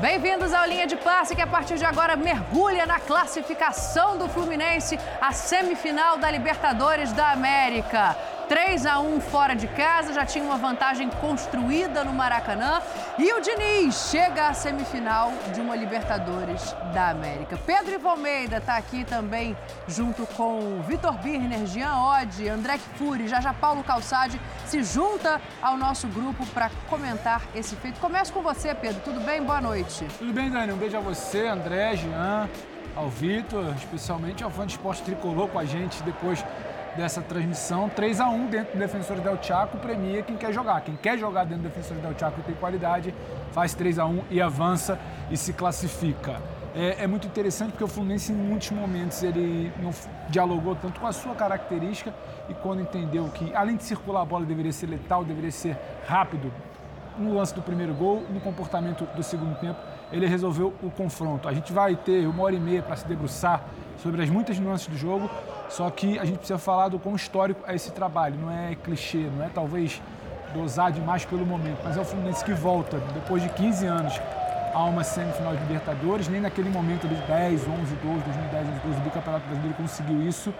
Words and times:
Bem-vindos 0.00 0.54
ao 0.54 0.66
Linha 0.66 0.86
de 0.86 0.96
Passe, 0.96 1.36
que 1.36 1.42
a 1.42 1.46
partir 1.46 1.76
de 1.76 1.84
agora 1.84 2.16
mergulha 2.16 2.86
na 2.86 2.98
classificação 2.98 4.16
do 4.16 4.30
Fluminense, 4.30 4.98
a 5.20 5.30
semifinal 5.30 6.16
da 6.16 6.30
Libertadores 6.30 7.12
da 7.12 7.30
América. 7.32 8.16
3 8.50 8.84
a 8.84 8.98
1 8.98 9.20
fora 9.20 9.54
de 9.54 9.68
casa, 9.68 10.12
já 10.12 10.26
tinha 10.26 10.44
uma 10.44 10.56
vantagem 10.56 11.08
construída 11.08 12.02
no 12.02 12.12
Maracanã. 12.12 12.82
E 13.16 13.32
o 13.32 13.40
Diniz 13.40 14.10
chega 14.10 14.48
à 14.48 14.52
semifinal 14.52 15.32
de 15.54 15.60
uma 15.60 15.76
Libertadores 15.76 16.74
da 16.92 17.10
América. 17.10 17.56
Pedro 17.64 17.94
Ivo 17.94 18.08
Almeida 18.08 18.56
está 18.56 18.76
aqui 18.76 19.04
também, 19.04 19.56
junto 19.86 20.26
com 20.26 20.82
Vitor 20.82 21.12
Birner, 21.18 21.64
Jean 21.64 21.96
Oddi, 21.96 22.48
André 22.48 22.78
Fury, 22.96 23.28
já 23.28 23.40
já 23.40 23.54
Paulo 23.54 23.84
Calçade, 23.84 24.40
se 24.66 24.82
junta 24.82 25.40
ao 25.62 25.76
nosso 25.76 26.08
grupo 26.08 26.44
para 26.46 26.72
comentar 26.88 27.42
esse 27.54 27.76
feito. 27.76 28.00
Começo 28.00 28.32
com 28.32 28.42
você, 28.42 28.74
Pedro. 28.74 29.00
Tudo 29.04 29.20
bem? 29.20 29.40
Boa 29.40 29.60
noite. 29.60 30.04
Tudo 30.18 30.32
bem, 30.32 30.50
Dani. 30.50 30.72
Um 30.72 30.76
beijo 30.76 30.96
a 30.96 31.00
você, 31.00 31.46
André, 31.46 31.94
Jean, 31.94 32.48
ao 32.96 33.08
Vitor, 33.08 33.72
especialmente 33.76 34.42
ao 34.42 34.50
fã 34.50 34.66
de 34.66 34.72
esporte 34.72 35.02
tricolor 35.02 35.46
com 35.46 35.58
a 35.60 35.64
gente 35.64 36.02
depois 36.02 36.44
dessa 36.96 37.20
transmissão. 37.20 37.88
3 37.88 38.20
a 38.20 38.28
1 38.28 38.46
dentro 38.46 38.72
do 38.74 38.78
Defensor 38.78 39.16
Del 39.20 39.38
Chaco 39.42 39.78
premia 39.78 40.22
quem 40.22 40.36
quer 40.36 40.52
jogar. 40.52 40.80
Quem 40.82 40.96
quer 40.96 41.18
jogar 41.18 41.44
dentro 41.44 41.62
do 41.62 41.68
Defensor 41.68 41.96
Del 41.98 42.18
Chaco 42.18 42.40
e 42.40 42.42
tem 42.42 42.54
qualidade, 42.54 43.14
faz 43.52 43.74
3 43.74 43.98
a 43.98 44.06
1 44.06 44.24
e 44.30 44.40
avança 44.40 44.98
e 45.30 45.36
se 45.36 45.52
classifica. 45.52 46.40
É, 46.74 47.02
é, 47.02 47.06
muito 47.06 47.26
interessante 47.26 47.72
porque 47.72 47.82
o 47.82 47.88
Fluminense, 47.88 48.32
em 48.32 48.36
muitos 48.36 48.70
momentos, 48.70 49.22
ele 49.22 49.72
não 49.82 49.90
dialogou 50.28 50.76
tanto 50.76 51.00
com 51.00 51.06
a 51.06 51.12
sua 51.12 51.34
característica 51.34 52.14
e 52.48 52.54
quando 52.54 52.80
entendeu 52.80 53.28
que, 53.28 53.52
além 53.54 53.76
de 53.76 53.82
circular 53.82 54.22
a 54.22 54.24
bola, 54.24 54.44
deveria 54.44 54.72
ser 54.72 54.86
letal, 54.86 55.24
deveria 55.24 55.50
ser 55.50 55.76
rápido, 56.06 56.52
no 57.18 57.34
lance 57.34 57.54
do 57.54 57.60
primeiro 57.60 57.92
gol, 57.92 58.24
no 58.30 58.40
comportamento 58.40 59.04
do 59.14 59.22
segundo 59.22 59.54
tempo, 59.58 59.78
ele 60.12 60.26
resolveu 60.26 60.74
o 60.82 60.90
confronto. 60.90 61.48
A 61.48 61.52
gente 61.52 61.72
vai 61.72 61.96
ter 61.96 62.26
uma 62.26 62.42
hora 62.42 62.54
e 62.54 62.60
meia 62.60 62.82
para 62.82 62.96
se 62.96 63.06
debruçar 63.06 63.62
sobre 63.98 64.22
as 64.22 64.30
muitas 64.30 64.58
nuances 64.58 64.86
do 64.86 64.96
jogo, 64.96 65.28
só 65.70 65.88
que 65.88 66.18
a 66.18 66.24
gente 66.24 66.38
precisa 66.38 66.58
falar 66.58 66.88
do 66.88 66.98
quão 66.98 67.14
histórico 67.14 67.62
é 67.66 67.74
esse 67.74 67.92
trabalho. 67.92 68.36
Não 68.36 68.50
é 68.50 68.74
clichê, 68.74 69.28
não 69.36 69.44
é 69.44 69.48
talvez 69.48 70.02
dosar 70.52 70.90
demais 70.90 71.24
pelo 71.24 71.46
momento, 71.46 71.78
mas 71.84 71.96
é 71.96 72.00
o 72.00 72.04
Fluminense 72.04 72.44
que 72.44 72.52
volta 72.52 72.98
depois 73.14 73.40
de 73.40 73.48
15 73.50 73.86
anos 73.86 74.20
a 74.74 74.84
uma 74.84 75.04
semifinal 75.04 75.54
de 75.54 75.62
Libertadores, 75.62 76.28
nem 76.28 76.40
naquele 76.40 76.68
momento 76.68 77.06
de 77.06 77.14
10, 77.14 77.68
11, 77.68 77.68
12, 77.68 77.96
2010, 78.02 78.68
11, 78.68 78.80
12 78.84 79.00
do 79.00 79.10
Campeonato 79.10 79.46
Brasileiro 79.46 79.76
conseguiu 79.76 80.22
isso. 80.22 80.52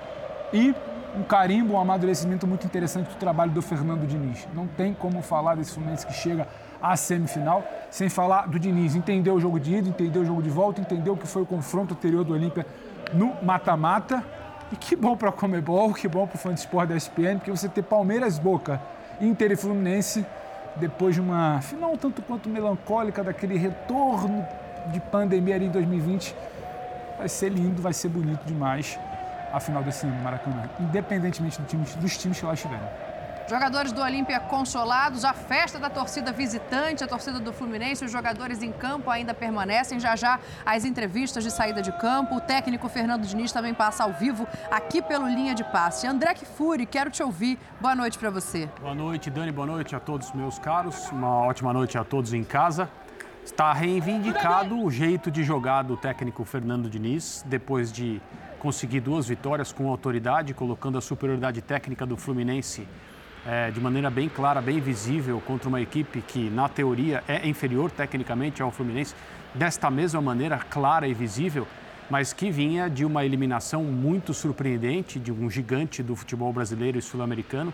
E 0.52 0.75
um 1.17 1.24
carimbo, 1.24 1.74
um 1.74 1.80
amadurecimento 1.80 2.47
muito 2.47 2.64
interessante 2.64 3.08
do 3.08 3.17
trabalho 3.17 3.50
do 3.50 3.61
Fernando 3.61 4.06
Diniz. 4.06 4.47
Não 4.55 4.67
tem 4.69 4.95
como 4.95 5.22
falar 5.22 5.56
desse 5.56 5.72
Fluminense 5.72 6.06
que 6.06 6.12
chega 6.12 6.47
à 6.80 6.97
semifinal 6.97 7.64
sem 7.91 8.08
falar 8.08 8.47
do 8.47 8.61
Diniz. 8.61 8.95
Entendeu 8.95 9.34
o 9.34 9.41
jogo 9.41 9.58
de 9.58 9.74
ida, 9.74 9.89
entendeu 9.89 10.22
o 10.22 10.24
jogo 10.24 10.42
de 10.42 10.50
volta, 10.50 10.80
entendeu 10.80 11.14
o 11.14 11.17
que 11.17 11.27
foi 11.27 11.42
o 11.42 11.47
confronto 11.47 11.95
anterior 11.95 12.24
do 12.24 12.33
Olímpia 12.33 12.64
no 13.12 13.34
mata-mata 13.42 14.24
e 14.72 14.76
que 14.76 14.94
bom 14.94 15.16
para 15.16 15.30
a 15.30 15.32
Comebol, 15.32 15.92
que 15.92 16.06
bom 16.06 16.26
para 16.26 16.36
o 16.36 16.38
fã 16.38 16.54
de 16.54 16.60
esporte 16.60 16.90
da 16.90 16.96
ESPN, 16.96 17.38
porque 17.38 17.50
você 17.50 17.68
ter 17.68 17.82
Palmeiras 17.82 18.38
Boca, 18.38 18.80
Inter 19.20 19.52
e 19.52 19.56
Fluminense, 19.56 20.24
depois 20.77 21.14
de 21.14 21.20
uma 21.20 21.60
final 21.60 21.96
tanto 21.96 22.22
quanto 22.22 22.48
melancólica 22.48 23.24
daquele 23.24 23.58
retorno 23.58 24.46
de 24.92 25.00
pandemia 25.00 25.56
ali 25.56 25.66
em 25.66 25.70
2020, 25.70 26.34
vai 27.18 27.28
ser 27.28 27.50
lindo, 27.50 27.82
vai 27.82 27.92
ser 27.92 28.08
bonito 28.08 28.44
demais 28.44 28.98
a 29.52 29.58
final 29.58 29.82
desse 29.82 30.06
ano 30.06 30.14
no 30.16 30.22
Maracanã, 30.22 30.70
independentemente 30.78 31.60
do 31.60 31.66
time, 31.66 31.84
dos 32.00 32.16
times 32.16 32.38
que 32.38 32.46
lá 32.46 32.55
estiverem. 32.55 32.88
Jogadores 33.48 33.91
do 33.91 34.00
Olímpia 34.00 34.38
consolados, 34.38 35.24
a 35.24 35.33
festa 35.33 35.78
da 35.78 35.90
torcida 35.90 36.33
visitante, 36.33 37.02
a 37.02 37.06
torcida 37.08 37.40
do 37.40 37.52
Fluminense, 37.52 38.05
os 38.05 38.12
jogadores 38.12 38.62
em 38.62 38.70
campo 38.70 39.11
ainda 39.11 39.34
permanecem. 39.34 39.98
Já 39.98 40.14
já 40.14 40.39
as 40.64 40.84
entrevistas 40.84 41.42
de 41.42 41.51
saída 41.51 41.83
de 41.83 41.90
campo. 41.92 42.36
O 42.36 42.40
técnico 42.40 42.89
Fernando 42.89 43.27
Diniz 43.27 43.51
também 43.51 43.74
passa 43.74 44.05
ao 44.05 44.12
vivo 44.12 44.46
aqui 44.70 45.02
pelo 45.02 45.27
Linha 45.27 45.55
de 45.55 45.64
Passe. 45.64 46.06
André 46.06 46.34
Kfouri, 46.34 46.86
quero 46.86 47.11
te 47.11 47.23
ouvir. 47.23 47.58
Boa 47.80 47.95
noite 47.95 48.18
para 48.18 48.30
você. 48.30 48.68
Boa 48.80 48.95
noite, 48.95 49.30
Dani. 49.30 49.51
Boa 49.51 49.67
noite 49.67 49.96
a 49.96 50.01
todos 50.01 50.33
meus 50.33 50.58
caros. 50.58 51.11
Uma 51.11 51.39
ótima 51.40 51.72
noite 51.72 51.98
a 51.98 52.05
todos 52.05 52.33
em 52.33 52.45
casa. 52.45 52.89
Está 53.45 53.72
reivindicado 53.72 54.78
o 54.78 54.90
jeito 54.90 55.30
de 55.30 55.42
jogar 55.42 55.83
do 55.83 55.96
técnico 55.96 56.45
Fernando 56.45 56.89
Diniz, 56.89 57.42
depois 57.46 57.90
de 57.90 58.20
conseguir 58.61 59.01
duas 59.01 59.27
vitórias 59.27 59.72
com 59.72 59.89
autoridade, 59.89 60.55
colocando 60.55 60.98
a 60.98 61.01
superioridade 61.01 61.62
técnica 61.62 62.07
do 62.07 62.17
Fluminense 62.17 62.86
é, 63.46 63.70
de 63.70 63.80
maneira 63.80 64.11
bem 64.11 64.28
clara, 64.28 64.61
bem 64.61 64.80
visível 64.80 65.42
contra 65.46 65.68
uma 65.68 65.80
equipe 65.80 66.20
que, 66.20 66.51
na 66.51 66.68
teoria, 66.68 67.24
é 67.27 67.48
inferior 67.48 67.90
tecnicamente 67.90 68.62
ao 68.62 68.70
Fluminense, 68.70 69.14
desta 69.55 69.90
mesma 69.90 70.20
maneira 70.20 70.58
clara 70.58 71.08
e 71.08 71.14
visível, 71.14 71.67
mas 72.11 72.33
que 72.33 72.51
vinha 72.51 72.89
de 72.89 73.05
uma 73.05 73.24
eliminação 73.24 73.84
muito 73.84 74.34
surpreendente 74.34 75.18
de 75.18 75.33
um 75.33 75.48
gigante 75.48 76.02
do 76.02 76.14
futebol 76.14 76.52
brasileiro 76.52 76.98
e 76.98 77.02
sul-americano. 77.02 77.73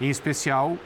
Em 0.00 0.08
especial, 0.08 0.76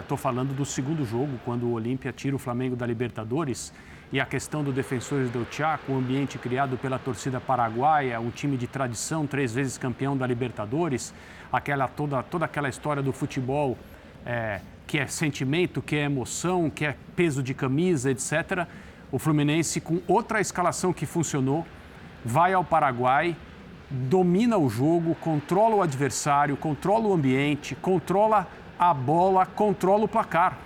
estou 0.00 0.16
é, 0.16 0.20
falando 0.20 0.54
do 0.54 0.64
segundo 0.64 1.04
jogo, 1.04 1.38
quando 1.44 1.66
o 1.66 1.72
Olímpia 1.72 2.12
tira 2.12 2.34
o 2.34 2.38
Flamengo 2.38 2.76
da 2.76 2.86
Libertadores 2.86 3.72
e 4.12 4.18
a 4.18 4.26
questão 4.26 4.64
do 4.64 4.72
Defensores 4.72 5.30
do 5.30 5.46
Chaco, 5.50 5.92
o 5.92 5.96
ambiente 5.96 6.36
criado 6.36 6.76
pela 6.76 6.98
torcida 6.98 7.40
paraguaia, 7.40 8.20
um 8.20 8.30
time 8.30 8.56
de 8.56 8.66
tradição, 8.66 9.24
três 9.26 9.54
vezes 9.54 9.78
campeão 9.78 10.16
da 10.16 10.26
Libertadores, 10.26 11.14
aquela 11.52 11.86
toda, 11.86 12.20
toda 12.22 12.44
aquela 12.44 12.68
história 12.68 13.02
do 13.02 13.12
futebol 13.12 13.78
é, 14.26 14.60
que 14.86 14.98
é 14.98 15.06
sentimento, 15.06 15.80
que 15.80 15.94
é 15.94 16.02
emoção, 16.02 16.68
que 16.68 16.84
é 16.84 16.96
peso 17.14 17.40
de 17.40 17.54
camisa, 17.54 18.10
etc. 18.10 18.66
O 19.12 19.18
Fluminense, 19.18 19.80
com 19.80 20.00
outra 20.08 20.40
escalação 20.40 20.92
que 20.92 21.06
funcionou, 21.06 21.64
vai 22.24 22.52
ao 22.52 22.64
Paraguai, 22.64 23.36
domina 23.88 24.58
o 24.58 24.68
jogo, 24.68 25.14
controla 25.14 25.76
o 25.76 25.82
adversário, 25.82 26.56
controla 26.56 27.06
o 27.06 27.12
ambiente, 27.12 27.76
controla 27.76 28.48
a 28.76 28.92
bola, 28.92 29.46
controla 29.46 30.04
o 30.04 30.08
placar. 30.08 30.58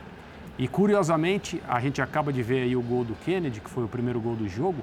E 0.57 0.69
curiosamente, 0.69 1.61
a 1.69 1.81
gente 1.81 2.01
acaba 2.01 2.33
de 2.33 2.43
ver 2.43 2.63
aí 2.63 2.77
o 2.77 2.83
gol 2.83 3.05
do 3.05 3.15
Kennedy, 3.25 3.61
que 3.61 3.69
foi 3.69 3.83
o 3.83 3.89
primeiro 3.89 4.21
gol 4.21 4.37
do 4.37 4.49
jogo, 4.49 4.83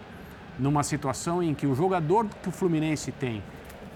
numa 0.60 0.84
situação 0.84 1.42
em 1.42 1.54
que 1.54 1.66
o 1.66 1.74
jogador 1.74 2.28
que 2.44 2.50
o 2.50 2.52
Fluminense 2.52 3.12
tem, 3.12 3.42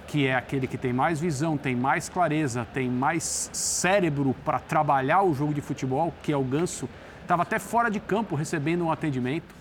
que 0.08 0.26
é 0.26 0.36
aquele 0.36 0.68
que 0.68 0.78
tem 0.78 0.94
mais 0.94 1.20
visão, 1.20 1.58
tem 1.58 1.76
mais 1.76 2.08
clareza, 2.08 2.66
tem 2.74 2.90
mais 2.90 3.50
cérebro 3.52 4.34
para 4.46 4.58
trabalhar 4.58 5.24
o 5.24 5.34
jogo 5.34 5.54
de 5.54 5.60
futebol, 5.60 6.14
que 6.24 6.32
é 6.32 6.38
o 6.38 6.44
Ganso, 6.44 6.88
estava 7.22 7.44
até 7.44 7.60
fora 7.60 7.92
de 7.92 8.00
campo 8.00 8.36
recebendo 8.36 8.86
um 8.86 8.92
atendimento. 8.92 9.54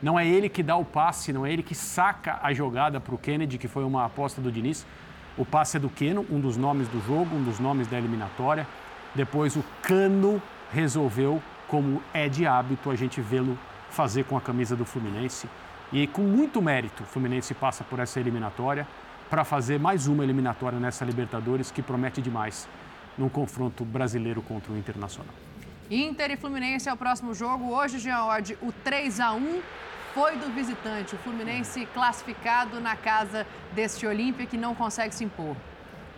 Não 0.00 0.16
é 0.16 0.26
ele 0.26 0.48
que 0.48 0.62
dá 0.62 0.76
o 0.76 0.84
passe, 0.84 1.32
não 1.32 1.44
é 1.44 1.52
ele 1.52 1.64
que 1.64 1.74
saca 1.74 2.38
a 2.42 2.52
jogada 2.52 3.00
para 3.00 3.14
o 3.14 3.18
Kennedy, 3.18 3.58
que 3.58 3.66
foi 3.66 3.82
uma 3.82 4.04
aposta 4.04 4.40
do 4.40 4.52
Diniz. 4.52 4.86
O 5.36 5.44
passe 5.44 5.78
é 5.78 5.80
do 5.80 5.88
Keno, 5.88 6.24
um 6.30 6.38
dos 6.38 6.56
nomes 6.56 6.86
do 6.88 7.00
jogo, 7.04 7.34
um 7.34 7.42
dos 7.42 7.58
nomes 7.58 7.88
da 7.88 7.98
eliminatória. 7.98 8.66
Depois 9.14 9.56
o 9.56 9.64
Cano 9.82 10.40
resolveu 10.72 11.42
como 11.68 12.02
é 12.12 12.28
de 12.28 12.46
hábito 12.46 12.90
a 12.90 12.96
gente 12.96 13.20
vê-lo 13.20 13.58
fazer 13.90 14.24
com 14.24 14.36
a 14.36 14.40
camisa 14.40 14.76
do 14.76 14.84
Fluminense. 14.84 15.48
E 15.92 16.06
com 16.06 16.22
muito 16.22 16.60
mérito, 16.60 17.02
o 17.02 17.06
Fluminense 17.06 17.54
passa 17.54 17.84
por 17.84 17.98
essa 17.98 18.18
eliminatória 18.18 18.86
para 19.30 19.44
fazer 19.44 19.78
mais 19.78 20.06
uma 20.06 20.22
eliminatória 20.24 20.78
nessa 20.78 21.04
Libertadores 21.04 21.70
que 21.70 21.82
promete 21.82 22.20
demais 22.20 22.68
num 23.16 23.28
confronto 23.28 23.84
brasileiro 23.84 24.42
contra 24.42 24.72
o 24.72 24.76
Internacional. 24.76 25.34
Inter 25.90 26.32
e 26.32 26.36
Fluminense 26.36 26.88
é 26.88 26.92
o 26.92 26.96
próximo 26.96 27.32
jogo. 27.34 27.72
Hoje, 27.72 27.98
Jean 27.98 28.24
Odd, 28.24 28.58
o 28.60 28.72
3 28.72 29.20
a 29.20 29.32
1 29.32 29.60
foi 30.12 30.36
do 30.36 30.52
visitante. 30.52 31.14
O 31.14 31.18
Fluminense 31.18 31.86
classificado 31.94 32.80
na 32.80 32.96
casa 32.96 33.46
deste 33.72 34.06
Olímpia 34.06 34.46
que 34.46 34.56
não 34.56 34.74
consegue 34.74 35.14
se 35.14 35.24
impor. 35.24 35.56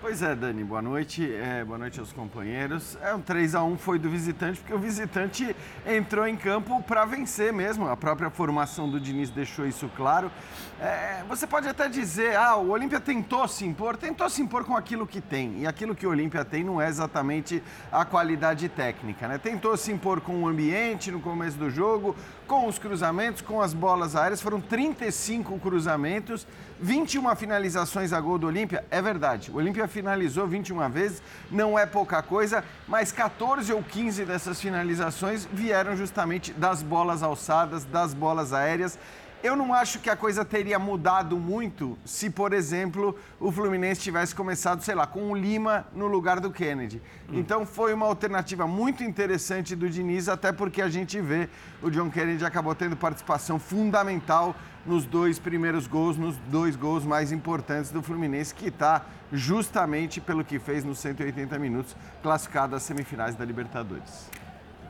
Pois 0.00 0.22
é, 0.22 0.32
Dani, 0.32 0.62
boa 0.62 0.80
noite. 0.80 1.28
É, 1.34 1.64
boa 1.64 1.76
noite 1.76 1.98
aos 1.98 2.12
companheiros. 2.12 2.96
É, 3.02 3.12
um 3.12 3.20
3 3.20 3.56
a 3.56 3.64
1 3.64 3.76
foi 3.76 3.98
do 3.98 4.08
visitante, 4.08 4.60
porque 4.60 4.72
o 4.72 4.78
visitante 4.78 5.56
entrou 5.84 6.24
em 6.24 6.36
campo 6.36 6.80
para 6.84 7.04
vencer 7.04 7.52
mesmo. 7.52 7.88
A 7.88 7.96
própria 7.96 8.30
formação 8.30 8.88
do 8.88 9.00
Diniz 9.00 9.28
deixou 9.28 9.66
isso 9.66 9.90
claro. 9.96 10.30
É, 10.80 11.24
você 11.28 11.44
pode 11.44 11.66
até 11.66 11.88
dizer, 11.88 12.36
ah, 12.36 12.54
o 12.54 12.70
Olímpia 12.70 13.00
tentou 13.00 13.48
se 13.48 13.66
impor, 13.66 13.96
tentou 13.96 14.30
se 14.30 14.40
impor 14.40 14.64
com 14.64 14.76
aquilo 14.76 15.08
que 15.08 15.20
tem. 15.20 15.62
E 15.62 15.66
aquilo 15.66 15.92
que 15.92 16.06
o 16.06 16.10
Olímpia 16.10 16.44
tem 16.44 16.62
não 16.62 16.80
é 16.80 16.88
exatamente 16.88 17.60
a 17.90 18.04
qualidade 18.04 18.68
técnica, 18.68 19.26
né? 19.26 19.38
Tentou 19.38 19.76
se 19.76 19.90
impor 19.90 20.20
com 20.20 20.44
o 20.44 20.46
ambiente 20.46 21.10
no 21.10 21.20
começo 21.20 21.58
do 21.58 21.68
jogo, 21.68 22.14
com 22.46 22.68
os 22.68 22.78
cruzamentos, 22.78 23.42
com 23.42 23.60
as 23.60 23.74
bolas 23.74 24.14
aéreas. 24.14 24.40
Foram 24.40 24.60
35 24.60 25.58
cruzamentos, 25.58 26.46
21 26.80 27.34
finalizações 27.34 28.12
a 28.12 28.20
gol 28.20 28.38
do 28.38 28.46
Olímpia. 28.46 28.84
É 28.88 29.02
verdade, 29.02 29.50
o 29.50 29.56
Olímpia 29.56 29.88
finalizou 29.88 30.46
21 30.46 30.88
vezes, 30.90 31.20
não 31.50 31.76
é 31.76 31.86
pouca 31.86 32.22
coisa, 32.22 32.62
mas 32.86 33.10
14 33.10 33.72
ou 33.72 33.82
15 33.82 34.24
dessas 34.24 34.60
finalizações 34.60 35.44
vieram 35.52 35.96
justamente 35.96 36.52
das 36.52 36.84
bolas 36.84 37.20
alçadas, 37.20 37.84
das 37.84 38.14
bolas 38.14 38.52
aéreas. 38.52 38.96
Eu 39.40 39.54
não 39.54 39.72
acho 39.72 40.00
que 40.00 40.10
a 40.10 40.16
coisa 40.16 40.44
teria 40.44 40.80
mudado 40.80 41.38
muito 41.38 41.96
se, 42.04 42.28
por 42.28 42.52
exemplo, 42.52 43.16
o 43.38 43.52
Fluminense 43.52 44.00
tivesse 44.00 44.34
começado, 44.34 44.82
sei 44.82 44.96
lá, 44.96 45.06
com 45.06 45.30
o 45.30 45.36
Lima 45.36 45.86
no 45.94 46.08
lugar 46.08 46.40
do 46.40 46.50
Kennedy. 46.50 47.00
Hum. 47.28 47.38
Então 47.38 47.64
foi 47.64 47.94
uma 47.94 48.06
alternativa 48.06 48.66
muito 48.66 49.04
interessante 49.04 49.76
do 49.76 49.88
Diniz, 49.88 50.28
até 50.28 50.50
porque 50.50 50.82
a 50.82 50.88
gente 50.88 51.20
vê 51.20 51.48
o 51.80 51.88
John 51.88 52.10
Kennedy 52.10 52.44
acabou 52.44 52.74
tendo 52.74 52.96
participação 52.96 53.60
fundamental 53.60 54.56
nos 54.84 55.04
dois 55.04 55.38
primeiros 55.38 55.86
gols, 55.86 56.16
nos 56.16 56.36
dois 56.48 56.74
gols 56.74 57.04
mais 57.04 57.30
importantes 57.30 57.92
do 57.92 58.02
Fluminense, 58.02 58.52
que 58.52 58.68
está 58.68 59.06
justamente 59.32 60.20
pelo 60.20 60.44
que 60.44 60.58
fez 60.58 60.84
nos 60.84 60.98
180 60.98 61.56
minutos, 61.60 61.94
classificado 62.22 62.74
às 62.74 62.82
semifinais 62.82 63.36
da 63.36 63.44
Libertadores. 63.44 64.28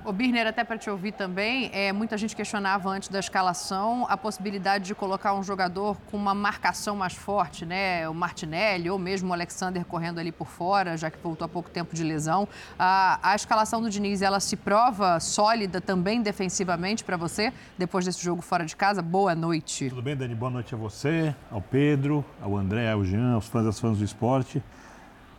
O 0.04 0.12
Birner, 0.12 0.46
até 0.46 0.64
para 0.64 0.78
te 0.78 0.88
ouvir 0.88 1.12
também, 1.12 1.70
é, 1.72 1.92
muita 1.92 2.16
gente 2.16 2.34
questionava 2.34 2.88
antes 2.88 3.08
da 3.08 3.18
escalação 3.18 4.06
a 4.08 4.16
possibilidade 4.16 4.84
de 4.84 4.94
colocar 4.94 5.34
um 5.34 5.42
jogador 5.42 5.96
com 6.10 6.16
uma 6.16 6.34
marcação 6.34 6.96
mais 6.96 7.12
forte, 7.12 7.66
né? 7.66 8.08
O 8.08 8.14
Martinelli 8.14 8.88
ou 8.88 8.98
mesmo 8.98 9.30
o 9.30 9.32
Alexander 9.32 9.84
correndo 9.84 10.18
ali 10.18 10.32
por 10.32 10.46
fora, 10.46 10.96
já 10.96 11.10
que 11.10 11.18
voltou 11.18 11.44
há 11.44 11.48
pouco 11.48 11.68
tempo 11.68 11.94
de 11.94 12.04
lesão. 12.04 12.48
A, 12.78 13.18
a 13.22 13.34
escalação 13.34 13.82
do 13.82 13.90
Diniz, 13.90 14.22
ela 14.22 14.40
se 14.40 14.56
prova 14.56 15.20
sólida 15.20 15.80
também 15.80 16.22
defensivamente 16.22 17.04
para 17.04 17.16
você, 17.16 17.52
depois 17.76 18.04
desse 18.04 18.22
jogo 18.22 18.40
fora 18.40 18.64
de 18.64 18.76
casa? 18.76 19.02
Boa 19.02 19.34
noite. 19.34 19.90
Tudo 19.90 20.02
bem, 20.02 20.16
Dani? 20.16 20.34
Boa 20.34 20.50
noite 20.50 20.74
a 20.74 20.78
você, 20.78 21.34
ao 21.50 21.60
Pedro, 21.60 22.24
ao 22.40 22.56
André, 22.56 22.90
ao 22.90 23.04
Jean, 23.04 23.34
aos 23.34 23.46
fãs 23.46 23.64
das 23.64 23.78
fãs 23.78 23.98
do 23.98 24.04
esporte. 24.04 24.62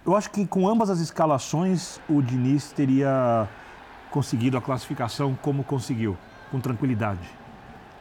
Eu 0.05 0.15
acho 0.15 0.29
que 0.29 0.45
com 0.45 0.67
ambas 0.67 0.89
as 0.89 0.99
escalações, 0.99 1.99
o 2.09 2.21
Diniz 2.21 2.71
teria 2.71 3.47
conseguido 4.09 4.57
a 4.57 4.61
classificação 4.61 5.37
como 5.41 5.63
conseguiu, 5.63 6.17
com 6.51 6.59
tranquilidade, 6.59 7.27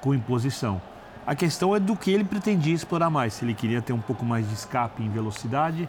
com 0.01 0.15
imposição. 0.15 0.81
A 1.27 1.35
questão 1.35 1.77
é 1.77 1.81
do 1.81 1.95
que 1.95 2.11
ele 2.11 2.25
pretendia 2.25 2.75
explorar 2.75 3.11
mais, 3.11 3.35
se 3.35 3.45
ele 3.45 3.55
queria 3.55 3.83
ter 3.83 3.93
um 3.93 4.01
pouco 4.01 4.25
mais 4.25 4.49
de 4.49 4.55
escape 4.55 5.03
em 5.03 5.11
velocidade, 5.11 5.89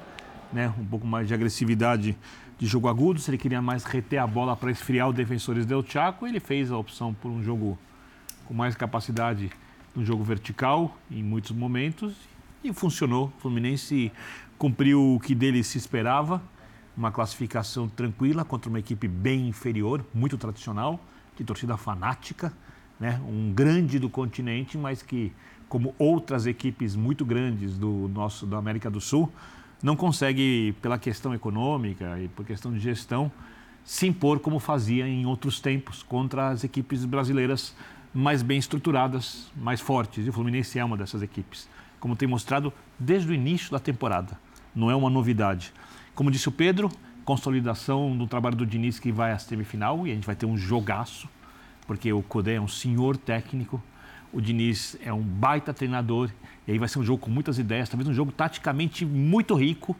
né, 0.51 0.73
um 0.77 0.85
pouco 0.85 1.07
mais 1.07 1.27
de 1.27 1.33
agressividade 1.33 2.17
de 2.57 2.65
jogo 2.65 2.89
agudo, 2.89 3.19
se 3.21 3.29
ele 3.29 3.37
queria 3.37 3.61
mais 3.61 3.85
reter 3.85 4.19
a 4.19 4.27
bola 4.27 4.55
para 4.55 4.69
esfriar 4.69 5.07
os 5.07 5.15
defensores 5.15 5.65
del 5.65 5.83
Chaco, 5.85 6.27
ele 6.27 6.41
fez 6.41 6.71
a 6.71 6.77
opção 6.77 7.13
por 7.13 7.31
um 7.31 7.41
jogo 7.41 7.79
com 8.45 8.53
mais 8.53 8.75
capacidade, 8.75 9.49
um 9.95 10.03
jogo 10.03 10.23
vertical 10.23 10.97
em 11.09 11.23
muitos 11.23 11.51
momentos 11.51 12.13
e 12.61 12.73
funcionou. 12.73 13.31
O 13.37 13.41
Fluminense 13.41 14.11
cumpriu 14.57 15.15
o 15.15 15.19
que 15.19 15.33
dele 15.33 15.63
se 15.63 15.77
esperava 15.77 16.41
uma 16.99 17.13
classificação 17.13 17.87
tranquila 17.87 18.43
contra 18.43 18.69
uma 18.69 18.77
equipe 18.77 19.07
bem 19.07 19.47
inferior, 19.47 20.05
muito 20.13 20.37
tradicional, 20.37 20.99
de 21.37 21.45
torcida 21.45 21.77
fanática, 21.77 22.51
né? 22.99 23.21
um 23.25 23.53
grande 23.53 23.97
do 23.97 24.09
continente, 24.09 24.77
mas 24.77 25.01
que, 25.01 25.31
como 25.69 25.95
outras 25.97 26.45
equipes 26.45 26.97
muito 26.97 27.23
grandes 27.23 27.77
do 27.77 28.11
nosso 28.13 28.45
da 28.45 28.57
América 28.57 28.89
do 28.89 28.99
Sul, 28.99 29.31
não 29.81 29.95
consegue, 29.95 30.75
pela 30.81 30.99
questão 30.99 31.33
econômica 31.33 32.19
e 32.19 32.27
por 32.27 32.45
questão 32.45 32.73
de 32.73 32.79
gestão, 32.79 33.31
se 33.85 34.05
impor 34.05 34.41
como 34.41 34.59
fazia 34.59 35.07
em 35.07 35.25
outros 35.25 35.61
tempos 35.61 36.03
contra 36.03 36.49
as 36.49 36.65
equipes 36.65 37.05
brasileiras 37.05 37.73
mais 38.13 38.41
bem 38.41 38.59
estruturadas, 38.59 39.49
mais 39.55 39.79
fortes. 39.79 40.25
E 40.25 40.29
o 40.29 40.33
Fluminense 40.33 40.77
é 40.77 40.83
uma 40.83 40.97
dessas 40.97 41.21
equipes, 41.21 41.69
como 41.97 42.13
tem 42.13 42.27
mostrado 42.27 42.73
desde 42.99 43.31
o 43.31 43.33
início 43.33 43.71
da 43.71 43.79
temporada. 43.79 44.37
Não 44.75 44.91
é 44.91 44.95
uma 44.95 45.09
novidade. 45.09 45.71
Como 46.15 46.29
disse 46.29 46.49
o 46.49 46.51
Pedro, 46.51 46.89
consolidação 47.23 48.17
do 48.17 48.25
trabalho 48.25 48.55
do 48.55 48.65
Diniz 48.65 48.99
que 48.99 49.11
vai 49.11 49.31
à 49.31 49.37
semifinal 49.37 50.07
e 50.07 50.11
a 50.11 50.15
gente 50.15 50.25
vai 50.25 50.35
ter 50.35 50.45
um 50.45 50.57
jogaço, 50.57 51.29
porque 51.85 52.11
o 52.11 52.21
Codé 52.21 52.55
é 52.55 52.61
um 52.61 52.67
senhor 52.67 53.17
técnico, 53.17 53.81
o 54.33 54.41
Diniz 54.41 54.97
é 55.03 55.13
um 55.13 55.21
baita 55.21 55.73
treinador 55.73 56.29
e 56.67 56.71
aí 56.71 56.79
vai 56.79 56.87
ser 56.87 56.99
um 56.99 57.03
jogo 57.03 57.23
com 57.23 57.31
muitas 57.31 57.59
ideias, 57.59 57.89
talvez 57.89 58.07
um 58.07 58.13
jogo 58.13 58.31
taticamente 58.31 59.05
muito 59.05 59.53
rico, 59.55 59.95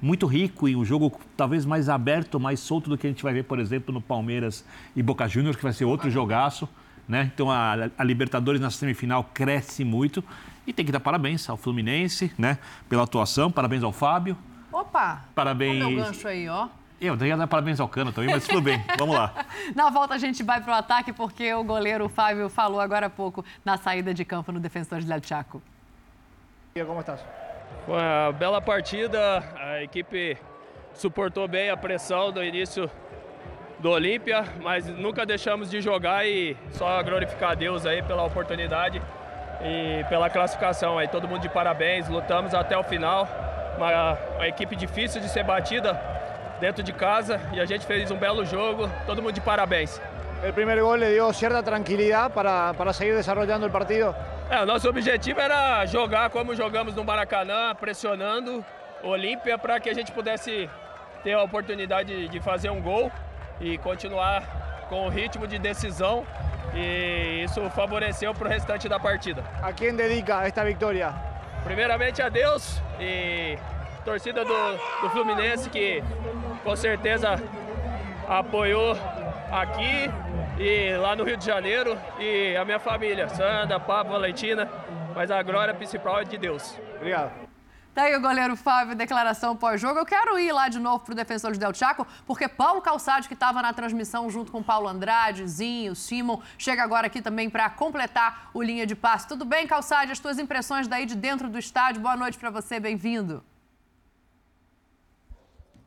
muito 0.00 0.26
rico 0.26 0.68
e 0.68 0.76
um 0.76 0.84
jogo 0.84 1.18
talvez 1.36 1.64
mais 1.64 1.88
aberto, 1.88 2.38
mais 2.38 2.60
solto 2.60 2.90
do 2.90 2.98
que 2.98 3.06
a 3.06 3.10
gente 3.10 3.22
vai 3.22 3.32
ver, 3.32 3.44
por 3.44 3.58
exemplo, 3.58 3.92
no 3.92 4.00
Palmeiras 4.00 4.64
e 4.94 5.02
Boca 5.02 5.26
Juniors, 5.26 5.56
que 5.56 5.62
vai 5.62 5.72
ser 5.72 5.86
outro 5.86 6.10
jogaço. 6.10 6.68
Né? 7.08 7.30
Então 7.34 7.50
a, 7.50 7.74
a, 7.98 8.04
Libertadores 8.04 8.60
na 8.60 8.70
semifinal 8.70 9.24
cresce 9.34 9.84
muito 9.84 10.24
e 10.66 10.72
tem 10.72 10.84
que 10.84 10.92
dar 10.92 11.00
parabéns 11.00 11.48
ao 11.48 11.56
Fluminense, 11.56 12.32
né? 12.38 12.58
Pela 12.88 13.02
atuação, 13.02 13.50
parabéns 13.50 13.82
ao 13.82 13.92
Fábio, 13.92 14.36
Opa! 14.74 15.24
Parabéns. 15.36 15.84
Olha 15.84 15.94
o 15.94 16.04
gancho 16.04 16.26
aí, 16.26 16.48
ó. 16.48 16.66
Eu 17.00 17.16
ia 17.24 17.36
dar 17.36 17.46
parabéns 17.46 17.78
ao 17.78 17.88
Cano 17.88 18.12
também, 18.12 18.30
mas 18.30 18.44
tudo 18.44 18.60
bem, 18.60 18.82
vamos 18.98 19.14
lá. 19.14 19.32
Na 19.74 19.88
volta 19.88 20.14
a 20.14 20.18
gente 20.18 20.42
vai 20.42 20.60
para 20.60 20.72
o 20.72 20.74
ataque 20.74 21.12
porque 21.12 21.52
o 21.54 21.62
goleiro 21.62 22.08
Fábio 22.08 22.48
falou 22.48 22.80
agora 22.80 23.06
há 23.06 23.10
pouco 23.10 23.44
na 23.64 23.76
saída 23.76 24.12
de 24.12 24.24
campo 24.24 24.50
no 24.50 24.58
Defensores 24.58 25.04
del 25.04 25.22
Chaco. 25.22 25.62
Como 26.74 26.98
estás? 26.98 27.24
Foi 27.86 27.94
uma 27.94 28.32
bela 28.32 28.60
partida, 28.60 29.44
a 29.56 29.82
equipe 29.82 30.36
suportou 30.92 31.46
bem 31.46 31.70
a 31.70 31.76
pressão 31.76 32.32
do 32.32 32.42
início 32.42 32.90
do 33.78 33.90
Olímpia, 33.90 34.44
mas 34.60 34.86
nunca 34.88 35.24
deixamos 35.24 35.70
de 35.70 35.80
jogar 35.80 36.26
e 36.26 36.56
só 36.72 37.00
glorificar 37.02 37.52
a 37.52 37.54
Deus 37.54 37.86
aí 37.86 38.02
pela 38.02 38.24
oportunidade 38.24 39.00
e 39.62 40.04
pela 40.08 40.28
classificação 40.28 40.98
aí. 40.98 41.06
Todo 41.06 41.28
mundo 41.28 41.42
de 41.42 41.48
parabéns, 41.48 42.08
lutamos 42.08 42.54
até 42.54 42.76
o 42.76 42.82
final 42.82 43.28
uma, 43.76 44.18
uma 44.36 44.48
equipe 44.48 44.76
difícil 44.76 45.20
de 45.20 45.28
ser 45.28 45.44
batida 45.44 46.00
dentro 46.60 46.82
de 46.82 46.92
casa 46.92 47.40
e 47.52 47.60
a 47.60 47.66
gente 47.66 47.86
fez 47.86 48.10
um 48.10 48.16
belo 48.16 48.44
jogo. 48.44 48.90
Todo 49.06 49.22
mundo 49.22 49.34
de 49.34 49.40
parabéns. 49.40 50.00
O 50.46 50.52
primeiro 50.52 50.84
gol 50.84 50.96
lhe 50.96 51.06
deu 51.06 51.32
certa 51.32 51.62
tranquilidade 51.62 52.32
para, 52.34 52.74
para 52.74 52.92
seguir 52.92 53.14
desenvolvendo 53.14 53.66
o 53.66 53.70
partido? 53.70 54.14
É, 54.50 54.62
o 54.62 54.66
nosso 54.66 54.88
objetivo 54.88 55.40
era 55.40 55.86
jogar 55.86 56.28
como 56.28 56.54
jogamos 56.54 56.94
no 56.94 57.02
Maracanã, 57.02 57.74
pressionando 57.74 58.64
o 59.02 59.08
Olímpia 59.08 59.56
para 59.56 59.80
que 59.80 59.88
a 59.88 59.94
gente 59.94 60.12
pudesse 60.12 60.68
ter 61.22 61.32
a 61.32 61.42
oportunidade 61.42 62.28
de 62.28 62.40
fazer 62.40 62.70
um 62.70 62.80
gol 62.80 63.10
e 63.60 63.78
continuar 63.78 64.86
com 64.88 65.06
o 65.06 65.08
ritmo 65.08 65.46
de 65.46 65.58
decisão 65.58 66.26
e 66.74 67.44
isso 67.44 67.68
favoreceu 67.70 68.34
para 68.34 68.46
o 68.46 68.50
restante 68.50 68.88
da 68.88 69.00
partida. 69.00 69.42
A 69.62 69.72
quem 69.72 69.94
dedica 69.94 70.46
esta 70.46 70.64
vitória? 70.64 71.33
Primeiramente 71.64 72.20
a 72.22 72.28
Deus 72.28 72.80
e 73.00 73.58
torcida 74.04 74.44
do, 74.44 74.76
do 75.00 75.10
Fluminense 75.10 75.70
que 75.70 76.02
com 76.62 76.76
certeza 76.76 77.42
apoiou 78.28 78.96
aqui 79.50 80.10
e 80.58 80.96
lá 80.96 81.16
no 81.16 81.24
Rio 81.24 81.36
de 81.36 81.44
Janeiro 81.44 81.98
e 82.18 82.56
a 82.56 82.64
minha 82.64 82.78
família, 82.78 83.28
Sandra, 83.28 83.80
Pablo, 83.80 84.12
Valentina, 84.12 84.68
mas 85.14 85.30
a 85.30 85.42
glória 85.42 85.74
principal 85.74 86.20
é 86.20 86.24
de 86.24 86.36
Deus. 86.36 86.78
Obrigado. 86.96 87.32
Tá 87.94 88.02
aí 88.02 88.16
o 88.16 88.20
goleiro 88.20 88.56
Fábio, 88.56 88.96
declaração 88.96 89.56
pós-jogo. 89.56 90.00
Eu 90.00 90.04
quero 90.04 90.36
ir 90.36 90.50
lá 90.50 90.68
de 90.68 90.80
novo 90.80 91.04
pro 91.04 91.14
defensor 91.14 91.52
de 91.52 91.60
Del 91.60 91.72
Chaco, 91.72 92.04
porque 92.26 92.48
Paulo 92.48 92.82
Calçade, 92.82 93.28
que 93.28 93.34
estava 93.34 93.62
na 93.62 93.72
transmissão 93.72 94.28
junto 94.28 94.50
com 94.50 94.60
Paulo 94.60 94.88
Andrade, 94.88 95.46
Zinho, 95.46 95.94
Simon, 95.94 96.40
chega 96.58 96.82
agora 96.82 97.06
aqui 97.06 97.22
também 97.22 97.48
para 97.48 97.70
completar 97.70 98.50
o 98.52 98.60
linha 98.60 98.84
de 98.84 98.96
passe. 98.96 99.28
Tudo 99.28 99.44
bem, 99.44 99.64
Calçade? 99.68 100.10
As 100.10 100.18
tuas 100.18 100.40
impressões 100.40 100.88
daí 100.88 101.06
de 101.06 101.14
dentro 101.14 101.48
do 101.48 101.56
estádio. 101.56 102.02
Boa 102.02 102.16
noite 102.16 102.36
para 102.36 102.50
você, 102.50 102.80
bem-vindo. 102.80 103.44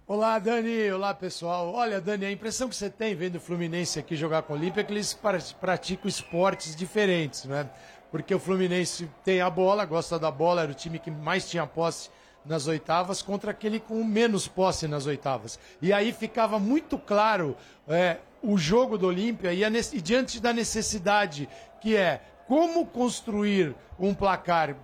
Olá, 0.07 0.39
Dani. 0.39 0.89
Olá, 0.89 1.13
pessoal. 1.13 1.73
Olha, 1.73 1.99
Dani, 1.99 2.25
a 2.25 2.31
impressão 2.31 2.69
que 2.69 2.75
você 2.77 2.89
tem 2.89 3.13
vendo 3.13 3.35
o 3.35 3.41
Fluminense 3.41 3.99
aqui 3.99 4.15
jogar 4.15 4.43
com 4.43 4.53
o 4.53 4.55
Olímpia 4.55 4.79
é 4.79 4.83
que 4.85 4.93
eles 4.93 5.11
praticam 5.59 6.07
esportes 6.07 6.73
diferentes, 6.73 7.43
né? 7.43 7.69
Porque 8.11 8.33
o 8.33 8.39
Fluminense 8.39 9.09
tem 9.23 9.41
a 9.41 9.49
bola, 9.49 9.85
gosta 9.85 10.17
da 10.17 10.31
bola, 10.31 10.63
era 10.63 10.71
o 10.71 10.75
time 10.75 10.99
que 10.99 11.11
mais 11.11 11.49
tinha 11.49 11.65
posse 11.65 12.09
nas 12.45 12.67
oitavas 12.67 13.21
contra 13.21 13.51
aquele 13.51 13.79
com 13.79 14.03
menos 14.03 14.47
posse 14.47 14.87
nas 14.87 15.05
oitavas. 15.05 15.59
E 15.81 15.91
aí 15.91 16.13
ficava 16.13 16.57
muito 16.57 16.97
claro 16.97 17.55
é, 17.87 18.17
o 18.41 18.57
jogo 18.57 18.97
do 18.97 19.07
Olímpia 19.07 19.53
e, 19.53 19.63
e 19.63 20.01
diante 20.01 20.39
da 20.39 20.53
necessidade 20.53 21.49
que 21.81 21.95
é 21.95 22.21
como 22.47 22.85
construir 22.85 23.75
um 23.99 24.13
placar 24.13 24.75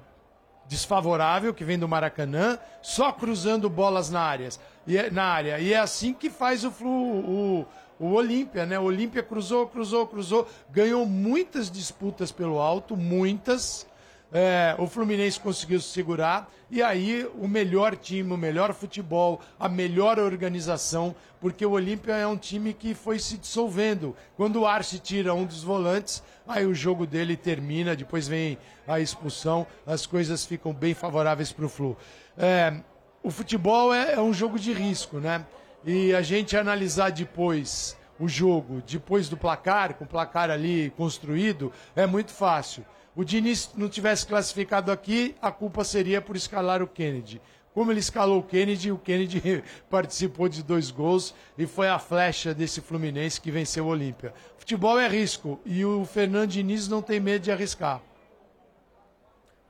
desfavorável 0.68 1.54
que 1.54 1.64
vem 1.64 1.78
do 1.78 1.88
Maracanã, 1.88 2.58
só 2.82 3.12
cruzando 3.12 3.70
bolas 3.70 4.10
na, 4.10 4.22
áreas, 4.22 4.60
e, 4.88 4.98
é, 4.98 5.10
na 5.10 5.24
área. 5.24 5.60
E 5.60 5.74
é 5.74 5.78
assim 5.78 6.14
que 6.14 6.30
faz 6.30 6.64
o, 6.64 6.72
flu, 6.72 6.90
o, 6.90 7.66
o 8.00 8.12
Olímpia, 8.12 8.66
né? 8.66 8.80
O 8.80 8.84
Olímpia 8.84 9.24
cruzou, 9.24 9.68
cruzou, 9.68 10.08
cruzou, 10.08 10.48
ganhou 10.70 11.06
muitas 11.06 11.70
disputas 11.70 12.32
pelo 12.32 12.60
alto, 12.60 12.96
muitas. 12.96 13.86
É, 14.32 14.76
o 14.80 14.88
Fluminense 14.88 15.40
conseguiu 15.40 15.80
se 15.80 15.90
segurar 15.90 16.50
e 16.74 16.82
aí 16.82 17.30
o 17.40 17.48
melhor 17.48 17.96
time, 17.96 18.34
o 18.34 18.38
melhor 18.38 18.74
futebol, 18.74 19.40
a 19.60 19.70
melhor 19.70 20.18
organização, 20.18 21.16
porque 21.40 21.64
o 21.64 21.74
Olímpia 21.74 22.14
é 22.14 22.26
um 22.26 22.36
time 22.36 22.74
que 22.74 22.96
foi 22.96 23.20
se 23.20 23.38
dissolvendo. 23.38 24.16
Quando 24.36 24.62
o 24.62 24.66
Arce 24.66 24.98
tira 24.98 25.36
um 25.36 25.46
dos 25.46 25.62
volantes, 25.62 26.24
aí 26.48 26.66
o 26.66 26.74
jogo 26.74 27.06
dele 27.06 27.38
termina, 27.38 27.96
depois 27.96 28.28
vem 28.28 28.58
a 28.88 29.00
expulsão, 29.00 29.68
as 29.86 30.08
coisas 30.08 30.46
ficam 30.46 30.74
bem 30.74 30.96
favoráveis 30.96 31.52
para 31.52 31.66
o 31.66 31.70
Flu. 31.70 31.96
É, 32.36 32.74
o 33.22 33.30
futebol 33.30 33.94
é, 33.94 34.14
é 34.14 34.20
um 34.20 34.34
jogo 34.34 34.58
de 34.58 34.74
risco, 34.74 35.20
né? 35.20 35.46
E 35.86 36.14
a 36.14 36.22
gente 36.22 36.56
analisar 36.56 37.12
depois 37.12 37.98
o 38.20 38.28
jogo, 38.28 38.82
depois 38.88 39.28
do 39.28 39.36
placar, 39.36 39.96
com 39.96 40.06
o 40.06 40.08
placar 40.08 40.50
ali 40.50 40.92
construído, 40.96 41.72
é 41.96 42.06
muito 42.06 42.32
fácil. 42.32 42.86
o 43.16 43.24
Diniz 43.24 43.70
não 43.76 43.90
tivesse 43.90 44.26
classificado 44.26 44.92
aqui, 44.92 45.36
a 45.42 45.52
culpa 45.52 45.84
seria 45.84 46.22
por 46.22 46.36
escalar 46.36 46.82
o 46.82 46.88
Kennedy. 46.88 47.42
Como 47.74 47.92
ele 47.92 48.00
escalou 48.00 48.40
o 48.40 48.44
Kennedy, 48.44 48.92
o 48.92 48.98
Kennedy 48.98 49.64
participou 49.90 50.48
de 50.48 50.62
dois 50.62 50.92
gols 50.92 51.34
e 51.58 51.66
foi 51.66 51.90
a 51.90 52.00
flecha 52.00 52.54
desse 52.54 52.82
Fluminense 52.82 53.42
que 53.42 53.52
venceu 53.52 53.86
o 53.86 53.90
Olímpia. 53.90 54.34
Futebol 54.58 55.00
é 55.00 55.08
risco 55.08 55.60
e 55.66 55.84
o 55.84 56.06
Fernando 56.06 56.52
Diniz 56.52 56.88
não 56.88 57.02
tem 57.02 57.20
medo 57.20 57.44
de 57.44 57.52
arriscar. 57.52 58.02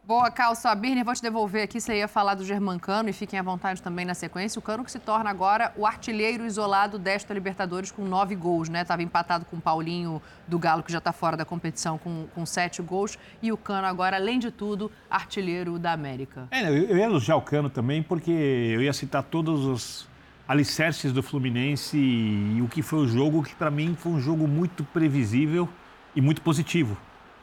Boa, 0.05 0.29
Calça 0.29 0.75
Birner, 0.75 1.05
vou 1.05 1.13
te 1.13 1.21
devolver 1.21 1.63
aqui. 1.63 1.79
Você 1.79 1.99
ia 1.99 2.09
falar 2.09 2.35
do 2.35 2.43
Germancano 2.43 3.07
e 3.07 3.13
fiquem 3.13 3.39
à 3.39 3.41
vontade 3.41 3.81
também 3.81 4.03
na 4.03 4.13
sequência. 4.13 4.59
O 4.59 4.61
Cano 4.61 4.83
que 4.83 4.91
se 4.91 4.99
torna 4.99 5.29
agora 5.29 5.71
o 5.77 5.87
artilheiro 5.87 6.45
isolado 6.45 6.99
desta 6.99 7.33
Libertadores 7.33 7.89
com 7.89 8.03
nove 8.03 8.35
gols, 8.35 8.67
né? 8.67 8.81
Estava 8.81 9.01
empatado 9.01 9.45
com 9.45 9.55
o 9.55 9.61
Paulinho 9.61 10.21
do 10.45 10.59
Galo, 10.59 10.83
que 10.83 10.91
já 10.91 10.97
está 10.97 11.13
fora 11.13 11.37
da 11.37 11.45
competição, 11.45 11.97
com, 11.97 12.27
com 12.35 12.45
sete 12.45 12.81
gols. 12.81 13.17
E 13.41 13.49
o 13.53 13.55
Cano 13.55 13.87
agora, 13.87 14.17
além 14.17 14.39
de 14.39 14.51
tudo, 14.51 14.91
artilheiro 15.09 15.79
da 15.79 15.93
América. 15.93 16.49
É, 16.51 16.67
eu 16.67 16.97
ia 16.97 17.05
elogiar 17.05 17.37
o 17.37 17.41
Cano 17.41 17.69
também, 17.69 18.03
porque 18.03 18.29
eu 18.29 18.81
ia 18.81 18.91
citar 18.91 19.23
todos 19.23 19.63
os 19.63 20.09
alicerces 20.45 21.13
do 21.13 21.23
Fluminense 21.23 21.97
e 21.97 22.61
o 22.61 22.67
que 22.67 22.81
foi 22.81 22.99
o 22.99 23.07
jogo, 23.07 23.41
que 23.41 23.55
para 23.55 23.71
mim 23.71 23.95
foi 23.97 24.11
um 24.11 24.19
jogo 24.19 24.49
muito 24.49 24.83
previsível 24.83 25.69
e 26.13 26.19
muito 26.19 26.41
positivo 26.41 26.97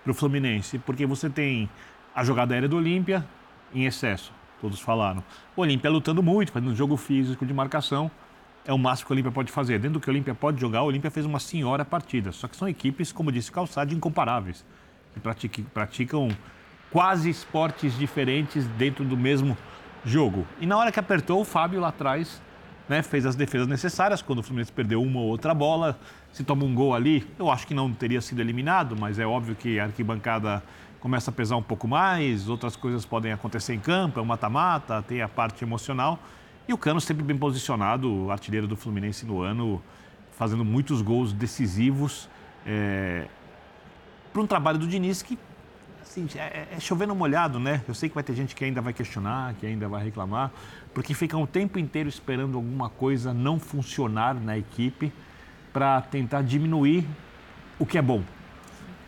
para 0.05 0.11
o 0.11 0.15
Fluminense, 0.15 0.79
porque 0.79 1.07
você 1.07 1.31
tem 1.31 1.71
a 2.21 2.25
jogada 2.25 2.53
aérea 2.53 2.69
do 2.69 2.77
Olímpia 2.77 3.27
em 3.75 3.87
excesso, 3.87 4.31
todos 4.61 4.79
falaram. 4.79 5.25
O 5.57 5.63
Olímpia 5.63 5.89
lutando 5.89 6.23
muito, 6.23 6.53
fazendo 6.53 6.77
jogo 6.77 6.95
físico 6.99 7.47
de 7.47 7.55
marcação, 7.55 8.11
é 8.63 8.75
o 8.75 8.77
máximo 8.77 9.07
que 9.07 9.13
o 9.13 9.15
Olímpia 9.15 9.33
pode 9.33 9.51
fazer. 9.51 9.79
Dentro 9.79 9.95
do 9.95 10.01
que 10.01 10.09
o 10.11 10.13
Olímpia 10.13 10.35
pode 10.35 10.61
jogar, 10.61 10.83
o 10.83 10.85
Olímpia 10.85 11.11
fez 11.11 11.25
uma 11.25 11.41
senhora 11.41 11.83
partida. 11.83 12.31
Só 12.31 12.47
que 12.47 12.55
são 12.55 12.69
equipes, 12.69 13.11
como 13.11 13.33
disse 13.33 13.51
Calçado, 13.51 13.95
incomparáveis, 13.95 14.67
que 15.51 15.63
praticam 15.63 16.29
quase 16.91 17.31
esportes 17.31 17.97
diferentes 17.97 18.67
dentro 18.77 19.03
do 19.03 19.17
mesmo 19.17 19.57
jogo. 20.05 20.47
E 20.61 20.67
na 20.67 20.77
hora 20.77 20.93
que 20.93 21.01
apertou, 21.01 21.41
o 21.41 21.45
Fábio 21.47 21.81
lá 21.81 21.89
atrás 21.89 22.43
né, 22.87 23.03
fez 23.03 23.25
as 23.25 23.35
defesas 23.35 23.67
necessárias. 23.67 24.21
Quando 24.21 24.41
o 24.41 24.43
Fluminense 24.43 24.71
perdeu 24.71 25.03
uma 25.03 25.21
ou 25.21 25.29
outra 25.29 25.55
bola, 25.55 25.99
se 26.35 26.45
toma 26.45 26.67
um 26.67 26.75
gol 26.75 26.95
ali, 26.95 27.27
eu 27.39 27.51
acho 27.51 27.67
que 27.67 27.73
não 27.73 27.91
teria 27.91 28.21
sido 28.21 28.43
eliminado, 28.43 28.95
mas 28.95 29.19
é 29.19 29.25
óbvio 29.27 29.55
que 29.55 29.81
a 29.81 29.85
arquibancada 29.85 30.63
começa 31.01 31.31
a 31.31 31.35
pesar 31.35 31.57
um 31.57 31.63
pouco 31.63 31.89
mais, 31.89 32.49
outras 32.49 32.77
coisas 32.77 33.05
podem 33.05 33.33
acontecer 33.33 33.75
em 33.75 33.81
campo, 33.81 34.21
é 34.21 34.23
um 34.23 34.27
mata-mata, 34.27 35.03
tem 35.03 35.23
a 35.23 35.29
parte 35.29 35.65
emocional. 35.65 36.19
E 36.69 36.73
o 36.73 36.79
Cano 36.79 37.01
sempre 37.01 37.25
bem 37.25 37.37
posicionado, 37.37 38.31
artilheiro 38.31 38.67
do 38.67 38.77
Fluminense 38.77 39.27
no 39.27 39.41
ano, 39.41 39.83
fazendo 40.33 40.65
muitos 40.65 41.03
gols 41.03 41.33
decisivos. 41.33 42.29
É, 42.65 43.27
para 44.33 44.43
um 44.43 44.47
trabalho 44.47 44.79
do 44.79 44.87
Diniz 44.87 45.23
que 45.23 45.39
assim, 46.03 46.27
é, 46.37 46.67
é 46.77 46.81
chovendo 46.81 47.15
molhado, 47.15 47.59
né? 47.59 47.83
Eu 47.89 47.95
sei 47.95 48.09
que 48.09 48.15
vai 48.15 48.25
ter 48.25 48.35
gente 48.35 48.55
que 48.55 48.65
ainda 48.65 48.81
vai 48.81 48.93
questionar, 48.93 49.55
que 49.55 49.67
ainda 49.67 49.89
vai 49.89 50.05
reclamar, 50.05 50.51
porque 50.93 51.15
fica 51.15 51.37
o 51.37 51.47
tempo 51.47 51.79
inteiro 51.79 52.09
esperando 52.09 52.57
alguma 52.57 52.91
coisa 52.91 53.33
não 53.33 53.59
funcionar 53.59 54.35
na 54.35 54.59
equipe 54.59 55.13
para 55.73 56.01
tentar 56.03 56.43
diminuir 56.43 57.07
o 57.79 57.87
que 57.87 57.97
é 57.97 58.03
bom. 58.03 58.23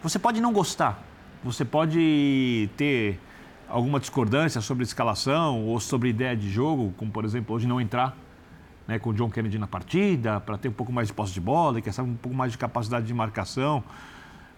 Você 0.03 0.19
pode 0.19 0.41
não 0.41 0.53
gostar, 0.53 1.03
você 1.43 1.65
pode 1.65 2.69
ter 2.77 3.19
alguma 3.69 3.99
discordância 3.99 4.61
sobre 4.61 4.85
escalação 4.85 5.65
ou 5.65 5.81
sobre 5.81 6.11
ideia 6.11 6.37
de 6.37 6.51
jogo, 6.51 6.93
como 6.97 7.11
por 7.11 7.25
exemplo 7.25 7.55
hoje 7.55 7.67
não 7.67 7.81
entrar 7.81 8.17
né, 8.87 8.99
com 8.99 9.11
o 9.11 9.15
John 9.15 9.31
Kennedy 9.31 9.59
na 9.59 9.67
partida, 9.67 10.41
para 10.41 10.59
ter 10.59 10.69
um 10.69 10.73
pouco 10.73 10.93
mais 10.93 11.09
de 11.09 11.15
posse 11.15 11.33
de 11.33 11.41
bola 11.41 11.79
e 11.79 11.83
quer 11.83 11.93
saber 11.93 12.11
um 12.11 12.17
pouco 12.17 12.37
mais 12.37 12.53
de 12.53 12.59
capacidade 12.59 13.07
de 13.07 13.15
marcação. 13.15 13.83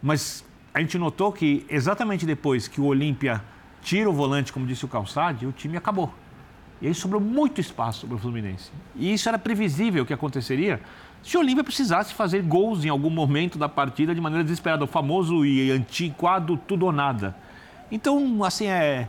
Mas 0.03 0.45
a 0.73 0.81
gente 0.81 0.99
notou 0.99 1.33
que 1.33 1.64
exatamente 1.69 2.26
depois 2.26 2.67
que 2.67 2.81
o 2.81 2.85
Olímpia 2.85 3.43
tira 3.81 4.09
o 4.09 4.12
volante, 4.12 4.53
como 4.53 4.67
disse 4.67 4.85
o 4.85 4.88
Calçade, 4.88 5.47
o 5.47 5.53
time 5.53 5.76
acabou. 5.76 6.12
E 6.83 6.88
aí 6.88 6.95
sobrou 6.95 7.21
muito 7.21 7.61
espaço 7.61 8.07
para 8.07 8.17
o 8.17 8.19
Fluminense. 8.19 8.71
E 8.97 9.12
isso 9.12 9.29
era 9.29 9.38
previsível 9.38 10.05
que 10.05 10.12
aconteceria 10.12 10.81
se 11.25 11.38
o 11.38 11.40
Olímpia 11.40 11.64
precisasse 11.64 12.12
fazer 12.12 12.43
gols 12.43 12.85
em 12.85 12.90
algum 12.90 13.09
momento 13.09 13.59
da 13.59 13.66
partida 13.66 14.14
de 14.14 14.21
maneira 14.21 14.45
desesperada, 14.45 14.85
o 14.85 14.87
famoso 14.87 15.45
e 15.45 15.71
antiquado 15.71 16.59
tudo 16.69 16.85
ou 16.85 16.93
nada. 16.93 17.35
Então, 17.90 18.45
assim, 18.45 18.66
é, 18.66 19.09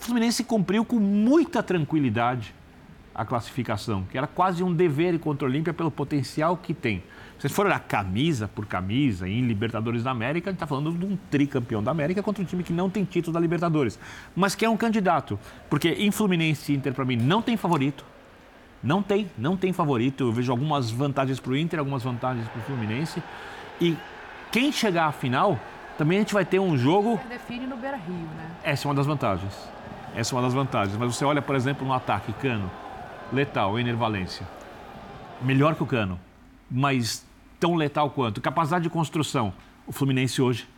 o 0.00 0.04
Fluminense 0.04 0.44
cumpriu 0.44 0.84
com 0.84 1.00
muita 1.00 1.60
tranquilidade 1.60 2.54
a 3.12 3.24
classificação, 3.24 4.04
que 4.08 4.16
era 4.16 4.28
quase 4.28 4.62
um 4.62 4.72
dever 4.72 5.18
contra 5.18 5.48
o 5.48 5.50
Olímpia 5.50 5.74
pelo 5.74 5.90
potencial 5.90 6.56
que 6.56 6.72
tem. 6.72 7.02
Se 7.34 7.42
vocês 7.42 7.52
forem 7.52 7.72
olhar 7.72 7.80
camisa 7.80 8.46
por 8.46 8.64
camisa 8.64 9.28
em 9.28 9.44
Libertadores 9.44 10.04
da 10.04 10.12
América, 10.12 10.50
a 10.50 10.52
gente 10.52 10.58
está 10.58 10.66
falando 10.68 10.92
de 10.92 11.04
um 11.04 11.18
tricampeão 11.28 11.82
da 11.82 11.90
América 11.90 12.22
contra 12.22 12.40
um 12.40 12.46
time 12.46 12.62
que 12.62 12.72
não 12.72 12.88
tem 12.88 13.04
título 13.04 13.34
da 13.34 13.40
Libertadores, 13.40 13.98
mas 14.36 14.54
que 14.54 14.64
é 14.64 14.70
um 14.70 14.76
candidato. 14.76 15.36
Porque 15.68 15.88
em 15.88 16.12
Fluminense 16.12 16.72
e 16.72 16.76
Inter, 16.76 16.94
para 16.94 17.04
mim, 17.04 17.16
não 17.16 17.42
tem 17.42 17.56
favorito. 17.56 18.04
Não 18.82 19.02
tem, 19.02 19.30
não 19.36 19.56
tem 19.56 19.72
favorito. 19.72 20.24
Eu 20.24 20.32
vejo 20.32 20.52
algumas 20.52 20.90
vantagens 20.90 21.40
para 21.40 21.52
o 21.52 21.56
Inter, 21.56 21.78
algumas 21.78 22.02
vantagens 22.02 22.46
para 22.48 22.60
o 22.60 22.62
Fluminense. 22.62 23.22
E 23.80 23.96
quem 24.50 24.70
chegar 24.72 25.06
à 25.06 25.12
final, 25.12 25.58
também 25.96 26.18
a 26.18 26.20
gente 26.20 26.34
vai 26.34 26.44
ter 26.44 26.58
um 26.58 26.76
jogo. 26.76 27.20
Define 27.28 27.66
no 27.66 27.76
Beira 27.76 27.96
Rio, 27.96 28.14
né? 28.14 28.50
Essa 28.62 28.86
é 28.86 28.88
uma 28.88 28.94
das 28.94 29.06
vantagens. 29.06 29.52
Essa 30.14 30.34
é 30.34 30.36
uma 30.36 30.42
das 30.42 30.54
vantagens. 30.54 30.96
Mas 30.96 31.14
você 31.14 31.24
olha, 31.24 31.42
por 31.42 31.56
exemplo, 31.56 31.86
no 31.86 31.92
ataque, 31.92 32.32
Cano, 32.34 32.70
letal, 33.32 33.78
Ener 33.78 33.96
Valência. 33.96 34.46
Melhor 35.42 35.74
que 35.74 35.82
o 35.82 35.86
Cano, 35.86 36.18
mas 36.70 37.26
tão 37.58 37.74
letal 37.74 38.10
quanto. 38.10 38.40
Capacidade 38.40 38.84
de 38.84 38.90
construção. 38.90 39.52
O 39.86 39.92
Fluminense 39.92 40.40
hoje 40.40 40.68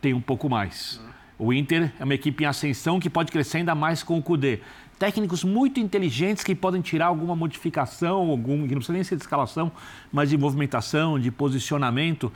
tem 0.00 0.14
um 0.14 0.20
pouco 0.20 0.48
mais. 0.48 1.00
O 1.38 1.52
Inter 1.52 1.92
é 1.98 2.04
uma 2.04 2.14
equipe 2.14 2.42
em 2.42 2.46
ascensão 2.46 2.98
que 2.98 3.08
pode 3.08 3.30
crescer 3.30 3.58
ainda 3.58 3.74
mais 3.74 4.02
com 4.02 4.18
o 4.18 4.22
Cudê 4.22 4.60
técnicos 4.98 5.44
muito 5.44 5.78
inteligentes 5.78 6.42
que 6.42 6.54
podem 6.54 6.82
tirar 6.82 7.06
alguma 7.06 7.36
modificação, 7.36 8.30
algum, 8.30 8.66
que 8.66 8.74
não 8.74 8.78
precisa 8.78 8.92
nem 8.92 9.04
ser 9.04 9.16
de 9.16 9.22
escalação, 9.22 9.70
mas 10.12 10.30
de 10.30 10.36
movimentação, 10.36 11.18
de 11.18 11.30
posicionamento, 11.30 12.32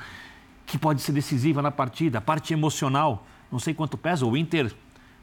que 0.64 0.78
pode 0.78 1.02
ser 1.02 1.12
decisiva 1.12 1.60
na 1.60 1.70
partida. 1.70 2.18
A 2.18 2.20
parte 2.20 2.52
emocional, 2.52 3.26
não 3.50 3.58
sei 3.58 3.74
quanto 3.74 3.98
pesa, 3.98 4.24
o 4.24 4.36
Inter 4.36 4.72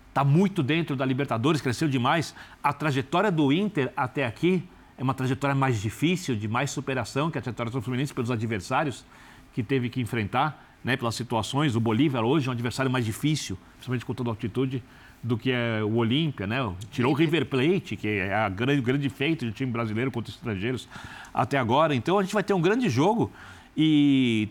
está 0.09 0.23
muito 0.23 0.61
dentro 0.61 0.95
da 0.95 1.05
Libertadores, 1.05 1.61
cresceu 1.61 1.87
demais. 1.87 2.35
A 2.61 2.73
trajetória 2.73 3.31
do 3.31 3.53
Inter 3.53 3.91
até 3.95 4.25
aqui 4.25 4.67
é 4.97 5.03
uma 5.03 5.13
trajetória 5.13 5.55
mais 5.55 5.81
difícil, 5.81 6.35
de 6.35 6.47
mais 6.47 6.71
superação 6.71 7.31
que 7.31 7.37
a 7.37 7.41
trajetória 7.41 7.71
do 7.71 7.81
Fluminense 7.81 8.13
pelos 8.13 8.29
adversários 8.29 9.05
que 9.53 9.63
teve 9.63 9.89
que 9.89 10.01
enfrentar, 10.01 10.77
né, 10.83 10.97
pelas 10.97 11.15
situações. 11.15 11.75
O 11.75 11.79
Bolívar 11.79 12.23
hoje 12.23 12.47
é 12.47 12.49
um 12.49 12.53
adversário 12.53 12.91
mais 12.91 13.05
difícil, 13.05 13.57
principalmente 13.75 14.05
com 14.05 14.13
toda 14.13 14.29
a 14.29 14.33
altitude 14.33 14.83
do 15.21 15.37
que 15.37 15.51
é 15.51 15.81
o 15.83 15.95
Olímpia, 15.97 16.47
né? 16.47 16.57
Tirou 16.91 17.11
o 17.11 17.15
River 17.15 17.45
Plate, 17.45 17.95
que 17.95 18.07
é 18.07 18.33
a 18.33 18.47
grande, 18.49 18.79
o 18.79 18.83
grande 18.83 19.09
feito 19.09 19.45
de 19.45 19.51
time 19.51 19.71
brasileiro 19.71 20.11
contra 20.11 20.31
estrangeiros 20.31 20.87
até 21.33 21.57
agora. 21.57 21.93
Então 21.93 22.17
a 22.17 22.23
gente 22.23 22.33
vai 22.33 22.43
ter 22.43 22.53
um 22.53 22.61
grande 22.61 22.89
jogo 22.89 23.31
e 23.75 24.47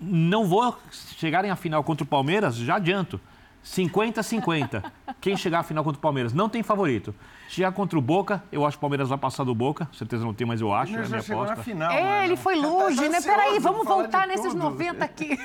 não 0.00 0.46
vou 0.46 0.76
chegarem 1.16 1.50
à 1.50 1.56
final 1.56 1.82
contra 1.84 2.04
o 2.04 2.06
Palmeiras, 2.06 2.56
já 2.56 2.76
adianto. 2.76 3.20
50-50. 3.64 4.82
Quem 5.20 5.36
chegar 5.36 5.58
à 5.58 5.62
final 5.62 5.84
contra 5.84 5.98
o 5.98 6.00
Palmeiras 6.00 6.32
não 6.32 6.48
tem 6.48 6.62
favorito. 6.62 7.14
Chegar 7.48 7.72
contra 7.72 7.98
o 7.98 8.02
Boca, 8.02 8.42
eu 8.52 8.64
acho 8.64 8.76
que 8.76 8.78
o 8.78 8.82
Palmeiras 8.82 9.08
vai 9.10 9.18
passar 9.18 9.44
do 9.44 9.54
Boca. 9.54 9.88
Certeza 9.92 10.24
não 10.24 10.32
tem, 10.32 10.46
mas 10.46 10.60
eu 10.60 10.72
acho. 10.72 10.92
Ele 10.94 11.02
é 11.02 11.04
já 11.04 11.20
chegou 11.20 11.42
aposta. 11.42 11.56
na 11.56 11.62
final. 11.62 11.90
É, 11.92 12.02
mano. 12.02 12.24
ele 12.24 12.36
foi 12.36 12.54
Tá- 12.56 12.62
tá 12.62 12.68
longe, 12.68 13.00
né? 13.00 13.06
ansioso 13.18 13.26
Peraí, 13.26 13.58
vamos 13.58 13.84
voltar 13.86 14.26
nesses 14.26 14.52
tudo. 14.52 14.58
90 14.58 15.04
aqui. 15.04 15.38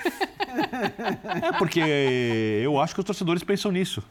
É 1.42 1.52
porque 1.58 1.80
eu 2.64 2.80
acho 2.80 2.94
que 2.94 3.00
os 3.00 3.06
torcedores 3.06 3.44
pensam 3.44 3.72
nisso. 3.72 4.02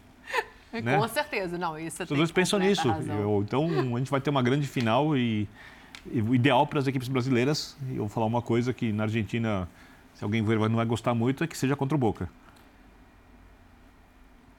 Né? 0.73 0.97
Com 0.99 1.07
certeza, 1.09 1.59
não, 1.59 1.79
isso 1.79 1.99
torcedores 1.99 2.33
pensam 2.33 2.59
nisso. 2.59 2.88
Eu- 2.88 3.43
então 3.47 3.67
a 3.95 3.99
gente 3.99 4.11
vai 4.11 4.21
ter 4.21 4.31
uma 4.31 4.43
grande 4.43 4.67
final 4.67 5.17
e, 5.17 5.47
e 6.11 6.23
o 6.23 6.35
ideal 6.35 6.67
para 6.67 6.79
as 6.79 6.87
equipes 6.87 7.09
brasileiras, 7.09 7.76
e 7.88 7.93
eu 7.93 7.99
vou 8.05 8.09
falar 8.09 8.26
uma 8.26 8.41
coisa 8.43 8.73
que 8.73 8.91
na 8.93 9.02
Argentina, 9.02 9.69
se 10.14 10.25
alguém 10.25 10.43
ver, 10.43 10.59
não 10.59 10.76
vai 10.76 10.87
gostar 10.87 11.14
muito, 11.14 11.45
é 11.45 11.47
que 11.47 11.57
seja 11.59 11.76
contra 11.76 11.95
o 11.95 11.99
Boca. 11.99 12.29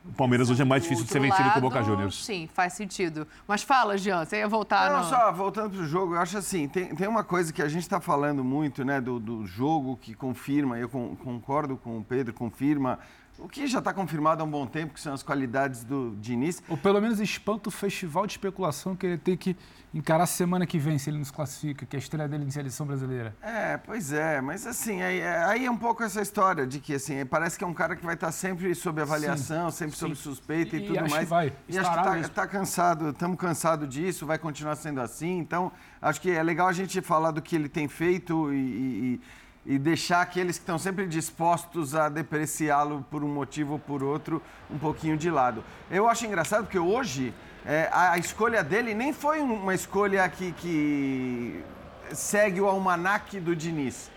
O 0.05 0.11
Palmeiras 0.11 0.49
hoje 0.49 0.61
é 0.61 0.65
mais 0.65 0.83
difícil 0.83 1.05
de 1.05 1.11
ser 1.11 1.19
vencido 1.21 1.43
que 1.43 1.47
o 1.49 1.53
lado, 1.53 1.61
Boca 1.61 1.81
Juniors. 1.81 2.25
Sim, 2.25 2.49
faz 2.53 2.73
sentido. 2.73 3.25
Mas 3.47 3.63
fala, 3.63 3.97
Jean, 3.97 4.25
você 4.25 4.39
ia 4.39 4.47
voltar 4.49 4.91
Não, 4.91 4.97
no... 4.99 5.05
só 5.05 5.31
voltando 5.31 5.69
pro 5.77 5.85
jogo, 5.87 6.15
eu 6.15 6.19
acho 6.19 6.37
assim, 6.37 6.67
tem, 6.67 6.93
tem 6.93 7.07
uma 7.07 7.23
coisa 7.23 7.53
que 7.53 7.61
a 7.61 7.69
gente 7.69 7.83
está 7.83 8.01
falando 8.01 8.43
muito, 8.43 8.83
né, 8.83 8.99
do, 8.99 9.17
do 9.17 9.47
jogo 9.47 9.95
que 9.95 10.13
confirma, 10.13 10.77
eu 10.77 10.89
con- 10.89 11.15
concordo 11.15 11.77
com 11.77 11.99
o 11.99 12.03
Pedro, 12.03 12.33
confirma 12.33 12.99
o 13.39 13.47
que 13.49 13.67
já 13.67 13.79
está 13.79 13.93
confirmado 13.93 14.41
há 14.41 14.45
um 14.45 14.49
bom 14.49 14.65
tempo, 14.65 14.93
que 14.93 14.99
são 15.01 15.13
as 15.13 15.23
qualidades 15.23 15.83
do 15.83 16.15
Diniz. 16.19 16.61
Ou 16.69 16.77
pelo 16.77 17.01
menos 17.01 17.19
espanta 17.19 17.69
o 17.69 17.71
festival 17.71 18.25
de 18.27 18.33
especulação 18.33 18.95
que 18.95 19.05
ele 19.05 19.17
tem 19.17 19.35
que 19.35 19.55
encarar 19.93 20.25
semana 20.25 20.65
que 20.65 20.79
vem, 20.79 20.97
se 20.97 21.09
ele 21.09 21.19
nos 21.19 21.29
classifica, 21.29 21.85
que 21.85 21.95
é 21.95 21.97
a 21.97 22.01
estreia 22.01 22.27
dele 22.27 22.45
em 22.45 22.49
seleção 22.49 22.85
brasileira. 22.85 23.35
É, 23.41 23.77
pois 23.77 24.11
é, 24.11 24.41
mas 24.41 24.65
assim, 24.65 25.01
aí, 25.03 25.19
é- 25.19 25.43
aí 25.45 25.65
é 25.65 25.71
um 25.71 25.77
pouco 25.77 26.03
essa 26.03 26.19
história 26.21 26.65
de 26.65 26.79
que 26.79 26.95
assim, 26.95 27.23
parece 27.25 27.57
que 27.57 27.63
é 27.63 27.67
um 27.67 27.73
cara 27.75 27.95
que 27.95 28.03
vai 28.03 28.15
estar 28.15 28.31
sempre 28.31 28.73
sob 28.73 28.99
avaliação, 29.01 29.69
sempre 29.69 29.95
sob 29.95 30.15
suspeita 30.15 30.75
e, 30.75 30.79
E 30.83 30.87
tudo 30.87 30.97
acho 30.99 31.05
que 31.09 31.11
mais. 31.15 31.29
vai, 31.29 31.53
E 31.67 31.77
acho 31.77 31.89
que 31.91 31.95
estará 31.97 32.21
tá, 32.23 32.29
tá 32.29 32.47
cansado, 32.47 33.09
estamos 33.09 33.37
cansados 33.37 33.87
disso, 33.87 34.25
vai 34.25 34.39
continuar 34.39 34.75
sendo 34.77 34.99
assim. 34.99 35.37
Então, 35.37 35.71
acho 36.01 36.19
que 36.19 36.31
é 36.31 36.41
legal 36.41 36.67
a 36.67 36.73
gente 36.73 36.99
falar 37.01 37.29
do 37.31 37.41
que 37.41 37.55
ele 37.55 37.69
tem 37.69 37.87
feito 37.87 38.51
e, 38.51 38.57
e- 38.57 39.21
e 39.65 39.77
deixar 39.77 40.21
aqueles 40.21 40.57
que 40.57 40.63
estão 40.63 40.77
sempre 40.77 41.07
dispostos 41.07 41.95
a 41.95 42.09
depreciá-lo 42.09 43.05
por 43.09 43.23
um 43.23 43.27
motivo 43.27 43.73
ou 43.73 43.79
por 43.79 44.03
outro 44.03 44.41
um 44.69 44.77
pouquinho 44.77 45.17
de 45.17 45.29
lado. 45.29 45.63
Eu 45.89 46.07
acho 46.07 46.25
engraçado 46.25 46.65
porque 46.65 46.79
hoje 46.79 47.33
é, 47.65 47.89
a, 47.91 48.17
escolha 48.17 48.63
dele 48.63 48.93
nem 48.93 49.13
foi 49.13 49.39
uma 49.39 49.73
escolha 49.73 50.27
que, 50.27 50.51
que 50.53 51.63
segue 52.11 52.59
o 52.59 52.67
almanaque 52.67 53.39
do 53.39 53.55
Diniz. 53.55 54.11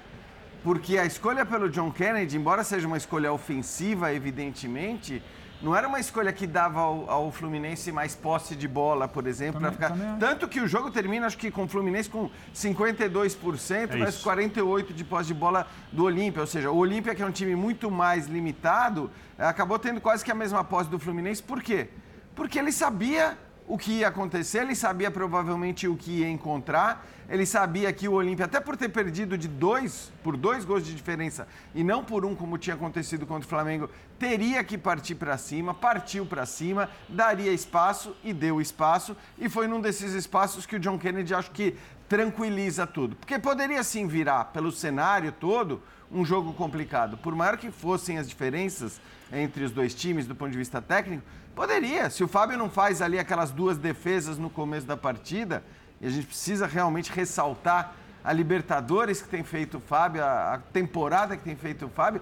Porque 0.65 0.99
a 0.99 1.05
escolha 1.05 1.47
pelo 1.47 1.71
John 1.71 1.93
Kennedy, 1.93 2.37
embora 2.37 2.65
seja 2.65 2.89
uma 2.89 2.97
escolha 2.97 3.33
ofensiva, 3.33 4.13
evidentemente, 4.13 5.23
não 5.63 5.75
era 5.75 5.89
uma 5.89 5.99
escolha 5.99 6.33
que 6.33 6.47
dava 6.47 6.81
ao, 6.81 7.11
ao 7.11 7.33
Fluminense 7.33 7.91
mais 7.91 8.15
posse 8.15 8.55
de 8.55 8.69
bola, 8.69 9.09
por 9.09 9.27
exemplo, 9.27 9.61
para 9.61 9.73
ficar. 9.73 9.97
Tanto 10.19 10.47
que 10.49 10.61
o 10.61 10.69
jogo 10.69 10.91
termina, 10.91 11.27
acho 11.27 11.39
que 11.39 11.51
com 11.51 11.65
o 11.65 11.69
Fluminense 11.69 12.11
com 12.11 12.31
52%, 12.55 13.91
é 13.91 13.97
mas 13.97 14.23
48% 14.23 14.93
de 14.93 15.05
posse 15.05 15.29
de 15.29 15.35
bola 15.35 15.67
do 15.91 16.05
Olímpia. 16.05 16.41
Ou 16.41 16.47
seja, 16.47 16.71
o 16.71 16.77
Olímpia, 16.77 17.15
que 17.15 17.23
é 17.23 17.27
um 17.27 17.31
time 17.31 17.57
muito 17.57 17.91
mais 17.91 18.27
limitado, 18.27 19.11
acabou 19.39 19.79
tendo 19.79 20.01
quase 20.01 20.25
que 20.25 20.31
a 20.31 20.35
mesma 20.35 20.63
posse 20.63 20.91
do 20.91 20.99
Fluminense. 20.99 21.43
Por 21.43 21.63
quê? 21.63 21.89
Porque 22.35 22.59
ele 22.59 22.71
sabia 22.71 23.39
o 23.67 23.77
que 23.77 23.93
ia 23.93 24.09
acontecer, 24.09 24.61
ele 24.61 24.75
sabia 24.75 25.11
provavelmente 25.11 25.89
o 25.89 25.97
que 25.97 26.21
ia 26.21 26.29
encontrar, 26.29 27.05
ele 27.29 27.45
sabia 27.45 27.93
que 27.93 28.09
o 28.09 28.13
Olímpia, 28.13 28.45
até 28.45 28.61
por 28.61 28.77
ter 28.77 28.89
perdido 28.89 29.37
de 29.37 29.49
dois, 29.49 30.13
por 30.23 30.37
dois 30.37 30.65
gols 30.65 30.85
de 30.85 30.95
diferença, 30.95 31.49
e 31.75 31.83
não 31.83 32.05
por 32.05 32.25
um, 32.25 32.35
como 32.35 32.59
tinha 32.59 32.75
acontecido 32.75 33.27
contra 33.27 33.47
o 33.47 33.49
Flamengo, 33.49 33.91
teria 34.19 34.63
que 34.63 34.79
partir 34.79 35.17
para 35.17 35.37
cima, 35.37 35.75
partiu 35.75 36.25
para 36.25 36.47
cima, 36.47 36.89
daria 37.09 37.53
espaço 37.53 38.17
e 38.23 38.33
deu 38.33 38.61
espaço, 38.61 39.17
e 39.39 39.49
foi 39.49 39.67
num 39.67 39.81
desses 39.81 40.13
espaços 40.13 40.67
que 40.67 40.77
o 40.77 40.81
John 40.81 40.99
Kennedy 40.99 41.35
acho 41.35 41.51
que 41.51 41.77
tranquiliza 42.09 42.87
tudo. 42.87 43.17
Porque 43.17 43.39
poderia 43.39 43.83
sim 43.83 44.07
virar, 44.07 44.47
pelo 44.47 44.71
cenário 44.71 45.33
todo, 45.33 45.83
um 46.11 46.25
jogo 46.25 46.53
complicado. 46.53 47.17
Por 47.17 47.35
maior 47.35 47.57
que 47.57 47.71
fossem 47.71 48.19
as 48.19 48.29
diferenças 48.29 49.01
entre 49.33 49.65
os 49.65 49.73
dois 49.73 49.93
times 49.93 50.27
do 50.27 50.37
ponto 50.37 50.53
de 50.53 50.59
vista 50.59 50.81
técnico, 50.81 51.25
Poderia. 51.57 52.11
Se 52.11 52.23
o 52.23 52.29
Fábio 52.29 52.59
não 52.59 52.69
faz 52.69 53.01
ali 53.01 53.19
aquelas 53.19 53.51
duas 53.51 53.79
defesas 53.79 54.37
no 54.37 54.51
começo 54.51 54.87
da 54.87 54.95
partida, 54.95 55.65
e 56.01 56.07
a 56.07 56.11
gente 56.11 56.27
precisa 56.27 56.67
realmente 56.67 57.11
ressaltar 57.11 57.95
a 58.23 58.33
Libertadores 58.33 59.23
que 59.23 59.29
tem 59.29 59.45
feito 59.45 59.79
o 59.79 59.81
Fábio, 59.81 60.25
a 60.25 60.61
temporada 60.73 61.37
que 61.37 61.45
tem 61.45 61.57
feito 61.57 61.87
o 61.87 61.89
Fábio, 61.89 62.21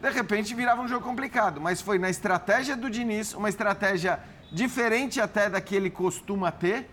de 0.00 0.10
repente 0.10 0.54
virava 0.54 0.80
um 0.80 0.88
jogo 0.88 1.04
complicado. 1.04 1.60
Mas 1.60 1.80
foi 1.80 1.98
na 1.98 2.08
estratégia 2.08 2.76
do 2.76 2.88
Diniz, 2.88 3.34
uma 3.34 3.48
estratégia 3.48 4.20
diferente 4.52 5.20
até 5.20 5.50
da 5.50 5.60
que 5.60 5.74
ele 5.74 5.90
costuma 5.90 6.50
ter 6.50 6.88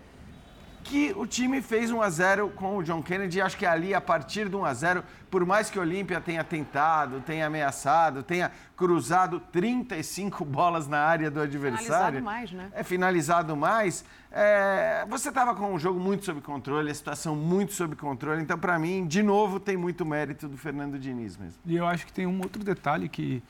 que 0.88 1.12
o 1.16 1.26
time 1.26 1.60
fez 1.60 1.90
1 1.90 2.00
a 2.00 2.08
0 2.08 2.50
com 2.56 2.78
o 2.78 2.82
John 2.82 3.02
Kennedy. 3.02 3.42
Acho 3.42 3.56
que 3.56 3.66
ali, 3.66 3.94
a 3.94 4.00
partir 4.00 4.48
do 4.48 4.60
1 4.60 4.64
a 4.64 4.74
0 4.74 5.04
por 5.30 5.44
mais 5.44 5.68
que 5.68 5.78
o 5.78 5.82
Olímpia 5.82 6.20
tenha 6.20 6.42
tentado, 6.42 7.20
tenha 7.20 7.46
ameaçado, 7.46 8.22
tenha 8.22 8.50
cruzado 8.74 9.38
35 9.52 10.42
bolas 10.44 10.88
na 10.88 11.00
área 11.00 11.30
do 11.30 11.40
adversário. 11.40 12.18
Finalizado 12.18 12.22
mais, 12.22 12.52
né? 12.52 12.70
É 12.72 12.82
finalizado 12.82 13.56
mais. 13.56 14.04
É, 14.32 15.04
você 15.08 15.28
estava 15.28 15.54
com 15.54 15.74
o 15.74 15.78
jogo 15.78 16.00
muito 16.00 16.24
sob 16.24 16.40
controle, 16.40 16.90
a 16.90 16.94
situação 16.94 17.36
muito 17.36 17.74
sob 17.74 17.94
controle. 17.94 18.40
Então, 18.40 18.58
para 18.58 18.78
mim, 18.78 19.06
de 19.06 19.22
novo, 19.22 19.60
tem 19.60 19.76
muito 19.76 20.06
mérito 20.06 20.48
do 20.48 20.56
Fernando 20.56 20.98
Diniz 20.98 21.36
mesmo. 21.36 21.60
E 21.66 21.76
eu 21.76 21.86
acho 21.86 22.06
que 22.06 22.12
tem 22.12 22.26
um 22.26 22.38
outro 22.40 22.64
detalhe 22.64 23.08
que 23.08 23.42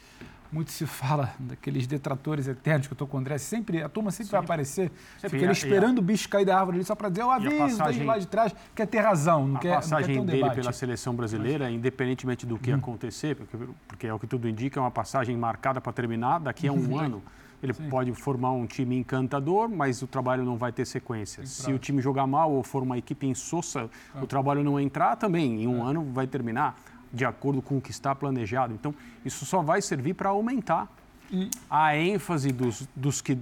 muito 0.50 0.72
se 0.72 0.86
fala 0.86 1.34
daqueles 1.38 1.86
detratores 1.86 2.48
eternos 2.48 2.86
que 2.86 2.92
eu 2.92 2.94
estou 2.94 3.06
com 3.06 3.16
o 3.16 3.20
André. 3.20 3.38
Sempre, 3.38 3.82
a 3.82 3.88
turma 3.88 4.10
sempre 4.10 4.26
Sim. 4.26 4.32
vai 4.32 4.40
aparecer. 4.40 4.92
Sempre 5.18 5.40
fica 5.40 5.52
esperando 5.52 5.98
o 5.98 6.02
bicho 6.02 6.28
cair 6.28 6.44
da 6.44 6.58
árvore 6.58 6.78
ali 6.78 6.84
só 6.84 6.94
para 6.94 7.08
dizer, 7.08 7.22
eu 7.22 7.30
aviso, 7.30 7.56
passagem, 7.56 8.04
lá 8.04 8.18
de 8.18 8.26
trás, 8.26 8.54
quer 8.74 8.86
ter 8.86 9.00
razão. 9.00 9.46
Não 9.46 9.56
a 9.56 9.60
quer, 9.60 9.74
passagem 9.74 10.16
não 10.16 10.26
quer 10.26 10.32
dele 10.32 10.50
pela 10.50 10.72
seleção 10.72 11.14
brasileira, 11.14 11.66
Mas... 11.66 11.74
independentemente 11.74 12.46
do 12.46 12.58
que 12.58 12.72
hum. 12.72 12.76
acontecer, 12.76 13.36
porque, 13.36 13.56
porque 13.86 14.06
é 14.06 14.14
o 14.14 14.18
que 14.18 14.26
tudo 14.26 14.48
indica, 14.48 14.80
é 14.80 14.82
uma 14.82 14.90
passagem 14.90 15.36
marcada 15.36 15.80
para 15.80 15.92
terminar 15.92 16.40
daqui 16.40 16.66
a 16.66 16.72
um 16.72 16.98
ano. 16.98 17.22
Ele 17.60 17.74
Sim. 17.74 17.88
pode 17.88 18.12
formar 18.14 18.52
um 18.52 18.66
time 18.66 18.96
encantador, 18.96 19.68
mas 19.68 20.00
o 20.00 20.06
trabalho 20.06 20.44
não 20.44 20.56
vai 20.56 20.70
ter 20.70 20.86
sequência. 20.86 21.44
Se 21.44 21.72
o 21.72 21.78
time 21.78 22.00
jogar 22.00 22.24
mal 22.24 22.52
ou 22.52 22.62
for 22.62 22.84
uma 22.84 22.96
equipe 22.96 23.26
insossa, 23.26 23.90
o 24.22 24.26
trabalho 24.28 24.62
não 24.62 24.78
entrar, 24.78 25.16
também 25.16 25.64
em 25.64 25.66
um 25.66 25.84
é. 25.84 25.90
ano 25.90 26.04
vai 26.12 26.26
terminar 26.26 26.76
de 27.12 27.24
acordo 27.24 27.62
com 27.62 27.78
o 27.78 27.80
que 27.80 27.90
está 27.90 28.14
planejado. 28.14 28.74
Então, 28.74 28.94
isso 29.24 29.44
só 29.44 29.62
vai 29.62 29.80
servir 29.82 30.14
para 30.14 30.30
aumentar 30.30 30.88
e... 31.30 31.50
a 31.70 31.96
ênfase 31.96 32.52
dos, 32.52 32.88
dos 32.94 33.20
que 33.20 33.38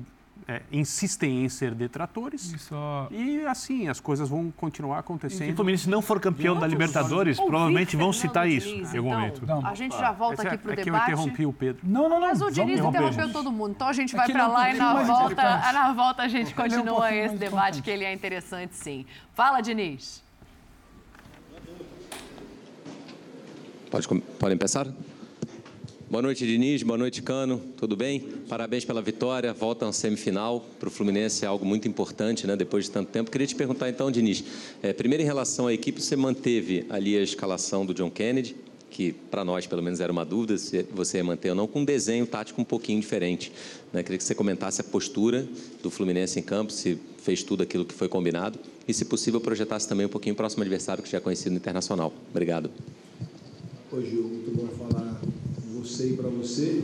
é, 0.49 0.63
insistem 0.71 1.45
em 1.45 1.49
ser 1.49 1.75
detratores. 1.75 2.55
Só... 2.59 3.09
E 3.11 3.45
assim, 3.47 3.89
as 3.89 3.99
coisas 3.99 4.29
vão 4.29 4.51
continuar 4.51 5.01
acontecendo. 5.01 5.47
Se 5.47 5.53
o 5.53 5.57
Fluminense 5.57 5.89
não 5.89 6.01
for 6.01 6.21
campeão 6.21 6.59
da 6.59 6.67
Libertadores, 6.67 7.39
provavelmente 7.39 7.97
vão 7.97 8.13
citar 8.13 8.49
isso 8.49 8.69
em 8.69 8.83
algum 8.97 9.09
então, 9.09 9.11
momento. 9.11 9.47
Não. 9.47 9.67
A 9.67 9.75
gente 9.75 9.97
já 9.97 10.13
volta 10.13 10.43
aqui 10.43 10.59
para 10.59 10.69
o 10.69 10.73
é 10.73 10.77
debate. 10.77 10.81
É 10.81 10.85
que 10.85 10.91
eu 10.91 11.15
interrompi 11.15 11.47
o 11.47 11.53
Pedro. 11.53 11.83
Não, 11.85 12.09
não, 12.09 12.21
não. 12.21 12.29
Mas 12.29 12.41
o 12.41 12.51
Diniz 12.51 12.81
interrompeu 12.81 13.33
todo 13.33 13.51
mundo. 13.51 13.73
Então 13.73 13.89
a 13.89 13.93
gente 13.93 14.15
vai 14.15 14.31
para 14.31 14.47
lá 14.47 14.71
e 14.71 14.77
na 14.77 15.03
volta, 15.03 15.43
na 15.73 15.93
volta 15.93 16.23
a 16.23 16.29
gente 16.29 16.55
continua 16.55 17.11
é 17.11 17.23
um 17.23 17.27
esse 17.27 17.37
debate, 17.37 17.83
que 17.83 17.91
ele 17.91 18.05
é 18.05 18.13
interessante 18.13 18.75
sim. 18.77 19.05
Fala, 19.35 19.61
Diniz. 19.61 20.26
Pode, 23.91 24.09
podem 24.39 24.57
começar? 24.57 24.93
Boa 26.11 26.21
noite, 26.21 26.45
Diniz. 26.45 26.83
Boa 26.83 26.99
noite, 26.99 27.23
Cano. 27.23 27.61
Tudo 27.77 27.97
bem? 27.97 28.21
Parabéns 28.49 28.85
pela 28.85 29.01
vitória. 29.01 29.53
Volta 29.53 29.89
à 29.89 29.93
semifinal. 29.93 30.65
Para 30.79 30.89
o 30.89 30.91
Fluminense 30.91 31.45
é 31.45 31.49
algo 31.49 31.65
muito 31.65 31.87
importante, 31.87 32.47
né? 32.47 32.57
Depois 32.57 32.87
de 32.87 32.91
tanto 32.91 33.11
tempo. 33.11 33.31
Queria 33.31 33.47
te 33.47 33.55
perguntar, 33.55 33.89
então, 33.89 34.11
Diniz. 34.11 34.43
É, 34.83 34.93
primeiro, 34.93 35.23
em 35.23 35.27
relação 35.27 35.69
à 35.69 35.73
equipe, 35.73 36.01
você 36.03 36.17
manteve 36.17 36.85
ali 36.91 37.17
a 37.17 37.23
escalação 37.23 37.87
do 37.87 37.95
John 37.95 38.11
Kennedy, 38.11 38.57
que 38.91 39.13
para 39.13 39.45
nós, 39.45 39.67
pelo 39.69 39.83
menos, 39.83 40.01
era 40.01 40.11
uma 40.11 40.25
dúvida 40.25 40.59
se 40.59 40.85
você 40.93 41.19
ia 41.19 41.25
manter 41.25 41.51
ou 41.51 41.55
não, 41.55 41.69
com 41.69 41.81
um 41.81 41.85
desenho 41.85 42.27
tático 42.27 42.61
um 42.61 42.65
pouquinho 42.65 43.01
diferente. 43.01 43.53
Né? 43.93 44.03
Queria 44.03 44.19
que 44.19 44.25
você 44.25 44.35
comentasse 44.35 44.81
a 44.81 44.85
postura 44.85 45.47
do 45.83 45.91
Fluminense 45.91 46.41
em 46.41 46.43
campo, 46.43 46.73
se 46.73 46.99
fez 47.19 47.45
tudo 47.45 47.63
aquilo 47.63 47.85
que 47.85 47.95
foi 47.95 48.09
combinado 48.09 48.59
e, 48.89 48.93
se 48.93 49.05
possível, 49.05 49.41
projetasse 49.41 49.89
também 49.89 50.07
um 50.07 50.11
pouquinho 50.11 50.33
o 50.33 50.37
próximo 50.37 50.63
adversário 50.63 51.03
que 51.03 51.11
já 51.11 51.19
é 51.19 51.21
conhecido 51.21 51.53
no 51.53 51.57
Internacional. 51.57 52.13
Obrigado. 52.31 52.71
Oi, 53.97 54.05
Gil, 54.05 54.25
muito 54.25 54.55
bom 54.55 54.67
falar 54.77 55.19
com 55.23 55.81
você 55.81 56.09
e 56.09 56.13
para 56.13 56.29
você. 56.29 56.83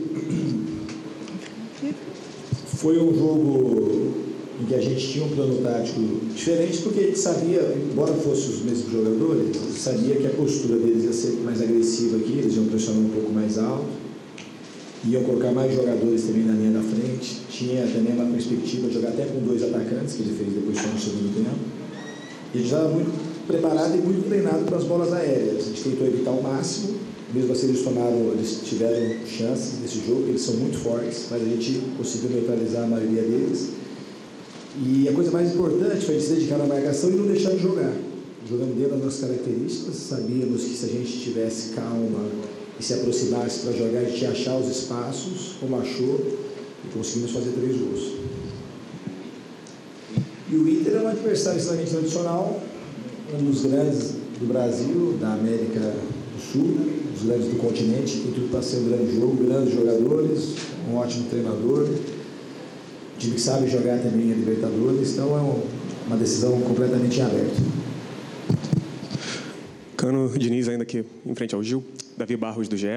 Foi 2.65 2.97
um 2.97 3.13
jogo 3.13 4.13
em 4.59 4.65
que 4.65 4.73
a 4.73 4.81
gente 4.81 5.11
tinha 5.11 5.23
um 5.23 5.29
plano 5.29 5.61
tático 5.61 5.99
diferente, 6.33 6.79
porque 6.81 7.01
a 7.01 7.03
gente 7.03 7.19
sabia, 7.19 7.77
embora 7.91 8.15
fossem 8.15 8.55
os 8.55 8.63
mesmos 8.63 8.91
jogadores, 8.91 9.55
sabia 9.77 10.15
que 10.15 10.25
a 10.25 10.31
postura 10.31 10.79
deles 10.79 11.03
ia 11.03 11.13
ser 11.13 11.33
mais 11.43 11.61
agressiva 11.61 12.17
aqui, 12.17 12.31
eles 12.31 12.55
iam 12.55 12.65
pressionar 12.65 13.01
um 13.01 13.09
pouco 13.09 13.31
mais 13.31 13.59
alto, 13.59 13.85
iam 15.07 15.23
colocar 15.23 15.51
mais 15.51 15.71
jogadores 15.71 16.23
também 16.23 16.45
na 16.45 16.53
linha 16.53 16.71
da 16.71 16.81
frente, 16.81 17.41
tinha 17.47 17.85
também 17.85 18.13
uma 18.13 18.25
perspectiva 18.31 18.87
de 18.87 18.95
jogar 18.95 19.09
até 19.09 19.25
com 19.25 19.39
dois 19.41 19.61
atacantes, 19.61 20.15
que 20.15 20.23
ele 20.23 20.35
fez 20.35 20.51
depois 20.51 20.79
só 20.79 20.87
no 20.87 20.99
segundo 20.99 21.35
tempo. 21.35 21.59
E 22.55 22.57
a 22.57 22.59
gente 22.59 22.65
estava 22.73 22.89
muito 22.89 23.32
preparado 23.47 23.95
e 23.95 24.01
muito 24.01 24.27
treinado 24.27 24.65
para 24.65 24.77
as 24.77 24.83
bolas 24.83 25.11
aéreas. 25.13 25.65
A 25.65 25.69
gente 25.69 25.83
tentou 25.83 26.07
evitar 26.07 26.31
o 26.31 26.41
máximo, 26.41 26.95
mesmo 27.33 27.51
assim 27.51 27.69
eles 27.69 27.81
tomaram, 27.81 28.31
eles 28.33 28.61
tiveram 28.63 29.25
chances 29.25 29.79
nesse 29.81 30.05
jogo, 30.05 30.25
eles 30.27 30.41
são 30.41 30.55
muito 30.55 30.77
fortes, 30.77 31.25
mas 31.31 31.41
a 31.41 31.45
gente 31.45 31.81
conseguiu 31.97 32.29
neutralizar 32.29 32.83
a 32.83 32.87
maioria 32.87 33.21
deles. 33.23 33.69
E 34.81 35.07
a 35.07 35.13
coisa 35.13 35.31
mais 35.31 35.53
importante 35.53 36.05
foi 36.05 36.15
a 36.15 36.19
gente 36.19 36.27
se 36.27 36.35
dedicar 36.35 36.57
na 36.57 36.65
marcação 36.65 37.09
e 37.09 37.13
não 37.13 37.27
deixar 37.27 37.51
de 37.51 37.59
jogar. 37.59 37.93
Jogando 38.47 38.75
dentro 38.75 38.95
das 38.95 39.05
nossas 39.05 39.21
características, 39.21 39.95
sabíamos 39.95 40.63
que 40.63 40.75
se 40.75 40.85
a 40.85 40.89
gente 40.89 41.19
tivesse 41.19 41.69
calma 41.69 42.27
e 42.79 42.83
se 42.83 42.93
aproximasse 42.93 43.59
para 43.59 43.71
jogar, 43.71 43.99
a 43.99 44.03
gente 44.03 44.21
ia 44.21 44.31
achar 44.31 44.57
os 44.57 44.69
espaços, 44.69 45.55
como 45.59 45.79
achou, 45.79 46.19
e 46.83 46.93
conseguimos 46.93 47.31
fazer 47.31 47.51
três 47.51 47.77
gols. 47.77 48.13
E 50.51 50.55
o 50.55 50.69
Inter 50.69 50.95
é 50.95 51.01
um 51.01 51.07
adversário 51.07 51.57
extremamente 51.57 51.91
tradicional, 51.91 52.61
um 53.33 53.49
dos 53.49 53.65
grandes 53.65 54.15
do 54.39 54.47
Brasil, 54.47 55.17
da 55.19 55.33
América 55.33 55.79
do 55.79 56.41
Sul, 56.41 56.77
os 57.15 57.23
grandes 57.23 57.47
do 57.47 57.57
continente, 57.57 58.17
tudo 58.17 58.49
para 58.51 58.61
ser 58.61 58.77
um 58.77 58.89
grande 58.89 59.15
jogo, 59.15 59.43
grandes 59.43 59.73
jogadores, 59.73 60.55
um 60.89 60.95
ótimo 60.95 61.29
treinador, 61.29 61.89
time 63.17 63.35
que 63.35 63.41
sabe 63.41 63.69
jogar 63.69 63.99
também 63.99 64.31
a 64.31 64.35
Libertadores, 64.35 65.13
então 65.13 65.37
é 65.37 65.41
um, 65.41 65.61
uma 66.07 66.17
decisão 66.17 66.59
completamente 66.61 67.21
aberta. 67.21 67.61
Cano 69.97 70.29
Diniz, 70.37 70.67
ainda 70.67 70.83
aqui 70.83 71.03
em 71.25 71.33
frente 71.33 71.55
ao 71.55 71.63
Gil, 71.63 71.83
Davi 72.17 72.35
Barros 72.35 72.67
do 72.67 72.75
GE. 72.75 72.87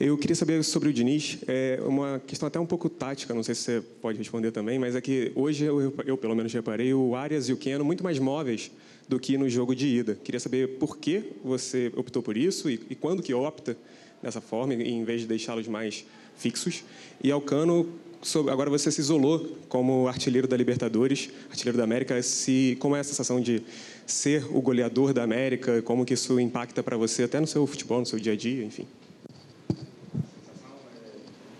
Eu 0.00 0.16
queria 0.16 0.34
saber 0.34 0.64
sobre 0.64 0.88
o 0.88 0.92
Diniz, 0.92 1.38
é 1.46 1.78
uma 1.86 2.18
questão 2.26 2.46
até 2.46 2.58
um 2.58 2.64
pouco 2.64 2.88
tática, 2.88 3.34
não 3.34 3.42
sei 3.42 3.54
se 3.54 3.60
você 3.60 3.82
pode 4.00 4.16
responder 4.16 4.50
também, 4.50 4.78
mas 4.78 4.96
é 4.96 5.00
que 5.00 5.30
hoje 5.34 5.66
eu, 5.66 5.92
eu 6.06 6.16
pelo 6.16 6.34
menos 6.34 6.52
reparei 6.54 6.94
o 6.94 7.14
Arias 7.14 7.50
e 7.50 7.52
o 7.52 7.56
Keno 7.58 7.84
muito 7.84 8.02
mais 8.02 8.18
móveis 8.18 8.70
do 9.10 9.18
que 9.18 9.36
no 9.36 9.48
jogo 9.48 9.74
de 9.74 9.88
ida. 9.88 10.14
Queria 10.22 10.38
saber 10.38 10.78
por 10.78 10.96
que 10.96 11.32
você 11.44 11.92
optou 11.96 12.22
por 12.22 12.36
isso 12.36 12.70
e, 12.70 12.80
e 12.88 12.94
quando 12.94 13.24
que 13.24 13.34
opta 13.34 13.76
dessa 14.22 14.40
forma, 14.40 14.72
em 14.72 15.02
vez 15.02 15.22
de 15.22 15.26
deixá-los 15.26 15.66
mais 15.66 16.06
fixos. 16.36 16.84
E 17.22 17.28
ao 17.32 17.40
Cano, 17.40 17.88
sobre, 18.22 18.52
agora 18.52 18.70
você 18.70 18.88
se 18.92 19.00
isolou 19.00 19.56
como 19.68 20.06
artilheiro 20.06 20.46
da 20.46 20.56
Libertadores, 20.56 21.28
artilheiro 21.50 21.76
da 21.76 21.82
América. 21.82 22.22
Se, 22.22 22.76
como 22.78 22.94
é 22.94 23.00
a 23.00 23.04
sensação 23.04 23.40
de 23.40 23.62
ser 24.06 24.44
o 24.54 24.60
goleador 24.60 25.12
da 25.12 25.24
América? 25.24 25.82
Como 25.82 26.04
que 26.04 26.14
isso 26.14 26.38
impacta 26.38 26.80
para 26.80 26.96
você, 26.96 27.24
até 27.24 27.40
no 27.40 27.48
seu 27.48 27.66
futebol, 27.66 27.98
no 27.98 28.06
seu 28.06 28.20
dia 28.20 28.34
a 28.34 28.36
dia, 28.36 28.64
enfim? 28.64 28.86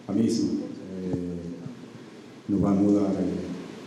A 0.07 0.13
sim. 0.13 0.63
É, 1.13 1.17
não 2.49 2.59
vai 2.59 2.75
mudar 2.75 3.11
é, 3.11 3.35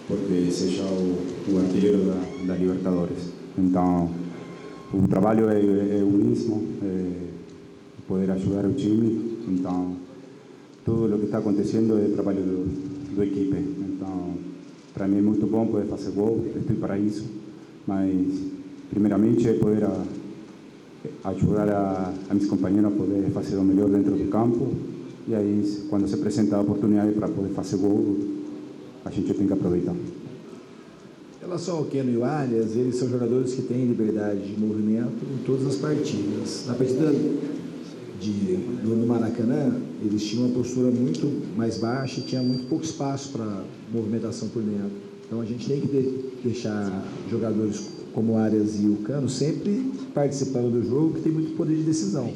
porque 0.06 0.52
seja 0.52 0.84
o, 0.84 1.18
o 1.50 1.60
artilheiro 1.60 2.06
da, 2.06 2.54
da 2.54 2.56
Libertadores. 2.56 3.33
Então, 3.58 4.10
o 4.94 5.08
trabalho 5.08 5.50
é, 5.50 5.60
é 5.60 6.04
o 6.04 6.12
mesmo, 6.12 6.64
é, 6.82 7.12
poder 8.08 8.32
ajudar 8.32 8.66
o 8.66 8.74
time. 8.74 9.40
Então, 9.48 9.96
tudo 10.86 11.16
o 11.16 11.20
que 11.20 11.26
está 11.26 11.38
acontecendo 11.38 11.98
é 11.98 12.14
trabalho 12.14 12.42
do, 12.42 13.16
do 13.16 13.24
equipe. 13.24 13.58
Então, 13.58 14.34
para 14.94 15.08
mim 15.08 15.20
é 15.20 15.22
muito 15.22 15.46
bom 15.46 15.68
poder 15.68 15.88
fazer 15.88 16.12
gol, 16.12 16.46
estou 16.56 16.76
para 16.78 16.98
isso. 16.98 17.26
Mas, 17.88 18.12
primeiramente, 18.90 19.48
é 19.48 19.54
poder 19.54 19.84
a, 19.84 20.04
ajudar 21.30 21.70
a, 21.70 22.14
a 22.30 22.34
meus 22.34 22.48
companheiros 22.48 22.92
a 22.92 22.96
poder 22.96 23.30
fazer 23.32 23.58
o 23.58 23.64
melhor 23.64 23.90
dentro 23.90 24.16
do 24.16 24.30
campo. 24.30 24.72
E 25.28 25.36
aí, 25.36 25.86
quando 25.90 26.08
se 26.08 26.16
apresenta 26.16 26.58
a 26.58 26.62
oportunidade 26.62 27.14
para 27.14 27.28
poder 27.28 27.50
fazer 27.50 27.78
gol, 27.78 28.18
a 29.06 29.10
gente 29.10 29.34
tem 29.34 29.48
que 29.48 29.54
aproveitar. 29.54 29.96
Relação 31.44 31.80
ao 31.80 31.86
Keno 31.86 32.10
e 32.10 32.16
o 32.16 32.24
Arias, 32.24 32.74
eles 32.74 32.96
são 32.96 33.10
jogadores 33.10 33.54
que 33.54 33.64
têm 33.64 33.86
liberdade 33.86 34.40
de 34.40 34.58
movimento 34.58 35.26
em 35.26 35.44
todas 35.44 35.68
as 35.68 35.76
partidas. 35.76 36.64
Na 36.66 36.74
partida 36.74 37.14
de, 38.22 38.56
do 38.82 39.06
Maracanã, 39.06 39.76
eles 40.02 40.24
tinham 40.24 40.46
uma 40.46 40.56
postura 40.56 40.90
muito 40.90 41.28
mais 41.58 41.78
baixa 41.78 42.22
e 42.22 42.24
tinha 42.24 42.42
muito 42.42 42.70
pouco 42.70 42.86
espaço 42.86 43.34
para 43.34 43.66
movimentação 43.92 44.48
por 44.48 44.64
dentro. 44.64 44.92
Então 45.28 45.42
a 45.42 45.46
gente 45.46 45.68
tem 45.68 45.82
que 45.82 45.88
de, 45.88 46.48
deixar 46.48 47.06
jogadores 47.30 47.90
como 48.14 48.34
o 48.34 48.38
Arias 48.38 48.80
e 48.82 48.86
o 48.86 48.96
Cano 49.04 49.28
sempre 49.28 49.92
participando 50.14 50.72
do 50.72 50.88
jogo, 50.88 51.16
que 51.16 51.22
tem 51.24 51.32
muito 51.34 51.58
poder 51.58 51.76
de 51.76 51.84
decisão. 51.84 52.32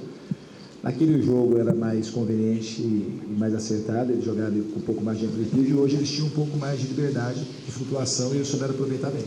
Naquele 0.84 1.22
jogo 1.22 1.58
era 1.58 1.74
mais 1.74 2.10
conveniente 2.10 2.82
e 2.82 3.36
mais 3.38 3.54
acertado, 3.54 4.12
eles 4.12 4.24
jogaram 4.24 4.54
com 4.74 4.80
um 4.80 4.84
pouco 4.84 5.04
mais 5.04 5.18
de 5.20 5.26
amplitude, 5.26 5.70
e 5.70 5.74
hoje 5.74 5.96
eles 5.96 6.10
tinham 6.10 6.28
um 6.28 6.32
pouco 6.32 6.58
mais 6.58 6.80
de 6.80 6.88
liberdade 6.88 7.44
de 7.66 7.72
flutuação 7.72 8.32
e 8.34 8.38
eles 8.38 8.48
souberam 8.48 8.74
aproveitar 8.74 9.10
bem. 9.10 9.26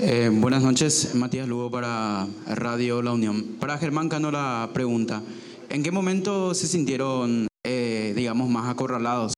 Eh, 0.00 0.28
buenas 0.28 0.62
noches, 0.62 1.14
Matías 1.14 1.48
Lugo 1.48 1.70
para 1.70 2.26
Radio 2.46 3.00
La 3.00 3.12
Unión. 3.12 3.56
Para 3.60 3.78
Germán 3.78 4.08
Cano 4.08 4.30
la 4.30 4.68
pregunta, 4.74 5.22
¿en 5.70 5.82
qué 5.82 5.90
momento 5.90 6.52
se 6.52 6.66
sintieron, 6.66 7.46
eh, 7.64 8.12
digamos, 8.16 8.50
más 8.50 8.68
acorralados 8.68 9.32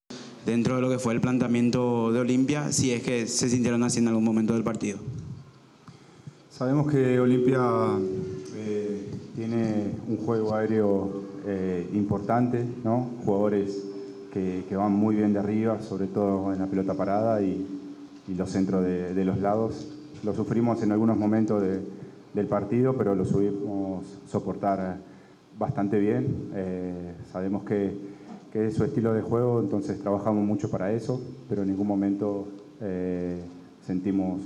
dentro 0.46 0.76
de 0.76 0.80
lo 0.80 0.90
que 0.90 0.98
fue 0.98 1.12
el 1.12 1.20
planteamiento 1.20 2.10
de 2.12 2.20
Olimpia, 2.20 2.72
si 2.72 2.92
es 2.92 3.02
que 3.02 3.26
se 3.26 3.50
sintieron 3.50 3.82
así 3.84 3.98
en 3.98 4.08
algún 4.08 4.24
momento 4.24 4.54
del 4.54 4.64
partido? 4.64 4.98
Sabemos 6.50 6.90
que 6.90 7.20
Olimpia 7.20 7.60
tiene 9.36 9.92
un 10.08 10.16
juego 10.16 10.54
aéreo 10.54 11.10
eh, 11.46 11.88
importante, 11.92 12.64
¿no? 12.82 13.10
jugadores 13.24 13.84
que, 14.32 14.64
van 14.76 14.92
muy 14.92 15.16
bien 15.16 15.32
de 15.32 15.38
arriba, 15.38 15.80
sobre 15.80 16.06
todo 16.06 16.52
en 16.52 16.58
la 16.58 16.66
pelota 16.66 16.94
parada 16.94 17.40
y, 17.42 17.82
los 18.36 18.50
centros 18.50 18.84
de, 18.84 19.24
los 19.24 19.38
lados 19.38 19.86
lo 20.24 20.34
sufrimos 20.34 20.82
en 20.82 20.90
algunos 20.90 21.16
momentos 21.16 21.62
de, 21.62 21.80
del 22.34 22.46
partido, 22.46 22.94
pero 22.96 23.14
lo 23.14 23.24
subimos 23.24 24.04
soportar 24.26 24.96
bastante 25.56 26.00
bien. 26.00 26.50
Eh, 26.54 27.14
sabemos 27.30 27.62
que, 27.62 27.96
que, 28.52 28.66
es 28.66 28.74
su 28.74 28.82
estilo 28.82 29.14
de 29.14 29.22
juego, 29.22 29.60
entonces 29.60 30.00
trabajamos 30.00 30.44
mucho 30.44 30.68
para 30.68 30.92
eso, 30.92 31.20
pero 31.48 31.62
en 31.62 31.68
ningún 31.68 31.86
momento 31.86 32.48
eh, 32.80 33.40
sentimos 33.86 34.40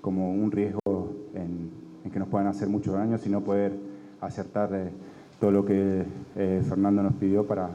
como 0.00 0.32
un 0.32 0.50
riesgo 0.50 1.12
en, 1.34 1.70
en, 2.04 2.10
que 2.10 2.18
nos 2.18 2.26
puedan 2.26 2.48
hacer 2.48 2.68
mucho 2.68 2.92
daño, 2.92 3.18
sino 3.18 3.40
poder 3.40 3.91
acertar 4.22 4.70
eh, 4.72 4.90
todo 5.38 5.50
lo 5.50 5.64
que 5.64 6.04
eh, 6.36 6.62
Fernando 6.68 7.02
nos 7.02 7.14
pidió 7.14 7.46
para, 7.46 7.68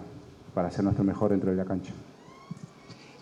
para 0.53 0.69
hacer 0.69 0.83
nuestro 0.83 1.03
mejor 1.03 1.31
dentro 1.31 1.51
de 1.51 1.57
la 1.57 1.65
cancha. 1.65 1.93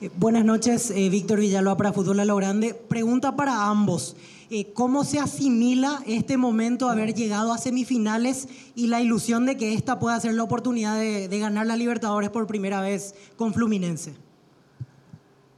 Eh, 0.02 0.10
buenas 0.18 0.46
noches, 0.46 0.92
eh, 0.92 1.10
Víctor 1.10 1.40
Villalba 1.40 1.76
para 1.78 1.94
Fútbol 1.94 2.20
a 2.20 2.26
lo 2.26 2.36
Grande. 2.36 2.74
Pregunta 2.74 3.36
para 3.36 3.68
ambos. 3.68 4.16
Eh, 4.52 4.74
¿Cómo 4.74 5.04
se 5.04 5.20
asimila 5.20 6.04
este 6.06 6.38
momento 6.38 6.86
de 6.86 6.92
haber 6.92 7.14
llegado 7.16 7.52
a 7.52 7.58
semifinales 7.58 8.48
y 8.76 8.88
la 8.88 9.02
ilusión 9.02 9.46
de 9.46 9.58
que 9.58 9.74
esta 9.74 9.98
pueda 9.98 10.20
ser 10.20 10.34
la 10.36 10.44
oportunidad 10.44 11.00
de, 11.00 11.28
de 11.28 11.40
ganar 11.40 11.66
la 11.66 11.76
Libertadores 11.76 12.30
por 12.30 12.46
primera 12.46 12.82
vez 12.82 13.16
con 13.38 13.54
Fluminense? 13.54 14.14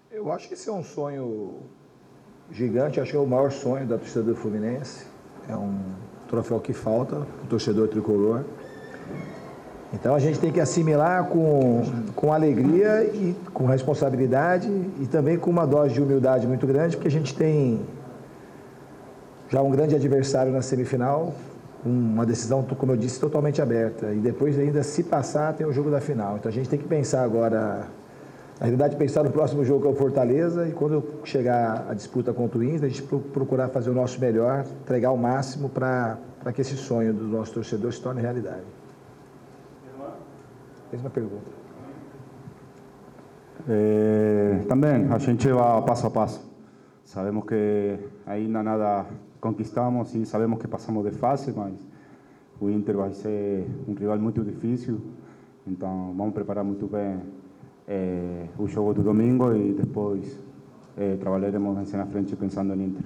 Eu 0.10 0.32
acho 0.32 0.48
que 0.48 0.56
esse 0.56 0.70
é 0.70 0.72
um 0.72 0.84
sonho 0.84 1.60
gigante, 2.52 3.00
acho 3.00 3.12
que 3.12 3.18
é 3.18 3.20
o 3.20 3.28
maior 3.28 3.52
sonho 3.52 3.86
da 3.86 3.98
torcida 3.98 4.24
do 4.24 4.36
Fluminense. 4.36 5.06
É 5.50 5.56
um 5.56 5.78
troféu 6.28 6.60
que 6.60 6.74
falta 6.74 7.16
o 7.44 7.48
torcedor 7.50 7.88
tricolor. 7.88 8.44
Então 9.94 10.14
a 10.14 10.20
gente 10.20 10.38
tem 10.40 10.52
que 10.52 10.60
assimilar 10.60 11.26
com, 11.26 11.84
com 12.16 12.34
alegria 12.34 13.04
e 13.06 13.36
com 13.54 13.66
responsabilidade 13.66 14.68
e 15.00 15.08
também 15.08 15.38
com 15.38 15.50
uma 15.50 15.66
dose 15.66 15.94
de 15.94 16.02
humildade 16.02 16.46
muito 16.46 16.68
grande, 16.68 16.98
porque 16.98 17.08
a 17.08 17.12
gente 17.12 17.34
tem 17.34 17.80
já 19.50 19.62
um 19.62 19.72
grande 19.72 19.96
adversário 19.96 20.52
na 20.52 20.62
semifinal, 20.62 21.34
uma 21.86 22.26
decisão, 22.26 22.64
como 22.64 22.92
eu 22.92 22.98
disse, 22.98 23.18
totalmente 23.18 23.62
aberta. 23.62 24.14
E 24.14 24.18
depois 24.18 24.60
ainda, 24.60 24.84
se 24.84 25.04
passar, 25.04 25.54
tem 25.54 25.66
o 25.66 25.72
jogo 25.72 25.90
da 25.90 26.02
final. 26.02 26.36
Então 26.36 26.50
a 26.50 26.54
gente 26.54 26.68
tem 26.68 26.78
que 26.78 26.88
pensar 26.88 27.24
agora, 27.24 27.88
na 28.60 28.66
realidade, 28.66 28.96
pensar 28.96 29.24
no 29.24 29.30
próximo 29.30 29.64
jogo 29.64 29.82
que 29.82 29.88
é 29.88 29.92
o 29.92 29.96
Fortaleza 29.96 30.68
e 30.68 30.72
quando 30.72 31.22
chegar 31.24 31.86
a 31.88 31.94
disputa 31.94 32.34
contra 32.34 32.58
o 32.58 32.64
Inter, 32.64 32.86
a 32.86 32.90
gente 32.90 33.04
procurar 33.04 33.70
fazer 33.70 33.92
o 33.92 33.94
nosso 33.94 34.20
melhor, 34.20 34.66
entregar 34.82 35.12
o 35.12 35.18
máximo 35.18 35.70
para 35.70 36.18
que 36.54 36.62
esse 36.62 36.76
sonho 36.76 37.14
do 37.14 37.26
nosso 37.26 37.54
torcedor 37.54 37.94
se 37.94 38.02
torne 38.02 38.20
realidade. 38.20 38.64
Mesma 40.92 41.10
pergunta. 41.12 41.52
Eh, 43.70 44.66
também, 44.68 45.06
a 45.12 45.18
gente 45.20 45.48
vai 45.50 45.82
passo 45.84 46.08
a 46.08 46.10
passo. 46.10 46.52
Sabemos 47.04 47.46
que 47.46 48.00
ainda 48.26 48.64
nada 48.64 49.06
conquistamos 49.40 50.16
e 50.16 50.26
sabemos 50.26 50.60
que 50.60 50.68
passamos 50.68 51.06
de 51.06 51.12
fase, 51.12 51.54
mas 51.56 51.74
o 52.60 52.70
Inter 52.72 52.98
vai 52.98 53.14
ser 53.14 53.68
um 53.88 53.94
rival 53.94 54.18
muito 54.18 54.44
difícil. 54.44 55.00
Então, 55.68 56.14
vamos 56.18 56.34
preparar 56.34 56.64
muito 56.64 56.88
bem 56.88 57.22
o 58.58 58.68
jogo 58.68 58.94
do 58.94 59.04
domingo 59.04 59.54
e 59.56 59.74
depois 59.74 60.40
eh, 60.98 61.16
trabalharemos 61.18 61.92
na 61.92 62.06
frente 62.06 62.36
pensando 62.36 62.76
no 62.76 62.84
Inter. 62.84 63.04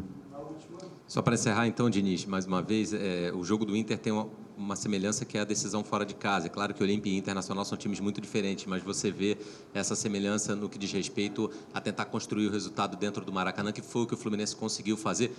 Só 1.05 1.21
para 1.21 1.33
encerrar, 1.33 1.67
então, 1.67 1.89
Diniz, 1.89 2.25
mais 2.25 2.45
uma 2.45 2.61
vez, 2.61 2.93
é, 2.93 3.33
o 3.35 3.43
jogo 3.43 3.65
do 3.65 3.75
Inter 3.75 3.97
tem 3.97 4.13
uma, 4.13 4.29
uma, 4.57 4.77
semelhança 4.77 5.25
que 5.25 5.37
é 5.37 5.41
a 5.41 5.43
decisão 5.43 5.83
fora 5.83 6.05
de 6.05 6.15
casa. 6.15 6.45
É 6.47 6.49
claro 6.49 6.73
que 6.73 6.81
Olímpia 6.81 7.11
e 7.11 7.17
Internacional 7.17 7.65
são 7.65 7.77
times 7.77 7.99
muito 7.99 8.21
diferentes, 8.21 8.65
mas 8.65 8.81
você 8.81 9.11
vê 9.11 9.37
essa 9.73 9.93
semelhança 9.93 10.55
no 10.55 10.69
que 10.69 10.79
diz 10.79 10.89
respeito 10.93 11.51
a 11.73 11.81
tentar 11.81 12.05
construir 12.05 12.47
o 12.47 12.49
resultado 12.49 12.95
dentro 12.95 13.25
do 13.25 13.33
Maracanã, 13.33 13.73
que 13.73 13.81
foi 13.81 14.03
o 14.03 14.07
que 14.07 14.13
o 14.13 14.17
Fluminense 14.17 14.55
conseguiu 14.55 14.95
fazer. 14.95 15.35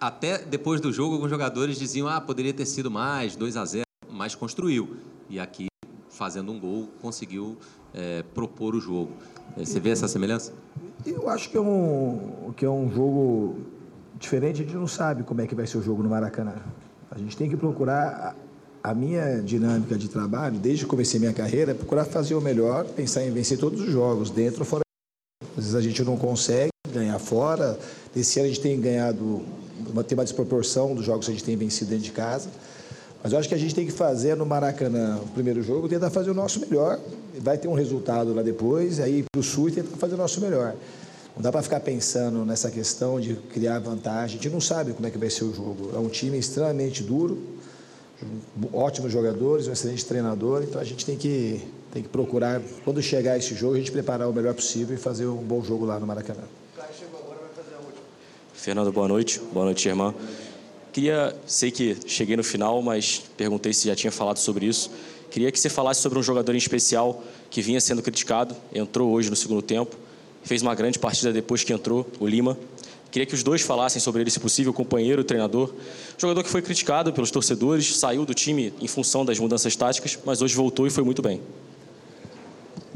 Até 0.00 0.38
depois 0.38 0.80
do 0.80 0.92
jogo, 0.92 1.14
alguns 1.14 1.30
jogadores 1.30 1.76
diziam 1.76 2.06
ah, 2.06 2.20
poderia 2.20 2.54
ter 2.54 2.64
sido 2.64 2.88
mais, 2.88 3.34
2 3.34 3.56
a 3.56 3.64
0, 3.64 3.84
mas 4.12 4.36
construiu. 4.36 4.96
E 5.28 5.40
aqui, 5.40 5.66
fazendo 6.08 6.52
um 6.52 6.60
gol, 6.60 6.88
conseguiu 7.02 7.58
é, 7.94 8.22
propor 8.34 8.74
o 8.74 8.80
jogo. 8.80 9.12
Você 9.56 9.78
vê 9.78 9.90
essa 9.90 10.08
semelhança? 10.08 10.52
Eu 11.06 11.28
acho 11.28 11.50
que 11.50 11.56
é 11.56 11.60
um, 11.60 12.52
que 12.56 12.64
é 12.64 12.70
um 12.70 12.90
jogo 12.90 13.56
diferente, 14.18 14.62
a 14.62 14.64
gente 14.64 14.74
não 14.74 14.86
sabe 14.86 15.22
como 15.22 15.40
é 15.40 15.46
que 15.46 15.54
vai 15.54 15.66
ser 15.66 15.78
o 15.78 15.82
jogo 15.82 16.02
no 16.02 16.08
Maracanã. 16.08 16.54
A 17.10 17.18
gente 17.18 17.36
tem 17.36 17.48
que 17.48 17.56
procurar 17.56 18.36
a, 18.82 18.94
minha 18.94 19.40
dinâmica 19.40 19.96
de 19.96 20.08
trabalho, 20.08 20.58
desde 20.58 20.84
que 20.84 20.90
comecei 20.90 21.20
minha 21.20 21.32
carreira, 21.32 21.70
é 21.70 21.74
procurar 21.74 22.04
fazer 22.04 22.34
o 22.34 22.40
melhor, 22.40 22.84
pensar 22.84 23.24
em 23.24 23.30
vencer 23.30 23.58
todos 23.58 23.80
os 23.80 23.90
jogos, 23.90 24.30
dentro 24.30 24.60
ou 24.60 24.66
fora. 24.66 24.82
Às 25.56 25.64
vezes 25.64 25.74
a 25.74 25.80
gente 25.80 26.02
não 26.02 26.16
consegue 26.16 26.70
ganhar 26.92 27.18
fora. 27.18 27.78
Esse 28.16 28.40
ano 28.40 28.46
a 28.46 28.52
gente 28.52 28.60
tem 28.60 28.80
ganhado, 28.80 29.42
uma, 29.88 30.02
tem 30.02 30.16
uma 30.16 30.24
desproporção 30.24 30.94
dos 30.94 31.04
jogos 31.04 31.26
que 31.26 31.32
a 31.32 31.34
gente 31.34 31.44
tem 31.44 31.56
vencido 31.56 31.90
dentro 31.90 32.04
de 32.04 32.12
casa. 32.12 32.50
Mas 33.24 33.32
eu 33.32 33.38
acho 33.38 33.48
que 33.48 33.54
a 33.54 33.58
gente 33.58 33.74
tem 33.74 33.86
que 33.86 33.92
fazer 33.92 34.36
no 34.36 34.44
Maracanã 34.44 35.18
o 35.22 35.28
primeiro 35.28 35.62
jogo, 35.62 35.88
tentar 35.88 36.10
fazer 36.10 36.30
o 36.30 36.34
nosso 36.34 36.60
melhor. 36.60 37.00
Vai 37.38 37.56
ter 37.56 37.68
um 37.68 37.72
resultado 37.72 38.34
lá 38.34 38.42
depois, 38.42 39.00
aí 39.00 39.24
para 39.32 39.40
o 39.40 39.42
Sul 39.42 39.70
e 39.70 39.72
tentar 39.72 39.96
fazer 39.96 40.12
o 40.12 40.18
nosso 40.18 40.42
melhor. 40.42 40.74
Não 41.34 41.42
dá 41.42 41.50
para 41.50 41.62
ficar 41.62 41.80
pensando 41.80 42.44
nessa 42.44 42.70
questão 42.70 43.18
de 43.18 43.34
criar 43.34 43.78
vantagem. 43.78 44.38
A 44.38 44.42
gente 44.42 44.52
não 44.52 44.60
sabe 44.60 44.92
como 44.92 45.06
é 45.06 45.10
que 45.10 45.16
vai 45.16 45.30
ser 45.30 45.44
o 45.44 45.54
jogo. 45.54 45.92
É 45.94 45.98
um 45.98 46.08
time 46.10 46.38
extremamente 46.38 47.02
duro, 47.02 47.42
ótimos 48.74 49.10
jogadores, 49.10 49.68
um 49.68 49.72
excelente 49.72 50.04
treinador. 50.04 50.62
Então 50.62 50.78
a 50.78 50.84
gente 50.84 51.06
tem 51.06 51.16
que, 51.16 51.66
tem 51.94 52.02
que 52.02 52.10
procurar, 52.10 52.60
quando 52.84 53.00
chegar 53.00 53.38
esse 53.38 53.54
jogo, 53.54 53.72
a 53.72 53.78
gente 53.78 53.90
preparar 53.90 54.28
o 54.28 54.34
melhor 54.34 54.52
possível 54.52 54.94
e 54.94 54.98
fazer 54.98 55.24
um 55.24 55.36
bom 55.36 55.64
jogo 55.64 55.86
lá 55.86 55.98
no 55.98 56.06
Maracanã. 56.06 56.42
Fernando, 58.52 58.92
boa 58.92 59.08
noite. 59.08 59.40
Boa 59.50 59.64
noite, 59.64 59.88
irmã. 59.88 60.14
Queria, 60.94 61.34
sei 61.44 61.72
que 61.72 61.96
cheguei 62.06 62.36
no 62.36 62.44
final, 62.44 62.80
mas 62.80 63.20
perguntei 63.36 63.72
se 63.72 63.88
já 63.88 63.96
tinha 63.96 64.12
falado 64.12 64.36
sobre 64.36 64.66
isso. 64.66 64.92
Queria 65.28 65.50
que 65.50 65.58
você 65.58 65.68
falasse 65.68 66.00
sobre 66.00 66.20
um 66.20 66.22
jogador 66.22 66.54
em 66.54 66.56
especial 66.56 67.20
que 67.50 67.60
vinha 67.60 67.80
sendo 67.80 68.00
criticado, 68.00 68.54
entrou 68.72 69.10
hoje 69.10 69.28
no 69.28 69.34
segundo 69.34 69.60
tempo, 69.60 69.96
fez 70.44 70.62
uma 70.62 70.72
grande 70.72 71.00
partida 71.00 71.32
depois 71.32 71.64
que 71.64 71.72
entrou, 71.72 72.06
o 72.20 72.28
Lima. 72.28 72.56
Queria 73.10 73.26
que 73.26 73.34
os 73.34 73.42
dois 73.42 73.60
falassem 73.60 74.00
sobre 74.00 74.20
ele, 74.20 74.30
se 74.30 74.38
possível, 74.38 74.70
o 74.70 74.72
companheiro, 74.72 75.22
o 75.22 75.24
treinador. 75.24 75.74
Jogador 76.16 76.44
que 76.44 76.48
foi 76.48 76.62
criticado 76.62 77.12
pelos 77.12 77.32
torcedores, 77.32 77.96
saiu 77.96 78.24
do 78.24 78.32
time 78.32 78.72
em 78.80 78.86
função 78.86 79.24
das 79.24 79.36
mudanças 79.40 79.74
táticas, 79.74 80.16
mas 80.24 80.42
hoje 80.42 80.54
voltou 80.54 80.86
e 80.86 80.90
foi 80.90 81.02
muito 81.02 81.20
bem. 81.20 81.40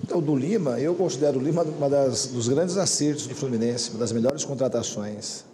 Então, 0.05 0.23
do 0.23 0.37
Lima, 0.37 0.79
eu 0.79 0.95
considero 0.95 1.41
o 1.41 1.43
Lima 1.43 1.65
das, 1.65 2.27
dos 2.27 2.47
grandes 2.47 2.77
acertos 2.77 3.27
do 3.27 3.35
Fluminense, 3.35 3.91
uma 3.91 3.99
das 3.99 4.13
melhores 4.13 4.45
contratações. 4.45 5.48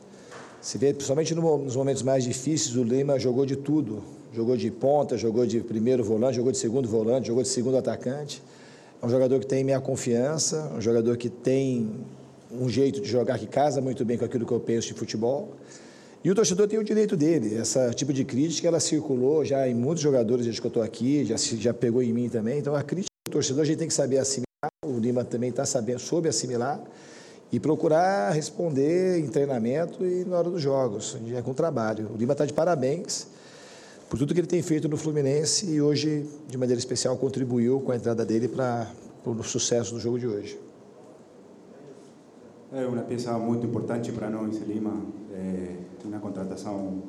Se 0.64 0.78
vê, 0.78 0.94
principalmente 0.94 1.34
nos 1.34 1.76
momentos 1.76 2.02
mais 2.02 2.24
difíceis, 2.24 2.74
o 2.74 2.82
Lima 2.82 3.18
jogou 3.18 3.44
de 3.44 3.54
tudo. 3.54 4.02
Jogou 4.32 4.56
de 4.56 4.70
ponta, 4.70 5.14
jogou 5.14 5.44
de 5.44 5.60
primeiro 5.60 6.02
volante, 6.02 6.36
jogou 6.36 6.50
de 6.50 6.56
segundo 6.56 6.88
volante, 6.88 7.28
jogou 7.28 7.42
de 7.42 7.50
segundo 7.50 7.76
atacante. 7.76 8.42
É 9.00 9.04
um 9.04 9.10
jogador 9.10 9.38
que 9.40 9.46
tem 9.46 9.62
minha 9.62 9.78
confiança, 9.78 10.72
um 10.74 10.80
jogador 10.80 11.18
que 11.18 11.28
tem 11.28 11.90
um 12.50 12.66
jeito 12.66 13.02
de 13.02 13.06
jogar 13.06 13.38
que 13.38 13.46
casa 13.46 13.82
muito 13.82 14.06
bem 14.06 14.16
com 14.16 14.24
aquilo 14.24 14.46
que 14.46 14.52
eu 14.52 14.58
penso 14.58 14.88
de 14.88 14.94
futebol. 14.94 15.52
E 16.24 16.30
o 16.30 16.34
torcedor 16.34 16.66
tem 16.66 16.78
o 16.78 16.82
direito 16.82 17.14
dele. 17.14 17.56
Essa 17.56 17.90
tipo 17.90 18.10
de 18.10 18.24
crítica, 18.24 18.66
ela 18.66 18.80
circulou 18.80 19.44
já 19.44 19.68
em 19.68 19.74
muitos 19.74 20.02
jogadores 20.02 20.46
desde 20.46 20.62
que 20.62 20.66
eu 20.66 20.70
estou 20.70 20.82
aqui, 20.82 21.26
já, 21.26 21.36
já 21.36 21.74
pegou 21.74 22.02
em 22.02 22.10
mim 22.10 22.30
também. 22.30 22.58
Então, 22.58 22.74
a 22.74 22.82
crítica 22.82 23.12
do 23.28 23.32
torcedor 23.32 23.64
a 23.64 23.66
gente 23.66 23.76
tem 23.76 23.88
que 23.88 23.92
saber 23.92 24.16
assimilar. 24.16 24.46
O 24.82 24.98
Lima 24.98 25.26
também 25.26 25.50
está 25.50 25.66
sabendo, 25.66 25.98
soube 25.98 26.26
assimilar 26.26 26.82
e 27.54 27.60
procurar 27.60 28.32
responder 28.32 29.20
em 29.20 29.28
treinamento 29.28 30.04
e 30.04 30.24
na 30.24 30.38
hora 30.38 30.50
dos 30.50 30.60
jogos. 30.60 31.16
É 31.36 31.40
com 31.40 31.54
trabalho. 31.54 32.10
O 32.12 32.16
Lima 32.16 32.32
está 32.32 32.44
de 32.44 32.52
parabéns 32.52 33.28
por 34.10 34.18
tudo 34.18 34.34
que 34.34 34.40
ele 34.40 34.48
tem 34.48 34.60
feito 34.60 34.88
no 34.88 34.96
Fluminense 34.96 35.70
e 35.70 35.80
hoje, 35.80 36.28
de 36.48 36.58
maneira 36.58 36.80
especial, 36.80 37.16
contribuiu 37.16 37.80
com 37.80 37.92
a 37.92 37.96
entrada 37.96 38.24
dele 38.24 38.48
para 38.48 38.88
o 39.24 39.40
sucesso 39.44 39.94
do 39.94 40.00
jogo 40.00 40.18
de 40.18 40.26
hoje. 40.26 40.58
É 42.72 42.84
uma 42.84 43.02
peça 43.02 43.32
muito 43.38 43.64
importante 43.64 44.10
para 44.10 44.28
nós, 44.28 44.60
Lima. 44.62 45.00
É 45.32 45.76
uma 46.04 46.18
contratação 46.18 47.04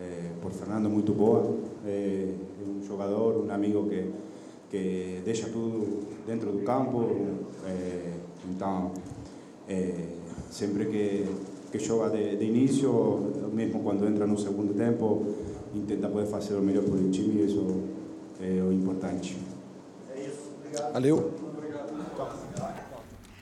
é, 0.00 0.32
por 0.42 0.50
Fernando 0.50 0.90
muito 0.90 1.14
boa. 1.14 1.56
É 1.86 2.34
um 2.66 2.82
jogador, 2.84 3.44
um 3.46 3.50
amigo 3.52 3.88
que 3.88 4.10
que 4.70 5.22
deixa 5.24 5.48
tudo 5.48 6.06
dentro 6.26 6.52
do 6.52 6.62
campo. 6.62 7.04
É, 7.64 8.12
então, 8.50 8.92
é, 9.68 9.94
sempre 10.50 10.86
que, 10.86 11.26
que 11.70 11.78
joga 11.78 12.10
de, 12.10 12.36
de, 12.36 12.44
início, 12.44 13.50
mesmo 13.52 13.82
quando 13.82 14.06
entra 14.06 14.26
no 14.26 14.38
segundo 14.38 14.74
tempo, 14.74 15.26
tenta 15.86 16.08
poder 16.08 16.26
fazer 16.26 16.54
o 16.54 16.62
melhor 16.62 16.84
por 16.84 16.98
o 16.98 17.10
time, 17.10 17.44
isso 17.44 17.82
é 18.40 18.62
o 18.62 18.72
importante. 18.72 19.36
É 20.14 20.20
isso. 20.20 20.50
Obrigado. 20.58 20.92
Valeu. 20.92 21.47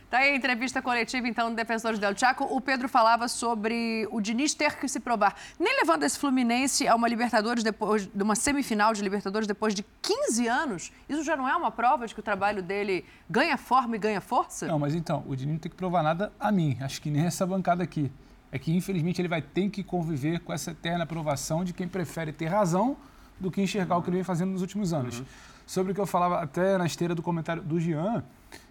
Tá 0.08 0.18
aí 0.18 0.30
a 0.30 0.36
entrevista 0.36 0.80
coletiva, 0.80 1.26
então, 1.26 1.50
do 1.50 1.56
Defensores 1.56 1.98
del 1.98 2.16
Chaco. 2.16 2.44
O 2.44 2.60
Pedro 2.60 2.88
falava 2.88 3.26
sobre 3.26 4.06
o 4.12 4.20
Diniz 4.20 4.54
ter 4.54 4.76
que 4.76 4.86
se 4.86 5.00
provar. 5.00 5.34
Nem 5.58 5.76
levando 5.80 6.04
esse 6.04 6.16
Fluminense 6.16 6.86
a 6.86 6.94
uma 6.94 7.08
Libertadores 7.08 7.64
depois, 7.64 8.06
de 8.06 8.22
uma 8.22 8.36
semifinal 8.36 8.94
de 8.94 9.02
Libertadores 9.02 9.48
depois 9.48 9.74
de 9.74 9.84
15 10.02 10.46
anos, 10.46 10.92
isso 11.08 11.24
já 11.24 11.36
não 11.36 11.48
é 11.48 11.56
uma 11.56 11.72
prova 11.72 12.06
de 12.06 12.14
que 12.14 12.20
o 12.20 12.22
trabalho 12.22 12.62
dele 12.62 13.04
ganha 13.28 13.56
forma 13.56 13.96
e 13.96 13.98
ganha 13.98 14.20
força? 14.20 14.66
Não, 14.68 14.78
mas 14.78 14.94
então, 14.94 15.24
o 15.26 15.34
Diniz 15.34 15.54
não 15.54 15.60
tem 15.60 15.70
que 15.70 15.76
provar 15.76 16.04
nada 16.04 16.32
a 16.38 16.52
mim. 16.52 16.76
Acho 16.80 17.02
que 17.02 17.10
nem 17.10 17.26
essa 17.26 17.44
bancada 17.44 17.82
aqui. 17.82 18.10
É 18.52 18.60
que, 18.60 18.74
infelizmente, 18.74 19.20
ele 19.20 19.28
vai 19.28 19.42
ter 19.42 19.68
que 19.70 19.82
conviver 19.82 20.38
com 20.38 20.52
essa 20.52 20.70
eterna 20.70 21.02
aprovação 21.02 21.64
de 21.64 21.72
quem 21.72 21.88
prefere 21.88 22.32
ter 22.32 22.46
razão 22.46 22.96
do 23.40 23.50
que 23.50 23.60
enxergar 23.60 23.96
o 23.96 24.02
que 24.02 24.08
ele 24.08 24.18
vem 24.18 24.24
fazendo 24.24 24.52
nos 24.52 24.62
últimos 24.62 24.92
anos. 24.92 25.18
Uhum. 25.18 25.26
Sobre 25.66 25.90
o 25.90 25.94
que 25.94 26.00
eu 26.00 26.06
falava 26.06 26.40
até 26.40 26.78
na 26.78 26.86
esteira 26.86 27.12
do 27.12 27.22
comentário 27.22 27.60
do 27.60 27.80
Jean, 27.80 28.22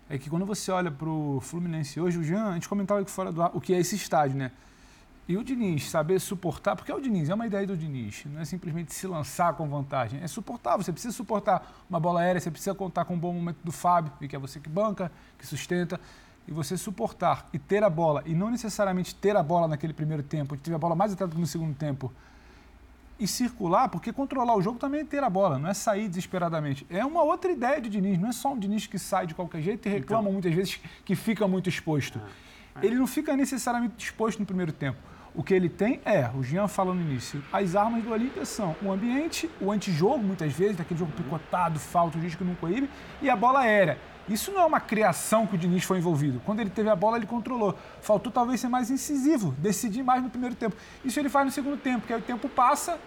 é 0.09 0.17
que 0.17 0.29
quando 0.29 0.45
você 0.45 0.71
olha 0.71 0.91
para 0.91 1.09
o 1.09 1.39
Fluminense 1.41 1.99
hoje, 1.99 2.17
o 2.17 2.23
Jean, 2.23 2.49
a 2.49 2.53
gente 2.53 2.69
comentava 2.69 3.01
aqui 3.01 3.11
fora 3.11 3.31
do 3.31 3.41
ar 3.41 3.51
o 3.53 3.61
que 3.61 3.73
é 3.73 3.79
esse 3.79 3.95
estádio, 3.95 4.37
né? 4.37 4.51
E 5.27 5.35
o 5.37 5.43
Diniz 5.43 5.89
saber 5.89 6.19
suportar, 6.19 6.75
porque 6.75 6.91
é 6.91 6.95
o 6.95 7.01
Diniz, 7.01 7.29
é 7.29 7.33
uma 7.33 7.47
ideia 7.47 7.65
do 7.65 7.75
Diniz, 7.75 8.25
não 8.25 8.39
é 8.39 8.45
simplesmente 8.45 8.93
se 8.93 9.07
lançar 9.07 9.53
com 9.53 9.67
vantagem, 9.67 10.21
é 10.21 10.27
suportar, 10.27 10.77
você 10.77 10.91
precisa 10.91 11.11
suportar 11.11 11.67
uma 11.89 11.99
bola 11.99 12.21
aérea, 12.21 12.39
você 12.39 12.51
precisa 12.51 12.75
contar 12.75 13.05
com 13.05 13.15
um 13.15 13.19
bom 13.19 13.33
momento 13.33 13.57
do 13.63 13.71
Fábio, 13.71 14.11
que 14.29 14.35
é 14.35 14.39
você 14.39 14.59
que 14.59 14.69
banca, 14.69 15.11
que 15.39 15.47
sustenta, 15.47 15.99
e 16.47 16.51
você 16.51 16.77
suportar 16.77 17.49
e 17.51 17.57
ter 17.57 17.83
a 17.83 17.89
bola, 17.89 18.21
e 18.27 18.35
não 18.35 18.51
necessariamente 18.51 19.15
ter 19.15 19.35
a 19.35 19.41
bola 19.41 19.67
naquele 19.67 19.93
primeiro 19.93 20.21
tempo, 20.21 20.55
teve 20.57 20.75
a 20.75 20.79
bola 20.79 20.95
mais 20.95 21.11
até 21.11 21.25
do 21.25 21.33
que 21.33 21.41
no 21.41 21.47
segundo 21.47 21.75
tempo, 21.75 22.13
e 23.19 23.27
circular, 23.27 23.89
porque 23.89 24.11
controlar 24.11 24.55
o 24.55 24.61
jogo 24.61 24.77
também 24.77 25.01
é 25.01 25.05
ter 25.05 25.23
a 25.23 25.29
bola, 25.29 25.57
não 25.57 25.69
é 25.69 25.73
sair 25.73 26.07
desesperadamente. 26.07 26.85
É 26.89 27.05
uma 27.05 27.23
outra 27.23 27.51
ideia 27.51 27.79
de 27.79 27.89
Diniz, 27.89 28.19
não 28.19 28.29
é 28.29 28.31
só 28.31 28.53
um 28.53 28.59
Diniz 28.59 28.87
que 28.87 28.99
sai 28.99 29.25
de 29.27 29.33
qualquer 29.33 29.61
jeito 29.61 29.87
e 29.87 29.91
reclama 29.91 30.23
então. 30.23 30.33
muitas 30.33 30.53
vezes 30.53 30.79
que 31.03 31.15
fica 31.15 31.47
muito 31.47 31.69
exposto. 31.69 32.19
É, 32.75 32.83
é. 32.83 32.85
Ele 32.85 32.95
não 32.95 33.07
fica 33.07 33.35
necessariamente 33.35 34.05
exposto 34.05 34.39
no 34.39 34.45
primeiro 34.45 34.71
tempo. 34.71 34.99
O 35.33 35.43
que 35.43 35.53
ele 35.53 35.67
tem 35.67 35.99
é, 36.05 36.29
o 36.33 36.41
Jean 36.41 36.67
falou 36.67 36.95
no 36.95 37.01
início, 37.01 37.43
as 37.51 37.75
armas 37.75 38.01
do 38.01 38.11
Olímpia 38.11 38.45
são 38.45 38.73
o 38.81 38.89
ambiente, 38.89 39.49
o 39.59 39.69
antijogo, 39.69 40.19
muitas 40.19 40.53
vezes, 40.53 40.77
daquele 40.77 40.97
jogo 40.97 41.11
picotado, 41.11 41.77
falta, 41.77 42.17
o 42.17 42.21
juiz 42.21 42.35
que 42.35 42.43
não 42.43 42.55
coíbe, 42.55 42.89
e 43.21 43.29
a 43.29 43.35
bola 43.35 43.59
aérea. 43.59 43.97
Isso 44.27 44.51
não 44.51 44.61
é 44.61 44.65
uma 44.65 44.79
criação 44.79 45.45
que 45.45 45.55
o 45.55 45.57
Diniz 45.57 45.83
foi 45.83 45.99
envolvido. 45.99 46.41
Quando 46.45 46.59
ele 46.59 46.69
teve 46.69 46.89
a 46.89 46.95
bola, 46.95 47.17
ele 47.17 47.27
controlou. 47.27 47.77
Faltou 48.01 48.31
talvez 48.31 48.59
ser 48.59 48.69
mais 48.69 48.89
incisivo, 48.89 49.51
decidir 49.59 50.03
mais 50.03 50.23
no 50.23 50.29
primeiro 50.29 50.55
tempo. 50.55 50.75
Isso 51.03 51.19
ele 51.19 51.29
faz 51.29 51.45
no 51.45 51.51
segundo 51.51 51.77
tempo, 51.77 51.99
porque 51.99 52.13
aí 52.13 52.19
o 52.19 52.23
tempo 52.23 52.49
passa, 52.49 52.97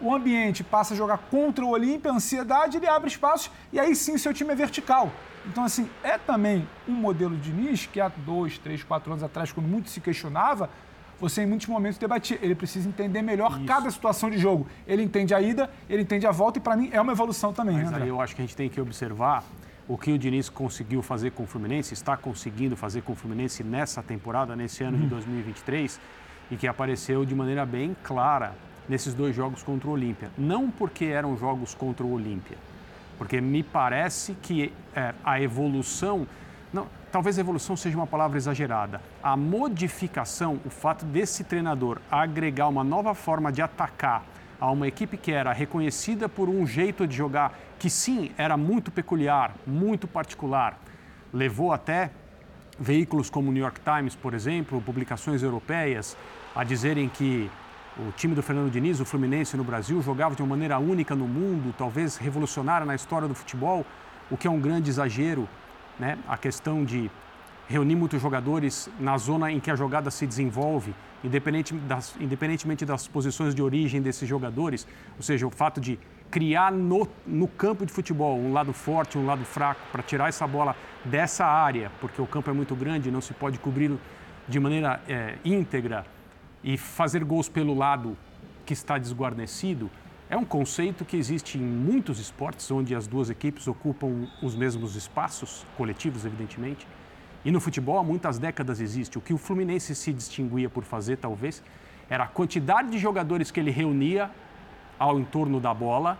o 0.00 0.14
ambiente 0.14 0.64
passa 0.64 0.94
a 0.94 0.96
jogar 0.96 1.18
contra 1.18 1.64
o 1.64 1.68
Olímpia, 1.68 2.10
a 2.10 2.14
ansiedade, 2.14 2.78
ele 2.78 2.88
abre 2.88 3.08
espaços 3.08 3.50
e 3.72 3.78
aí 3.78 3.94
sim 3.94 4.16
seu 4.16 4.32
time 4.32 4.52
é 4.52 4.54
vertical. 4.54 5.12
Então, 5.46 5.64
assim, 5.64 5.88
é 6.02 6.16
também 6.16 6.66
um 6.88 6.92
modelo 6.92 7.36
de 7.36 7.50
Diniz 7.50 7.86
que 7.86 8.00
há 8.00 8.08
dois, 8.08 8.58
três, 8.58 8.82
quatro 8.82 9.12
anos 9.12 9.22
atrás, 9.22 9.52
quando 9.52 9.66
muito 9.66 9.90
se 9.90 10.00
questionava, 10.00 10.70
você 11.20 11.42
em 11.42 11.46
muitos 11.46 11.66
momentos 11.66 11.98
debatia. 11.98 12.38
Ele 12.40 12.54
precisa 12.54 12.88
entender 12.88 13.22
melhor 13.22 13.52
Isso. 13.52 13.64
cada 13.64 13.90
situação 13.90 14.30
de 14.30 14.38
jogo. 14.38 14.66
Ele 14.86 15.02
entende 15.02 15.34
a 15.34 15.40
ida, 15.40 15.70
ele 15.88 16.02
entende 16.02 16.26
a 16.26 16.32
volta 16.32 16.58
e, 16.58 16.62
para 16.62 16.76
mim, 16.76 16.90
é 16.92 17.00
uma 17.00 17.12
evolução 17.12 17.52
também. 17.52 17.76
Mas 17.76 17.90
né, 17.90 17.98
aí 18.02 18.08
eu 18.08 18.20
acho 18.20 18.34
que 18.34 18.42
a 18.42 18.44
gente 18.44 18.56
tem 18.56 18.68
que 18.68 18.80
observar 18.80 19.44
o 19.92 19.98
que 19.98 20.10
o 20.10 20.18
Diniz 20.18 20.48
conseguiu 20.48 21.02
fazer 21.02 21.32
com 21.32 21.42
o 21.42 21.46
Fluminense, 21.46 21.92
está 21.92 22.16
conseguindo 22.16 22.74
fazer 22.74 23.02
com 23.02 23.12
o 23.12 23.14
Fluminense 23.14 23.62
nessa 23.62 24.02
temporada, 24.02 24.56
nesse 24.56 24.82
ano 24.82 24.96
uhum. 24.96 25.02
de 25.02 25.08
2023, 25.10 26.00
e 26.50 26.56
que 26.56 26.66
apareceu 26.66 27.26
de 27.26 27.34
maneira 27.34 27.66
bem 27.66 27.94
clara 28.02 28.54
nesses 28.88 29.12
dois 29.12 29.36
jogos 29.36 29.62
contra 29.62 29.86
o 29.86 29.92
Olímpia. 29.92 30.30
Não 30.38 30.70
porque 30.70 31.04
eram 31.04 31.36
jogos 31.36 31.74
contra 31.74 32.06
o 32.06 32.12
Olímpia, 32.14 32.56
porque 33.18 33.38
me 33.38 33.62
parece 33.62 34.32
que 34.40 34.72
é, 34.96 35.12
a 35.22 35.38
evolução, 35.42 36.26
não, 36.72 36.86
talvez 37.12 37.36
a 37.36 37.42
evolução 37.42 37.76
seja 37.76 37.94
uma 37.94 38.06
palavra 38.06 38.38
exagerada, 38.38 38.98
a 39.22 39.36
modificação, 39.36 40.58
o 40.64 40.70
fato 40.70 41.04
desse 41.04 41.44
treinador 41.44 41.98
agregar 42.10 42.66
uma 42.66 42.82
nova 42.82 43.14
forma 43.14 43.52
de 43.52 43.60
atacar 43.60 44.24
a 44.62 44.70
uma 44.70 44.86
equipe 44.86 45.16
que 45.16 45.32
era 45.32 45.52
reconhecida 45.52 46.28
por 46.28 46.48
um 46.48 46.64
jeito 46.64 47.04
de 47.04 47.16
jogar 47.16 47.58
que 47.80 47.90
sim 47.90 48.30
era 48.38 48.56
muito 48.56 48.92
peculiar, 48.92 49.56
muito 49.66 50.06
particular, 50.06 50.78
levou 51.34 51.72
até 51.72 52.12
veículos 52.78 53.28
como 53.28 53.50
o 53.50 53.52
New 53.52 53.60
York 53.60 53.80
Times, 53.80 54.14
por 54.14 54.34
exemplo, 54.34 54.80
publicações 54.80 55.42
europeias, 55.42 56.16
a 56.54 56.62
dizerem 56.62 57.08
que 57.08 57.50
o 57.98 58.12
time 58.12 58.36
do 58.36 58.42
Fernando 58.42 58.70
Diniz, 58.70 59.00
o 59.00 59.04
Fluminense 59.04 59.56
no 59.56 59.64
Brasil, 59.64 60.00
jogava 60.00 60.36
de 60.36 60.42
uma 60.42 60.50
maneira 60.50 60.78
única 60.78 61.16
no 61.16 61.26
mundo, 61.26 61.74
talvez 61.76 62.16
revolucionária 62.16 62.86
na 62.86 62.94
história 62.94 63.26
do 63.26 63.34
futebol, 63.34 63.84
o 64.30 64.36
que 64.36 64.46
é 64.46 64.50
um 64.50 64.60
grande 64.60 64.88
exagero, 64.88 65.48
né? 65.98 66.16
A 66.28 66.38
questão 66.38 66.84
de 66.84 67.10
reunir 67.72 67.96
muitos 67.96 68.20
jogadores 68.20 68.88
na 69.00 69.16
zona 69.16 69.50
em 69.50 69.58
que 69.58 69.70
a 69.70 69.74
jogada 69.74 70.10
se 70.10 70.26
desenvolve, 70.26 70.94
independente 71.24 71.72
das, 71.74 72.14
independentemente 72.20 72.84
das 72.84 73.08
posições 73.08 73.54
de 73.54 73.62
origem 73.62 74.02
desses 74.02 74.28
jogadores, 74.28 74.86
ou 75.16 75.22
seja, 75.22 75.46
o 75.46 75.50
fato 75.50 75.80
de 75.80 75.98
criar 76.30 76.70
no, 76.70 77.08
no 77.26 77.48
campo 77.48 77.86
de 77.86 77.92
futebol 77.92 78.38
um 78.38 78.52
lado 78.52 78.72
forte, 78.72 79.16
um 79.16 79.24
lado 79.24 79.44
fraco, 79.44 79.80
para 79.90 80.02
tirar 80.02 80.28
essa 80.28 80.46
bola 80.46 80.76
dessa 81.04 81.46
área, 81.46 81.90
porque 82.00 82.20
o 82.20 82.26
campo 82.26 82.50
é 82.50 82.52
muito 82.52 82.76
grande, 82.76 83.10
não 83.10 83.20
se 83.20 83.32
pode 83.32 83.58
cobrir 83.58 83.90
de 84.46 84.60
maneira 84.60 85.00
é, 85.08 85.38
íntegra 85.44 86.04
e 86.62 86.76
fazer 86.76 87.24
gols 87.24 87.48
pelo 87.48 87.74
lado 87.74 88.16
que 88.66 88.72
está 88.74 88.98
desguarnecido 88.98 89.90
é 90.32 90.36
um 90.36 90.46
conceito 90.46 91.04
que 91.04 91.14
existe 91.14 91.58
em 91.58 91.60
muitos 91.60 92.18
esportes 92.18 92.70
onde 92.70 92.94
as 92.94 93.06
duas 93.06 93.28
equipes 93.28 93.68
ocupam 93.68 94.26
os 94.42 94.54
mesmos 94.54 94.96
espaços, 94.96 95.66
coletivos, 95.76 96.24
evidentemente. 96.24 96.86
E 97.44 97.50
no 97.50 97.60
futebol 97.60 97.98
há 97.98 98.04
muitas 98.04 98.38
décadas 98.38 98.80
existe. 98.80 99.18
O 99.18 99.20
que 99.20 99.34
o 99.34 99.38
Fluminense 99.38 99.94
se 99.94 100.12
distinguia 100.12 100.70
por 100.70 100.84
fazer, 100.84 101.16
talvez, 101.16 101.62
era 102.08 102.24
a 102.24 102.28
quantidade 102.28 102.90
de 102.90 102.98
jogadores 102.98 103.50
que 103.50 103.58
ele 103.58 103.70
reunia 103.70 104.30
ao 104.98 105.18
entorno 105.18 105.58
da 105.58 105.74
bola 105.74 106.18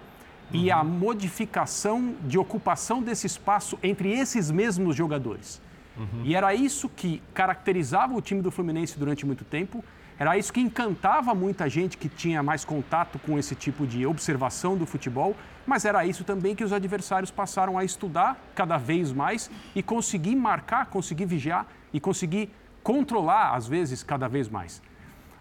uhum. 0.53 0.61
e 0.61 0.71
a 0.71 0.83
modificação 0.83 2.15
de 2.23 2.39
ocupação 2.39 3.03
desse 3.03 3.27
espaço 3.27 3.79
entre 3.83 4.11
esses 4.11 4.51
mesmos 4.51 4.97
jogadores. 4.97 5.61
Uhum. 5.97 6.23
E 6.25 6.35
era 6.35 6.55
isso 6.55 6.89
que 6.89 7.23
caracterizava 7.35 8.15
o 8.15 8.21
time 8.21 8.41
do 8.43 8.51
Fluminense 8.51 8.99
durante 8.99 9.27
muito 9.27 9.45
tempo, 9.45 9.85
era 10.23 10.39
isso 10.39 10.53
que 10.53 10.61
encantava 10.61 11.35
muita 11.35 11.69
gente 11.69 11.99
que 11.99 12.09
tinha 12.09 12.45
mais 12.45 12.65
contato 12.65 13.19
com 13.19 13.41
esse 13.41 13.57
tipo 13.57 13.85
de 13.85 14.07
observação 14.07 14.77
do 14.77 14.87
futebol, 14.87 15.35
mas 15.67 15.85
era 15.85 16.07
isso 16.07 16.23
também 16.23 16.55
que 16.55 16.63
os 16.63 16.73
adversários 16.73 17.33
passaram 17.33 17.77
a 17.77 17.85
estudar 17.85 18.41
cada 18.55 18.79
vez 18.79 19.11
mais 19.11 19.51
e 19.75 19.83
conseguir 19.83 20.37
marcar, 20.37 20.87
conseguir 20.87 21.27
vigiar 21.27 21.67
e 21.93 21.99
conseguir 21.99 22.51
controlar, 22.85 23.57
às 23.57 23.67
vezes, 23.67 24.05
cada 24.05 24.29
vez 24.29 24.49
mais. 24.49 24.81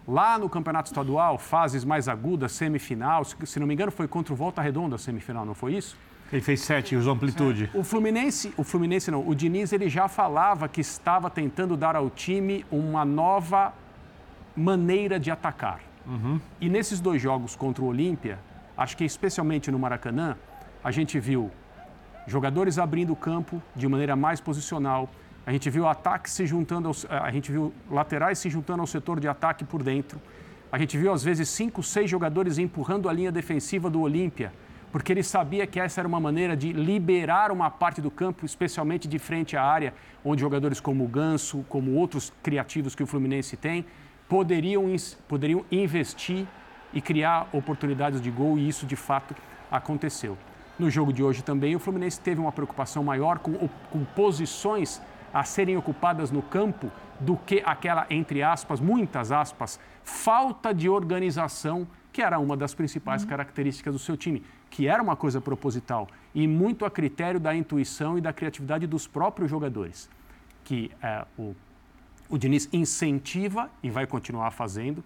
Lá 0.06 0.36
no 0.36 0.48
campeonato 0.48 0.88
estadual, 0.88 1.38
fases 1.38 1.84
mais 1.84 2.08
agudas, 2.08 2.50
semifinal, 2.50 3.24
se 3.24 3.60
não 3.60 3.68
me 3.68 3.74
engano, 3.74 3.92
foi 3.92 4.08
contra 4.08 4.34
o 4.34 4.36
Volta 4.36 4.60
Redonda 4.60 4.96
a 4.96 4.98
semifinal, 4.98 5.44
não 5.44 5.54
foi 5.54 5.74
isso? 5.74 5.96
Ele 6.32 6.42
fez 6.42 6.60
sete, 6.60 6.96
usou 6.96 7.12
amplitude. 7.12 7.70
O 7.72 7.84
Fluminense, 7.84 8.52
o 8.56 8.64
Fluminense 8.64 9.12
não, 9.12 9.28
o 9.28 9.32
Diniz 9.32 9.72
ele 9.72 9.88
já 9.88 10.08
falava 10.08 10.66
que 10.66 10.80
estava 10.80 11.30
tentando 11.30 11.76
dar 11.76 11.94
ao 11.94 12.10
time 12.10 12.66
uma 12.68 13.04
nova 13.04 13.72
maneira 14.56 15.18
de 15.18 15.30
atacar. 15.30 15.80
Uhum. 16.06 16.40
E 16.60 16.68
nesses 16.68 17.00
dois 17.00 17.20
jogos 17.20 17.54
contra 17.56 17.82
o 17.82 17.86
Olímpia, 17.86 18.38
acho 18.76 18.96
que 18.96 19.04
especialmente 19.04 19.70
no 19.70 19.78
Maracanã, 19.78 20.36
a 20.82 20.90
gente 20.90 21.18
viu 21.18 21.50
jogadores 22.26 22.78
abrindo 22.78 23.12
o 23.12 23.16
campo 23.16 23.62
de 23.74 23.86
maneira 23.88 24.16
mais 24.16 24.40
posicional, 24.40 25.08
a 25.44 25.52
gente 25.52 25.68
viu 25.70 25.88
ataques 25.88 26.32
se 26.32 26.46
juntando, 26.46 26.88
aos, 26.88 27.04
a 27.10 27.30
gente 27.30 27.50
viu 27.50 27.72
laterais 27.90 28.38
se 28.38 28.48
juntando 28.48 28.80
ao 28.80 28.86
setor 28.86 29.18
de 29.18 29.26
ataque 29.26 29.64
por 29.64 29.82
dentro. 29.82 30.20
A 30.70 30.78
gente 30.78 30.96
viu, 30.96 31.12
às 31.12 31.22
vezes, 31.22 31.48
cinco, 31.48 31.82
seis 31.82 32.08
jogadores 32.08 32.58
empurrando 32.58 33.08
a 33.08 33.12
linha 33.12 33.30
defensiva 33.30 33.90
do 33.90 34.00
Olímpia, 34.00 34.52
porque 34.90 35.12
ele 35.12 35.22
sabia 35.22 35.66
que 35.66 35.80
essa 35.80 36.00
era 36.00 36.08
uma 36.08 36.20
maneira 36.20 36.56
de 36.56 36.72
liberar 36.72 37.50
uma 37.50 37.70
parte 37.70 38.00
do 38.00 38.10
campo, 38.10 38.46
especialmente 38.46 39.08
de 39.08 39.18
frente 39.18 39.56
à 39.56 39.64
área, 39.64 39.92
onde 40.24 40.40
jogadores 40.40 40.80
como 40.80 41.04
o 41.04 41.08
Ganso, 41.08 41.64
como 41.68 41.92
outros 41.92 42.32
criativos 42.42 42.94
que 42.94 43.02
o 43.02 43.06
Fluminense 43.06 43.56
tem, 43.56 43.84
poderiam, 44.32 44.86
poderiam 45.28 45.62
investir 45.70 46.46
e 46.90 47.02
criar 47.02 47.46
oportunidades 47.52 48.18
de 48.18 48.30
gol, 48.30 48.58
e 48.58 48.66
isso 48.66 48.86
de 48.86 48.96
fato 48.96 49.36
aconteceu. 49.70 50.38
No 50.78 50.88
jogo 50.88 51.12
de 51.12 51.22
hoje 51.22 51.42
também, 51.42 51.76
o 51.76 51.78
Fluminense 51.78 52.18
teve 52.18 52.40
uma 52.40 52.50
preocupação 52.50 53.04
maior 53.04 53.40
com, 53.40 53.68
com 53.90 54.04
posições 54.16 55.02
a 55.34 55.44
serem 55.44 55.76
ocupadas 55.76 56.30
no 56.30 56.40
campo 56.40 56.90
do 57.20 57.36
que 57.36 57.62
aquela, 57.66 58.06
entre 58.08 58.42
aspas, 58.42 58.80
muitas 58.80 59.30
aspas, 59.30 59.78
falta 60.02 60.72
de 60.72 60.88
organização, 60.88 61.86
que 62.10 62.22
era 62.22 62.38
uma 62.38 62.56
das 62.56 62.74
principais 62.74 63.24
uhum. 63.24 63.28
características 63.28 63.92
do 63.92 63.98
seu 63.98 64.16
time, 64.16 64.42
que 64.70 64.88
era 64.88 65.02
uma 65.02 65.14
coisa 65.14 65.42
proposital 65.42 66.08
e 66.34 66.48
muito 66.48 66.86
a 66.86 66.90
critério 66.90 67.38
da 67.38 67.54
intuição 67.54 68.16
e 68.16 68.20
da 68.22 68.32
criatividade 68.32 68.86
dos 68.86 69.06
próprios 69.06 69.50
jogadores, 69.50 70.08
que 70.64 70.90
é, 71.02 71.26
o, 71.38 71.54
o 72.32 72.38
Diniz 72.38 72.66
incentiva 72.72 73.70
e 73.82 73.90
vai 73.90 74.06
continuar 74.06 74.50
fazendo 74.52 75.04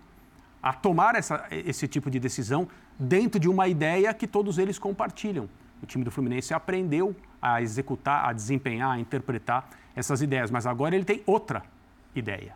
a 0.63 0.73
tomar 0.73 1.17
essa, 1.17 1.45
esse 1.51 1.89
tipo 1.89 2.09
de 2.09 2.21
decisão 2.21 2.69
dentro 2.97 3.41
de 3.41 3.49
uma 3.49 3.67
ideia 3.67 4.15
que 4.15 4.29
todos 4.29 4.59
eles 4.59 4.79
compartilham. 4.79 5.49
O 5.83 5.87
time 5.87 6.05
do 6.05 6.11
Fluminense 6.11 6.55
aprendeu 6.55 7.17
a 7.43 7.61
executar, 7.61 8.29
a 8.29 8.33
desempenhar, 8.33 8.93
a 8.93 9.01
interpretar 9.01 9.69
essas 9.97 10.23
ideias, 10.23 10.53
mas 10.53 10.67
agora 10.67 10.95
ele 10.95 11.05
tem 11.05 11.21
outra 11.27 11.65
ideia. 12.15 12.55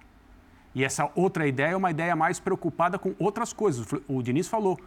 E 0.72 0.84
essa 0.84 1.10
outra 1.16 1.48
ideia 1.48 1.72
é 1.72 1.76
uma 1.76 1.90
ideia 1.90 2.14
mais 2.14 2.38
preocupada 2.38 2.96
com 2.96 3.12
outras 3.18 3.52
coisas. 3.52 3.84
O 4.06 4.22
Diniz 4.22 4.46
falou, 4.46 4.78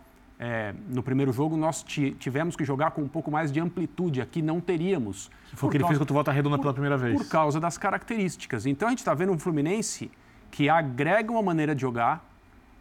é, 0.46 0.76
no 0.90 1.02
primeiro 1.02 1.32
jogo 1.32 1.56
nós 1.56 1.82
tivemos 1.84 2.58
que 2.58 2.66
jogar 2.66 2.92
com 2.92 3.02
um 3.02 3.08
pouco 3.08 3.32
mais 3.32 3.50
de 3.50 3.62
amplitude, 3.62 4.20
aqui 4.20 4.42
não 4.42 4.60
teríamos. 4.60 5.32
Foi 5.54 5.70
o 5.70 5.72
que 5.72 5.78
ele 5.78 5.86
fez 5.86 5.98
contra 5.98 6.12
o 6.12 6.16
Volta 6.16 6.34
Redonda 6.34 6.60
pela 6.60 6.74
primeira 6.74 6.98
vez. 6.98 7.16
Por 7.16 7.30
causa 7.30 7.62
das 7.62 7.78
características. 7.78 8.66
Então 8.66 8.90
a 8.90 8.92
gente 8.92 9.00
está 9.00 9.14
vendo 9.14 9.32
um 9.32 9.40
Fluminense 9.40 10.12
que 10.52 10.68
agrega 10.68 11.32
uma 11.32 11.42
maneira 11.42 11.74
de 11.74 11.82
jogar 11.82 12.30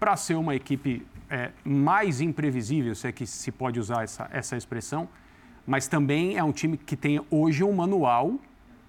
para 0.01 0.17
ser 0.17 0.35
uma 0.35 0.57
equipe 0.57 1.07
é, 1.31 1.53
mais 1.65 2.21
imprevisível, 2.21 2.97
se 2.97 3.07
é 3.07 3.13
que 3.13 3.25
se 3.29 3.53
pode 3.53 3.79
usar 3.79 4.03
essa, 4.03 4.29
essa 4.33 4.57
expressão, 4.57 5.09
mas 5.65 5.87
também 5.87 6.37
é 6.37 6.43
um 6.43 6.51
time 6.51 6.77
que 6.77 6.97
tem 6.97 7.25
hoje 7.31 7.63
um 7.63 7.73
manual 7.73 8.41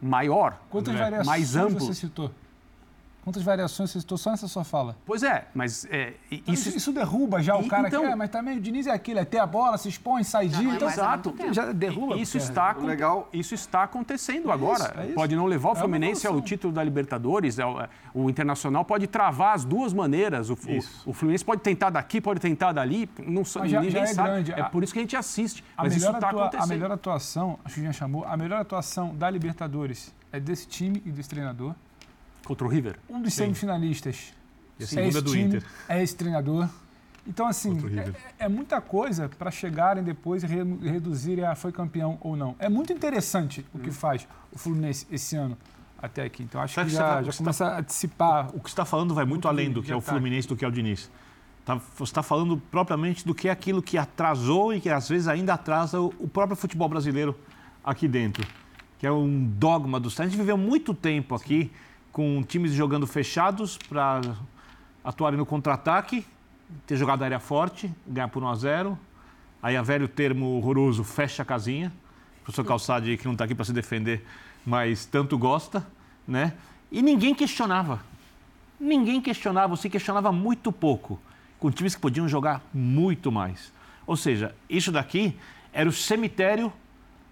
maior, 0.02 0.60
Quantas 0.72 0.96
variações 0.96 1.28
mais 1.28 1.56
amplo. 1.56 1.80
você 1.80 1.94
citou? 1.94 2.32
Quantas 3.24 3.42
variações 3.42 3.90
você 3.90 4.02
citou 4.02 4.18
só 4.18 4.32
nessa 4.32 4.50
sua 4.50 4.66
fala? 4.66 4.98
Pois 5.06 5.24
é, 5.24 5.48
mas 5.56 5.86
é, 5.90 6.14
então, 6.30 6.54
isso, 6.54 6.76
isso 6.76 6.92
derruba 6.92 7.42
já 7.42 7.56
o 7.56 7.66
cara 7.70 7.88
então, 7.88 8.02
que 8.02 8.08
é, 8.08 8.16
mas 8.16 8.30
também 8.30 8.58
o 8.58 8.62
Diniz 8.62 8.86
é 8.86 8.92
aquilo, 8.92 9.20
é 9.20 9.24
ter 9.24 9.38
a 9.38 9.48
bola, 9.48 9.78
se 9.78 9.88
expõe, 9.88 10.26
sai 10.26 10.50
de. 10.50 10.62
Então, 10.66 10.90
exato, 10.90 11.34
já 11.54 11.72
derruba. 11.72 12.18
Isso 12.18 12.38
está, 12.38 12.74
legal. 12.74 13.30
isso 13.32 13.56
está 13.56 13.84
acontecendo 13.84 14.50
é 14.50 14.54
agora. 14.54 14.84
Isso, 14.84 15.00
é 15.00 15.06
isso. 15.06 15.16
Pode 15.16 15.36
não 15.38 15.46
levar 15.46 15.70
o 15.70 15.72
é 15.72 15.76
Fluminense 15.76 16.28
ao 16.28 16.42
título 16.42 16.74
da 16.74 16.84
Libertadores, 16.84 17.60
é 17.60 17.64
é, 17.64 17.90
o 18.14 18.30
Internacional 18.30 18.84
pode 18.84 19.08
travar 19.08 19.56
as 19.56 19.64
duas 19.64 19.94
maneiras. 19.94 20.50
O, 20.50 20.54
o, 20.54 21.10
o, 21.12 21.14
Fluminense 21.14 21.46
pode 21.46 21.62
tentar 21.62 21.92
daqui, 21.92 22.20
pode 22.20 22.42
tentar 22.42 22.74
dali, 22.74 23.10
não 23.26 23.44
mas 23.56 23.72
já, 23.72 23.80
ninguém 23.80 24.06
já 24.06 24.08
sabe. 24.08 24.30
Grande. 24.30 24.52
É 24.52 24.64
por 24.64 24.84
isso 24.84 24.92
que 24.92 25.00
a 25.00 25.02
gente 25.02 25.16
assiste. 25.16 25.64
A 25.78 25.84
mas 25.84 25.96
isso 25.96 26.12
está 26.12 26.30
acontecendo. 26.30 26.64
A 26.64 26.68
melhor 26.68 26.92
atuação, 26.92 27.58
acho 27.64 27.76
que 27.76 27.84
já 27.84 27.94
chamou, 27.94 28.26
a 28.26 28.36
melhor 28.36 28.60
atuação 28.60 29.16
da 29.16 29.30
Libertadores 29.30 30.14
é 30.30 30.42
desse 30.42 30.68
time 30.68 31.02
e 31.06 31.12
desse 31.12 31.30
treinador. 31.30 31.74
Contra 32.46 32.66
o 32.68 32.70
River? 32.70 33.00
Um 33.10 33.22
dos 33.22 33.34
Sim. 33.34 33.46
semifinalistas. 33.46 34.34
E 34.80 34.84
a 34.84 34.88
segunda 34.88 35.20
é 35.20 35.22
do 35.22 35.32
time, 35.32 35.44
Inter. 35.44 35.64
É 35.88 36.04
esse 36.04 36.16
treinador. 36.16 36.68
Então, 37.26 37.48
assim, 37.48 37.78
é, 38.38 38.46
é, 38.46 38.50
muita 38.50 38.82
coisa 38.82 39.30
para 39.30 39.50
chegarem 39.50 40.04
depois 40.04 40.44
e 40.44 40.48
re, 40.48 40.62
reduzirem 40.90 41.46
a 41.46 41.56
foi 41.56 41.72
campeão 41.72 42.18
ou 42.20 42.36
não. 42.36 42.56
É 42.60 42.68
muito 42.68 42.92
interessante 42.92 43.66
o 43.74 43.80
que 43.80 43.90
hum. 43.90 43.94
faz 43.94 44.28
o 44.52 44.58
Fluminense 44.58 45.08
esse 45.10 45.36
ano 45.36 45.58
até 45.98 46.24
aqui. 46.24 46.44
Então, 46.44 46.60
acho 46.60 46.76
que, 46.76 46.84
que 46.84 46.92
já, 46.92 47.24
já 47.24 47.32
começa 47.32 47.66
tá, 47.66 47.78
a 47.78 47.82
dissipar. 47.82 48.50
O 48.50 48.60
que 48.60 48.70
você 48.70 48.74
está 48.74 48.84
falando 48.84 49.14
vai 49.14 49.24
muito, 49.24 49.46
muito 49.46 49.48
além 49.48 49.72
do 49.72 49.82
que 49.82 49.92
é 49.92 49.96
o 49.96 50.02
Fluminense, 50.02 50.48
do 50.48 50.56
que 50.56 50.66
é 50.66 50.68
o 50.68 50.72
Diniz. 50.72 51.10
Tá, 51.64 51.76
você 51.76 52.04
está 52.04 52.22
falando 52.22 52.58
propriamente 52.70 53.26
do 53.26 53.34
que 53.34 53.48
é 53.48 53.52
aquilo 53.52 53.82
que 53.82 53.98
atrasou 53.98 54.74
e 54.74 54.82
que 54.82 54.90
às 54.90 55.08
vezes 55.08 55.30
ainda 55.30 55.54
atrasa 55.54 56.02
o, 56.02 56.14
o 56.20 56.28
próprio 56.28 56.58
futebol 56.58 56.90
brasileiro 56.90 57.40
aqui 57.82 58.06
dentro, 58.06 58.46
que 59.00 59.08
é 59.08 59.12
um 59.12 59.46
dogma 59.46 59.98
do 59.98 60.10
A 60.10 60.24
gente 60.26 60.36
viveu 60.36 60.58
muito 60.58 60.94
tempo 60.94 61.36
aqui 61.36 61.72
com 62.14 62.44
times 62.44 62.74
jogando 62.74 63.08
fechados 63.08 63.76
para 63.90 64.22
atuarem 65.04 65.38
no 65.38 65.48
contra-ataque, 65.48 66.24
ter 66.86 66.96
jogado 66.96 67.24
área 67.24 67.40
forte, 67.40 67.92
ganhar 68.08 68.28
por 68.28 68.44
1 68.44 68.48
a 68.48 68.56
0. 68.56 69.00
Aí 69.64 69.76
a 69.76 69.82
velho 69.82 70.08
termo 70.08 70.58
horroroso, 70.58 71.04
fecha 71.04 71.42
a 71.42 71.46
casinha. 71.46 71.92
O 72.42 72.44
professor 72.44 72.64
Calçade, 72.64 73.18
que 73.18 73.26
não 73.26 73.32
está 73.32 73.46
aqui 73.46 73.56
para 73.56 73.66
se 73.66 73.74
defender, 73.74 74.24
mas 74.64 75.06
tanto 75.06 75.38
gosta, 75.40 75.86
né? 76.28 76.54
E 76.92 77.02
ninguém 77.02 77.34
questionava. 77.34 78.00
Ninguém 78.80 79.20
questionava, 79.20 79.76
se 79.76 79.90
questionava 79.90 80.32
muito 80.32 80.72
pouco, 80.72 81.20
com 81.60 81.72
times 81.72 81.96
que 81.96 82.02
podiam 82.02 82.28
jogar 82.30 82.62
muito 82.72 83.32
mais. 83.32 83.74
Ou 84.06 84.16
seja, 84.16 84.54
isso 84.70 84.92
daqui 84.92 85.36
era 85.72 85.90
o 85.90 85.92
cemitério 85.92 86.72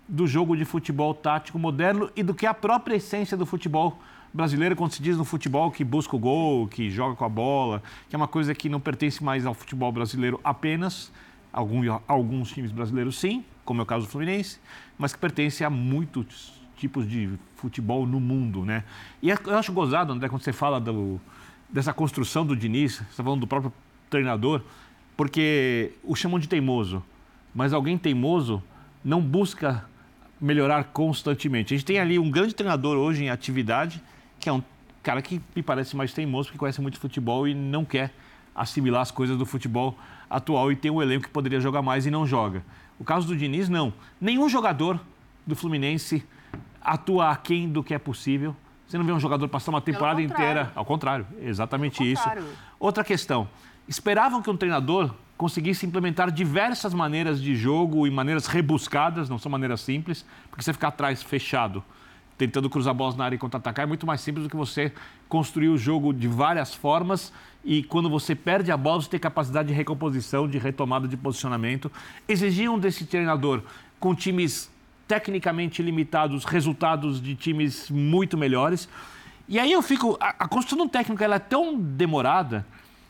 do 0.08 0.26
jogo 0.26 0.58
de 0.58 0.66
futebol 0.66 1.14
tático 1.14 1.60
moderno 1.60 2.10
e 2.16 2.24
do 2.24 2.34
que 2.34 2.48
a 2.48 2.54
própria 2.54 2.96
essência 2.96 3.38
do 3.38 3.46
futebol 3.46 4.00
brasileiro, 4.34 4.76
quando 4.76 4.92
se 4.92 5.02
diz 5.02 5.18
no 5.18 5.26
futebol 5.26 5.72
que 5.72 5.84
busca 5.84 6.16
o 6.16 6.20
gol, 6.20 6.68
que 6.68 6.90
joga 6.90 7.16
com 7.16 7.26
a 7.26 7.30
bola, 7.30 7.84
que 8.10 8.16
é 8.16 8.18
uma 8.18 8.28
coisa 8.28 8.56
que 8.56 8.70
não 8.70 8.80
pertence 8.80 9.24
mais 9.24 9.46
ao 9.46 9.54
futebol 9.54 9.92
brasileiro 9.92 10.40
apenas, 10.44 11.12
alguns, 11.52 11.88
alguns 12.08 12.52
times 12.52 12.72
brasileiros 12.72 13.20
sim, 13.20 13.44
como 13.66 13.82
é 13.82 13.84
o 13.84 13.86
caso 13.86 14.06
do 14.06 14.12
Fluminense, 14.12 14.60
mas 14.98 15.14
que 15.14 15.20
pertence 15.20 15.64
a 15.64 15.70
muitos 15.70 16.54
tipos 16.78 17.08
de 17.08 17.30
futebol 17.58 18.08
no 18.08 18.20
mundo, 18.20 18.66
né? 18.66 18.84
E 19.22 19.32
é, 19.32 19.38
eu 19.46 19.58
acho 19.58 19.72
gozado, 19.72 20.12
André, 20.14 20.30
quando 20.30 20.42
você 20.42 20.54
fala 20.54 20.80
do, 20.80 21.20
dessa 21.70 21.94
construção 21.94 22.46
do 22.46 22.56
Diniz, 22.56 22.96
você 22.96 23.04
está 23.04 23.24
falando 23.24 23.42
do 23.42 23.48
próprio 23.48 23.72
treinador, 24.10 24.62
porque 25.16 25.94
o 26.04 26.16
chamam 26.16 26.40
de 26.40 26.48
teimoso, 26.48 27.04
mas 27.54 27.74
alguém 27.74 27.98
teimoso 27.98 28.64
não 29.04 29.22
busca 29.22 29.86
melhorar 30.40 30.86
constantemente. 30.86 31.74
A 31.74 31.78
gente 31.78 31.86
tem 31.86 32.00
ali 32.00 32.18
um 32.18 32.32
grande 32.32 32.56
treinador 32.56 32.98
hoje 32.98 33.24
em 33.24 33.30
atividade, 33.30 34.02
que 34.42 34.50
é 34.50 34.52
um 34.52 34.64
cara 35.04 35.22
que 35.22 35.40
me 35.56 35.64
parece 35.64 35.96
mais 35.96 36.12
teimoso, 36.12 36.50
porque 36.50 36.58
conhece 36.58 36.82
muito 36.82 37.00
futebol 37.00 37.48
e 37.48 37.54
não 37.54 37.86
quer 37.86 38.14
assimilar 38.54 39.02
as 39.02 39.12
coisas 39.12 39.38
do 39.38 39.46
futebol 39.46 39.98
atual 40.30 40.72
e 40.72 40.76
tem 40.76 40.92
um 40.92 41.02
elenco 41.02 41.26
que 41.26 41.30
poderia 41.30 41.60
jogar 41.60 41.82
mais 41.82 42.06
e 42.06 42.12
não 42.12 42.26
joga. 42.26 42.64
O 43.00 43.04
caso 43.04 43.28
do 43.28 43.38
Diniz, 43.38 43.70
não. 43.70 43.94
Nenhum 44.20 44.50
jogador 44.50 45.00
do 45.46 45.56
Fluminense 45.56 46.26
atua 46.82 47.32
aquém 47.32 47.70
do 47.70 47.84
que 47.84 47.94
é 47.94 48.00
possível. 48.00 48.56
Você 48.88 48.98
não 48.98 49.06
vê 49.06 49.12
um 49.14 49.20
jogador 49.20 49.48
passar 49.48 49.72
uma 49.72 49.82
temporada 49.82 50.22
inteira. 50.22 50.72
Ao 50.76 50.84
contrário, 50.84 51.26
exatamente 51.40 52.04
isso. 52.10 52.28
Outra 52.80 53.04
questão. 53.04 53.48
Esperavam 53.88 54.42
que 54.42 54.50
um 54.50 54.58
treinador 54.58 55.14
conseguisse 55.38 55.86
implementar 55.86 56.32
diversas 56.32 56.94
maneiras 56.94 57.42
de 57.42 57.56
jogo 57.56 58.06
e 58.06 58.12
maneiras 58.12 58.48
rebuscadas, 58.48 59.30
não 59.30 59.40
são 59.40 59.52
maneiras 59.52 59.82
simples, 59.82 60.26
porque 60.50 60.64
você 60.64 60.72
ficar 60.74 60.90
atrás 60.90 61.24
fechado 61.24 61.84
tentando 62.42 62.72
cruzar 62.72 62.92
bolas 62.96 63.16
na 63.16 63.24
área 63.24 63.36
e 63.36 63.38
contra-atacar, 63.38 63.84
é 63.84 63.86
muito 63.86 64.08
mais 64.08 64.20
simples 64.20 64.46
do 64.46 64.50
que 64.50 64.56
você 64.56 64.92
construir 65.30 65.70
o 65.70 65.78
jogo 65.78 66.12
de 66.12 66.28
várias 66.28 66.74
formas 66.74 67.32
e 67.64 67.84
quando 67.84 68.10
você 68.10 68.34
perde 68.34 68.72
a 68.72 68.78
bola, 68.78 69.00
você 69.00 69.10
tem 69.10 69.20
capacidade 69.20 69.68
de 69.68 69.74
recomposição, 69.76 70.48
de 70.48 70.58
retomada 70.58 71.08
de 71.08 71.16
posicionamento. 71.16 71.92
Exigiam 72.28 72.80
desse 72.80 73.06
treinador 73.06 73.62
com 74.00 74.16
times 74.16 74.72
tecnicamente 75.08 75.84
limitados 75.84 76.44
resultados 76.44 77.22
de 77.22 77.36
times 77.36 77.92
muito 77.92 78.36
melhores. 78.36 78.90
E 79.48 79.60
aí 79.60 79.72
eu 79.72 79.84
fico. 79.84 80.18
A, 80.20 80.48
construção 80.48 80.88
do 80.88 80.90
técnico 80.90 81.24
ela 81.24 81.36
é 81.36 81.40
tão 81.40 81.78
demorada 81.78 82.66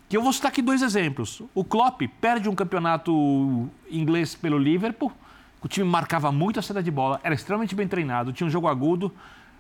que 0.09 0.17
eu 0.17 0.21
vou 0.21 0.33
citar 0.33 0.51
aqui 0.51 0.61
dois 0.61 0.81
exemplos. 0.81 1.41
O 1.55 1.63
Klopp 1.63 2.01
perde 2.19 2.49
um 2.49 2.55
campeonato 2.55 3.69
inglês 3.89 4.35
pelo 4.35 4.57
Liverpool. 4.57 5.09
O 5.63 5.67
time 5.67 5.87
marcava 5.87 6.31
muito 6.31 6.59
a 6.59 6.61
saída 6.61 6.81
de 6.81 6.89
bola, 6.89 7.19
era 7.23 7.35
extremamente 7.35 7.75
bem 7.75 7.87
treinado, 7.87 8.33
tinha 8.33 8.47
um 8.47 8.49
jogo 8.49 8.67
agudo, 8.67 9.13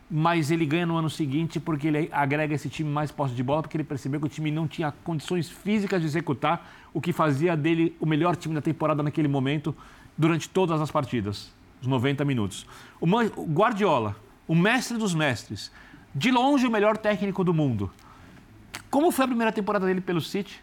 mas 0.09 0.49
ele 0.49 0.65
ganha 0.65 0.85
no 0.85 0.97
ano 0.97 1.09
seguinte 1.09 1.59
porque 1.59 1.87
ele 1.87 2.09
agrega 2.11 2.55
esse 2.55 2.67
time 2.67 2.89
mais 2.89 3.11
posse 3.11 3.35
de 3.35 3.43
bola, 3.43 3.61
porque 3.61 3.77
ele 3.77 3.83
percebeu 3.83 4.19
que 4.19 4.25
o 4.25 4.29
time 4.29 4.51
não 4.51 4.67
tinha 4.67 4.91
condições 5.03 5.47
físicas 5.47 6.01
de 6.01 6.07
executar 6.07 6.69
o 6.93 6.99
que 6.99 7.13
fazia 7.13 7.55
dele 7.55 7.95
o 7.99 8.05
melhor 8.05 8.35
time 8.35 8.55
da 8.55 8.61
temporada 8.61 9.03
naquele 9.03 9.27
momento 9.27 9.75
durante 10.17 10.49
todas 10.49 10.81
as 10.81 10.89
partidas, 10.89 11.53
os 11.79 11.87
90 11.87 12.25
minutos. 12.25 12.65
O 12.99 13.07
Guardiola, 13.45 14.15
o 14.47 14.55
mestre 14.55 14.97
dos 14.97 15.13
mestres, 15.13 15.71
de 16.13 16.31
longe 16.31 16.67
o 16.67 16.71
melhor 16.71 16.97
técnico 16.97 17.43
do 17.43 17.53
mundo. 17.53 17.91
Como 18.89 19.11
foi 19.11 19.25
a 19.25 19.27
primeira 19.27 19.51
temporada 19.51 19.85
dele 19.85 20.01
pelo 20.01 20.19
City? 20.19 20.61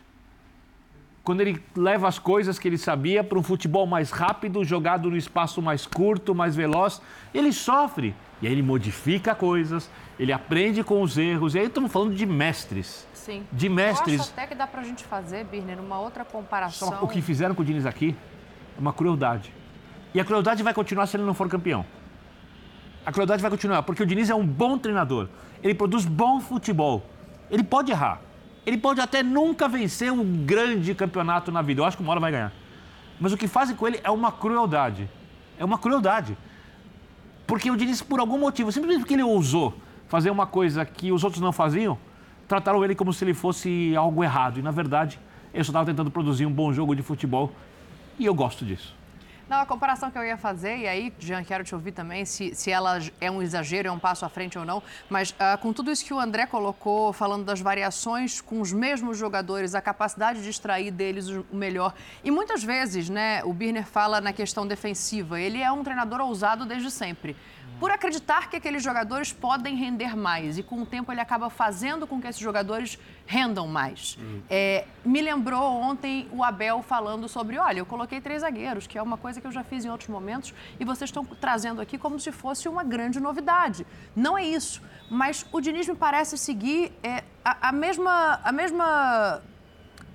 Quando 1.29 1.43
ele 1.43 1.63
leva 1.77 2.09
as 2.09 2.19
coisas 2.19 2.59
que 2.59 2.67
ele 2.67 2.79
sabia 2.79 3.23
para 3.23 3.39
um 3.39 3.43
futebol 3.43 3.87
mais 3.87 4.11
rápido, 4.11 4.65
jogado 4.65 5.11
no 5.11 5.17
espaço 5.19 5.61
mais 5.61 5.85
curto, 5.85 6.35
mais 6.35 6.57
veloz, 6.57 7.03
ele 7.35 7.53
sofre. 7.53 8.15
E 8.41 8.47
aí 8.47 8.53
ele 8.55 8.63
modifica 8.63 9.35
coisas, 9.35 9.91
ele 10.19 10.33
aprende 10.33 10.83
com 10.83 11.03
os 11.03 11.19
erros. 11.19 11.55
E 11.55 11.59
aí 11.59 11.67
estamos 11.67 11.93
falando 11.93 12.15
de 12.15 12.25
mestres. 12.25 13.07
Sim. 13.13 13.45
De 13.53 13.69
mestres. 13.69 14.15
Eu 14.15 14.21
acho 14.23 14.33
até 14.33 14.47
que 14.47 14.55
dá 14.55 14.67
para 14.67 14.81
a 14.81 14.85
gente 14.85 15.05
fazer, 15.05 15.45
Birner, 15.45 15.79
uma 15.79 16.01
outra 16.01 16.25
comparação. 16.25 16.89
Só 16.89 17.05
o 17.05 17.07
que 17.07 17.21
fizeram 17.21 17.55
com 17.55 17.61
o 17.61 17.65
Diniz 17.67 17.85
aqui 17.85 18.17
é 18.75 18.81
uma 18.81 18.95
crueldade. 18.95 19.53
E 20.15 20.21
a 20.21 20.25
crueldade 20.25 20.63
vai 20.63 20.73
continuar 20.73 21.07
se 21.09 21.19
ele 21.19 21.25
não 21.25 21.35
for 21.35 21.47
campeão. 21.47 21.85
A 23.05 23.13
crueldade 23.13 23.43
vai 23.43 23.51
continuar, 23.51 23.83
porque 23.83 24.03
o 24.03 24.07
Diniz 24.07 24.31
é 24.31 24.35
um 24.35 24.47
bom 24.47 24.79
treinador. 24.79 25.29
Ele 25.63 25.75
produz 25.75 26.07
bom 26.07 26.41
futebol. 26.41 27.05
Ele 27.51 27.63
pode 27.63 27.93
errar. 27.93 28.19
Ele 28.69 28.77
pode 28.77 29.01
até 29.01 29.23
nunca 29.23 29.67
vencer 29.67 30.13
um 30.13 30.45
grande 30.45 30.95
campeonato 30.95 31.51
na 31.51 31.63
vida. 31.63 31.81
Eu 31.81 31.87
acho 31.87 31.97
que 31.97 32.03
uma 32.03 32.11
hora 32.11 32.21
vai 32.21 32.31
ganhar. 32.31 32.53
Mas 33.19 33.33
o 33.33 33.37
que 33.39 33.49
fazem 33.49 33.75
com 33.75 33.89
ele 33.89 33.99
é 34.05 34.11
uma 34.11 34.31
crueldade. 34.31 35.09
É 35.59 35.65
uma 35.65 35.79
crueldade. 35.79 36.37
Porque 37.47 37.71
o 37.71 37.77
Diniz, 37.79 38.03
por 38.03 38.21
algum 38.21 38.37
motivo, 38.37 38.71
simplesmente 38.71 39.01
porque 39.01 39.15
ele 39.15 39.23
ousou 39.23 39.75
fazer 40.07 40.29
uma 40.29 40.47
coisa 40.47 40.85
que 40.85 41.11
os 41.11 41.25
outros 41.25 41.41
não 41.41 41.51
faziam, 41.51 41.97
trataram 42.47 42.85
ele 42.85 42.95
como 42.95 43.11
se 43.11 43.25
ele 43.25 43.33
fosse 43.33 43.97
algo 43.97 44.23
errado. 44.23 44.59
E, 44.59 44.63
na 44.63 44.71
verdade, 44.71 45.19
ele 45.55 45.65
só 45.65 45.71
estava 45.71 45.87
tentando 45.87 46.11
produzir 46.11 46.45
um 46.45 46.53
bom 46.53 46.71
jogo 46.71 46.95
de 46.95 47.01
futebol. 47.01 47.51
E 48.19 48.27
eu 48.27 48.35
gosto 48.35 48.67
disso. 48.67 48.95
Não, 49.49 49.61
a 49.61 49.65
comparação 49.65 50.11
que 50.11 50.19
eu 50.19 50.25
ia 50.25 50.37
fazer, 50.37 50.77
e 50.77 50.87
aí, 50.87 51.11
Jean, 51.19 51.43
quero 51.43 51.65
te 51.65 51.75
ouvir 51.75 51.93
também, 51.93 52.23
se, 52.27 52.55
se 52.55 52.71
ela 52.71 52.99
é 53.19 53.31
um 53.31 53.41
exagero, 53.41 53.89
é 53.89 53.91
um 53.91 53.99
passo 53.99 54.27
à 54.27 54.29
frente 54.29 54.59
ou 54.59 54.65
não, 54.65 54.83
mas 55.09 55.31
uh, 55.31 55.57
com 55.63 55.73
tudo 55.73 55.91
isso 55.91 56.05
que 56.05 56.13
o 56.13 56.21
André 56.21 56.45
colocou, 56.45 57.15
falando 57.15 57.47
das 57.47 57.59
variações 57.59 58.43
com 58.43 58.61
os 58.61 58.75
mesmos 58.75 59.17
jogadores, 59.17 59.75
a 59.75 59.81
capacidade 59.81 60.43
de 60.43 60.51
extrair 60.51 60.91
deles 60.91 61.29
o 61.29 61.47
melhor. 61.51 61.95
E 62.23 62.31
muitas 62.31 62.63
vezes, 62.63 63.09
né, 63.09 63.43
o 63.43 63.55
Birner 63.55 63.87
fala 63.87 64.21
na 64.21 64.35
questão 64.35 64.67
defensiva, 64.67 65.41
ele 65.41 65.63
é 65.63 65.73
um 65.73 65.83
treinador 65.83 66.21
ousado 66.21 66.67
desde 66.67 66.91
sempre 66.91 67.35
por 67.79 67.91
acreditar 67.91 68.51
que 68.51 68.57
aqueles 68.57 68.83
jogadores 68.83 69.33
podem 69.33 69.77
render 69.77 70.17
mais. 70.17 70.59
E 70.59 70.63
com 70.63 70.83
o 70.83 70.87
tempo 70.87 71.13
ele 71.13 71.21
acaba 71.21 71.49
fazendo 71.49 72.07
com 72.07 72.21
que 72.21 72.27
esses 72.27 72.41
jogadores 72.41 72.99
rendam 73.27 73.67
mais. 73.67 74.19
Hum. 74.21 74.41
É, 74.49 74.85
me 75.05 75.21
lembrou 75.21 75.81
ontem 75.81 76.29
o 76.33 76.43
Abel 76.43 76.83
falando 76.83 77.29
sobre: 77.29 77.59
olha, 77.59 77.79
eu 77.79 77.87
coloquei 77.87 78.21
três 78.21 78.43
zagueiros, 78.43 78.87
que 78.87 78.99
é 78.99 79.03
uma 79.03 79.17
coisa 79.17 79.41
que 79.41 79.47
eu 79.47 79.53
já 79.53 79.63
fiz 79.63 79.85
em 79.85 79.91
outros 79.91 80.09
momentos, 80.09 80.53
e 80.79 80.85
vocês 80.85 81.09
estão 81.09 81.25
trazendo 81.25 81.81
aqui 81.81 81.97
como 81.97 82.19
se 82.19 82.33
fosse 82.33 82.69
uma 82.69 82.83
grande 82.83 83.21
novidade. 83.21 83.87
Não 84.15 84.37
é 84.37 84.45
isso. 84.45 84.83
Mas 85.11 85.47
o 85.53 85.61
Diniz 85.61 85.89
me 85.89 85.97
parece 85.97 86.37
seguir 86.37 86.93
é, 87.03 87.25
a, 87.45 87.69
a 87.69 87.73
mesma. 87.73 88.41
A 88.43 88.53
mesma 88.53 89.43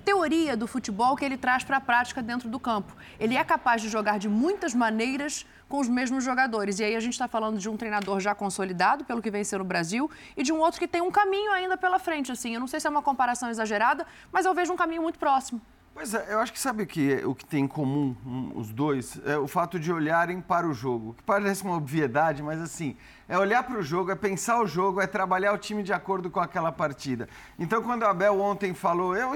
teoria 0.04 0.54
do 0.54 0.66
futebol 0.66 1.16
que 1.16 1.24
ele 1.24 1.36
traz 1.36 1.64
para 1.64 1.78
a 1.78 1.80
prática 1.80 2.22
dentro 2.22 2.48
do 2.48 2.60
campo. 2.60 2.94
Ele 3.18 3.36
é 3.36 3.42
capaz 3.42 3.80
de 3.80 3.88
jogar 3.88 4.18
de 4.18 4.28
muitas 4.28 4.74
maneiras 4.74 5.46
com 5.74 5.80
os 5.80 5.88
mesmos 5.88 6.22
jogadores. 6.22 6.78
E 6.78 6.84
aí 6.84 6.94
a 6.94 7.00
gente 7.00 7.14
está 7.14 7.26
falando 7.26 7.58
de 7.58 7.68
um 7.68 7.76
treinador 7.76 8.20
já 8.20 8.32
consolidado, 8.32 9.04
pelo 9.04 9.20
que 9.20 9.28
venceu 9.28 9.58
no 9.58 9.64
Brasil, 9.64 10.08
e 10.36 10.44
de 10.44 10.52
um 10.52 10.60
outro 10.60 10.78
que 10.78 10.86
tem 10.86 11.02
um 11.02 11.10
caminho 11.10 11.50
ainda 11.50 11.76
pela 11.76 11.98
frente. 11.98 12.30
Assim, 12.30 12.54
eu 12.54 12.60
não 12.60 12.68
sei 12.68 12.78
se 12.78 12.86
é 12.86 12.90
uma 12.90 13.02
comparação 13.02 13.50
exagerada, 13.50 14.06
mas 14.30 14.46
eu 14.46 14.54
vejo 14.54 14.72
um 14.72 14.76
caminho 14.76 15.02
muito 15.02 15.18
próximo. 15.18 15.60
Pois 15.94 16.12
é, 16.12 16.26
eu 16.28 16.40
acho 16.40 16.52
que 16.52 16.58
sabe 16.58 16.82
o 16.82 16.86
que, 16.88 17.24
o 17.24 17.36
que 17.36 17.46
tem 17.46 17.64
em 17.64 17.68
comum 17.68 18.16
um, 18.26 18.58
os 18.58 18.72
dois? 18.72 19.16
É 19.24 19.38
o 19.38 19.46
fato 19.46 19.78
de 19.78 19.92
olharem 19.92 20.40
para 20.40 20.66
o 20.66 20.74
jogo. 20.74 21.14
Que 21.14 21.22
parece 21.22 21.62
uma 21.62 21.76
obviedade, 21.76 22.42
mas 22.42 22.60
assim, 22.60 22.96
é 23.28 23.38
olhar 23.38 23.62
para 23.62 23.78
o 23.78 23.82
jogo, 23.82 24.10
é 24.10 24.16
pensar 24.16 24.60
o 24.60 24.66
jogo, 24.66 25.00
é 25.00 25.06
trabalhar 25.06 25.52
o 25.52 25.56
time 25.56 25.84
de 25.84 25.92
acordo 25.92 26.28
com 26.28 26.40
aquela 26.40 26.72
partida. 26.72 27.28
Então, 27.56 27.80
quando 27.80 28.02
o 28.02 28.06
Abel 28.06 28.40
ontem 28.40 28.74
falou, 28.74 29.16
eu 29.16 29.32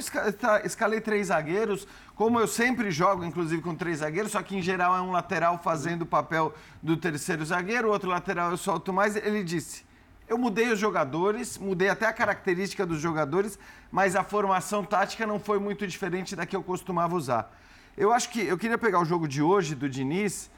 escalei 0.65 1.01
três 1.01 1.29
zagueiros, 1.29 1.87
como 2.17 2.41
eu 2.41 2.49
sempre 2.49 2.91
jogo, 2.91 3.25
inclusive 3.25 3.63
com 3.63 3.77
três 3.77 3.99
zagueiros, 3.99 4.33
só 4.33 4.43
que 4.43 4.57
em 4.57 4.61
geral 4.61 4.97
é 4.97 5.01
um 5.01 5.13
lateral 5.13 5.59
fazendo 5.59 6.03
o 6.03 6.07
papel 6.07 6.53
do 6.83 6.97
terceiro 6.97 7.45
zagueiro, 7.45 7.87
o 7.87 7.93
outro 7.93 8.11
lateral 8.11 8.51
eu 8.51 8.57
solto 8.57 8.93
mais. 8.93 9.15
Ele 9.15 9.45
disse: 9.45 9.87
eu 10.29 10.37
mudei 10.37 10.71
os 10.71 10.79
jogadores, 10.79 11.57
mudei 11.59 11.89
até 11.89 12.07
a 12.07 12.13
característica 12.13 12.85
dos 12.85 13.01
jogadores, 13.01 13.59
mas 13.91 14.15
a 14.15 14.23
formação 14.23 14.85
tática 14.85 15.27
não 15.27 15.41
foi 15.41 15.59
muito 15.59 15.87
diferente 15.87 16.37
da 16.37 16.45
que 16.45 16.55
eu 16.55 16.63
costumava 16.63 17.17
usar. 17.17 17.51
Eu 17.97 18.13
acho 18.13 18.31
que 18.31 18.41
eu 18.41 18.59
queria 18.59 18.79
pegar 18.79 19.01
o 19.01 19.05
jogo 19.05 19.27
de 19.27 19.43
hoje 19.43 19.75
do 19.75 19.89
Diniz 19.89 20.51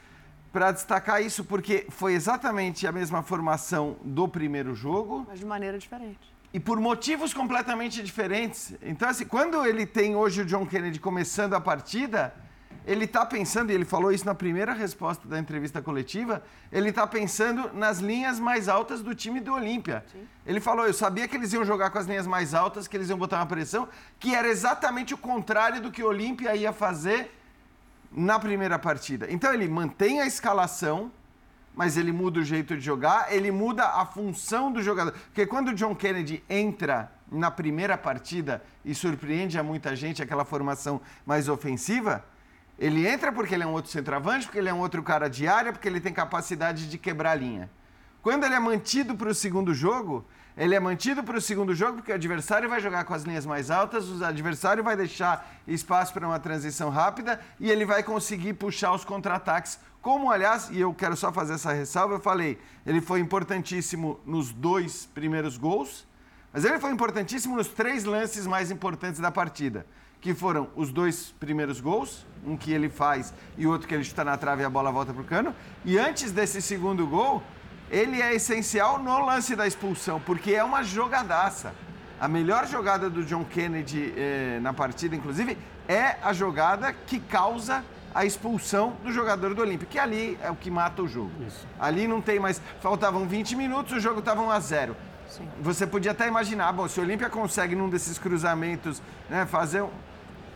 para 0.52 0.72
destacar 0.72 1.22
isso, 1.22 1.44
porque 1.44 1.86
foi 1.88 2.14
exatamente 2.14 2.86
a 2.86 2.92
mesma 2.92 3.22
formação 3.22 3.96
do 4.04 4.26
primeiro 4.26 4.74
jogo. 4.74 5.24
Mas 5.28 5.38
de 5.38 5.46
maneira 5.46 5.78
diferente. 5.78 6.18
E 6.52 6.58
por 6.58 6.80
motivos 6.80 7.32
completamente 7.32 8.02
diferentes. 8.02 8.74
Então, 8.82 9.08
assim, 9.08 9.24
quando 9.24 9.64
ele 9.64 9.86
tem 9.86 10.16
hoje 10.16 10.42
o 10.42 10.44
John 10.44 10.66
Kennedy 10.66 10.98
começando 10.98 11.54
a 11.54 11.60
partida, 11.60 12.34
ele 12.86 13.04
está 13.04 13.24
pensando, 13.26 13.70
e 13.70 13.74
ele 13.74 13.84
falou 13.84 14.10
isso 14.10 14.24
na 14.24 14.34
primeira 14.34 14.72
resposta 14.72 15.28
da 15.28 15.38
entrevista 15.38 15.82
coletiva, 15.82 16.42
ele 16.72 16.90
está 16.90 17.06
pensando 17.06 17.70
nas 17.74 17.98
linhas 17.98 18.40
mais 18.40 18.68
altas 18.68 19.02
do 19.02 19.14
time 19.14 19.40
do 19.40 19.52
Olímpia. 19.52 20.04
Ele 20.46 20.60
falou, 20.60 20.86
eu 20.86 20.94
sabia 20.94 21.28
que 21.28 21.36
eles 21.36 21.52
iam 21.52 21.64
jogar 21.64 21.90
com 21.90 21.98
as 21.98 22.06
linhas 22.06 22.26
mais 22.26 22.54
altas, 22.54 22.88
que 22.88 22.96
eles 22.96 23.08
iam 23.08 23.18
botar 23.18 23.36
uma 23.36 23.46
pressão, 23.46 23.88
que 24.18 24.34
era 24.34 24.48
exatamente 24.48 25.14
o 25.14 25.18
contrário 25.18 25.80
do 25.80 25.90
que 25.90 26.02
o 26.02 26.08
Olímpia 26.08 26.54
ia 26.56 26.72
fazer 26.72 27.36
na 28.10 28.38
primeira 28.38 28.78
partida. 28.78 29.26
Então 29.30 29.52
ele 29.52 29.68
mantém 29.68 30.20
a 30.20 30.26
escalação, 30.26 31.12
mas 31.74 31.96
ele 31.96 32.12
muda 32.12 32.40
o 32.40 32.44
jeito 32.44 32.76
de 32.76 32.82
jogar, 32.82 33.32
ele 33.32 33.50
muda 33.50 33.84
a 33.86 34.04
função 34.04 34.72
do 34.72 34.82
jogador. 34.82 35.12
Porque 35.12 35.46
quando 35.46 35.68
o 35.68 35.74
John 35.74 35.94
Kennedy 35.94 36.42
entra 36.48 37.12
na 37.30 37.50
primeira 37.50 37.96
partida 37.96 38.62
e 38.84 38.94
surpreende 38.94 39.58
a 39.58 39.62
muita 39.62 39.94
gente 39.94 40.20
aquela 40.20 40.44
formação 40.44 41.00
mais 41.24 41.48
ofensiva, 41.48 42.24
ele 42.80 43.06
entra 43.06 43.30
porque 43.30 43.54
ele 43.54 43.62
é 43.62 43.66
um 43.66 43.72
outro 43.72 43.90
centroavante, 43.90 44.46
porque 44.46 44.58
ele 44.58 44.70
é 44.70 44.72
um 44.72 44.78
outro 44.78 45.02
cara 45.02 45.28
de 45.28 45.46
área, 45.46 45.70
porque 45.70 45.86
ele 45.86 46.00
tem 46.00 46.14
capacidade 46.14 46.88
de 46.88 46.96
quebrar 46.96 47.32
a 47.32 47.34
linha. 47.34 47.70
Quando 48.22 48.44
ele 48.44 48.54
é 48.54 48.58
mantido 48.58 49.14
para 49.14 49.28
o 49.28 49.34
segundo 49.34 49.74
jogo, 49.74 50.24
ele 50.56 50.74
é 50.74 50.80
mantido 50.80 51.22
para 51.22 51.36
o 51.36 51.40
segundo 51.42 51.74
jogo 51.74 51.98
porque 51.98 52.10
o 52.10 52.14
adversário 52.14 52.70
vai 52.70 52.80
jogar 52.80 53.04
com 53.04 53.12
as 53.12 53.22
linhas 53.22 53.44
mais 53.44 53.70
altas, 53.70 54.08
o 54.08 54.24
adversário 54.24 54.82
vai 54.82 54.96
deixar 54.96 55.46
espaço 55.68 56.14
para 56.14 56.26
uma 56.26 56.40
transição 56.40 56.88
rápida 56.88 57.38
e 57.58 57.70
ele 57.70 57.84
vai 57.84 58.02
conseguir 58.02 58.54
puxar 58.54 58.92
os 58.92 59.04
contra-ataques. 59.04 59.78
Como, 60.00 60.30
aliás, 60.30 60.70
e 60.70 60.80
eu 60.80 60.94
quero 60.94 61.14
só 61.18 61.30
fazer 61.30 61.54
essa 61.54 61.74
ressalva, 61.74 62.14
eu 62.14 62.20
falei, 62.20 62.58
ele 62.86 63.02
foi 63.02 63.20
importantíssimo 63.20 64.18
nos 64.24 64.52
dois 64.52 65.04
primeiros 65.04 65.58
gols, 65.58 66.06
mas 66.50 66.64
ele 66.64 66.78
foi 66.78 66.90
importantíssimo 66.90 67.56
nos 67.56 67.68
três 67.68 68.04
lances 68.04 68.46
mais 68.46 68.70
importantes 68.70 69.20
da 69.20 69.30
partida 69.30 69.84
que 70.20 70.34
foram 70.34 70.68
os 70.76 70.92
dois 70.92 71.34
primeiros 71.40 71.80
gols, 71.80 72.26
um 72.46 72.56
que 72.56 72.72
ele 72.72 72.88
faz 72.88 73.32
e 73.56 73.66
outro 73.66 73.88
que 73.88 73.94
ele 73.94 74.04
chuta 74.04 74.24
na 74.24 74.36
trave 74.36 74.62
e 74.62 74.64
a 74.64 74.70
bola 74.70 74.92
volta 74.92 75.12
para 75.12 75.22
o 75.22 75.24
cano. 75.24 75.54
E 75.84 75.98
antes 75.98 76.30
desse 76.30 76.60
segundo 76.60 77.06
gol, 77.06 77.42
ele 77.90 78.20
é 78.20 78.34
essencial 78.34 78.98
no 78.98 79.24
lance 79.24 79.56
da 79.56 79.66
expulsão, 79.66 80.20
porque 80.20 80.52
é 80.52 80.62
uma 80.62 80.82
jogadaça. 80.82 81.74
A 82.20 82.28
melhor 82.28 82.66
jogada 82.66 83.08
do 83.08 83.24
John 83.24 83.44
Kennedy 83.44 84.12
eh, 84.14 84.58
na 84.60 84.74
partida, 84.74 85.16
inclusive, 85.16 85.56
é 85.88 86.16
a 86.22 86.34
jogada 86.34 86.92
que 86.92 87.18
causa 87.18 87.82
a 88.14 88.24
expulsão 88.24 88.96
do 89.02 89.10
jogador 89.10 89.54
do 89.54 89.62
Olímpia, 89.62 89.88
que 89.88 89.98
ali 89.98 90.38
é 90.42 90.50
o 90.50 90.56
que 90.56 90.70
mata 90.70 91.02
o 91.02 91.08
jogo. 91.08 91.30
Isso. 91.46 91.66
Ali 91.78 92.06
não 92.06 92.20
tem 92.20 92.38
mais. 92.38 92.60
Faltavam 92.80 93.26
20 93.26 93.56
minutos, 93.56 93.92
o 93.94 94.00
jogo 94.00 94.18
estava 94.18 94.42
1 94.42 94.50
a 94.50 94.60
0 94.60 94.96
Sim. 95.28 95.48
Você 95.60 95.86
podia 95.86 96.10
até 96.10 96.26
imaginar, 96.26 96.72
bom, 96.72 96.88
se 96.88 96.98
o 96.98 97.04
Olímpia 97.04 97.30
consegue 97.30 97.76
num 97.76 97.88
desses 97.88 98.18
cruzamentos 98.18 99.00
né, 99.28 99.46
fazer 99.46 99.82
um 99.82 99.90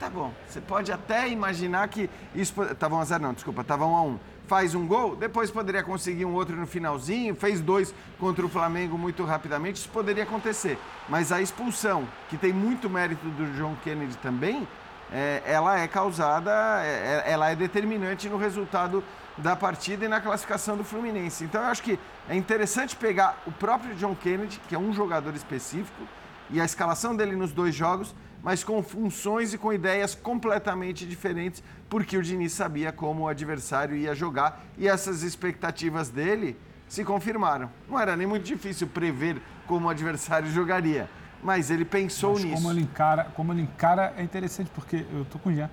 Tá 0.04 0.10
bom. 0.10 0.34
Você 0.46 0.60
pode 0.60 0.92
até 0.92 1.30
imaginar 1.30 1.88
que 1.88 2.10
isso. 2.34 2.52
Tava 2.78 2.94
1 2.96 3.00
a 3.00 3.04
0 3.06 3.22
não, 3.22 3.32
desculpa, 3.32 3.64
tava 3.64 3.86
1 3.86 3.96
a 3.96 4.02
1 4.02 4.18
Faz 4.46 4.74
um 4.74 4.86
gol, 4.86 5.16
depois 5.16 5.50
poderia 5.50 5.82
conseguir 5.82 6.26
um 6.26 6.34
outro 6.34 6.54
no 6.54 6.66
finalzinho, 6.66 7.34
fez 7.34 7.62
dois 7.62 7.94
contra 8.20 8.44
o 8.44 8.48
Flamengo 8.50 8.98
muito 8.98 9.24
rapidamente, 9.24 9.78
isso 9.78 9.88
poderia 9.88 10.24
acontecer. 10.24 10.78
Mas 11.08 11.32
a 11.32 11.40
expulsão, 11.40 12.06
que 12.28 12.36
tem 12.36 12.52
muito 12.52 12.90
mérito 12.90 13.26
do 13.30 13.46
John 13.56 13.74
Kennedy 13.82 14.14
também, 14.18 14.68
é, 15.10 15.42
ela 15.46 15.80
é 15.80 15.88
causada, 15.88 16.52
é, 16.84 17.22
é 17.26 17.32
ela 17.32 17.48
é 17.48 17.56
determinante 17.56 18.28
no 18.28 18.36
resultado 18.36 19.02
da 19.38 19.56
partida 19.56 20.04
e 20.04 20.08
na 20.08 20.20
classificação 20.20 20.76
do 20.76 20.84
Fluminense. 20.84 21.44
Então 21.44 21.62
eu 21.62 21.68
acho 21.68 21.82
que 21.82 21.98
é 22.28 22.36
interessante 22.36 22.94
pegar 22.94 23.42
o 23.46 23.52
próprio 23.52 23.94
John 23.94 24.14
Kennedy, 24.14 24.60
que 24.68 24.74
é 24.74 24.78
um 24.78 24.92
jogador 24.92 25.34
específico, 25.34 26.02
e 26.50 26.60
a 26.60 26.64
escalação 26.66 27.16
dele 27.16 27.34
nos 27.34 27.52
dois 27.52 27.74
jogos, 27.74 28.14
mas 28.44 28.62
com 28.62 28.82
funções 28.82 29.54
e 29.54 29.58
com 29.58 29.72
ideias 29.72 30.14
completamente 30.14 31.06
diferentes, 31.06 31.62
porque 31.88 32.18
o 32.18 32.22
Diniz 32.22 32.52
sabia 32.52 32.92
como 32.92 33.22
o 33.22 33.28
adversário 33.28 33.96
ia 33.96 34.14
jogar 34.14 34.62
e 34.76 34.86
essas 34.86 35.22
expectativas 35.22 36.10
dele 36.10 36.54
se 36.86 37.02
confirmaram. 37.02 37.70
Não 37.88 37.98
era 37.98 38.14
nem 38.14 38.26
muito 38.26 38.44
difícil 38.44 38.86
prever 38.86 39.40
como 39.66 39.86
o 39.86 39.88
adversário 39.88 40.50
jogaria, 40.50 41.08
mas 41.42 41.70
ele 41.70 41.86
pensou 41.86 42.34
Mas 42.34 42.44
nisso. 42.44 42.56
Como 42.56 42.70
ele 42.70 42.82
encara, 42.82 43.24
como 43.34 43.52
ele 43.54 43.62
encara 43.62 44.12
é 44.14 44.22
interessante, 44.22 44.70
porque 44.74 45.06
eu 45.10 45.24
tô 45.24 45.38
com 45.38 45.48
o 45.48 45.54
Jean. 45.54 45.70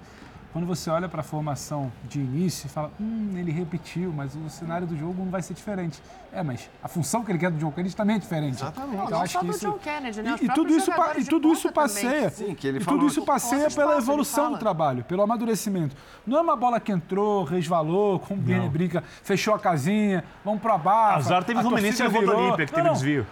Quando 0.51 0.67
você 0.67 0.89
olha 0.89 1.07
para 1.07 1.21
a 1.21 1.23
formação 1.23 1.91
de 2.03 2.19
início 2.19 2.67
e 2.67 2.69
fala, 2.69 2.91
hum, 2.99 3.33
ele 3.37 3.51
repetiu, 3.51 4.11
mas 4.11 4.35
o 4.35 4.49
cenário 4.49 4.85
do 4.85 4.97
jogo 4.97 5.23
não 5.23 5.31
vai 5.31 5.41
ser 5.41 5.53
diferente. 5.53 6.01
É, 6.33 6.43
mas 6.43 6.69
a 6.83 6.89
função 6.89 7.23
que 7.23 7.31
ele 7.31 7.39
quer 7.39 7.51
do 7.51 7.57
John 7.57 7.71
Kennedy 7.71 7.95
também 7.95 8.17
é 8.17 8.19
diferente. 8.19 8.55
Exatamente. 8.55 8.95
Então, 8.95 9.09
Não 9.09 9.21
acho 9.21 9.33
só 9.33 9.39
que 9.39 9.45
do 9.45 9.51
isso... 9.51 9.71
John 9.71 9.77
Kennedy, 9.77 10.21
né? 10.21 10.35
E, 10.41 10.45
e 10.45 10.49
tudo 10.49 10.75
isso, 10.75 10.91
e 11.17 11.25
tudo 11.25 11.53
isso 11.53 11.71
passeia. 11.71 12.29
Sim, 12.29 12.53
que 12.53 12.67
ele 12.67 12.79
e 12.79 12.81
falou. 12.81 12.99
tudo 12.99 13.09
isso 13.09 13.23
passeia 13.23 13.69
pela 13.69 13.93
ele 13.93 14.01
evolução 14.01 14.51
do 14.51 14.57
trabalho, 14.57 15.03
pelo 15.05 15.21
amadurecimento. 15.21 15.95
Não 16.27 16.37
é 16.37 16.41
uma 16.41 16.55
bola 16.55 16.79
que 16.79 16.91
entrou, 16.91 17.45
resvalou, 17.45 18.19
como 18.19 18.41
o 18.41 18.69
brinca, 18.69 19.03
fechou 19.23 19.53
a 19.53 19.59
casinha, 19.59 20.23
vamos 20.43 20.61
pra 20.61 20.77
baixo. 20.77 21.27
Azar 21.27 21.43
teve 21.45 21.59
o 21.59 21.63
Fluminense 21.63 22.01
e 22.01 22.05
levou 22.07 22.25
do 22.25 22.31
Olímpia, 22.31 22.65
que 22.65 22.73
teve 22.73 22.89
desvio. 22.89 23.25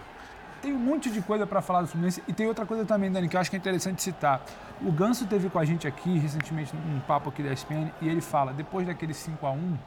Tem 0.62 0.72
um 0.72 0.78
monte 0.78 1.10
de 1.10 1.22
coisa 1.22 1.46
para 1.46 1.60
falar 1.62 1.82
do 1.82 1.88
Fluminense. 1.88 2.22
E 2.28 2.32
tem 2.32 2.46
outra 2.46 2.66
coisa 2.66 2.84
também, 2.84 3.10
Dani, 3.10 3.28
que 3.28 3.36
eu 3.36 3.40
acho 3.40 3.48
que 3.50 3.56
é 3.56 3.58
interessante 3.58 4.02
citar. 4.02 4.42
O 4.82 4.92
Ganso 4.92 5.26
teve 5.26 5.48
com 5.48 5.58
a 5.58 5.64
gente 5.64 5.86
aqui 5.86 6.18
recentemente 6.18 6.74
num 6.76 7.00
papo 7.00 7.30
aqui 7.30 7.42
da 7.42 7.52
ESPN 7.52 7.90
e 8.00 8.08
ele 8.08 8.20
fala, 8.20 8.52
depois 8.52 8.86
daquele 8.86 9.14
5 9.14 9.46
a 9.46 9.50
1 9.52 9.78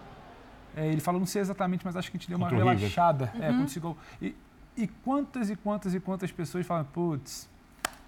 é, 0.75 0.87
ele 0.87 1.01
falou, 1.01 1.19
não 1.19 1.27
sei 1.27 1.41
exatamente, 1.41 1.85
mas 1.85 1.95
acho 1.95 2.09
que 2.09 2.17
a 2.17 2.19
gente 2.19 2.27
deu 2.29 2.37
uma 2.37 2.49
Contra 2.49 2.63
relaxada 2.65 3.31
é, 3.39 3.49
Uhum. 3.49 3.57
quando 3.57 3.67
esse 3.67 3.79
gol. 3.79 3.97
E, 4.21 4.35
e 4.75 4.87
quantas 4.87 5.49
e 5.51 5.55
quantas 5.55 5.93
e 5.93 5.99
quantas 5.99 6.31
pessoas 6.31 6.65
falam, 6.65 6.83
putz, 6.85 7.47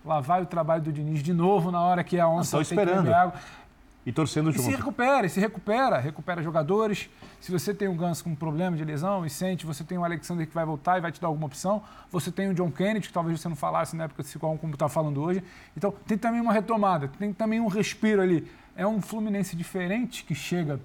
lá 0.03 0.19
vai 0.19 0.41
o 0.41 0.45
trabalho 0.47 0.81
do 0.81 0.91
Diniz 0.91 1.21
de 1.21 1.31
novo 1.33 1.69
na 1.69 1.79
hora 1.81 2.03
que 2.03 2.19
a 2.19 2.27
onça 2.27 2.59
Estão 2.59 2.59
tem 2.59 2.67
que 2.67 2.73
esperando. 2.91 3.03
beber 3.05 3.15
água. 3.15 3.39
E 4.05 4.11
torcendo 4.11 4.51
E 4.51 4.53
se 4.53 4.59
junto. 4.59 4.77
recupera, 4.77 5.25
e 5.25 5.29
se 5.29 5.39
recupera, 5.39 5.97
recupera 5.97 6.43
jogadores. 6.43 7.09
Se 7.41 7.51
você 7.51 7.73
tem 7.73 7.87
um 7.87 7.97
Ganso 7.97 8.23
com 8.23 8.35
problema 8.35 8.77
de 8.77 8.85
lesão 8.85 9.25
e 9.25 9.29
sente, 9.29 9.65
você 9.65 9.83
tem 9.83 9.97
o 9.97 10.03
Alexander 10.05 10.45
que 10.45 10.53
vai 10.53 10.63
voltar 10.63 10.99
e 10.99 11.01
vai 11.01 11.11
te 11.11 11.19
dar 11.19 11.27
alguma 11.27 11.47
opção. 11.47 11.81
Você 12.11 12.31
tem 12.31 12.47
o 12.49 12.53
John 12.53 12.69
Kennedy, 12.69 13.07
que 13.07 13.13
talvez 13.13 13.39
você 13.41 13.49
não 13.49 13.55
falasse 13.55 13.95
na 13.95 14.03
época 14.03 14.21
de 14.21 14.29
5 14.29 14.45
a 14.45 14.49
1 14.51 14.57
como 14.57 14.73
está 14.73 14.87
falando 14.87 15.21
hoje. 15.21 15.43
Então, 15.75 15.91
tem 16.05 16.17
também 16.17 16.39
uma 16.39 16.53
retomada, 16.53 17.07
tem 17.07 17.33
também 17.33 17.59
um 17.59 17.67
respiro 17.67 18.21
ali. 18.21 18.47
É 18.75 18.85
um 18.85 19.01
Fluminense 19.01 19.55
diferente 19.55 20.23
que 20.23 20.35
chega 20.35 20.79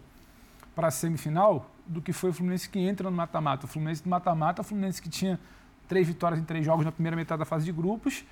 para 0.74 0.88
a 0.88 0.90
semifinal 0.90 1.70
do 1.86 2.00
que 2.00 2.12
foi 2.14 2.30
o 2.30 2.32
Fluminense 2.32 2.70
que 2.70 2.78
entra 2.78 3.10
no 3.10 3.16
mata-mata. 3.16 3.66
O 3.66 3.68
Fluminense 3.68 4.02
do 4.02 4.08
mata-mata, 4.08 4.62
o 4.62 4.64
Fluminense 4.64 5.02
que 5.02 5.10
tinha 5.10 5.38
três 5.86 6.06
vitórias 6.06 6.40
em 6.40 6.44
três 6.44 6.64
jogos 6.64 6.86
na 6.86 6.92
primeira 6.92 7.16
metade 7.16 7.40
da 7.40 7.44
fase 7.44 7.66
de 7.66 7.72
grupos 7.72 8.24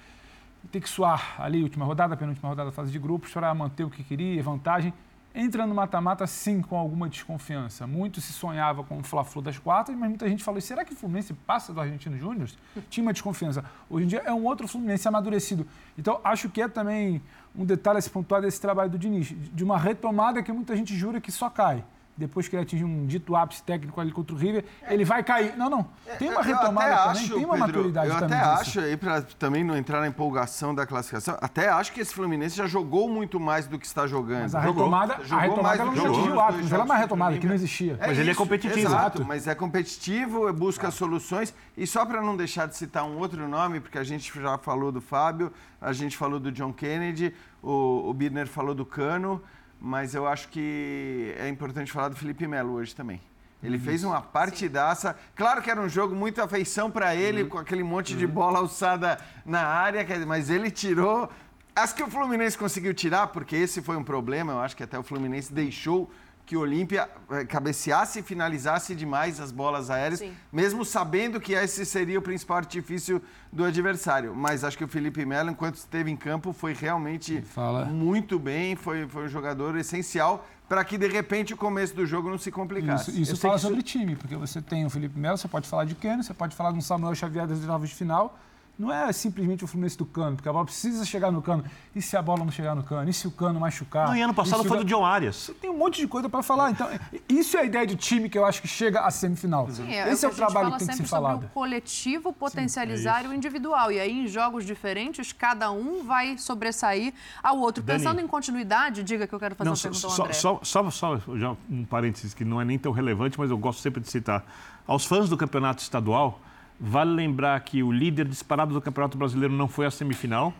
tem 0.70 0.80
que 0.80 0.88
suar 0.88 1.36
ali, 1.38 1.62
última 1.62 1.84
rodada, 1.84 2.16
penúltima 2.16 2.48
rodada 2.48 2.70
da 2.70 2.74
fase 2.74 2.90
de 2.90 2.98
grupos, 2.98 3.32
para 3.32 3.52
manter 3.54 3.84
o 3.84 3.90
que 3.90 4.02
queria, 4.02 4.42
vantagem. 4.42 4.92
Entra 5.34 5.66
no 5.66 5.74
mata-mata, 5.74 6.26
sim, 6.26 6.60
com 6.62 6.76
alguma 6.76 7.08
desconfiança. 7.08 7.86
Muito 7.86 8.20
se 8.20 8.32
sonhava 8.32 8.82
com 8.82 8.98
o 8.98 9.04
Fla-Flu 9.04 9.42
das 9.42 9.58
quartas, 9.58 9.94
mas 9.94 10.08
muita 10.08 10.28
gente 10.28 10.42
falou, 10.42 10.60
será 10.60 10.84
que 10.84 10.92
o 10.92 10.96
Fluminense 10.96 11.32
passa 11.32 11.72
do 11.72 11.80
Argentino 11.80 12.18
Júnior? 12.18 12.48
Tinha 12.90 13.04
uma 13.04 13.12
desconfiança. 13.12 13.64
Hoje 13.88 14.04
em 14.04 14.08
dia 14.08 14.22
é 14.24 14.32
um 14.32 14.44
outro 14.44 14.66
Fluminense 14.66 15.06
amadurecido. 15.06 15.66
Então, 15.96 16.20
acho 16.24 16.48
que 16.48 16.62
é 16.62 16.68
também 16.68 17.22
um 17.54 17.64
detalhe 17.64 17.98
a 17.98 18.00
se 18.00 18.10
pontuar 18.10 18.40
desse 18.40 18.60
trabalho 18.60 18.90
do 18.90 18.98
Diniz, 18.98 19.28
de 19.28 19.62
uma 19.62 19.78
retomada 19.78 20.42
que 20.42 20.50
muita 20.50 20.74
gente 20.74 20.96
jura 20.96 21.20
que 21.20 21.30
só 21.30 21.48
cai. 21.48 21.84
Depois 22.18 22.48
que 22.48 22.56
ele 22.56 22.64
atinge 22.64 22.84
um 22.84 23.06
dito 23.06 23.34
ápice 23.36 23.62
técnico 23.62 23.98
ali 24.00 24.10
contra 24.10 24.34
o 24.34 24.38
River, 24.38 24.64
ele 24.88 25.04
vai 25.04 25.22
cair. 25.22 25.56
Não, 25.56 25.70
não. 25.70 25.86
Tem 26.18 26.28
uma 26.28 26.40
É, 26.40 26.42
Eu 26.42 26.44
retomada 26.56 26.94
até 26.94 27.04
também, 27.04 27.22
acho, 27.22 27.34
tem 27.34 27.44
uma 27.44 27.54
Pedro, 27.54 27.66
maturidade 27.68 28.08
eu 28.10 28.18
também. 28.18 28.38
até 28.38 28.48
disso. 28.50 28.60
acho, 28.62 28.80
aí 28.80 28.96
para 28.96 29.22
também 29.22 29.62
não 29.64 29.76
entrar 29.76 30.00
na 30.00 30.08
empolgação 30.08 30.74
da 30.74 30.84
classificação, 30.84 31.38
até 31.40 31.68
acho 31.68 31.92
que 31.92 32.00
esse 32.00 32.12
Fluminense 32.12 32.56
já 32.56 32.66
jogou 32.66 33.08
muito 33.08 33.38
mais 33.38 33.66
do 33.68 33.78
que 33.78 33.86
está 33.86 34.06
jogando. 34.06 34.42
Mas 34.42 34.54
a 34.56 34.62
Jogou. 34.62 34.82
retomada, 34.84 35.14
a 35.14 35.22
Jogou 35.24 35.38
retomada 35.48 35.62
mais 35.62 35.78
não 35.78 35.88
atingiu 35.88 36.14
jogou 36.24 36.36
o 36.36 36.40
ápice, 36.40 36.62
mas 36.64 36.72
ela 36.72 36.82
é 36.82 36.84
uma 36.84 36.96
retomada 36.96 37.38
que 37.38 37.46
não 37.46 37.54
existia. 37.54 37.96
É 38.00 38.06
Mas 38.08 38.18
ele 38.18 38.28
é 38.28 38.32
isso, 38.32 38.40
competitivo. 38.42 38.78
Exato, 38.80 38.94
Exato. 39.18 39.24
mas 39.24 39.46
é 39.46 39.54
competitivo, 39.54 40.52
busca 40.52 40.90
soluções. 40.90 41.54
E 41.76 41.86
só 41.86 42.04
para 42.04 42.20
não 42.20 42.36
deixar 42.36 42.66
de 42.66 42.76
citar 42.76 43.04
um 43.04 43.18
outro 43.18 43.46
nome, 43.48 43.78
porque 43.80 43.98
a 43.98 44.04
gente 44.04 44.32
já 44.40 44.58
falou 44.58 44.90
do 44.90 45.00
Fábio, 45.00 45.52
a 45.80 45.92
gente 45.92 46.16
falou 46.16 46.40
do 46.40 46.50
John 46.50 46.72
Kennedy, 46.72 47.32
o, 47.62 48.08
o 48.10 48.12
Birner 48.14 48.46
falou 48.48 48.74
do 48.74 48.84
Cano, 48.84 49.40
mas 49.80 50.14
eu 50.14 50.26
acho 50.26 50.48
que 50.48 51.34
é 51.38 51.48
importante 51.48 51.92
falar 51.92 52.08
do 52.08 52.16
Felipe 52.16 52.46
Melo 52.46 52.72
hoje 52.72 52.94
também. 52.94 53.20
Ele 53.62 53.78
fez 53.78 54.04
uma 54.04 54.20
partidaça. 54.20 55.16
Claro 55.34 55.60
que 55.60 55.70
era 55.70 55.80
um 55.80 55.88
jogo 55.88 56.14
muito 56.14 56.40
afeição 56.40 56.90
para 56.90 57.14
ele, 57.16 57.44
com 57.44 57.58
aquele 57.58 57.82
monte 57.82 58.14
de 58.14 58.26
bola 58.26 58.58
alçada 58.58 59.18
na 59.44 59.62
área, 59.66 60.06
mas 60.26 60.48
ele 60.48 60.70
tirou. 60.70 61.28
As 61.74 61.92
que 61.92 62.02
o 62.02 62.08
Fluminense 62.08 62.56
conseguiu 62.56 62.94
tirar, 62.94 63.28
porque 63.28 63.56
esse 63.56 63.82
foi 63.82 63.96
um 63.96 64.04
problema, 64.04 64.52
eu 64.52 64.60
acho 64.60 64.76
que 64.76 64.82
até 64.82 64.98
o 64.98 65.02
Fluminense 65.02 65.52
deixou 65.52 66.10
que 66.48 66.56
o 66.56 66.60
Olímpia 66.60 67.06
eh, 67.30 67.44
cabeceasse 67.44 68.20
e 68.20 68.22
finalizasse 68.22 68.94
demais 68.94 69.38
as 69.38 69.52
bolas 69.52 69.90
aéreas, 69.90 70.20
Sim. 70.20 70.32
mesmo 70.50 70.82
sabendo 70.82 71.38
que 71.38 71.52
esse 71.52 71.84
seria 71.84 72.18
o 72.18 72.22
principal 72.22 72.56
artifício 72.56 73.20
do 73.52 73.64
adversário. 73.64 74.34
Mas 74.34 74.64
acho 74.64 74.78
que 74.78 74.82
o 74.82 74.88
Felipe 74.88 75.26
Melo, 75.26 75.50
enquanto 75.50 75.74
esteve 75.74 76.10
em 76.10 76.16
campo, 76.16 76.54
foi 76.54 76.72
realmente 76.72 77.42
Fala. 77.42 77.84
muito 77.84 78.38
bem, 78.38 78.74
foi, 78.76 79.06
foi 79.06 79.26
um 79.26 79.28
jogador 79.28 79.76
essencial 79.76 80.48
para 80.66 80.82
que, 80.86 80.96
de 80.96 81.06
repente, 81.08 81.52
o 81.52 81.56
começo 81.56 81.94
do 81.94 82.06
jogo 82.06 82.30
não 82.30 82.38
se 82.38 82.50
complicasse. 82.50 83.10
Isso, 83.10 83.32
isso 83.32 83.36
fala 83.36 83.52
que 83.52 83.58
isso- 83.60 83.68
sobre 83.68 83.82
time, 83.82 84.16
porque 84.16 84.34
você 84.34 84.62
tem 84.62 84.86
o 84.86 84.90
Felipe 84.90 85.18
Melo, 85.18 85.36
você 85.36 85.48
pode 85.48 85.68
falar 85.68 85.84
de 85.84 85.94
Keno, 85.94 86.22
você 86.22 86.32
pode 86.32 86.56
falar 86.56 86.72
de 86.72 86.78
um 86.78 86.80
Samuel 86.80 87.14
Xavier 87.14 87.46
das 87.46 87.60
oitavas 87.60 87.90
de 87.90 87.94
final. 87.94 88.38
Não 88.78 88.92
é 88.92 89.12
simplesmente 89.12 89.64
o 89.64 89.66
Fluminense 89.66 89.98
do 89.98 90.06
Cano, 90.06 90.36
porque 90.36 90.48
a 90.48 90.52
bola 90.52 90.64
precisa 90.64 91.04
chegar 91.04 91.32
no 91.32 91.42
Cano. 91.42 91.64
E 91.96 92.00
se 92.00 92.16
a 92.16 92.22
bola 92.22 92.44
não 92.44 92.50
chegar 92.52 92.76
no 92.76 92.84
Cano? 92.84 93.10
E 93.10 93.12
se 93.12 93.26
o 93.26 93.30
Cano 93.32 93.58
machucar? 93.58 94.06
Não, 94.06 94.16
e 94.16 94.22
ano 94.22 94.32
passado 94.32 94.64
E 94.64 94.68
foi 94.68 94.76
o- 94.78 94.80
do 94.84 94.86
John 94.86 95.04
Arias. 95.04 95.34
Você 95.34 95.52
tem 95.54 95.68
um 95.68 95.76
monte 95.76 95.96
de 96.00 96.06
coisa 96.06 96.28
para 96.28 96.44
falar. 96.44 96.70
Então, 96.70 96.88
isso 97.28 97.56
é 97.56 97.62
a 97.62 97.64
ideia 97.64 97.84
de 97.84 97.96
time 97.96 98.28
que 98.28 98.38
eu 98.38 98.44
acho 98.46 98.62
que 98.62 98.68
chega 98.68 99.00
à 99.00 99.10
semifinal. 99.10 99.68
Sim, 99.68 99.82
Esse 99.90 100.24
é 100.24 100.28
o 100.28 100.30
a 100.30 100.32
gente 100.32 100.36
trabalho 100.36 100.52
fala 100.66 100.70
que 100.72 100.78
tem 100.78 100.78
que 100.78 100.84
ser 100.84 100.92
sempre 100.92 101.08
sobre 101.08 101.08
falado. 101.26 101.44
o 101.44 101.48
coletivo 101.48 102.32
potencializar 102.32 103.26
o 103.26 103.34
individual. 103.34 103.90
E 103.90 103.98
aí, 103.98 104.12
em 104.24 104.28
jogos 104.28 104.64
diferentes, 104.64 105.32
cada 105.32 105.72
um 105.72 106.04
vai 106.04 106.38
sobressair 106.38 107.12
ao 107.42 107.58
outro. 107.58 107.82
Dani. 107.82 107.98
Pensando 107.98 108.20
em 108.20 108.28
continuidade, 108.28 109.02
diga 109.02 109.26
que 109.26 109.34
eu 109.34 109.40
quero 109.40 109.56
fazer 109.56 109.64
Não, 109.68 109.72
uma 109.72 109.76
só, 109.76 109.88
pergunta 109.88 110.06
ao 110.06 110.12
só, 110.12 110.22
André. 110.22 110.34
só, 110.34 110.60
só, 110.62 110.90
só 111.18 111.36
já 111.36 111.56
um 111.68 111.84
parênteses 111.84 112.32
que 112.32 112.44
não 112.44 112.60
é 112.60 112.64
nem 112.64 112.78
tão 112.78 112.92
relevante, 112.92 113.36
mas 113.40 113.50
eu 113.50 113.58
gosto 113.58 113.80
sempre 113.80 114.00
de 114.00 114.08
citar. 114.08 114.44
Aos 114.86 115.04
fãs 115.04 115.28
do 115.28 115.36
campeonato 115.36 115.82
estadual, 115.82 116.40
vale 116.80 117.10
lembrar 117.10 117.58
que 117.60 117.82
o 117.82 117.90
líder 117.90 118.26
disparado 118.26 118.72
do 118.72 118.80
campeonato 118.80 119.18
brasileiro 119.18 119.54
não 119.54 119.68
foi 119.68 119.86
à 119.86 119.90
semifinal 119.90 120.52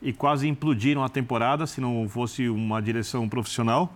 e 0.00 0.12
quase 0.12 0.48
implodiram 0.48 1.04
a 1.04 1.08
temporada 1.08 1.66
se 1.66 1.80
não 1.80 2.08
fosse 2.08 2.48
uma 2.48 2.80
direção 2.80 3.28
profissional. 3.28 3.92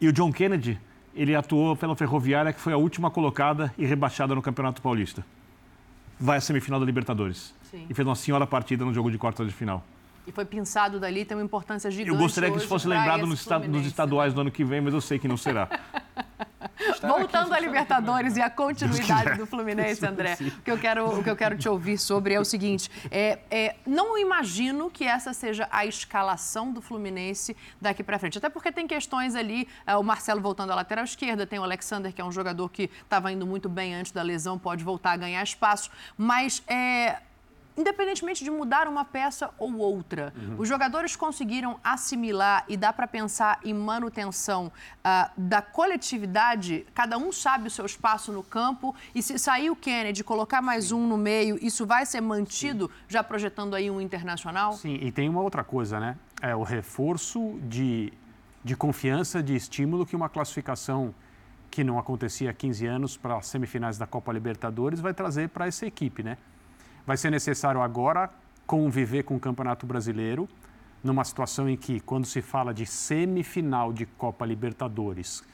E 0.00 0.08
o 0.08 0.12
John 0.12 0.32
Kennedy, 0.32 0.78
ele 1.14 1.34
atuou 1.34 1.76
pela 1.76 1.96
Ferroviária, 1.96 2.52
que 2.52 2.60
foi 2.60 2.72
a 2.72 2.76
última 2.76 3.10
colocada 3.10 3.72
e 3.78 3.86
rebaixada 3.86 4.34
no 4.34 4.42
Campeonato 4.42 4.82
Paulista. 4.82 5.24
Vai 6.18 6.38
à 6.38 6.40
semifinal 6.40 6.80
da 6.80 6.86
Libertadores. 6.86 7.54
Sim. 7.70 7.86
E 7.88 7.94
fez 7.94 8.06
uma 8.06 8.14
senhora 8.14 8.46
partida 8.46 8.84
no 8.84 8.92
jogo 8.92 9.10
de 9.10 9.18
quartas 9.18 9.46
de 9.46 9.52
final. 9.52 9.84
E 10.26 10.32
foi 10.32 10.44
pensado 10.44 10.98
dali, 10.98 11.24
tem 11.24 11.36
uma 11.36 11.44
importância 11.44 11.90
gigante. 11.90 12.10
Eu 12.10 12.16
gostaria 12.16 12.50
que 12.50 12.58
isso 12.58 12.66
fosse 12.66 12.88
lembrado 12.88 13.26
nos, 13.26 13.46
estaduais 13.86 14.34
do 14.34 14.40
ano 14.40 14.50
que 14.50 14.64
vem, 14.64 14.80
mas 14.80 14.92
eu 14.92 15.00
sei 15.00 15.18
que 15.18 15.28
não 15.28 15.36
será. 15.36 15.68
Voltando 17.00 17.52
à 17.52 17.58
Libertadores 17.58 18.36
e 18.36 18.42
à 18.42 18.50
continuidade 18.50 19.38
do 19.38 19.46
Fluminense, 19.46 20.04
André, 20.06 20.36
o 20.58 20.62
que 20.62 20.70
eu 20.70 20.78
quero, 20.78 21.18
o 21.18 21.22
que 21.22 21.30
eu 21.30 21.36
quero 21.36 21.56
te 21.56 21.68
ouvir 21.68 21.98
sobre 21.98 22.34
é 22.34 22.40
o 22.40 22.44
seguinte: 22.44 22.90
é, 23.10 23.38
é, 23.50 23.76
não 23.86 24.18
imagino 24.18 24.90
que 24.90 25.04
essa 25.04 25.32
seja 25.32 25.68
a 25.70 25.86
escalação 25.86 26.72
do 26.72 26.82
Fluminense 26.82 27.56
daqui 27.80 28.02
para 28.02 28.18
frente. 28.18 28.38
Até 28.38 28.48
porque 28.48 28.70
tem 28.70 28.86
questões 28.86 29.34
ali, 29.34 29.68
é, 29.86 29.96
o 29.96 30.02
Marcelo 30.02 30.40
voltando 30.40 30.72
à 30.72 30.74
lateral 30.74 31.04
esquerda, 31.04 31.46
tem 31.46 31.58
o 31.58 31.64
Alexander, 31.64 32.12
que 32.12 32.20
é 32.20 32.24
um 32.24 32.32
jogador 32.32 32.68
que 32.68 32.90
estava 33.02 33.32
indo 33.32 33.46
muito 33.46 33.68
bem 33.68 33.94
antes 33.94 34.12
da 34.12 34.22
lesão, 34.22 34.58
pode 34.58 34.84
voltar 34.84 35.12
a 35.12 35.16
ganhar 35.16 35.42
espaço. 35.42 35.90
Mas 36.16 36.62
é, 36.66 37.20
independentemente 37.76 38.42
de 38.42 38.50
mudar 38.50 38.88
uma 38.88 39.04
peça 39.04 39.50
ou 39.58 39.76
outra, 39.76 40.32
os 40.58 40.68
jogadores 40.68 41.14
conseguiram 41.14 41.78
assimilar 41.84 42.64
e 42.68 42.76
dá 42.76 42.92
para 42.92 43.06
pensar 43.06 43.60
em 43.64 43.74
manutenção 43.74 44.72
ah, 45.04 45.30
da 45.36 45.60
coletividade. 45.60 46.86
Cada 46.94 47.18
um 47.18 47.30
sabe 47.30 47.68
o 47.68 47.70
seu 47.70 47.84
espaço 47.84 48.32
no 48.32 48.42
campo 48.42 48.94
e 49.14 49.22
se 49.22 49.38
sair 49.38 49.70
o 49.70 49.76
Kennedy, 49.76 50.24
colocar 50.24 50.62
mais 50.62 50.90
um 50.92 51.06
no 51.06 51.16
meio, 51.16 51.58
isso 51.60 51.86
vai 51.86 52.06
ser 52.06 52.20
mantido, 52.20 52.90
já 53.08 53.22
projetando 53.22 53.74
aí 53.74 53.90
um 53.90 54.00
internacional? 54.00 54.72
Sim, 54.72 54.98
e 55.00 55.12
tem 55.12 55.28
uma 55.28 55.42
outra 55.42 55.62
coisa, 55.62 56.00
né? 56.00 56.16
É 56.40 56.54
o 56.54 56.62
reforço 56.62 57.58
de, 57.62 58.12
de 58.64 58.76
confiança, 58.76 59.42
de 59.42 59.54
estímulo 59.54 60.06
que 60.06 60.16
uma 60.16 60.28
classificação 60.28 61.14
que 61.70 61.84
não 61.84 61.98
acontecia 61.98 62.50
há 62.50 62.54
15 62.54 62.86
anos 62.86 63.16
para 63.16 63.36
as 63.36 63.46
semifinais 63.48 63.98
da 63.98 64.06
Copa 64.06 64.32
Libertadores 64.32 64.98
vai 64.98 65.12
trazer 65.12 65.50
para 65.50 65.66
essa 65.66 65.84
equipe, 65.84 66.22
né? 66.22 66.38
Vai 67.06 67.16
ser 67.16 67.30
necessário 67.30 67.80
agora 67.80 68.28
conviver 68.66 69.22
com 69.22 69.36
o 69.36 69.40
Campeonato 69.40 69.86
Brasileiro, 69.86 70.48
numa 71.04 71.22
situação 71.22 71.68
em 71.68 71.76
que, 71.76 72.00
quando 72.00 72.26
se 72.26 72.42
fala 72.42 72.74
de 72.74 72.84
semifinal 72.84 73.92
de 73.92 74.04
Copa 74.06 74.44
Libertadores, 74.44 75.44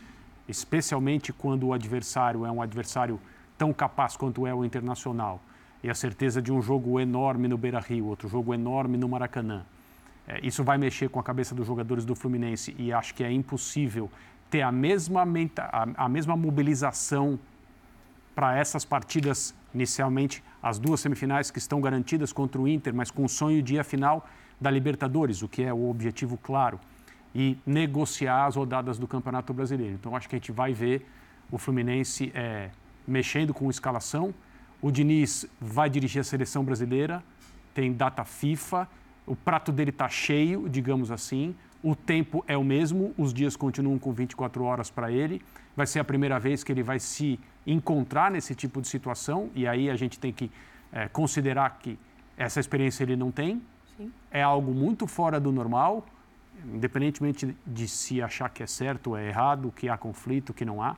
especialmente 0.49 1.31
quando 1.31 1.67
o 1.67 1.75
adversário 1.75 2.47
é 2.47 2.51
um 2.51 2.63
adversário 2.63 3.21
tão 3.59 3.71
capaz 3.71 4.17
quanto 4.17 4.47
é 4.47 4.55
o 4.55 4.65
Internacional, 4.65 5.43
e 5.83 5.91
a 5.91 5.95
certeza 5.95 6.41
de 6.41 6.51
um 6.51 6.63
jogo 6.63 6.99
enorme 6.99 7.49
no 7.49 7.59
Beira-Rio, 7.59 8.07
outro 8.07 8.31
jogo 8.31 8.55
enorme 8.55 8.97
no 8.97 9.07
Maracanã. 9.07 9.63
É, 10.27 10.41
isso 10.47 10.65
vai 10.65 10.79
mexer 10.79 11.11
com 11.11 11.21
a 11.21 11.23
cabeça 11.23 11.55
dos 11.55 11.67
jogadores 11.67 12.07
do 12.07 12.15
Fluminense 12.15 12.75
e 12.79 12.93
acho 12.93 13.15
que 13.15 13.23
é 13.23 13.31
impossível 13.31 14.11
ter 14.49 14.63
a 14.63 14.73
mesma, 14.73 15.23
a, 15.59 16.05
a 16.05 16.09
mesma 16.09 16.35
mobilização 16.35 17.39
para 18.35 18.57
essas 18.57 18.85
partidas, 18.87 19.55
inicialmente 19.75 20.43
as 20.63 20.79
duas 20.79 21.01
semifinais 21.01 21.51
que 21.51 21.59
estão 21.59 21.81
garantidas 21.81 22.33
contra 22.33 22.61
o 22.61 22.69
Inter, 22.69 22.95
mas 22.95 23.11
com 23.11 23.25
o 23.25 23.29
sonho 23.29 23.63
de 23.63 23.75
ir 23.75 23.79
à 23.81 23.85
final 23.85 24.29
da 24.61 24.71
Libertadores, 24.71 25.43
o 25.43 25.49
que 25.49 25.63
é 25.63 25.73
o 25.73 25.91
objetivo 25.91 26.39
claro, 26.39 26.79
e 27.35 27.59
negociar 27.67 28.47
as 28.47 28.57
rodadas 28.57 28.99
do 28.99 29.09
Campeonato 29.09 29.53
Brasileiro. 29.53 29.95
Então 29.95 30.15
acho 30.15 30.29
que 30.29 30.37
a 30.37 30.39
gente 30.39 30.53
vai 30.53 30.73
ver 30.73 31.07
o 31.51 31.59
Fluminense 31.59 32.31
é, 32.35 32.71
mexendo 33.07 33.53
com 33.53 33.69
escalação. 33.69 34.33
O 34.81 34.91
Diniz 34.91 35.47
vai 35.61 35.91
dirigir 35.91 36.21
a 36.21 36.25
seleção 36.25 36.65
brasileira, 36.65 37.23
tem 37.75 37.93
data 37.93 38.25
FIFA, 38.25 38.89
o 39.27 39.35
prato 39.35 39.73
dele 39.73 39.91
está 39.91 40.09
cheio, 40.09 40.69
digamos 40.69 41.11
assim. 41.11 41.55
O 41.83 41.97
tempo 41.97 42.45
é 42.47 42.57
o 42.57 42.63
mesmo, 42.63 43.13
os 43.19 43.35
dias 43.35 43.57
continuam 43.57 43.99
com 43.99 44.13
24 44.13 44.63
horas 44.63 44.91
para 44.91 45.11
ele. 45.11 45.43
Vai 45.77 45.87
ser 45.87 45.99
a 45.99 46.05
primeira 46.05 46.39
vez 46.39 46.63
que 46.63 46.71
ele 46.71 46.83
vai 46.83 46.99
se 46.99 47.41
encontrar 47.67 48.31
nesse 48.31 48.55
tipo 48.55 48.81
de 48.81 48.89
situação, 48.89 49.51
e 49.55 49.67
aí 49.67 49.91
a 49.91 49.97
gente 49.97 50.19
tem 50.19 50.33
que 50.33 50.51
é, 50.93 51.09
considerar 51.09 51.79
que 51.81 51.99
essa 52.37 52.61
experiência 52.61 53.03
ele 53.03 53.17
não 53.17 53.33
tem. 53.33 53.61
Sim. 53.97 54.13
É 54.31 54.43
algo 54.43 54.73
muito 54.73 55.07
fora 55.07 55.41
do 55.41 55.51
normal, 55.51 56.07
independentemente 56.73 57.57
de 57.67 57.89
se 57.89 58.23
achar 58.23 58.49
que 58.49 58.63
é 58.63 58.67
certo 58.67 59.09
ou 59.09 59.17
é 59.17 59.29
errado, 59.29 59.73
que 59.75 59.89
há 59.89 59.97
conflito, 59.97 60.55
que 60.55 60.65
não 60.65 60.81
há 60.83 60.97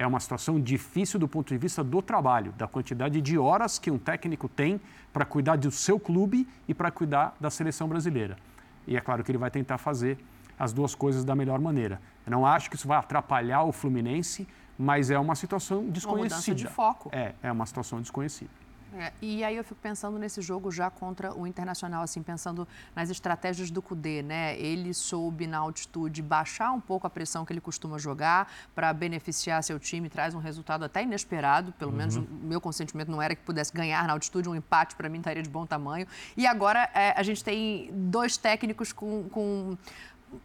é 0.00 0.06
uma 0.06 0.18
situação 0.18 0.58
difícil 0.58 1.20
do 1.20 1.28
ponto 1.28 1.48
de 1.48 1.58
vista 1.58 1.84
do 1.84 2.00
trabalho, 2.00 2.52
da 2.52 2.66
quantidade 2.66 3.20
de 3.20 3.36
horas 3.36 3.78
que 3.78 3.90
um 3.90 3.98
técnico 3.98 4.48
tem 4.48 4.80
para 5.12 5.26
cuidar 5.26 5.56
do 5.56 5.70
seu 5.70 6.00
clube 6.00 6.48
e 6.66 6.72
para 6.72 6.90
cuidar 6.90 7.36
da 7.38 7.50
seleção 7.50 7.86
brasileira. 7.86 8.38
E 8.86 8.96
é 8.96 9.00
claro 9.00 9.22
que 9.22 9.30
ele 9.30 9.38
vai 9.38 9.50
tentar 9.50 9.78
fazer 9.78 10.18
as 10.58 10.72
duas 10.72 10.94
coisas 10.94 11.24
da 11.24 11.34
melhor 11.34 11.58
maneira. 11.60 12.00
Eu 12.26 12.30
não 12.30 12.46
acho 12.46 12.68
que 12.68 12.76
isso 12.76 12.86
vai 12.86 12.98
atrapalhar 12.98 13.62
o 13.64 13.72
Fluminense, 13.72 14.46
mas 14.78 15.10
é 15.10 15.18
uma 15.18 15.34
situação 15.34 15.88
desconhecida. 15.88 16.12
Uma 16.12 16.24
mudança 16.24 16.54
de 16.54 16.66
foco. 16.66 17.10
É, 17.12 17.34
é 17.42 17.50
uma 17.50 17.66
situação 17.66 18.00
desconhecida. 18.00 18.50
É, 18.96 19.12
e 19.22 19.44
aí 19.44 19.56
eu 19.56 19.62
fico 19.62 19.80
pensando 19.80 20.18
nesse 20.18 20.42
jogo 20.42 20.70
já 20.70 20.90
contra 20.90 21.32
o 21.34 21.46
Internacional, 21.46 22.02
assim, 22.02 22.22
pensando 22.22 22.66
nas 22.94 23.08
estratégias 23.10 23.70
do 23.70 23.80
Cudê, 23.80 24.22
né? 24.22 24.58
Ele 24.58 24.92
soube 24.92 25.46
na 25.46 25.58
altitude 25.58 26.20
baixar 26.22 26.72
um 26.72 26.80
pouco 26.80 27.06
a 27.06 27.10
pressão 27.10 27.44
que 27.44 27.52
ele 27.52 27.60
costuma 27.60 27.98
jogar 27.98 28.50
para 28.74 28.92
beneficiar 28.92 29.62
seu 29.62 29.78
time, 29.78 30.08
traz 30.08 30.34
um 30.34 30.38
resultado 30.38 30.84
até 30.84 31.02
inesperado, 31.02 31.72
pelo 31.72 31.92
uhum. 31.92 31.96
menos 31.96 32.16
o 32.16 32.22
meu 32.22 32.60
consentimento 32.60 33.10
não 33.10 33.22
era 33.22 33.34
que 33.34 33.42
pudesse 33.42 33.72
ganhar 33.72 34.06
na 34.06 34.12
altitude, 34.12 34.48
um 34.48 34.54
empate 34.54 34.96
para 34.96 35.08
mim 35.08 35.18
estaria 35.18 35.42
de 35.42 35.50
bom 35.50 35.64
tamanho. 35.64 36.06
E 36.36 36.46
agora 36.46 36.90
é, 36.94 37.12
a 37.16 37.22
gente 37.22 37.44
tem 37.44 37.90
dois 37.92 38.36
técnicos 38.36 38.92
com, 38.92 39.28
com 39.28 39.76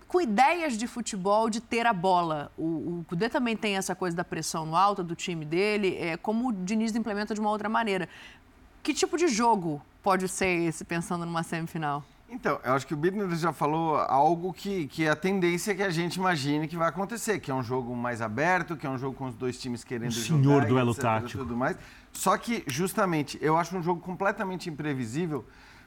com 0.07 0.21
ideias 0.21 0.77
de 0.77 0.87
futebol, 0.87 1.49
de 1.49 1.61
ter 1.61 1.85
a 1.85 1.93
bola. 1.93 2.51
O, 2.57 2.63
o 2.99 3.05
Cudê 3.07 3.29
também 3.29 3.55
tem 3.55 3.77
essa 3.77 3.95
coisa 3.95 4.15
da 4.15 4.23
pressão 4.23 4.65
no 4.65 4.75
alto 4.75 5.03
do 5.03 5.15
time 5.15 5.45
dele, 5.45 5.97
é, 5.97 6.17
como 6.17 6.49
o 6.49 6.53
Diniz 6.53 6.95
implementa 6.95 7.33
de 7.33 7.39
uma 7.39 7.49
outra 7.49 7.69
maneira. 7.69 8.07
Que 8.81 8.93
tipo 8.93 9.17
de 9.17 9.27
jogo 9.27 9.81
pode 10.03 10.27
ser 10.27 10.67
esse, 10.67 10.85
pensando 10.85 11.25
numa 11.25 11.43
semifinal? 11.43 12.03
Então, 12.29 12.59
eu 12.63 12.73
acho 12.73 12.87
que 12.87 12.93
o 12.93 12.97
Bidner 12.97 13.29
já 13.35 13.53
falou 13.53 13.97
algo 13.97 14.51
que, 14.51 14.87
que 14.87 15.05
é 15.05 15.09
a 15.09 15.15
tendência 15.15 15.75
que 15.75 15.83
a 15.83 15.91
gente 15.91 16.15
imagine 16.15 16.67
que 16.67 16.75
vai 16.75 16.89
acontecer, 16.89 17.39
que 17.39 17.51
é 17.51 17.53
um 17.53 17.61
jogo 17.61 17.95
mais 17.95 18.19
aberto, 18.21 18.75
que 18.75 18.85
é 18.85 18.89
um 18.89 18.97
jogo 18.97 19.15
com 19.15 19.25
os 19.25 19.35
dois 19.35 19.59
times 19.59 19.83
querendo 19.83 20.09
o 20.09 20.13
jogar. 20.13 20.43
Senhor 20.43 20.65
duelo 20.65 20.91
etc, 20.91 21.01
tático. 21.01 21.37
Tudo 21.43 21.55
mais. 21.55 21.77
Só 22.11 22.35
que, 22.37 22.63
justamente, 22.67 23.37
eu 23.41 23.55
acho 23.55 23.77
um 23.77 23.81
jogo 23.81 24.01
completamente 24.01 24.69
imprevisível, 24.69 25.45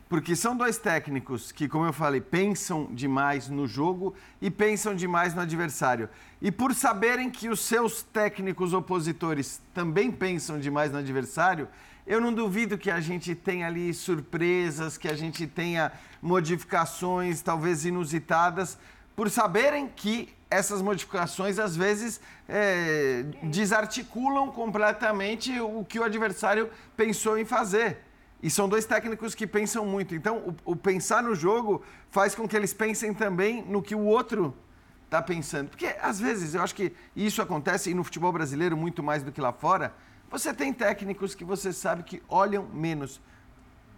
porque 0.09 0.35
são 0.35 0.57
dois 0.57 0.79
técnicos 0.79 1.53
que, 1.53 1.69
como 1.69 1.85
eu 1.85 1.93
falei, 1.93 2.21
pensam 2.21 2.89
demais 2.91 3.49
no 3.49 3.67
jogo 3.67 4.15
e 4.41 4.51
pensam 4.51 4.95
demais 4.95 5.35
no 5.35 5.43
adversário. 5.43 6.09
E 6.41 6.51
por 6.51 6.75
saberem 6.75 7.31
que 7.31 7.49
os 7.49 7.61
seus 7.61 8.03
técnicos 8.03 8.73
opositores 8.73 9.61
também 9.75 10.11
pensam 10.11 10.59
demais 10.59 10.91
no 10.91 10.99
adversário, 10.99 11.69
eu 12.07 12.23
não 12.23 12.33
duvido 12.33 12.79
que 12.79 12.91
a 12.91 13.01
gente 13.01 13.35
tenha 13.35 13.67
ali 13.67 13.93
surpresas, 13.93 14.97
que 14.97 15.09
a 15.09 15.15
gente 15.15 15.47
tenha 15.47 15.93
modificações 16.23 17.43
talvez 17.43 17.85
inusitadas, 17.85 18.79
por 19.15 19.29
saberem 19.29 19.89
que 19.95 20.35
essas 20.51 20.81
modificações 20.81 21.59
às 21.59 21.77
vezes 21.77 22.19
é, 22.49 23.25
desarticulam 23.43 24.51
completamente 24.51 25.61
o 25.61 25.85
que 25.85 25.99
o 25.99 26.05
adversário 26.05 26.71
pensou 26.97 27.37
em 27.37 27.45
fazer. 27.45 28.08
E 28.43 28.49
são 28.49 28.69
dois 28.69 28.85
técnicos 28.85 29.35
que 29.35 29.47
pensam 29.47 29.85
muito. 29.85 30.15
Então, 30.15 30.55
o, 30.65 30.73
o 30.73 30.77
pensar 30.77 31.23
no 31.23 31.35
jogo 31.35 31.83
faz 32.11 32.35
com 32.35 32.47
que 32.47 32.57
eles 32.57 32.73
pensem 32.73 33.13
também 33.13 33.63
no 33.63 33.83
que 33.83 33.95
o 33.95 34.05
outro 34.05 34.55
está 35.05 35.21
pensando. 35.21 35.71
Porque, 35.71 35.87
às 36.01 36.21
vezes, 36.21 36.55
eu 36.55 36.63
acho 36.63 36.75
que 36.75 36.93
isso 37.17 37.43
acontece, 37.43 37.91
e 37.91 37.95
no 37.95 38.05
futebol 38.05 38.33
brasileiro 38.33 38.77
muito 38.77 39.03
mais 39.03 39.23
do 39.23 39.33
que 39.33 39.41
lá 39.41 39.53
fora, 39.53 39.93
você 40.31 40.53
tem 40.55 40.73
técnicos 40.73 41.35
que 41.35 41.45
você 41.45 41.73
sabe 41.73 42.03
que 42.03 42.23
olham 42.29 42.69
menos 42.73 43.21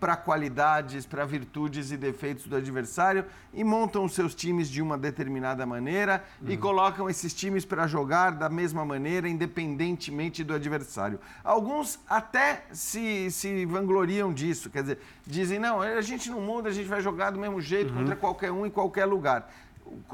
para 0.01 0.17
qualidades, 0.17 1.05
para 1.05 1.27
virtudes 1.27 1.91
e 1.91 1.97
defeitos 1.97 2.47
do 2.47 2.57
adversário 2.57 3.27
e 3.53 3.63
montam 3.63 4.03
os 4.05 4.15
seus 4.15 4.35
times 4.35 4.71
de 4.71 4.81
uma 4.81 4.97
determinada 4.97 5.67
maneira 5.67 6.25
uhum. 6.41 6.51
e 6.51 6.57
colocam 6.57 7.11
esses 7.11 7.35
times 7.35 7.67
para 7.67 7.87
jogar 7.87 8.31
da 8.31 8.49
mesma 8.49 8.83
maneira, 8.83 9.29
independentemente 9.29 10.43
do 10.43 10.55
adversário. 10.55 11.21
Alguns 11.45 12.01
até 12.09 12.65
se, 12.73 13.31
se 13.31 13.67
vangloriam 13.67 14.33
disso, 14.33 14.71
quer 14.71 14.83
dizer, 14.83 14.99
dizem: 15.27 15.59
não, 15.59 15.83
a 15.83 16.01
gente 16.01 16.31
não 16.31 16.41
muda, 16.41 16.71
a 16.71 16.73
gente 16.73 16.89
vai 16.89 17.03
jogar 17.03 17.31
do 17.31 17.39
mesmo 17.39 17.61
jeito 17.61 17.93
uhum. 17.93 17.99
contra 17.99 18.17
qualquer 18.17 18.51
um 18.51 18.65
em 18.65 18.71
qualquer 18.71 19.05
lugar. 19.05 19.53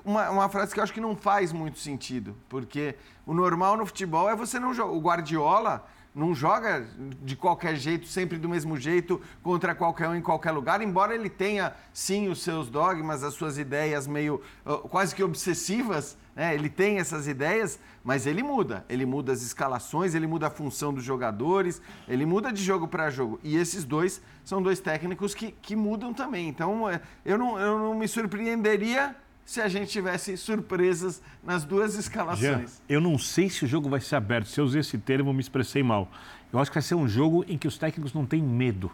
Uma, 0.05 0.31
uma, 0.31 0.49
frase 0.49 0.73
que 0.73 0.81
eu 0.81 0.85
acho 0.85 0.93
que 0.93 1.01
não 1.01 1.15
faz 1.15 1.53
muito 1.53 1.79
sentido, 1.79 2.35
porque 2.49 2.97
o 3.27 3.35
normal 3.35 3.77
no 3.77 3.85
futebol 3.85 4.29
é 4.29 4.35
você 4.35 4.59
não 4.59 4.75
jogar. 4.75 4.93
O 4.93 5.01
Guardiola 5.01 5.87
não 6.17 6.35
joga 6.35 6.87
de 7.23 7.37
qualquer 7.37 7.77
jeito, 7.77 8.07
sempre 8.07 8.39
do 8.39 8.49
mesmo 8.49 8.79
jeito, 8.79 9.21
contra 9.43 9.75
qualquer 9.75 10.09
um 10.09 10.15
em 10.15 10.23
qualquer 10.23 10.51
lugar, 10.51 10.81
embora 10.81 11.15
ele 11.15 11.29
tenha, 11.29 11.75
sim, 11.93 12.29
os 12.29 12.43
seus 12.43 12.71
dogmas, 12.71 13.23
as 13.23 13.35
suas 13.35 13.59
ideias 13.59 14.07
meio 14.07 14.41
uh, 14.65 14.79
quase 14.89 15.15
que 15.15 15.23
obsessivas, 15.23 16.17
né? 16.35 16.55
ele 16.55 16.71
tem 16.71 16.99
essas 16.99 17.29
ideias, 17.29 17.79
mas 18.03 18.27
ele 18.27 18.43
muda. 18.43 18.83
Ele 18.89 19.05
muda 19.05 19.31
as 19.31 19.43
escalações, 19.43 20.15
ele 20.15 20.27
muda 20.27 20.47
a 20.47 20.51
função 20.51 20.95
dos 20.95 21.05
jogadores, 21.05 21.83
ele 22.09 22.25
muda 22.25 22.51
de 22.51 22.63
jogo 22.63 22.89
para 22.89 23.11
jogo. 23.11 23.39
E 23.45 23.55
esses 23.55 23.85
dois 23.85 24.23
são 24.43 24.63
dois 24.63 24.81
técnicos 24.81 25.35
que, 25.35 25.53
que 25.53 25.77
mudam 25.77 26.15
também. 26.15 26.49
Então, 26.49 26.89
é, 26.89 26.99
eu 27.27 27.37
não, 27.37 27.61
eu 27.61 27.79
não 27.79 27.95
me 27.95 28.09
surpreenderia 28.09 29.15
se 29.47 29.61
a 29.61 29.69
gente 29.69 29.93
tivesse 29.93 30.37
surpresas 30.37 31.23
nas 31.43 31.65
duas 31.65 31.95
escalações. 31.95 32.41
Jean, 32.41 32.65
eu 32.89 33.01
não 33.01 33.17
sei 33.17 33.49
se 33.49 33.65
o 33.65 33.69
jogo 33.69 33.89
vai 33.89 34.01
ser 34.01 34.17
aberto. 34.17 34.49
Se 34.49 34.61
eu 34.61 34.65
usei 34.65 34.81
esse 34.81 34.99
termo, 34.99 35.33
me 35.33 35.41
expressei 35.41 35.85
mal. 35.85 36.11
Eu 36.53 36.59
acho 36.59 36.69
que 36.69 36.75
vai 36.75 36.83
ser 36.83 36.97
um 36.97 37.09
jogo 37.09 37.45
em 37.47 37.57
que 37.57 37.69
os 37.69 37.79
técnicos 37.79 38.13
não 38.13 38.27
têm 38.27 38.43
medo. 38.43 38.91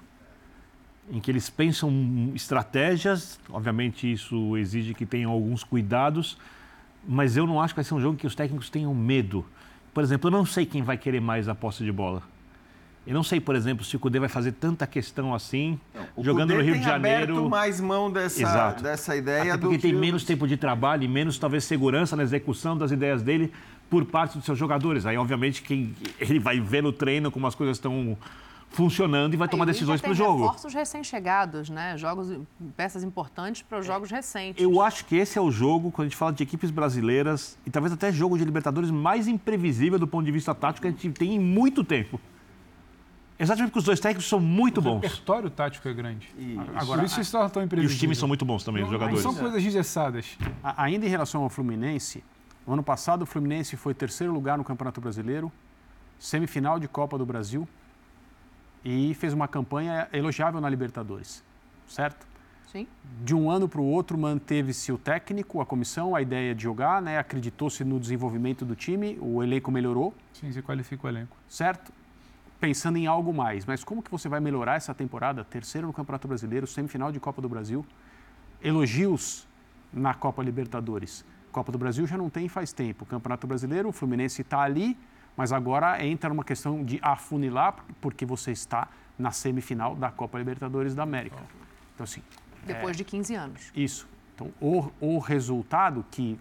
Em 1.11 1.21
que 1.21 1.31
eles 1.31 1.49
pensam 1.49 1.91
estratégias, 2.35 3.41
obviamente 3.49 4.13
isso 4.13 4.57
exige 4.59 4.93
que 4.93 5.07
tenham 5.07 5.33
alguns 5.33 5.65
cuidados, 5.65 6.39
mas 7.09 7.35
eu 7.37 7.47
não 7.47 7.61
acho 7.61 7.73
que 7.75 7.79
vai 7.79 7.85
ser 7.85 7.95
um 7.95 8.01
jogo 8.01 8.15
em 8.15 8.19
que 8.19 8.27
os 8.27 8.35
técnicos 8.35 8.69
tenham 8.69 8.95
medo. 8.95 9.45
Por 9.95 10.05
exemplo, 10.05 10.29
eu 10.29 10.33
não 10.33 10.45
sei 10.45 10.67
quem 10.67 10.83
vai 10.83 10.99
querer 10.99 11.21
mais 11.21 11.49
a 11.49 11.55
posse 11.55 11.83
de 11.83 11.91
bola. 11.91 12.23
Eu 13.07 13.15
não 13.15 13.23
sei, 13.25 13.41
por 13.41 13.57
exemplo, 13.57 13.85
se 13.85 13.97
o 13.97 13.99
Cudê 13.99 14.21
vai 14.21 14.29
fazer 14.29 14.53
tanta 14.53 14.87
questão 14.87 15.35
assim, 15.35 15.79
não, 15.95 16.23
jogando 16.25 16.51
Cudê 16.51 16.63
no 16.63 16.65
Rio 16.65 16.79
de 16.79 16.85
Janeiro. 16.85 17.33
Aberto 17.33 17.51
mais 17.51 17.81
mão 17.81 18.11
dessa, 18.11 18.73
dessa 18.81 19.17
ideia 19.17 19.55
Até 19.55 19.61
porque 19.61 19.79
tem 19.79 19.93
menos 19.93 20.25
tempo 20.25 20.47
de 20.47 20.57
trabalho 20.57 21.03
e 21.03 21.09
menos 21.09 21.37
talvez 21.37 21.65
segurança 21.65 22.15
na 22.15 22.23
execução 22.23 22.79
das 22.79 22.93
ideias 22.93 23.21
dele 23.21 23.53
por 23.91 24.05
parte 24.05 24.37
dos 24.37 24.45
seus 24.45 24.57
jogadores. 24.57 25.05
Aí, 25.05 25.17
obviamente, 25.17 25.63
quem 25.63 25.95
ele 26.19 26.39
vai 26.39 26.61
ver 26.61 26.83
no 26.83 26.93
treino 26.93 27.31
como 27.31 27.47
as 27.47 27.57
coisas 27.57 27.77
estão 27.77 28.17
funcionando 28.73 29.35
e 29.35 29.37
vai 29.37 29.49
tomar 29.49 29.65
decisões 29.65 30.01
para 30.01 30.13
o 30.13 30.15
jogo. 30.15 30.43
Reforços 30.45 30.73
recém-chegados, 30.73 31.69
né? 31.69 31.97
Jogos, 31.99 32.39
peças 32.77 33.05
importantes 33.05 33.63
para 33.63 33.79
os 33.79 33.87
jogos 33.87 34.11
recentes. 34.11 34.63
Eu 34.63 34.81
acho 34.81 35.05
que 35.05 35.17
esse 35.17 35.39
é 35.39 35.41
o 35.43 35.51
jogo, 35.51 35.91
quando 35.91 36.07
a 36.07 36.09
gente 36.09 36.17
fala 36.17 36.33
de 36.33 36.43
equipes 36.43 36.71
brasileiras, 36.71 37.59
e 37.67 37.71
talvez 37.71 37.93
até 37.93 38.11
jogo 38.11 38.39
de 38.39 38.45
Libertadores 38.45 38.91
mais 38.91 39.29
imprevisível 39.29 39.99
do 39.99 40.07
ponto 40.07 40.25
de 40.25 40.33
vista 40.33 40.55
tático 40.55 40.83
que 40.83 40.89
a 40.89 40.91
gente 40.91 41.11
tem 41.11 41.35
em 41.35 41.39
muito 41.39 41.85
tempo. 41.85 42.19
Exatamente 43.43 43.71
porque 43.71 43.81
os 43.81 43.85
dois 43.85 43.99
técnicos 43.99 44.29
são 44.29 44.39
muito 44.39 44.81
bons. 44.81 44.99
O 44.99 45.01
repertório 45.01 45.51
tático 45.51 45.89
é 45.89 45.93
grande. 45.93 46.33
Isso. 46.39 46.61
Agora, 46.77 47.01
Por 47.01 47.07
isso 47.07 47.21
estão 47.21 47.49
tão 47.51 47.63
imprevisíveis. 47.63 47.93
E 47.93 47.95
os 47.97 48.01
times 48.01 48.19
são 48.19 48.29
muito 48.29 48.45
bons 48.45 48.63
também, 48.63 48.83
não, 48.83 48.89
os 48.89 48.93
jogadores. 48.93 49.21
São 49.21 49.35
coisas 49.35 49.65
engessadas. 49.65 50.39
Ainda 50.63 51.07
em 51.07 51.09
relação 51.09 51.43
ao 51.43 51.51
Fluminense, 51.51 52.23
no 52.65 52.75
ano 52.75 52.85
passado 52.85 53.23
o 53.23 53.27
Fluminense 53.27 53.77
foi 53.77 53.95
terceiro 53.95 54.33
lugar 54.33 54.57
no 54.57 54.63
Campeonato 54.63 55.01
Brasileiro, 55.01 55.51
semifinal 56.21 56.79
de 56.79 56.87
Copa 56.87 57.19
do 57.19 57.27
Brasil 57.27 57.69
e 58.85 59.13
fez 59.15 59.33
uma 59.33 59.49
campanha 59.49 60.09
elogiável 60.13 60.61
na 60.61 60.69
Libertadores, 60.69 61.43
certo? 61.89 62.25
Sim. 62.71 62.87
De 63.25 63.35
um 63.35 63.51
ano 63.51 63.69
para 63.69 63.81
o 63.81 63.85
outro, 63.85 64.17
manteve-se 64.17 64.93
o 64.93 64.97
técnico, 64.97 65.61
a 65.61 65.67
comissão, 65.67 66.15
a 66.15 66.23
ideia 66.23 66.55
de 66.55 66.63
jogar, 66.63 67.03
né? 67.03 67.19
acreditou-se 67.19 67.85
no 67.85 67.99
desenvolvimento 67.99 68.65
do 68.65 68.77
time, 68.77 69.19
o 69.21 69.43
elenco 69.43 69.71
melhorou. 69.71 70.15
Sim, 70.33 70.51
se 70.53 70.63
qualifica 70.63 71.07
o 71.07 71.11
elenco. 71.11 71.37
Certo? 71.49 71.93
Pensando 72.63 72.97
em 72.97 73.09
algo 73.09 73.35
mais. 73.35 73.67
Mas 73.67 73.83
como 73.83 74.01
que 74.01 74.09
você 74.09 74.29
vai 74.29 74.39
melhorar 74.39 74.77
essa 74.77 74.95
temporada? 74.95 75.43
Terceiro 75.43 75.89
no 75.89 75.93
Campeonato 75.93 76.29
Brasileiro, 76.29 76.65
semifinal 76.65 77.11
de 77.11 77.19
Copa 77.19 77.43
do 77.43 77.49
Brasil. 77.49 77.85
Elogios 78.63 79.49
na 79.93 80.15
Copa 80.15 80.45
Libertadores. 80.45 81.25
Copa 81.51 81.73
do 81.73 81.79
Brasil 81.79 82.07
já 82.07 82.17
não 82.17 82.31
tem 82.31 82.49
faz 82.49 82.73
tempo. 82.73 83.05
Campeonato 83.05 83.49
Brasileiro, 83.49 83.89
o 83.89 83.93
Fluminense 83.93 84.43
está 84.43 84.61
ali, 84.61 84.97
mas 85.37 85.53
agora 85.53 86.07
entra 86.07 86.29
numa 86.29 86.45
questão 86.45 86.85
de 86.85 87.01
afunilar, 87.03 87.75
porque 88.01 88.25
você 88.25 88.53
está 88.53 88.87
na 89.19 89.33
semifinal 89.33 89.97
da 89.97 90.13
Copa 90.13 90.39
Libertadores 90.39 90.95
da 90.95 91.03
América. 91.03 91.43
Então, 91.97 92.05
assim, 92.05 92.23
Depois 92.65 92.95
é, 92.95 92.99
de 92.99 93.03
15 93.03 93.35
anos. 93.35 93.73
Isso. 93.75 94.07
Então, 94.37 94.53
o, 94.61 94.89
o 95.01 95.19
resultado 95.19 96.07
que 96.13 96.39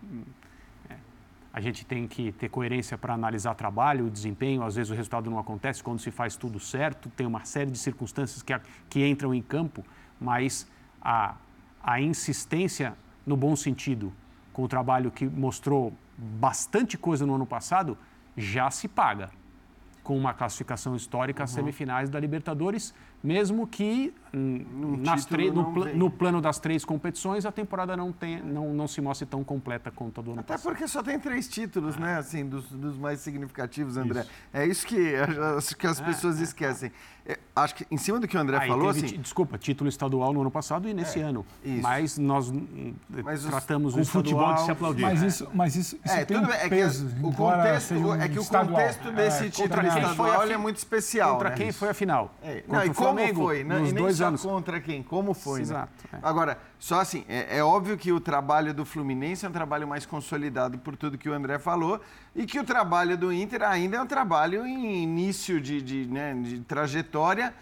a 1.54 1.60
gente 1.60 1.86
tem 1.86 2.08
que 2.08 2.32
ter 2.32 2.50
coerência 2.50 2.98
para 2.98 3.14
analisar 3.14 3.56
trabalho, 3.56 4.10
desempenho, 4.10 4.64
às 4.64 4.76
vezes 4.76 4.90
o 4.90 4.96
resultado 4.96 5.30
não 5.30 5.38
acontece 5.38 5.84
quando 5.84 6.00
se 6.00 6.10
faz 6.10 6.36
tudo 6.36 6.60
certo, 6.60 7.10
tem 7.10 7.28
uma 7.28 7.44
série 7.44 7.70
de 7.70 7.78
circunstâncias 7.78 8.42
que, 8.42 8.54
que 8.90 9.06
entram 9.06 9.34
em 9.34 9.42
campo, 9.42 9.86
mas 10.20 10.68
a, 11.02 11.36
a 11.84 12.00
insistência 12.00 12.96
no 13.26 13.36
bom 13.36 13.56
sentido, 13.56 14.14
com 14.54 14.64
o 14.64 14.68
trabalho 14.68 15.12
que 15.12 15.26
mostrou 15.26 15.94
bastante 16.18 16.98
coisa 16.98 17.26
no 17.26 17.36
ano 17.36 17.46
passado, 17.46 17.98
já 18.38 18.72
se 18.72 18.88
paga 18.88 19.30
com 20.04 20.18
uma 20.18 20.34
classificação 20.34 20.96
histórica 20.96 21.44
às 21.44 21.52
semifinais 21.52 22.10
da 22.10 22.20
Libertadores, 22.20 22.94
mesmo 23.24 23.66
que 23.68 24.14
nas 24.34 25.26
título 25.26 25.54
no, 25.54 25.84
vem. 25.84 25.96
no 25.96 26.10
plano 26.10 26.42
das 26.42 26.58
três 26.58 26.86
competições 26.86 27.46
a 27.46 27.52
temporada 27.52 27.98
não, 27.98 28.12
tem, 28.14 28.42
não, 28.42 28.74
não 28.74 28.88
se 28.88 29.02
mostre 29.02 29.26
tão 29.26 29.44
completa 29.44 29.92
quanto 29.92 30.22
a 30.22 30.24
do 30.24 30.32
ano 30.32 30.40
Até 30.40 30.54
passado. 30.54 30.70
porque 30.72 30.88
só 30.88 31.04
tem 31.04 31.20
três 31.20 31.48
títulos, 31.50 31.98
né? 31.98 32.18
Assim, 32.18 32.48
dos, 32.48 32.66
dos 32.72 32.98
mais 32.98 33.20
significativos, 33.20 33.98
André. 33.98 34.26
É 34.54 34.66
isso 34.66 34.86
que 34.88 35.16
acho 35.58 35.76
que 35.76 35.86
as 35.86 36.00
pessoas 36.00 36.40
esquecem. 36.40 36.92
É, 37.24 37.38
acho 37.56 37.76
que 37.76 37.86
em 37.92 37.98
cima 37.98 38.20
do 38.20 38.28
que 38.28 38.36
o 38.36 38.40
André 38.40 38.58
Aí 38.58 38.68
falou, 38.68 38.92
teve, 38.92 39.06
assim. 39.06 39.18
desculpa, 39.20 39.56
título 39.56 39.88
estadual 39.88 40.34
no 40.34 40.42
ano 40.42 40.50
passado 40.50 40.90
e 40.90 40.94
nesse 40.94 41.20
É, 41.20 41.24
ano. 41.24 41.46
isso. 41.64 41.84
Mas 41.84 42.18
nós 42.18 42.50
hum, 42.50 42.94
Mas 43.24 43.44
os- 43.44 43.50
tratamos 43.52 43.96
o 43.96 44.04
futebol 44.06 44.40
estadual... 44.42 44.56
de 44.56 44.66
se 44.66 44.72
aplaudir. 44.72 45.02
Mas 45.04 45.22
isso, 45.22 45.48
mas 45.54 45.76
isso, 45.76 46.00
isso 46.04 46.14
É, 46.16 46.26
tem 46.26 46.38
tudo 46.40 46.50
um 46.50 46.54
é 46.54 46.64
que 46.64 46.70
peso. 46.70 47.08
o 47.22 47.32
contexto- 47.34 47.94
um 47.94 48.16
é 48.16 48.28
que 48.28 48.40
o 48.40 48.42
estadual. 48.42 48.76
contexto 48.76 49.12
desse 49.12 49.50
título 49.52 49.86
estadual 49.86 50.44
é 50.44 50.58
muito 50.58 50.78
especial, 50.78 51.34
Contra 51.34 51.50
né? 51.52 51.56
quem 51.58 51.72
foi 51.72 51.90
a 51.90 51.94
final? 51.94 52.34
É, 52.42 52.62
Contra 52.62 52.78
não, 52.80 52.86
e 52.92 52.94
como 52.96 53.11
Flamengo, 53.14 53.42
foi? 53.42 53.64
Não, 53.64 53.80
nos 53.80 53.92
e 53.92 53.94
dois 53.94 54.22
anos. 54.22 54.42
contra 54.42 54.80
quem, 54.82 55.02
como 55.04 55.34
foi, 55.34 55.60
né? 55.60 55.64
Exato, 55.64 55.92
é. 56.14 56.18
Agora, 56.22 56.58
só 56.80 57.00
assim, 57.00 57.24
é, 57.28 57.58
é 57.58 57.64
óbvio 57.64 57.98
que 57.98 58.12
o 58.12 58.20
trabalho 58.20 58.74
do 58.74 58.86
Fluminense 58.86 59.46
é 59.46 59.50
um 59.50 59.52
trabalho 59.52 59.88
mais 59.88 60.06
consolidado 60.06 60.78
por 60.78 60.96
tudo 60.96 61.18
que 61.18 61.30
o 61.30 61.34
André 61.34 61.60
falou 61.60 62.00
e 62.36 62.46
que 62.46 62.60
o 62.60 62.64
trabalho 62.64 63.18
do 63.18 63.32
Inter 63.32 63.64
ainda 63.64 63.98
é 63.98 64.02
um 64.02 64.08
trabalho 64.08 64.66
em 64.66 65.04
início 65.04 65.60
de, 65.62 65.82
de, 65.82 66.06
né, 66.08 66.34
de 66.42 66.60
trajetória. 66.62 67.54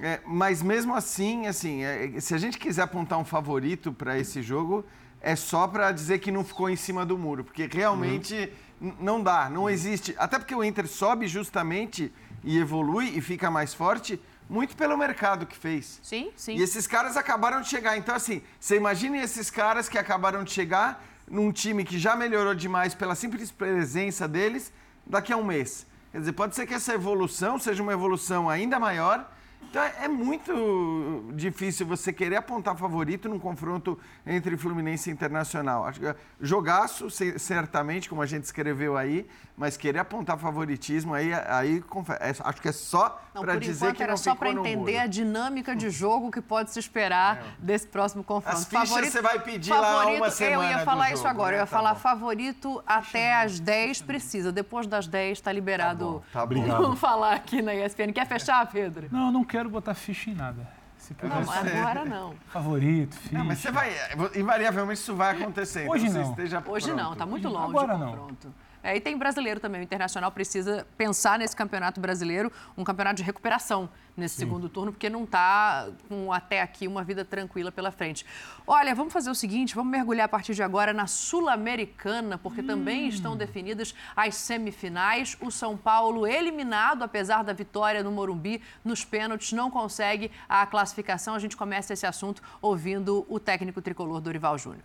É, 0.00 0.18
mas 0.26 0.60
mesmo 0.60 0.94
assim, 0.94 1.46
assim, 1.46 1.84
é, 1.84 2.18
se 2.20 2.34
a 2.34 2.38
gente 2.38 2.58
quiser 2.58 2.82
apontar 2.82 3.16
um 3.18 3.24
favorito 3.24 3.92
para 3.92 4.18
esse 4.18 4.42
jogo, 4.42 4.84
é 5.20 5.36
só 5.36 5.68
para 5.68 5.92
dizer 5.92 6.18
que 6.18 6.32
não 6.32 6.42
ficou 6.44 6.68
em 6.68 6.74
cima 6.76 7.06
do 7.06 7.16
muro, 7.16 7.44
porque 7.44 7.68
realmente 7.72 8.52
n- 8.80 8.94
não 9.00 9.22
dá, 9.22 9.48
não 9.48 9.70
existe. 9.70 10.12
Até 10.18 10.36
porque 10.38 10.54
o 10.54 10.64
Inter 10.64 10.88
sobe 10.88 11.28
justamente 11.28 12.12
e 12.42 12.58
evolui 12.58 13.06
e 13.16 13.20
fica 13.20 13.50
mais 13.52 13.72
forte 13.72 14.20
muito 14.48 14.76
pelo 14.76 14.96
mercado 14.96 15.46
que 15.46 15.56
fez. 15.56 15.98
Sim, 16.02 16.30
sim. 16.36 16.56
E 16.56 16.62
esses 16.62 16.86
caras 16.86 17.16
acabaram 17.16 17.60
de 17.60 17.68
chegar. 17.68 17.96
Então, 17.96 18.14
assim, 18.14 18.42
você 18.58 18.76
imagine 18.76 19.18
esses 19.18 19.50
caras 19.50 19.88
que 19.88 19.98
acabaram 19.98 20.44
de 20.44 20.52
chegar 20.52 21.02
num 21.28 21.50
time 21.50 21.84
que 21.84 21.98
já 21.98 22.14
melhorou 22.14 22.54
demais 22.54 22.94
pela 22.94 23.14
simples 23.14 23.50
presença 23.50 24.28
deles 24.28 24.72
daqui 25.06 25.32
a 25.32 25.36
um 25.36 25.44
mês. 25.44 25.86
Quer 26.12 26.20
dizer, 26.20 26.32
pode 26.32 26.54
ser 26.54 26.66
que 26.66 26.74
essa 26.74 26.94
evolução 26.94 27.58
seja 27.58 27.82
uma 27.82 27.92
evolução 27.92 28.48
ainda 28.48 28.78
maior. 28.78 29.30
Então, 29.70 29.82
é 29.82 30.08
muito 30.08 31.24
difícil 31.34 31.86
você 31.86 32.12
querer 32.12 32.36
apontar 32.36 32.76
favorito 32.76 33.28
num 33.28 33.38
confronto 33.38 33.98
entre 34.26 34.56
Fluminense 34.56 35.10
e 35.10 35.12
Internacional. 35.12 35.84
Acho 35.86 36.00
que 36.00 36.06
é 36.06 36.14
jogaço, 36.40 37.10
ce- 37.10 37.38
certamente, 37.38 38.08
como 38.08 38.22
a 38.22 38.26
gente 38.26 38.44
escreveu 38.44 38.96
aí, 38.96 39.26
mas 39.56 39.76
querer 39.76 39.98
apontar 40.00 40.38
favoritismo 40.38 41.14
aí, 41.14 41.32
aí 41.32 41.82
é- 42.20 42.34
acho 42.44 42.60
que 42.62 42.68
é 42.68 42.72
só 42.72 43.20
Não, 43.34 43.42
para 43.42 43.54
por 43.54 43.60
dizer 43.60 43.84
enquanto 43.86 43.96
que 43.96 44.02
era 44.02 44.12
não 44.12 44.16
só 44.16 44.32
ficou 44.34 44.36
para 44.36 44.50
entender 44.50 44.98
a 44.98 45.06
dinâmica 45.06 45.74
de 45.74 45.90
jogo 45.90 46.30
que 46.30 46.40
pode 46.40 46.70
se 46.70 46.78
esperar 46.78 47.54
desse 47.58 47.86
próximo 47.86 48.22
confronto. 48.22 48.56
As 48.56 48.64
fichas 48.64 48.88
você 49.12 49.20
vai 49.22 49.38
pedir 49.40 49.72
lá 49.72 49.80
favorito, 49.98 50.16
uma 50.18 50.26
Eu 50.26 50.30
semana 50.30 50.70
ia 50.70 50.78
do 50.78 50.84
falar 50.84 51.04
jogo, 51.06 51.18
isso 51.18 51.28
agora. 51.28 51.50
né? 51.52 51.56
Eu 51.58 51.60
ia 51.62 51.66
Tá 51.66 51.76
falar 51.76 51.94
bom. 51.94 52.00
favorito 52.00 52.82
até 52.86 53.34
às 53.42 53.58
10 53.60 54.02
precisa. 54.02 54.52
Depois 54.52 54.86
das 54.86 55.06
10 55.06 55.38
está 55.38 55.52
liberado. 55.52 56.22
tá 56.32 56.44
bom. 56.46 56.62
Vamos 56.66 56.98
falar 57.00 57.34
aqui 57.34 57.60
na 57.62 57.74
ESPN. 57.74 58.12
Quer 58.12 58.26
fechar, 58.26 58.64
Pedro? 58.70 59.08
Não, 59.10 59.26
eu 59.26 59.32
não 59.32 59.44
quero 59.44 59.63
botar 59.70 59.94
ficha 59.94 60.30
em 60.30 60.34
nada. 60.34 60.66
Se 60.96 61.14
Não, 61.22 61.36
agora 61.36 62.04
não. 62.04 62.34
Favorito, 62.48 63.14
ficha. 63.16 63.36
Não, 63.36 63.44
mas 63.44 63.58
você 63.58 63.70
vai. 63.70 63.92
Invariavelmente 64.34 65.00
isso 65.00 65.14
vai 65.14 65.36
acontecer. 65.36 65.86
Hoje 65.88 66.06
então 66.06 66.18
não. 66.20 66.24
você 66.24 66.30
esteja 66.42 66.62
Hoje 66.66 66.88
não, 66.88 66.96
pronto. 66.96 67.12
está 67.12 67.26
muito 67.26 67.48
longe 67.48 67.68
Agora 67.76 67.98
não. 67.98 68.10
confronto. 68.10 68.54
É, 68.84 68.94
e 68.94 69.00
tem 69.00 69.16
brasileiro 69.16 69.58
também. 69.58 69.80
O 69.80 69.84
Internacional 69.84 70.30
precisa 70.30 70.86
pensar 70.98 71.38
nesse 71.38 71.56
campeonato 71.56 71.98
brasileiro, 71.98 72.52
um 72.76 72.84
campeonato 72.84 73.16
de 73.16 73.22
recuperação 73.22 73.88
nesse 74.14 74.36
segundo 74.36 74.68
turno, 74.68 74.92
porque 74.92 75.08
não 75.08 75.24
está 75.24 75.88
com 76.06 76.30
até 76.30 76.60
aqui 76.60 76.86
uma 76.86 77.02
vida 77.02 77.24
tranquila 77.24 77.72
pela 77.72 77.90
frente. 77.90 78.26
Olha, 78.66 78.94
vamos 78.94 79.10
fazer 79.10 79.30
o 79.30 79.34
seguinte: 79.34 79.74
vamos 79.74 79.90
mergulhar 79.90 80.26
a 80.26 80.28
partir 80.28 80.54
de 80.54 80.62
agora 80.62 80.92
na 80.92 81.06
Sul-Americana, 81.06 82.36
porque 82.36 82.62
também 82.62 83.08
estão 83.08 83.34
definidas 83.34 83.94
as 84.14 84.34
semifinais. 84.34 85.34
O 85.40 85.50
São 85.50 85.78
Paulo, 85.78 86.26
eliminado, 86.26 87.02
apesar 87.02 87.42
da 87.42 87.54
vitória 87.54 88.02
no 88.02 88.12
Morumbi, 88.12 88.60
nos 88.84 89.02
pênaltis, 89.02 89.52
não 89.52 89.70
consegue 89.70 90.30
a 90.46 90.66
classificação. 90.66 91.34
A 91.34 91.38
gente 91.38 91.56
começa 91.56 91.94
esse 91.94 92.04
assunto 92.04 92.42
ouvindo 92.60 93.24
o 93.30 93.40
técnico 93.40 93.80
tricolor 93.80 94.20
Dorival 94.20 94.58
Júnior. 94.58 94.84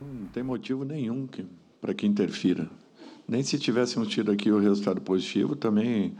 Não 0.00 0.28
tem 0.28 0.42
motivo 0.42 0.82
nenhum 0.82 1.26
que, 1.26 1.46
para 1.78 1.92
que 1.92 2.06
interfira. 2.06 2.70
Nem 3.28 3.42
se 3.42 3.58
tivéssemos 3.58 4.08
tido 4.08 4.30
aqui 4.30 4.50
o 4.50 4.58
resultado 4.58 5.00
positivo, 5.00 5.56
também 5.56 6.14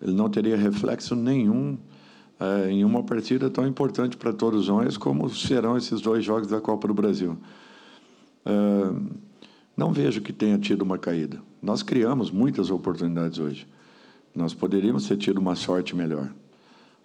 ele 0.00 0.12
não 0.12 0.28
teria 0.28 0.56
reflexo 0.56 1.14
nenhum 1.14 1.78
eh, 2.38 2.70
em 2.70 2.84
uma 2.84 3.02
partida 3.02 3.50
tão 3.50 3.66
importante 3.66 4.16
para 4.16 4.32
todos 4.32 4.68
nós 4.68 4.96
como 4.96 5.28
serão 5.30 5.76
esses 5.76 6.00
dois 6.00 6.24
jogos 6.24 6.48
da 6.48 6.60
Copa 6.60 6.88
do 6.88 6.94
Brasil. 6.94 7.36
Eh, 8.44 8.92
não 9.76 9.92
vejo 9.92 10.20
que 10.20 10.32
tenha 10.32 10.58
tido 10.58 10.82
uma 10.82 10.98
caída. 10.98 11.40
Nós 11.62 11.82
criamos 11.82 12.30
muitas 12.30 12.70
oportunidades 12.70 13.38
hoje. 13.38 13.66
Nós 14.34 14.54
poderíamos 14.54 15.06
ter 15.06 15.16
tido 15.16 15.38
uma 15.38 15.54
sorte 15.54 15.96
melhor. 15.96 16.30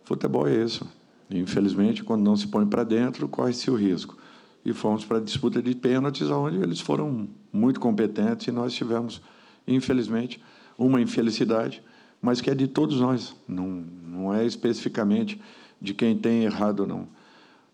Futebol 0.04 0.48
é 0.48 0.64
isso. 0.64 0.86
Infelizmente, 1.30 2.04
quando 2.04 2.24
não 2.24 2.36
se 2.36 2.48
põe 2.48 2.66
para 2.66 2.84
dentro, 2.84 3.28
corre-se 3.28 3.72
o 3.72 3.76
risco. 3.76 4.18
E 4.64 4.74
fomos 4.74 5.06
para 5.06 5.18
a 5.18 5.22
disputa 5.22 5.62
de 5.62 5.76
pênaltis, 5.76 6.30
onde 6.30 6.58
eles 6.58 6.80
foram 6.80 7.28
muito 7.52 7.80
competentes 7.80 8.48
e 8.48 8.52
nós 8.52 8.74
tivemos, 8.74 9.22
infelizmente, 9.68 10.42
uma 10.78 11.00
infelicidade, 11.02 11.82
mas 12.22 12.42
que 12.42 12.50
é 12.50 12.56
de 12.56 12.68
todos 12.68 13.00
nós. 13.00 13.36
Não, 13.48 13.68
não 13.68 14.34
é 14.34 14.46
especificamente 14.46 15.40
de 15.82 15.94
quem 15.94 16.18
tem 16.18 16.44
errado 16.44 16.86
não. 16.88 17.08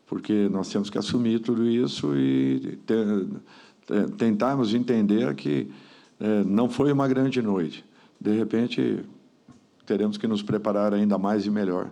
Porque 0.06 0.50
nós 0.50 0.70
temos 0.70 0.90
que 0.90 0.98
assumir 0.98 1.40
tudo 1.40 1.66
isso 1.66 2.16
e 2.18 2.78
te- 2.86 3.28
te- 3.88 4.12
tentarmos 4.18 4.74
entender 4.74 5.34
que 5.36 5.72
eh, 6.20 6.44
não 6.46 6.70
foi 6.70 6.92
uma 6.92 7.08
grande 7.08 7.42
noite. 7.42 7.86
De 8.20 8.36
repente, 8.38 9.00
teremos 9.86 10.18
que 10.18 10.28
nos 10.28 10.44
preparar 10.44 10.94
ainda 10.94 11.18
mais 11.18 11.46
e 11.46 11.50
melhor 11.50 11.90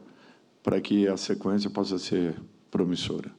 para 0.61 0.81
que 0.81 1.07
a 1.07 1.15
sequência 1.17 1.69
possa 1.69 1.97
ser 1.97 2.35
promissora. 2.69 3.31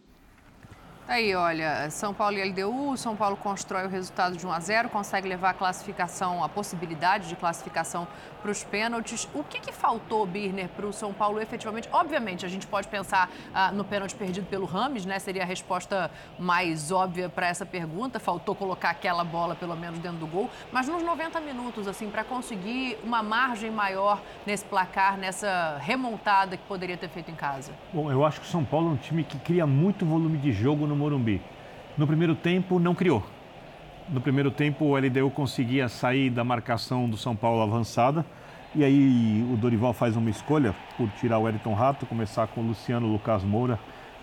Aí, 1.10 1.34
olha, 1.34 1.90
São 1.90 2.14
Paulo 2.14 2.38
e 2.38 2.44
LDU, 2.48 2.96
São 2.96 3.16
Paulo 3.16 3.36
constrói 3.36 3.84
o 3.84 3.88
resultado 3.88 4.36
de 4.36 4.46
1 4.46 4.52
a 4.52 4.60
0, 4.60 4.88
consegue 4.90 5.26
levar 5.26 5.50
a 5.50 5.54
classificação, 5.54 6.44
a 6.44 6.48
possibilidade 6.48 7.28
de 7.28 7.34
classificação 7.34 8.06
para 8.40 8.52
os 8.52 8.62
pênaltis. 8.62 9.28
O 9.34 9.42
que, 9.42 9.58
que 9.58 9.72
faltou, 9.72 10.24
Birner, 10.24 10.68
para 10.68 10.86
o 10.86 10.92
São 10.92 11.12
Paulo 11.12 11.40
efetivamente? 11.40 11.88
Obviamente, 11.90 12.46
a 12.46 12.48
gente 12.48 12.64
pode 12.64 12.86
pensar 12.86 13.28
ah, 13.52 13.72
no 13.72 13.82
pênalti 13.82 14.14
perdido 14.14 14.46
pelo 14.46 14.66
Rames, 14.66 15.04
né? 15.04 15.18
Seria 15.18 15.42
a 15.42 15.44
resposta 15.44 16.12
mais 16.38 16.92
óbvia 16.92 17.28
para 17.28 17.48
essa 17.48 17.66
pergunta. 17.66 18.20
Faltou 18.20 18.54
colocar 18.54 18.90
aquela 18.90 19.24
bola, 19.24 19.56
pelo 19.56 19.74
menos, 19.74 19.98
dentro 19.98 20.18
do 20.18 20.28
gol. 20.28 20.48
Mas 20.70 20.86
nos 20.86 21.02
90 21.02 21.40
minutos, 21.40 21.88
assim, 21.88 22.08
para 22.08 22.22
conseguir 22.22 22.96
uma 23.02 23.20
margem 23.20 23.72
maior 23.72 24.22
nesse 24.46 24.64
placar, 24.64 25.18
nessa 25.18 25.76
remontada 25.80 26.56
que 26.56 26.62
poderia 26.68 26.96
ter 26.96 27.08
feito 27.08 27.32
em 27.32 27.34
casa. 27.34 27.72
Bom, 27.92 28.12
eu 28.12 28.24
acho 28.24 28.40
que 28.40 28.46
o 28.46 28.48
São 28.48 28.64
Paulo 28.64 28.90
é 28.90 28.92
um 28.92 28.96
time 28.96 29.24
que 29.24 29.40
cria 29.40 29.66
muito 29.66 30.06
volume 30.06 30.38
de 30.38 30.52
jogo 30.52 30.86
no 30.86 30.99
Morumbi. 31.00 31.40
No 31.96 32.06
primeiro 32.06 32.34
tempo, 32.34 32.78
não 32.78 32.94
criou. 32.94 33.24
No 34.08 34.20
primeiro 34.20 34.50
tempo, 34.50 34.84
o 34.84 34.96
LDU 34.96 35.30
conseguia 35.30 35.88
sair 35.88 36.30
da 36.30 36.44
marcação 36.44 37.08
do 37.08 37.16
São 37.16 37.34
Paulo 37.34 37.62
avançada. 37.62 38.24
E 38.74 38.84
aí 38.84 39.44
o 39.52 39.56
Dorival 39.56 39.92
faz 39.92 40.16
uma 40.16 40.30
escolha 40.30 40.74
por 40.96 41.08
tirar 41.20 41.38
o 41.38 41.42
Wellington 41.42 41.74
Rato, 41.74 42.06
começar 42.06 42.46
com 42.46 42.60
o 42.60 42.66
Luciano 42.66 43.06
Lucas 43.10 43.42
Moura 43.42 43.78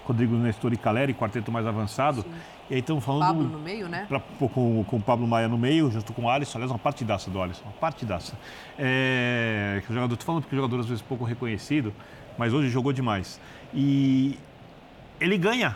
Rodrigo 0.08 0.36
Nestor 0.38 0.72
e 0.72 0.78
Caleri, 0.78 1.14
quarteto 1.14 1.52
mais 1.52 1.68
avançado. 1.68 2.22
Sim. 2.22 2.30
E 2.70 2.74
aí 2.76 2.80
estamos 2.80 3.04
falando. 3.04 3.28
Pablo 3.28 3.44
no 3.44 3.60
meio, 3.60 3.90
né? 3.90 4.06
Pra, 4.08 4.22
com, 4.22 4.84
com 4.86 4.96
o 4.96 5.02
Pablo 5.02 5.28
Maia 5.28 5.50
no 5.50 5.58
meio, 5.58 5.92
junto 5.92 6.14
com 6.14 6.24
o 6.24 6.30
Alisson. 6.30 6.58
Aliás, 6.58 6.72
uma 6.72 6.80
partidaça 6.80 7.30
do 7.30 7.42
Alisson, 7.42 7.64
uma 7.66 7.74
partidaça. 7.74 8.38
É, 8.80 9.82
que 9.86 9.92
o 9.92 9.94
jogador, 9.94 10.14
estou 10.14 10.26
falando 10.26 10.44
porque 10.44 10.56
o 10.56 10.60
jogador 10.60 10.80
às 10.80 10.88
vezes 10.88 11.02
pouco 11.02 11.26
reconhecido, 11.26 11.94
mas 12.38 12.54
hoje 12.54 12.70
jogou 12.70 12.94
demais. 12.94 13.40
E 13.74 14.40
ele 15.20 15.38
ganha, 15.38 15.76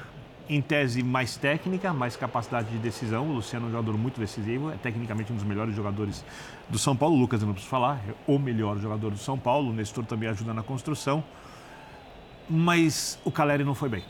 em 0.50 0.62
tese, 0.62 1.04
mais 1.04 1.38
técnica, 1.38 1.94
mais 1.94 2.16
capacidade 2.16 2.70
de 2.70 2.78
decisão. 2.78 3.30
O 3.30 3.34
Luciano 3.34 3.66
é 3.66 3.70
um 3.70 3.72
jogador 3.72 3.98
muito 3.98 4.20
decisivo, 4.20 4.72
é 4.72 4.76
tecnicamente 4.76 5.32
um 5.32 5.36
dos 5.36 5.44
melhores 5.44 5.76
jogadores 5.76 6.26
do 6.70 6.78
São 6.78 6.96
Paulo. 6.96 7.16
O 7.16 7.20
Lucas, 7.20 7.42
eu 7.42 7.48
não 7.48 7.54
preciso 7.54 7.70
falar, 7.70 8.02
é 8.08 8.14
o 8.28 8.38
melhor 8.38 8.78
jogador 8.78 9.12
do 9.12 9.18
São 9.18 9.38
Paulo. 9.38 9.70
O 9.72 9.74
Nestor 9.74 10.06
também 10.06 10.30
ajuda 10.30 10.54
na 10.54 10.64
construção. 10.64 11.24
Mas 12.50 13.20
o 13.24 13.32
Caleri 13.32 13.64
não 13.64 13.76
foi 13.76 13.89
bem. 13.89 14.04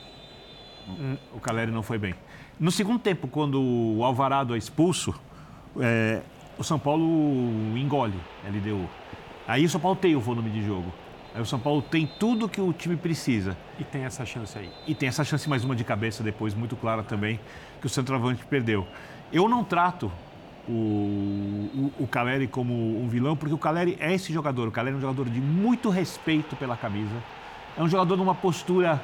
O 1.33 1.39
Caleri 1.39 1.71
não 1.71 1.83
foi 1.83 1.97
bem. 1.97 2.15
No 2.59 2.71
segundo 2.71 2.99
tempo, 2.99 3.27
quando 3.27 3.61
o 3.61 4.03
Alvarado 4.03 4.55
é 4.55 4.57
expulso, 4.57 5.13
é, 5.79 6.21
o 6.57 6.63
São 6.63 6.79
Paulo 6.79 7.77
engole 7.77 8.19
a 8.45 8.49
LDU. 8.49 8.89
Aí 9.47 9.65
o 9.65 9.69
São 9.69 9.81
Paulo 9.81 9.97
tem 9.97 10.15
o 10.15 10.19
volume 10.19 10.49
de 10.49 10.65
jogo. 10.65 10.91
Aí 11.33 11.41
o 11.41 11.45
São 11.45 11.59
Paulo 11.59 11.81
tem 11.81 12.05
tudo 12.05 12.49
que 12.49 12.59
o 12.59 12.73
time 12.73 12.95
precisa. 12.95 13.57
E 13.79 13.83
tem 13.83 14.03
essa 14.03 14.25
chance 14.25 14.57
aí. 14.57 14.69
E 14.87 14.93
tem 14.93 15.07
essa 15.07 15.23
chance 15.23 15.47
mais 15.49 15.63
uma 15.63 15.75
de 15.75 15.83
cabeça 15.83 16.23
depois, 16.23 16.53
muito 16.53 16.75
clara 16.75 17.03
também, 17.03 17.39
que 17.79 17.87
o 17.87 17.89
centroavante 17.89 18.45
perdeu. 18.45 18.85
Eu 19.31 19.47
não 19.47 19.63
trato 19.63 20.11
o, 20.67 20.71
o, 20.71 21.93
o 21.99 22.07
Caleri 22.07 22.47
como 22.47 22.73
um 22.73 23.07
vilão, 23.07 23.35
porque 23.35 23.53
o 23.53 23.57
Caleri 23.57 23.97
é 23.99 24.13
esse 24.13 24.33
jogador. 24.33 24.67
O 24.67 24.71
Caleri 24.71 24.95
é 24.95 24.97
um 24.97 25.01
jogador 25.01 25.29
de 25.29 25.39
muito 25.39 25.89
respeito 25.89 26.55
pela 26.55 26.75
camisa. 26.75 27.15
É 27.77 27.81
um 27.81 27.87
jogador 27.87 28.17
numa 28.17 28.35
postura 28.35 29.01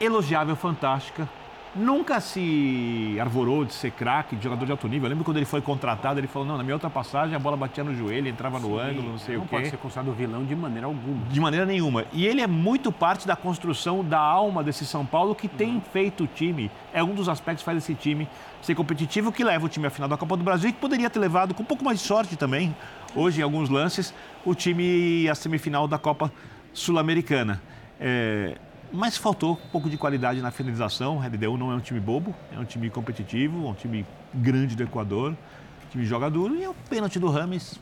elogiável, 0.00 0.56
fantástica 0.56 1.28
nunca 1.74 2.20
se 2.20 3.16
arvorou 3.20 3.64
de 3.64 3.72
ser 3.72 3.90
craque, 3.90 4.36
de 4.36 4.44
jogador 4.44 4.64
de 4.64 4.72
alto 4.72 4.86
nível. 4.88 5.06
Eu 5.06 5.10
lembro 5.10 5.24
quando 5.24 5.38
ele 5.38 5.46
foi 5.46 5.60
contratado, 5.60 6.20
ele 6.20 6.26
falou: 6.26 6.46
não, 6.46 6.56
na 6.56 6.62
minha 6.62 6.74
outra 6.74 6.90
passagem 6.90 7.34
a 7.34 7.38
bola 7.38 7.56
batia 7.56 7.82
no 7.82 7.94
joelho, 7.94 8.28
entrava 8.28 8.60
Sim, 8.60 8.68
no 8.68 8.78
ângulo, 8.78 9.10
não 9.10 9.18
sei 9.18 9.36
não 9.36 9.44
o 9.44 9.46
quê. 9.46 9.54
Não 9.54 9.60
pode 9.60 9.70
ser 9.70 9.76
considerado 9.78 10.12
vilão 10.14 10.44
de 10.44 10.54
maneira 10.54 10.86
alguma. 10.86 11.26
De 11.26 11.40
maneira 11.40 11.66
nenhuma. 11.66 12.04
E 12.12 12.26
ele 12.26 12.40
é 12.40 12.46
muito 12.46 12.92
parte 12.92 13.26
da 13.26 13.36
construção 13.36 14.04
da 14.04 14.18
alma 14.18 14.62
desse 14.62 14.84
São 14.84 15.04
Paulo 15.04 15.34
que 15.34 15.48
tem 15.48 15.80
feito 15.92 16.24
o 16.24 16.26
time, 16.26 16.70
é 16.92 17.02
um 17.02 17.14
dos 17.14 17.28
aspectos 17.28 17.62
que 17.62 17.66
faz 17.66 17.78
esse 17.78 17.94
time 17.94 18.28
ser 18.60 18.74
competitivo, 18.74 19.32
que 19.32 19.42
leva 19.42 19.66
o 19.66 19.68
time 19.68 19.86
à 19.86 19.90
final 19.90 20.08
da 20.08 20.16
Copa 20.16 20.36
do 20.36 20.44
Brasil 20.44 20.70
e 20.70 20.72
que 20.72 20.78
poderia 20.78 21.10
ter 21.10 21.18
levado, 21.18 21.54
com 21.54 21.62
um 21.62 21.66
pouco 21.66 21.84
mais 21.84 21.98
de 21.98 22.06
sorte 22.06 22.36
também, 22.36 22.74
hoje 23.14 23.40
em 23.40 23.44
alguns 23.44 23.68
lances, 23.68 24.14
o 24.44 24.54
time 24.54 25.28
à 25.28 25.34
semifinal 25.34 25.88
da 25.88 25.98
Copa 25.98 26.32
Sul-Americana. 26.72 27.60
É, 28.00 28.56
mas 28.92 29.16
faltou 29.16 29.52
um 29.52 29.68
pouco 29.70 29.88
de 29.88 29.96
qualidade 29.96 30.40
na 30.42 30.50
finalização. 30.50 31.18
O 31.18 31.20
LDU 31.20 31.56
não 31.56 31.72
é 31.72 31.74
um 31.74 31.80
time 31.80 31.98
bobo, 31.98 32.34
é 32.54 32.58
um 32.58 32.64
time 32.64 32.90
competitivo, 32.90 33.68
um 33.68 33.74
time 33.74 34.06
grande 34.34 34.76
do 34.76 34.82
Equador, 34.82 35.32
um 35.32 35.90
time 35.90 36.04
joga 36.04 36.30
duro. 36.30 36.54
E 36.54 36.64
é 36.64 36.68
o 36.68 36.74
pênalti 36.88 37.18
do 37.18 37.30
Rames. 37.30 37.78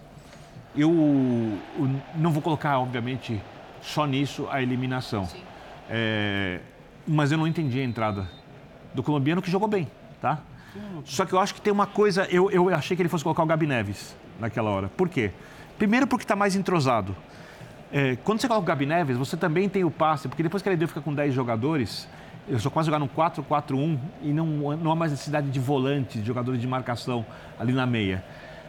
Eu, 0.76 0.90
eu 1.78 2.00
não 2.14 2.30
vou 2.30 2.40
colocar, 2.40 2.78
obviamente, 2.78 3.40
só 3.82 4.06
nisso 4.06 4.46
a 4.50 4.62
eliminação. 4.62 5.28
É, 5.88 6.60
mas 7.06 7.32
eu 7.32 7.38
não 7.38 7.46
entendi 7.46 7.80
a 7.80 7.84
entrada 7.84 8.28
do 8.94 9.02
colombiano 9.02 9.42
que 9.42 9.50
jogou 9.50 9.66
bem, 9.66 9.88
tá? 10.20 10.38
Só 11.04 11.26
que 11.26 11.32
eu 11.32 11.40
acho 11.40 11.54
que 11.54 11.60
tem 11.60 11.72
uma 11.72 11.86
coisa. 11.86 12.24
Eu, 12.30 12.50
eu 12.50 12.72
achei 12.72 12.96
que 12.96 13.02
ele 13.02 13.08
fosse 13.08 13.24
colocar 13.24 13.42
o 13.42 13.46
Gabi 13.46 13.66
Neves 13.66 14.16
naquela 14.38 14.70
hora. 14.70 14.88
Por 14.88 15.08
quê? 15.08 15.32
Primeiro, 15.76 16.06
porque 16.06 16.24
está 16.24 16.36
mais 16.36 16.54
entrosado. 16.54 17.16
É, 17.92 18.16
quando 18.22 18.40
você 18.40 18.46
coloca 18.46 18.62
o 18.62 18.66
Gabi 18.66 18.86
Neves, 18.86 19.16
você 19.16 19.36
também 19.36 19.68
tem 19.68 19.82
o 19.82 19.90
passe, 19.90 20.28
porque 20.28 20.44
depois 20.44 20.62
que 20.62 20.68
ele 20.68 20.76
deu 20.76 20.86
fica 20.86 21.00
com 21.00 21.12
10 21.12 21.34
jogadores, 21.34 22.08
eu 22.48 22.58
só 22.60 22.70
quase 22.70 22.86
jogar 22.86 23.00
no 23.00 23.08
4-4-1 23.08 23.98
e 24.22 24.32
não, 24.32 24.46
não 24.76 24.92
há 24.92 24.96
mais 24.96 25.10
necessidade 25.10 25.50
de 25.50 25.58
volantes, 25.58 26.20
de 26.20 26.26
jogadores 26.26 26.60
de 26.60 26.68
marcação 26.68 27.26
ali 27.58 27.72
na 27.72 27.86
meia. 27.86 28.24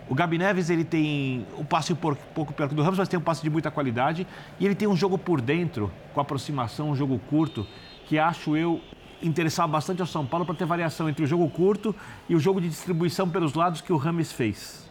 O 0.10 0.16
Gabi 0.16 0.40
Neves 0.40 0.72
ele 0.72 0.84
tem 0.84 1.46
o 1.56 1.64
passe 1.64 1.94
um 1.94 1.96
pouco 1.96 2.52
pior 2.52 2.68
que 2.68 2.74
do 2.74 2.82
Ramos, 2.82 2.98
mas 2.98 3.08
tem 3.08 3.20
um 3.20 3.22
passe 3.22 3.44
de 3.44 3.50
muita 3.50 3.70
qualidade 3.70 4.26
e 4.60 4.66
ele 4.66 4.74
tem 4.74 4.88
um 4.88 4.96
jogo 4.96 5.20
por 5.20 5.40
dentro, 5.40 5.92
com 6.14 6.20
aproximação, 6.20 6.90
um 6.90 6.96
jogo 6.96 7.20
curto, 7.30 7.66
que 8.08 8.18
acho 8.18 8.58
eu 8.58 8.82
interessava 9.22 9.68
bastante 9.68 10.02
ao 10.02 10.08
São 10.08 10.26
Paulo 10.26 10.48
para 10.48 10.56
ter 10.56 10.66
variação 10.66 11.08
entre 11.08 11.24
o 11.24 11.28
jogo 11.28 11.48
curto 11.48 11.96
e 12.28 12.36
o 12.36 12.40
jogo 12.40 12.60
de 12.60 12.68
distribuição 12.68 13.30
pelos 13.30 13.54
lados 13.54 13.82
que 13.82 13.94
o 13.94 13.98
Rames 13.98 14.32
fez. 14.32 14.90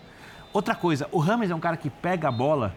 Outra 0.53 0.77
coisa, 0.77 1.09
o 1.11 1.19
Rames 1.19 1.51
é 1.51 1.55
um 1.55 1.61
cara 1.61 1.77
que 1.77 1.91
pega 1.91 2.29
a 2.29 2.33
bola 2.33 2.75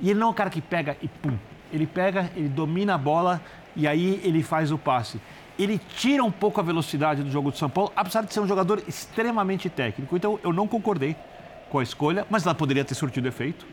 e 0.00 0.10
ele 0.10 0.18
não 0.18 0.28
é 0.28 0.30
um 0.30 0.34
cara 0.34 0.50
que 0.50 0.60
pega 0.60 0.96
e 1.02 1.08
pum. 1.08 1.36
Ele 1.72 1.86
pega, 1.86 2.30
ele 2.34 2.48
domina 2.48 2.94
a 2.94 2.98
bola 2.98 3.40
e 3.76 3.86
aí 3.86 4.20
ele 4.24 4.42
faz 4.42 4.72
o 4.72 4.78
passe. 4.78 5.20
Ele 5.58 5.78
tira 5.96 6.22
um 6.22 6.30
pouco 6.30 6.60
a 6.60 6.62
velocidade 6.62 7.22
do 7.22 7.30
jogo 7.30 7.50
do 7.50 7.56
São 7.56 7.68
Paulo, 7.68 7.92
apesar 7.96 8.22
de 8.22 8.32
ser 8.32 8.40
um 8.40 8.46
jogador 8.46 8.82
extremamente 8.86 9.68
técnico. 9.68 10.16
Então 10.16 10.38
eu 10.42 10.52
não 10.52 10.68
concordei 10.68 11.16
com 11.70 11.78
a 11.78 11.82
escolha, 11.82 12.26
mas 12.30 12.46
ela 12.46 12.54
poderia 12.54 12.84
ter 12.84 12.94
surtido 12.94 13.28
efeito. 13.28 13.66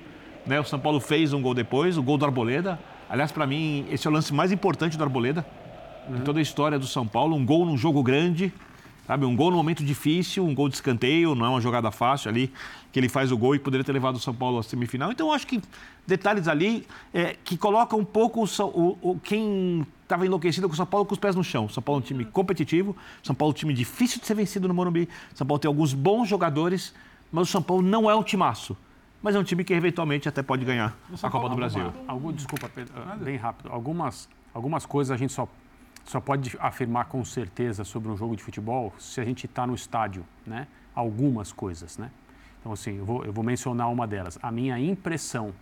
Né? 0.45 0.59
O 0.59 0.63
São 0.63 0.79
Paulo 0.79 0.99
fez 0.99 1.33
um 1.33 1.41
gol 1.41 1.53
depois, 1.53 1.97
o 1.97 2.03
gol 2.03 2.17
do 2.17 2.25
Arboleda. 2.25 2.79
Aliás, 3.09 3.31
para 3.31 3.45
mim, 3.45 3.85
esse 3.89 4.07
é 4.07 4.09
o 4.09 4.13
lance 4.13 4.33
mais 4.33 4.51
importante 4.51 4.97
do 4.97 5.03
Arboleda 5.03 5.45
uhum. 6.09 6.17
em 6.17 6.21
toda 6.21 6.39
a 6.39 6.41
história 6.41 6.77
do 6.77 6.87
São 6.87 7.07
Paulo. 7.07 7.35
Um 7.35 7.45
gol 7.45 7.65
num 7.65 7.77
jogo 7.77 8.01
grande, 8.03 8.53
sabe? 9.05 9.25
Um 9.25 9.35
gol 9.35 9.51
num 9.51 9.57
momento 9.57 9.83
difícil, 9.83 10.45
um 10.45 10.53
gol 10.53 10.69
de 10.69 10.75
escanteio, 10.75 11.35
não 11.35 11.45
é 11.45 11.49
uma 11.49 11.61
jogada 11.61 11.91
fácil 11.91 12.29
ali, 12.29 12.51
que 12.91 12.99
ele 12.99 13.09
faz 13.09 13.31
o 13.31 13.37
gol 13.37 13.55
e 13.55 13.59
poderia 13.59 13.83
ter 13.83 13.91
levado 13.91 14.15
o 14.15 14.19
São 14.19 14.33
Paulo 14.33 14.57
à 14.57 14.63
semifinal. 14.63 15.11
Então, 15.11 15.27
eu 15.27 15.33
acho 15.33 15.45
que 15.45 15.61
detalhes 16.05 16.47
ali 16.47 16.85
é, 17.13 17.35
que 17.43 17.57
colocam 17.57 17.99
um 17.99 18.05
pouco 18.05 18.43
o, 18.43 18.63
o, 18.63 19.11
o 19.11 19.19
quem 19.19 19.85
estava 20.03 20.25
enlouquecido 20.25 20.67
com 20.67 20.73
o 20.73 20.77
São 20.77 20.85
Paulo 20.85 21.05
com 21.05 21.13
os 21.13 21.19
pés 21.19 21.35
no 21.35 21.43
chão. 21.43 21.67
São 21.67 21.81
Paulo 21.81 21.99
é 21.99 22.03
um 22.03 22.05
time 22.05 22.25
competitivo, 22.25 22.95
São 23.23 23.35
Paulo 23.35 23.51
é 23.51 23.53
um 23.53 23.57
time 23.57 23.73
difícil 23.73 24.19
de 24.19 24.27
ser 24.27 24.35
vencido 24.35 24.67
no 24.67 24.73
Morumbi, 24.73 25.09
São 25.33 25.45
Paulo 25.45 25.59
tem 25.59 25.67
alguns 25.67 25.93
bons 25.93 26.27
jogadores, 26.27 26.93
mas 27.31 27.49
o 27.49 27.51
São 27.51 27.61
Paulo 27.61 27.81
não 27.81 28.09
é 28.09 28.15
um 28.15 28.23
timaço. 28.23 28.77
Mas 29.21 29.33
é 29.33 29.39
um 29.39 29.43
time 29.43 29.63
que 29.63 29.73
eventualmente 29.73 30.29
até 30.29 30.43
pode 30.43 30.63
ganhar 30.63 30.95
a 31.23 31.29
Copa 31.31 31.49
do 31.49 31.55
Brasil. 31.55 31.85
Alguma, 31.85 32.03
algum, 32.07 32.31
desculpa, 32.31 32.69
Pedro, 32.69 32.93
bem 33.23 33.37
rápido. 33.37 33.71
Algumas, 33.71 34.29
algumas 34.53 34.85
coisas 34.85 35.11
a 35.11 35.17
gente 35.17 35.33
só, 35.33 35.47
só 36.05 36.21
pode 36.21 36.55
afirmar 36.59 37.05
com 37.05 37.25
certeza 37.25 37.83
sobre 37.83 38.09
um 38.09 38.17
jogo 38.17 38.35
de 38.35 38.43
futebol 38.43 38.93
se 38.99 39.19
a 39.19 39.25
gente 39.25 39.45
está 39.45 39.65
no 39.65 39.75
estádio, 39.75 40.25
né? 40.45 40.67
Algumas 40.93 41.51
coisas, 41.51 41.97
né? 41.97 42.11
Então, 42.59 42.71
assim, 42.71 42.97
eu 42.97 43.05
vou, 43.05 43.25
eu 43.25 43.33
vou 43.33 43.43
mencionar 43.43 43.91
uma 43.91 44.07
delas. 44.07 44.39
A 44.41 44.51
minha 44.51 44.79
impressão 44.79 45.53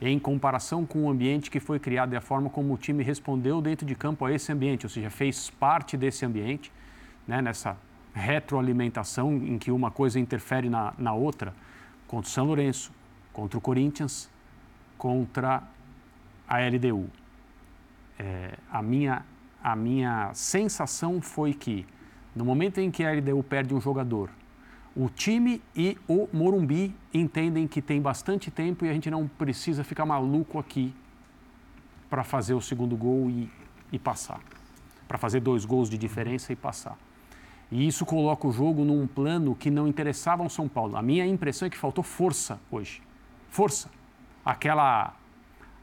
em 0.00 0.18
comparação 0.18 0.86
com 0.86 1.04
o 1.04 1.10
ambiente 1.10 1.50
que 1.50 1.60
foi 1.60 1.78
criado 1.78 2.14
e 2.14 2.16
a 2.16 2.20
forma 2.20 2.48
como 2.48 2.72
o 2.72 2.78
time 2.78 3.02
respondeu 3.02 3.60
dentro 3.60 3.84
de 3.84 3.94
campo 3.94 4.24
a 4.24 4.32
esse 4.32 4.50
ambiente, 4.50 4.86
ou 4.86 4.90
seja, 4.90 5.10
fez 5.10 5.50
parte 5.50 5.96
desse 5.96 6.24
ambiente, 6.24 6.72
né, 7.28 7.42
nessa 7.42 7.76
retroalimentação 8.14 9.34
em 9.36 9.58
que 9.58 9.70
uma 9.70 9.90
coisa 9.90 10.18
interfere 10.18 10.70
na, 10.70 10.94
na 10.96 11.12
outra, 11.12 11.54
contra 12.06 12.28
o 12.28 12.32
São 12.32 12.46
Lourenço, 12.46 12.90
contra 13.32 13.58
o 13.58 13.60
Corinthians, 13.60 14.30
contra 14.96 15.62
a 16.48 16.58
LDU. 16.58 17.08
É, 18.18 18.54
a, 18.70 18.82
minha, 18.82 19.24
a 19.62 19.76
minha 19.76 20.32
sensação 20.34 21.20
foi 21.20 21.54
que, 21.54 21.86
no 22.34 22.44
momento 22.44 22.78
em 22.78 22.90
que 22.90 23.04
a 23.04 23.12
LDU 23.12 23.42
perde 23.42 23.74
um 23.74 23.80
jogador 23.80 24.30
o 24.94 25.08
time 25.08 25.62
e 25.74 25.96
o 26.08 26.28
Morumbi 26.32 26.94
entendem 27.14 27.66
que 27.68 27.80
tem 27.80 28.00
bastante 28.00 28.50
tempo 28.50 28.84
e 28.84 28.88
a 28.88 28.92
gente 28.92 29.10
não 29.10 29.26
precisa 29.26 29.84
ficar 29.84 30.04
maluco 30.04 30.58
aqui 30.58 30.92
para 32.08 32.24
fazer 32.24 32.54
o 32.54 32.60
segundo 32.60 32.96
gol 32.96 33.30
e, 33.30 33.48
e 33.92 33.98
passar. 33.98 34.40
Para 35.06 35.16
fazer 35.16 35.40
dois 35.40 35.64
gols 35.64 35.88
de 35.88 35.96
diferença 35.96 36.52
e 36.52 36.56
passar. 36.56 36.98
E 37.70 37.86
isso 37.86 38.04
coloca 38.04 38.48
o 38.48 38.52
jogo 38.52 38.84
num 38.84 39.06
plano 39.06 39.54
que 39.54 39.70
não 39.70 39.86
interessava 39.86 40.42
ao 40.42 40.50
São 40.50 40.68
Paulo. 40.68 40.96
A 40.96 41.02
minha 41.02 41.24
impressão 41.24 41.66
é 41.66 41.70
que 41.70 41.76
faltou 41.76 42.02
força 42.02 42.58
hoje. 42.70 43.00
Força. 43.48 43.88
Aquela, 44.44 45.14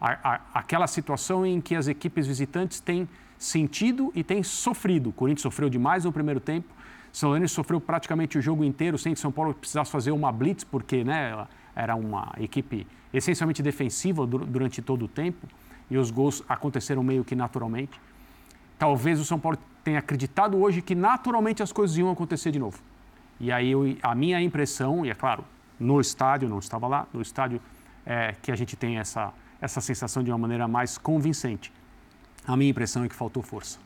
a, 0.01 0.33
a, 0.33 0.41
aquela 0.53 0.85
situação 0.85 1.45
em 1.45 1.61
que 1.61 1.75
as 1.75 1.87
equipes 1.87 2.27
visitantes 2.27 2.81
têm 2.81 3.07
sentido 3.37 4.11
e 4.15 4.23
têm 4.23 4.43
sofrido. 4.43 5.09
O 5.09 5.13
Corinthians 5.13 5.41
sofreu 5.41 5.69
demais 5.69 6.05
no 6.05 6.11
primeiro 6.11 6.39
tempo, 6.39 6.73
são 7.11 7.29
Lourenço 7.29 7.55
sofreu 7.55 7.81
praticamente 7.81 8.37
o 8.37 8.41
jogo 8.41 8.63
inteiro 8.63 8.97
sem 8.97 9.13
que 9.13 9.19
São 9.19 9.31
Paulo 9.31 9.53
precisasse 9.53 9.91
fazer 9.91 10.11
uma 10.11 10.31
blitz, 10.31 10.63
porque 10.63 11.03
né, 11.03 11.47
era 11.75 11.95
uma 11.95 12.31
equipe 12.37 12.85
essencialmente 13.13 13.63
defensiva 13.63 14.25
durante 14.27 14.81
todo 14.81 15.05
o 15.05 15.07
tempo 15.07 15.47
e 15.89 15.97
os 15.97 16.11
gols 16.11 16.43
aconteceram 16.47 17.01
meio 17.03 17.23
que 17.23 17.35
naturalmente. 17.35 17.99
Talvez 18.77 19.19
o 19.19 19.25
São 19.25 19.39
Paulo 19.39 19.57
tenha 19.83 19.99
acreditado 19.99 20.57
hoje 20.57 20.81
que 20.81 20.93
naturalmente 20.93 21.63
as 21.63 21.71
coisas 21.71 21.97
iam 21.97 22.11
acontecer 22.11 22.51
de 22.51 22.59
novo. 22.59 22.79
E 23.39 23.51
aí 23.51 23.71
eu, 23.71 23.97
a 24.03 24.13
minha 24.13 24.41
impressão, 24.41 25.05
e 25.05 25.09
é 25.09 25.15
claro, 25.15 25.43
no 25.79 25.99
estádio, 25.99 26.49
não 26.49 26.59
estava 26.59 26.87
lá, 26.87 27.07
no 27.13 27.21
estádio 27.21 27.61
é 28.05 28.35
que 28.41 28.51
a 28.51 28.55
gente 28.55 28.75
tem 28.75 28.97
essa, 28.97 29.33
essa 29.59 29.81
sensação 29.81 30.23
de 30.23 30.31
uma 30.31 30.37
maneira 30.37 30.67
mais 30.67 30.97
convincente. 30.97 31.71
A 32.47 32.55
minha 32.55 32.71
impressão 32.71 33.03
é 33.03 33.09
que 33.09 33.15
faltou 33.15 33.43
força. 33.43 33.77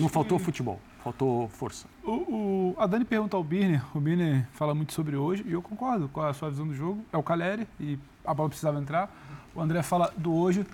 não 0.00 0.08
faltou 0.08 0.38
que... 0.38 0.44
futebol. 0.44 0.80
Faltou 1.04 1.48
força. 1.48 1.86
O, 2.02 2.10
o, 2.10 2.74
a 2.78 2.86
Dani 2.86 3.04
pergunta 3.04 3.36
ao 3.36 3.44
Birner, 3.44 3.84
o 3.94 4.00
Birner 4.00 4.48
fala 4.52 4.74
muito 4.74 4.92
sobre 4.94 5.14
hoje, 5.14 5.44
e 5.46 5.52
eu 5.52 5.60
concordo 5.60 6.08
com 6.08 6.22
a 6.22 6.32
sua 6.32 6.48
visão 6.48 6.66
do 6.66 6.74
jogo. 6.74 7.04
É 7.12 7.18
o 7.18 7.22
Caleri, 7.22 7.68
e 7.78 7.98
a 8.24 8.32
bola 8.32 8.48
precisava 8.48 8.78
entrar. 8.80 9.10
O 9.54 9.60
André 9.60 9.82
fala 9.82 10.10
do 10.16 10.32
hoje. 10.32 10.64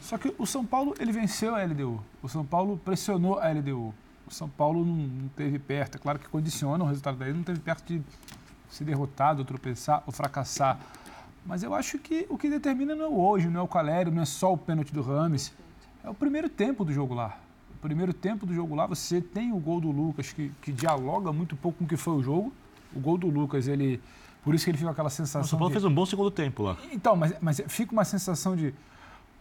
Só 0.00 0.18
que 0.18 0.34
o 0.36 0.46
São 0.46 0.64
Paulo, 0.64 0.94
ele 0.98 1.12
venceu 1.12 1.54
a 1.54 1.62
LDU. 1.62 2.02
O 2.22 2.28
São 2.28 2.44
Paulo 2.44 2.80
pressionou 2.84 3.38
a 3.38 3.48
LDU. 3.52 3.94
O 4.26 4.30
São 4.30 4.48
Paulo 4.48 4.84
não, 4.84 4.96
não 4.96 5.28
teve 5.28 5.58
perto. 5.58 5.96
É 5.96 5.98
claro 6.00 6.18
que 6.18 6.28
condiciona 6.28 6.82
o 6.82 6.86
resultado 6.86 7.18
daí, 7.18 7.32
não 7.32 7.42
teve 7.44 7.60
perto 7.60 7.86
de 7.86 8.02
ser 8.68 8.84
derrotado, 8.84 9.40
ou 9.40 9.44
tropeçar 9.44 10.02
ou 10.06 10.12
fracassar. 10.12 10.80
Mas 11.46 11.62
eu 11.62 11.74
acho 11.74 11.98
que 11.98 12.26
o 12.30 12.38
que 12.38 12.48
determina 12.48 12.96
não 12.96 13.04
é 13.04 13.08
o 13.08 13.20
hoje, 13.20 13.48
não 13.48 13.60
é 13.60 13.62
o 13.62 13.68
Calério, 13.68 14.10
não 14.10 14.22
é 14.22 14.24
só 14.24 14.52
o 14.52 14.56
pênalti 14.56 14.92
do 14.92 15.02
Rames. 15.02 15.52
É 16.04 16.10
o 16.10 16.14
primeiro 16.14 16.50
tempo 16.50 16.84
do 16.84 16.92
jogo 16.92 17.14
lá. 17.14 17.38
O 17.76 17.78
primeiro 17.80 18.12
tempo 18.12 18.44
do 18.44 18.52
jogo 18.54 18.74
lá, 18.74 18.86
você 18.86 19.22
tem 19.22 19.52
o 19.52 19.58
gol 19.58 19.80
do 19.80 19.90
Lucas, 19.90 20.32
que, 20.32 20.52
que 20.60 20.70
dialoga 20.70 21.32
muito 21.32 21.56
pouco 21.56 21.78
com 21.78 21.84
o 21.84 21.88
que 21.88 21.96
foi 21.96 22.12
o 22.12 22.22
jogo. 22.22 22.52
O 22.94 23.00
gol 23.00 23.16
do 23.16 23.28
Lucas, 23.28 23.66
ele. 23.66 24.00
Por 24.42 24.54
isso 24.54 24.64
que 24.64 24.70
ele 24.70 24.76
fica 24.76 24.88
com 24.88 24.92
aquela 24.92 25.08
sensação. 25.08 25.40
O 25.40 25.44
São 25.46 25.58
Paulo 25.58 25.70
de... 25.70 25.80
fez 25.80 25.84
um 25.84 25.94
bom 25.94 26.04
segundo 26.04 26.30
tempo 26.30 26.62
lá. 26.62 26.76
Então, 26.92 27.16
mas, 27.16 27.34
mas 27.40 27.62
fica 27.68 27.92
uma 27.92 28.04
sensação 28.04 28.54
de. 28.54 28.74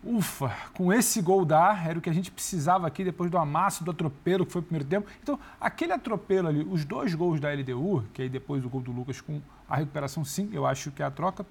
Ufa, 0.05 0.53
com 0.73 0.91
esse 0.91 1.21
gol 1.21 1.45
dá, 1.45 1.81
era 1.85 1.97
o 1.97 2.01
que 2.01 2.09
a 2.09 2.13
gente 2.13 2.29
precisava 2.29 2.87
aqui 2.87 3.05
depois 3.05 3.31
do 3.31 3.37
amasso, 3.37 3.85
do 3.85 3.91
atropelo 3.91 4.45
que 4.45 4.51
foi 4.51 4.61
o 4.61 4.63
primeiro 4.63 4.87
tempo. 4.87 5.07
Então, 5.21 5.39
aquele 5.59 5.93
atropelo 5.93 6.49
ali, 6.49 6.67
os 6.69 6.83
dois 6.83 7.13
gols 7.15 7.39
da 7.39 7.53
LDU, 7.53 8.03
que 8.13 8.21
aí 8.21 8.29
depois 8.29 8.61
do 8.61 8.69
gol 8.69 8.81
do 8.81 8.91
Lucas 8.91 9.21
com 9.21 9.41
a 9.69 9.77
recuperação, 9.77 10.25
sim, 10.25 10.49
eu 10.51 10.65
acho 10.65 10.91
que 10.91 11.01
é 11.01 11.05
a 11.05 11.11
troca 11.11 11.45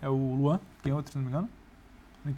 é 0.00 0.08
o 0.08 0.34
Luan, 0.36 0.60
tem 0.82 0.92
outro, 0.92 1.10
se 1.10 1.18
não 1.18 1.24
me 1.24 1.30
engano. 1.30 1.48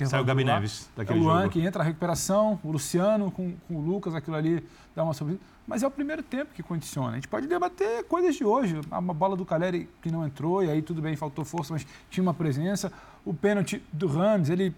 Saiu 0.06 0.22
o 0.22 0.26
Gabi 0.26 0.44
Neves 0.44 0.88
daquele 0.96 1.18
é 1.18 1.22
o 1.22 1.24
Luan 1.24 1.42
jogo. 1.42 1.52
que 1.52 1.60
entra 1.60 1.82
a 1.82 1.84
recuperação, 1.84 2.58
o 2.62 2.70
Luciano 2.70 3.30
com, 3.30 3.54
com 3.66 3.76
o 3.76 3.80
Lucas, 3.80 4.14
aquilo 4.14 4.36
ali 4.36 4.64
dá 4.94 5.04
uma 5.04 5.14
sobrevida. 5.14 5.44
Mas 5.66 5.82
é 5.82 5.86
o 5.86 5.90
primeiro 5.90 6.22
tempo 6.22 6.52
que 6.54 6.62
condiciona. 6.62 7.12
A 7.12 7.14
gente 7.16 7.28
pode 7.28 7.46
debater 7.46 8.04
coisas 8.04 8.34
de 8.34 8.44
hoje. 8.44 8.80
Uma 8.90 9.12
bola 9.12 9.36
do 9.36 9.44
Caleri 9.44 9.88
que 10.00 10.10
não 10.10 10.26
entrou, 10.26 10.64
e 10.64 10.70
aí 10.70 10.80
tudo 10.80 11.02
bem, 11.02 11.14
faltou 11.14 11.44
força, 11.44 11.74
mas 11.74 11.86
tinha 12.10 12.22
uma 12.22 12.32
presença. 12.32 12.90
O 13.24 13.34
pênalti 13.34 13.82
do 13.92 14.08
Rams, 14.08 14.48
ele 14.48 14.74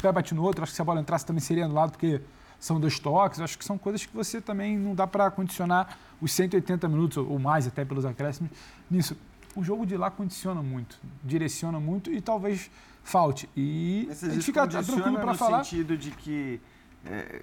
pé 0.00 0.12
bate 0.12 0.34
no 0.34 0.42
outro. 0.42 0.62
Acho 0.62 0.72
que 0.72 0.76
se 0.76 0.82
a 0.82 0.84
bola 0.84 1.00
entrasse 1.00 1.24
também 1.24 1.40
seria 1.40 1.64
anulado, 1.64 1.92
porque 1.92 2.20
são 2.58 2.78
dois 2.78 2.98
toques. 2.98 3.40
Acho 3.40 3.58
que 3.58 3.64
são 3.64 3.78
coisas 3.78 4.04
que 4.04 4.14
você 4.14 4.40
também 4.40 4.78
não 4.78 4.94
dá 4.94 5.06
para 5.06 5.30
condicionar 5.30 5.98
os 6.20 6.32
180 6.32 6.86
minutos, 6.86 7.16
ou 7.16 7.38
mais 7.38 7.66
até 7.66 7.84
pelos 7.84 8.04
acréscimos, 8.04 8.50
nisso. 8.90 9.16
O 9.56 9.64
jogo 9.64 9.84
de 9.84 9.96
lá 9.96 10.10
condiciona 10.10 10.62
muito, 10.62 10.96
direciona 11.24 11.80
muito 11.80 12.12
e 12.12 12.20
talvez 12.20 12.70
falte. 13.02 13.48
E 13.56 14.08
a 14.10 14.14
gente 14.28 14.42
fica 14.44 14.66
tranquilo 14.66 15.12
para 15.18 15.32
no 15.32 15.34
falar. 15.34 15.64
sentido 15.64 15.96
de 15.96 16.10
que 16.10 16.60
é, 17.04 17.42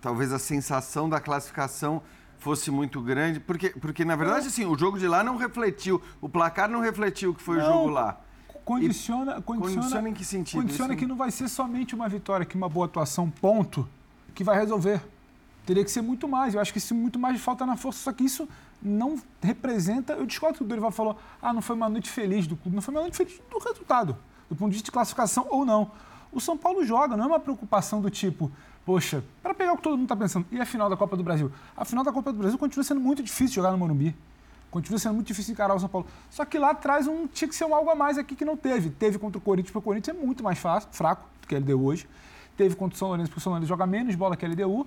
talvez 0.00 0.32
a 0.32 0.38
sensação 0.38 1.08
da 1.08 1.20
classificação 1.20 2.02
fosse 2.38 2.70
muito 2.70 3.00
grande, 3.00 3.40
porque, 3.40 3.70
porque 3.70 4.04
na 4.04 4.16
verdade, 4.16 4.48
assim, 4.48 4.66
o 4.66 4.76
jogo 4.76 4.98
de 4.98 5.08
lá 5.08 5.24
não 5.24 5.36
refletiu, 5.36 6.00
o 6.20 6.28
placar 6.28 6.68
não 6.68 6.80
refletiu 6.80 7.30
o 7.30 7.34
que 7.34 7.42
foi 7.42 7.56
o 7.56 7.60
Não, 7.60 7.66
jogo 7.72 7.88
lá. 7.90 8.20
Condiciona, 8.64 9.42
condiciona, 9.42 9.74
condiciona 9.76 10.08
em 10.08 10.14
que 10.14 10.24
sentido? 10.24 10.60
Condiciona 10.60 10.92
Isso- 10.94 10.98
que 11.00 11.06
não 11.06 11.16
vai 11.16 11.30
ser 11.30 11.48
somente 11.48 11.94
uma 11.94 12.08
vitória, 12.08 12.46
que 12.46 12.56
uma 12.56 12.68
boa 12.68 12.86
atuação, 12.86 13.30
ponto, 13.30 13.86
que 14.34 14.42
vai 14.42 14.58
resolver. 14.58 15.02
Teria 15.66 15.82
que 15.84 15.90
ser 15.90 16.02
muito 16.02 16.28
mais. 16.28 16.54
Eu 16.54 16.60
acho 16.60 16.72
que 16.72 16.78
isso 16.78 16.94
muito 16.94 17.18
mais 17.18 17.40
falta 17.40 17.64
na 17.64 17.76
força. 17.76 18.00
Só 18.00 18.12
que 18.12 18.24
isso 18.24 18.46
não 18.82 19.18
representa. 19.42 20.12
Eu 20.14 20.26
discordo 20.26 20.58
que 20.58 20.64
o 20.64 20.66
Dorival 20.66 20.90
falou: 20.90 21.18
ah, 21.40 21.52
não 21.52 21.62
foi 21.62 21.74
uma 21.76 21.88
noite 21.88 22.10
feliz 22.10 22.46
do 22.46 22.56
clube. 22.56 22.74
Não 22.74 22.82
foi 22.82 22.92
uma 22.94 23.00
noite 23.02 23.16
feliz 23.16 23.40
do 23.50 23.58
resultado, 23.58 24.16
do 24.48 24.56
ponto 24.56 24.70
de 24.70 24.74
vista 24.74 24.86
de 24.86 24.92
classificação 24.92 25.46
ou 25.50 25.64
não. 25.64 25.90
O 26.32 26.40
São 26.40 26.56
Paulo 26.56 26.84
joga, 26.84 27.16
não 27.16 27.24
é 27.24 27.26
uma 27.28 27.40
preocupação 27.40 28.00
do 28.00 28.10
tipo, 28.10 28.50
poxa, 28.84 29.22
para 29.42 29.54
pegar 29.54 29.72
o 29.72 29.76
que 29.76 29.82
todo 29.82 29.92
mundo 29.92 30.04
está 30.04 30.16
pensando. 30.16 30.46
E 30.50 30.60
a 30.60 30.66
final 30.66 30.90
da 30.90 30.96
Copa 30.96 31.16
do 31.16 31.22
Brasil? 31.22 31.50
A 31.76 31.84
final 31.84 32.04
da 32.04 32.12
Copa 32.12 32.32
do 32.32 32.38
Brasil 32.38 32.58
continua 32.58 32.84
sendo 32.84 33.00
muito 33.00 33.22
difícil 33.22 33.54
jogar 33.54 33.70
no 33.70 33.78
Morumbi. 33.78 34.14
Continua 34.70 34.98
sendo 34.98 35.14
muito 35.14 35.28
difícil 35.28 35.52
encarar 35.52 35.74
o 35.74 35.78
São 35.78 35.88
Paulo. 35.88 36.06
Só 36.28 36.44
que 36.44 36.58
lá 36.58 36.70
atrás 36.70 37.06
um, 37.06 37.28
tinha 37.28 37.46
que 37.46 37.54
ser 37.54 37.64
um 37.64 37.72
algo 37.72 37.88
a 37.90 37.94
mais 37.94 38.18
aqui 38.18 38.34
que 38.34 38.44
não 38.44 38.56
teve. 38.56 38.90
Teve 38.90 39.18
contra 39.18 39.38
o 39.38 39.40
Corinthians, 39.40 39.70
porque 39.70 39.78
o 39.78 39.82
Corinthians 39.82 40.16
é 40.16 40.20
muito 40.20 40.42
mais 40.42 40.58
fácil, 40.58 40.88
fraco 40.90 41.24
do 41.40 41.46
que 41.46 41.54
a 41.54 41.58
LDU 41.58 41.84
hoje. 41.84 42.08
Teve 42.56 42.74
contra 42.74 42.96
o 42.96 42.98
São 42.98 43.08
Lourenço, 43.08 43.28
porque 43.28 43.38
o 43.38 43.42
São 43.42 43.52
Lourenço 43.52 43.68
joga 43.68 43.86
menos 43.86 44.16
bola 44.16 44.36
que 44.36 44.44
a 44.44 44.48
LDU. 44.48 44.84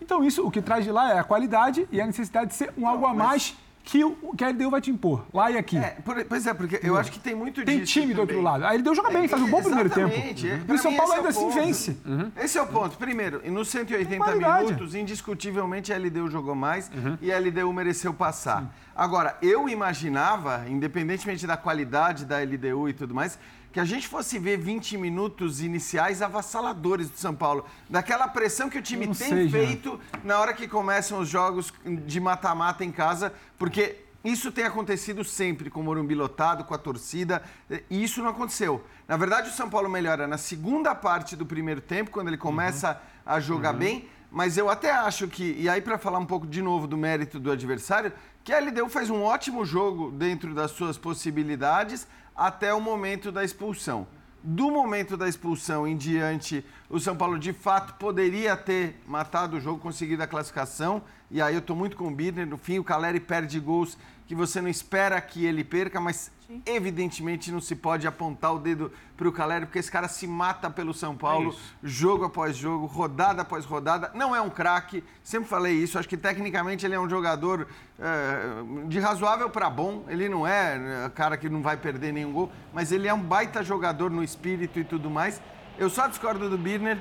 Então 0.00 0.24
isso, 0.24 0.46
o 0.46 0.50
que 0.50 0.62
traz 0.62 0.84
de 0.84 0.90
lá 0.90 1.12
é 1.12 1.18
a 1.18 1.24
qualidade 1.24 1.86
e 1.92 2.00
a 2.00 2.06
necessidade 2.06 2.48
de 2.48 2.56
ser 2.56 2.72
um 2.78 2.86
algo 2.86 3.04
a 3.04 3.12
mais 3.12 3.54
que, 3.86 4.02
o, 4.04 4.16
que 4.36 4.42
a 4.44 4.48
LDU 4.50 4.68
vai 4.68 4.80
te 4.80 4.90
impor, 4.90 5.24
lá 5.32 5.48
e 5.48 5.56
aqui. 5.56 5.78
Por- 6.04 6.24
pois 6.24 6.44
é, 6.44 6.52
porque 6.52 6.80
eu 6.82 6.98
acho 6.98 7.12
que 7.12 7.20
tem 7.20 7.36
muito 7.36 7.64
Tem 7.64 7.78
disso 7.78 7.92
time 7.92 8.12
do 8.12 8.22
outro 8.22 8.42
lado. 8.42 8.64
A 8.64 8.72
LDU 8.72 8.96
joga 8.96 9.10
bem, 9.10 9.28
faz 9.28 9.40
um 9.40 9.48
bom 9.48 9.62
primeiro 9.62 9.88
tempo. 9.88 10.12
É, 10.12 10.34
E 10.68 10.72
o 10.72 10.76
São 10.78 10.92
Paulo 10.96 11.12
é 11.12 11.16
ainda 11.18 11.28
o 11.28 11.30
assim 11.30 11.50
vence. 11.50 11.96
Esse 12.36 12.58
é 12.58 12.62
o 12.62 12.66
ponto. 12.66 12.98
Primeiro, 12.98 13.40
nos 13.48 13.68
180 13.68 14.16
qualidade. 14.16 14.64
minutos, 14.64 14.94
indiscutivelmente 14.96 15.92
a 15.92 15.98
LDU 15.98 16.28
jogou 16.28 16.56
mais 16.56 16.90
e 17.22 17.32
a 17.32 17.38
LDU 17.38 17.72
mereceu 17.72 18.12
passar. 18.12 18.74
Agora, 18.94 19.36
eu 19.40 19.68
imaginava, 19.68 20.64
independentemente 20.68 21.46
da 21.46 21.56
qualidade 21.56 22.24
da 22.24 22.38
LDU 22.40 22.88
e 22.88 22.92
tudo 22.92 23.14
mais, 23.14 23.38
que 23.76 23.80
a 23.80 23.84
gente 23.84 24.08
fosse 24.08 24.38
ver 24.38 24.56
20 24.56 24.96
minutos 24.96 25.60
iniciais 25.60 26.22
avassaladores 26.22 27.10
do 27.10 27.18
São 27.18 27.34
Paulo. 27.34 27.66
Daquela 27.90 28.26
pressão 28.26 28.70
que 28.70 28.78
o 28.78 28.82
time 28.82 29.04
tem 29.08 29.14
sei, 29.14 29.50
feito 29.50 30.00
na 30.24 30.40
hora 30.40 30.54
que 30.54 30.66
começam 30.66 31.20
os 31.20 31.28
jogos 31.28 31.70
de 31.84 32.18
mata-mata 32.18 32.82
em 32.86 32.90
casa, 32.90 33.34
porque 33.58 33.96
isso 34.24 34.50
tem 34.50 34.64
acontecido 34.64 35.22
sempre 35.22 35.68
com 35.68 35.80
o 35.80 35.82
Morumbi 35.82 36.14
lotado, 36.14 36.64
com 36.64 36.72
a 36.72 36.78
torcida, 36.78 37.42
e 37.90 38.02
isso 38.02 38.22
não 38.22 38.30
aconteceu. 38.30 38.82
Na 39.06 39.18
verdade, 39.18 39.50
o 39.50 39.52
São 39.52 39.68
Paulo 39.68 39.90
melhora 39.90 40.26
na 40.26 40.38
segunda 40.38 40.94
parte 40.94 41.36
do 41.36 41.44
primeiro 41.44 41.82
tempo, 41.82 42.10
quando 42.10 42.28
ele 42.28 42.38
começa 42.38 42.98
a 43.26 43.38
jogar 43.40 43.74
bem, 43.74 44.08
mas 44.30 44.56
eu 44.56 44.70
até 44.70 44.90
acho 44.90 45.28
que, 45.28 45.54
e 45.58 45.68
aí 45.68 45.82
para 45.82 45.98
falar 45.98 46.18
um 46.18 46.24
pouco 46.24 46.46
de 46.46 46.62
novo 46.62 46.86
do 46.86 46.96
mérito 46.96 47.38
do 47.38 47.50
adversário, 47.50 48.10
que 48.42 48.54
a 48.54 48.58
LDU 48.58 48.88
faz 48.88 49.10
um 49.10 49.22
ótimo 49.22 49.66
jogo 49.66 50.10
dentro 50.10 50.54
das 50.54 50.70
suas 50.70 50.96
possibilidades 50.96 52.06
até 52.36 52.74
o 52.74 52.80
momento 52.80 53.32
da 53.32 53.44
expulsão. 53.44 54.06
Do 54.42 54.70
momento 54.70 55.16
da 55.16 55.28
expulsão 55.28 55.88
em 55.88 55.96
diante, 55.96 56.64
o 56.88 57.00
São 57.00 57.16
Paulo 57.16 57.38
de 57.38 57.52
fato 57.52 57.94
poderia 57.94 58.56
ter 58.56 59.00
matado 59.06 59.56
o 59.56 59.60
jogo, 59.60 59.80
conseguido 59.80 60.22
a 60.22 60.26
classificação. 60.26 61.02
E 61.30 61.42
aí 61.42 61.54
eu 61.54 61.58
estou 61.58 61.74
muito 61.74 61.96
com 61.96 62.06
o 62.06 62.14
Birner. 62.14 62.46
No 62.46 62.56
fim, 62.56 62.78
o 62.78 62.84
Caleri 62.84 63.18
perde 63.18 63.58
gols 63.58 63.98
que 64.26 64.34
você 64.34 64.60
não 64.60 64.68
espera 64.68 65.20
que 65.20 65.44
ele 65.44 65.64
perca, 65.64 66.00
mas 66.00 66.30
evidentemente 66.64 67.50
não 67.50 67.60
se 67.60 67.74
pode 67.74 68.06
apontar 68.06 68.54
o 68.54 68.58
dedo 68.58 68.92
para 69.16 69.28
o 69.28 69.32
Caleri, 69.32 69.66
porque 69.66 69.78
esse 69.78 69.90
cara 69.90 70.08
se 70.08 70.26
mata 70.26 70.70
pelo 70.70 70.94
São 70.94 71.16
Paulo, 71.16 71.54
jogo 71.82 72.24
após 72.24 72.56
jogo, 72.56 72.86
rodada 72.86 73.42
após 73.42 73.64
rodada. 73.64 74.10
Não 74.14 74.34
é 74.34 74.40
um 74.40 74.50
craque, 74.50 75.02
sempre 75.22 75.48
falei 75.48 75.74
isso. 75.74 75.98
Acho 75.98 76.08
que 76.08 76.16
tecnicamente 76.16 76.86
ele 76.86 76.94
é 76.94 77.00
um 77.00 77.08
jogador 77.08 77.66
eh, 77.98 78.62
de 78.86 78.98
razoável 79.00 79.50
para 79.50 79.68
bom. 79.68 80.04
Ele 80.08 80.28
não 80.28 80.46
é 80.46 80.76
eh, 80.76 81.10
cara 81.14 81.36
que 81.36 81.48
não 81.48 81.62
vai 81.62 81.76
perder 81.76 82.12
nenhum 82.12 82.32
gol, 82.32 82.52
mas 82.72 82.92
ele 82.92 83.08
é 83.08 83.14
um 83.14 83.22
baita 83.22 83.62
jogador 83.62 84.10
no 84.10 84.22
espírito 84.22 84.78
e 84.78 84.84
tudo 84.84 85.10
mais. 85.10 85.40
Eu 85.78 85.90
só 85.90 86.06
discordo 86.06 86.48
do 86.48 86.56
Birner 86.56 86.98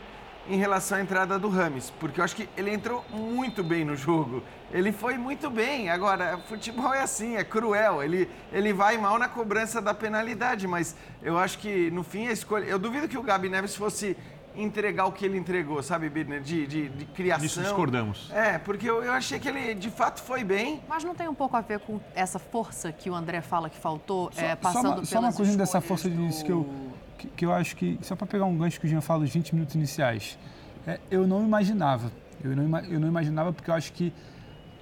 em 0.47 0.57
relação 0.57 0.97
à 0.97 1.01
entrada 1.01 1.39
do 1.39 1.49
Rames, 1.49 1.91
porque 1.99 2.19
eu 2.19 2.23
acho 2.23 2.35
que 2.35 2.47
ele 2.55 2.71
entrou 2.71 3.03
muito 3.11 3.63
bem 3.63 3.83
no 3.83 3.95
jogo. 3.95 4.43
Ele 4.71 4.91
foi 4.91 5.17
muito 5.17 5.49
bem. 5.49 5.89
Agora, 5.89 6.37
futebol 6.49 6.93
é 6.93 7.01
assim, 7.01 7.35
é 7.35 7.43
cruel. 7.43 8.03
Ele, 8.03 8.29
ele 8.51 8.73
vai 8.73 8.97
mal 8.97 9.17
na 9.17 9.27
cobrança 9.27 9.81
da 9.81 9.93
penalidade, 9.93 10.67
mas 10.67 10.95
eu 11.21 11.37
acho 11.37 11.57
que 11.59 11.89
no 11.91 12.03
fim 12.03 12.27
a 12.27 12.31
escolha. 12.31 12.65
Eu 12.65 12.77
duvido 12.77 13.07
que 13.07 13.17
o 13.17 13.23
Gabi 13.23 13.49
Neves 13.49 13.75
fosse 13.75 14.17
entregar 14.57 15.05
o 15.05 15.11
que 15.11 15.25
ele 15.25 15.37
entregou, 15.37 15.81
sabe, 15.83 16.09
Birner? 16.09 16.41
De, 16.41 16.65
de, 16.65 16.89
de 16.89 17.05
criação. 17.05 17.43
Nisso 17.43 17.61
discordamos. 17.61 18.31
É, 18.33 18.57
porque 18.57 18.89
eu, 18.89 19.03
eu 19.03 19.13
achei 19.13 19.39
que 19.39 19.47
ele 19.47 19.73
de 19.73 19.89
fato 19.89 20.21
foi 20.21 20.43
bem. 20.43 20.81
Mas 20.87 21.03
não 21.03 21.13
tem 21.13 21.27
um 21.27 21.33
pouco 21.33 21.55
a 21.57 21.61
ver 21.61 21.79
com 21.79 21.99
essa 22.13 22.39
força 22.39 22.91
que 22.91 23.09
o 23.09 23.15
André 23.15 23.41
fala 23.41 23.69
que 23.69 23.77
faltou, 23.77 24.31
Só, 24.33 24.41
é, 24.41 24.49
só 24.49 24.55
passando 24.55 24.85
uma, 24.85 25.05
só 25.05 25.15
uma 25.15 25.21
pelas 25.21 25.35
coisinha 25.35 25.57
dessa 25.57 25.81
força 25.81 26.09
disso 26.09 26.43
que 26.45 26.51
eu, 26.51 26.69
que, 27.25 27.31
que 27.37 27.45
eu 27.45 27.53
acho 27.53 27.75
que, 27.75 27.97
só 28.01 28.15
para 28.15 28.27
pegar 28.27 28.45
um 28.45 28.57
gancho 28.57 28.79
que 28.79 28.85
o 28.85 28.89
Jean 28.89 29.01
fala 29.01 29.21
dos 29.21 29.31
20 29.33 29.53
minutos 29.53 29.75
iniciais, 29.75 30.37
é, 30.87 30.99
eu 31.09 31.27
não 31.27 31.43
imaginava. 31.43 32.11
Eu 32.43 32.55
não, 32.55 32.79
eu 32.79 32.99
não 32.99 33.07
imaginava 33.07 33.51
porque 33.51 33.69
eu 33.69 33.75
acho 33.75 33.91
que 33.93 34.13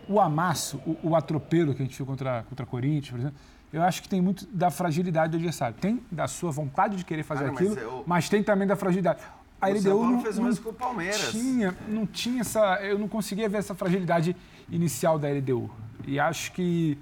o 0.08 0.20
amasso, 0.20 0.78
o, 0.86 1.10
o 1.12 1.16
atropelo 1.16 1.74
que 1.74 1.82
a 1.82 1.86
gente 1.86 1.96
viu 1.96 2.06
contra, 2.06 2.44
contra 2.44 2.66
Corinthians, 2.66 3.10
por 3.12 3.20
exemplo, 3.20 3.38
eu 3.72 3.82
acho 3.82 4.02
que 4.04 4.10
tem 4.10 4.22
muito 4.22 4.46
da 4.48 4.70
fragilidade 4.70 5.32
do 5.32 5.38
adversário. 5.38 5.76
Tem 5.80 6.02
da 6.12 6.28
sua 6.28 6.52
vontade 6.52 6.96
de 6.96 7.06
querer 7.06 7.24
fazer 7.24 7.46
Cara, 7.46 7.54
mas 7.54 7.62
aquilo, 7.62 7.80
eu- 7.80 8.04
mas 8.06 8.30
tem 8.30 8.44
também 8.44 8.68
da 8.68 8.76
fragilidade. 8.76 9.22
A 9.60 9.68
O 9.68 9.72
LDU 9.72 9.82
São 9.82 9.98
Paulo 9.98 10.12
não, 10.12 10.22
fez 10.22 10.40
mesmo 10.40 10.64
com 10.64 10.70
o 10.70 10.74
Palmeiras. 10.74 11.32
Tinha, 11.32 11.76
não 11.88 12.06
tinha 12.06 12.42
essa. 12.42 12.76
Eu 12.84 13.00
não 13.00 13.08
conseguia 13.08 13.48
ver 13.48 13.58
essa 13.60 13.74
fragilidade 13.74 14.36
inicial 14.70 15.18
da 15.18 15.30
LDU. 15.30 15.72
E 16.06 16.20
acho 16.20 16.52
que 16.52 17.00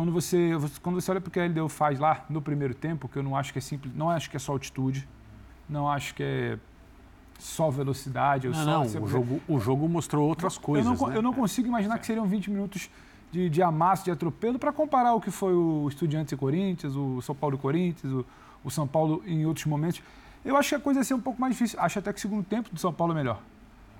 quando 0.00 0.12
você, 0.12 0.52
quando 0.82 0.98
você 0.98 1.10
olha 1.10 1.20
para 1.20 1.28
o 1.28 1.30
que 1.30 1.38
a 1.38 1.44
LDU 1.44 1.68
faz 1.68 1.98
lá 1.98 2.24
no 2.30 2.40
primeiro 2.40 2.72
tempo, 2.72 3.06
que 3.06 3.18
eu 3.18 3.22
não 3.22 3.36
acho 3.36 3.52
que 3.52 3.58
é 3.58 3.60
simples, 3.60 3.94
não 3.94 4.08
acho 4.08 4.30
que 4.30 4.36
é 4.38 4.40
só 4.40 4.52
altitude, 4.52 5.06
não 5.68 5.86
acho 5.86 6.14
que 6.14 6.22
é 6.22 6.58
só 7.38 7.68
velocidade. 7.68 8.48
Não, 8.48 8.54
só, 8.54 8.64
não, 8.64 8.84
você- 8.84 8.98
o 8.98 9.06
jogo, 9.06 9.42
o 9.46 9.60
jogo 9.60 9.86
mostrou 9.86 10.26
outras 10.26 10.56
coisas. 10.56 10.86
eu 10.90 10.96
não, 10.96 11.06
né? 11.06 11.16
eu 11.18 11.20
não 11.20 11.34
consigo 11.34 11.68
imaginar 11.68 11.98
que 11.98 12.06
seriam 12.06 12.24
20 12.24 12.50
minutos 12.50 12.88
de, 13.30 13.50
de 13.50 13.62
amasso, 13.62 14.02
de 14.02 14.10
atropelo, 14.10 14.58
para 14.58 14.72
comparar 14.72 15.12
o 15.12 15.20
que 15.20 15.30
foi 15.30 15.52
o 15.52 15.86
Estudiantes 15.90 16.32
e 16.32 16.36
Corinthians, 16.38 16.96
o 16.96 17.20
São 17.20 17.34
Paulo 17.34 17.56
e 17.56 17.58
Corinthians, 17.58 18.10
o, 18.10 18.24
o 18.64 18.70
São 18.70 18.86
Paulo 18.86 19.22
em 19.26 19.44
outros 19.44 19.66
momentos. 19.66 20.00
Eu 20.42 20.56
acho 20.56 20.70
que 20.70 20.74
a 20.76 20.80
coisa 20.80 21.00
ia 21.00 21.04
ser 21.04 21.12
um 21.12 21.20
pouco 21.20 21.38
mais 21.38 21.52
difícil. 21.52 21.78
Acho 21.78 21.98
até 21.98 22.10
que 22.10 22.18
o 22.18 22.22
segundo 22.22 22.42
tempo 22.42 22.70
do 22.72 22.80
São 22.80 22.90
Paulo 22.90 23.12
é 23.12 23.16
melhor. 23.16 23.38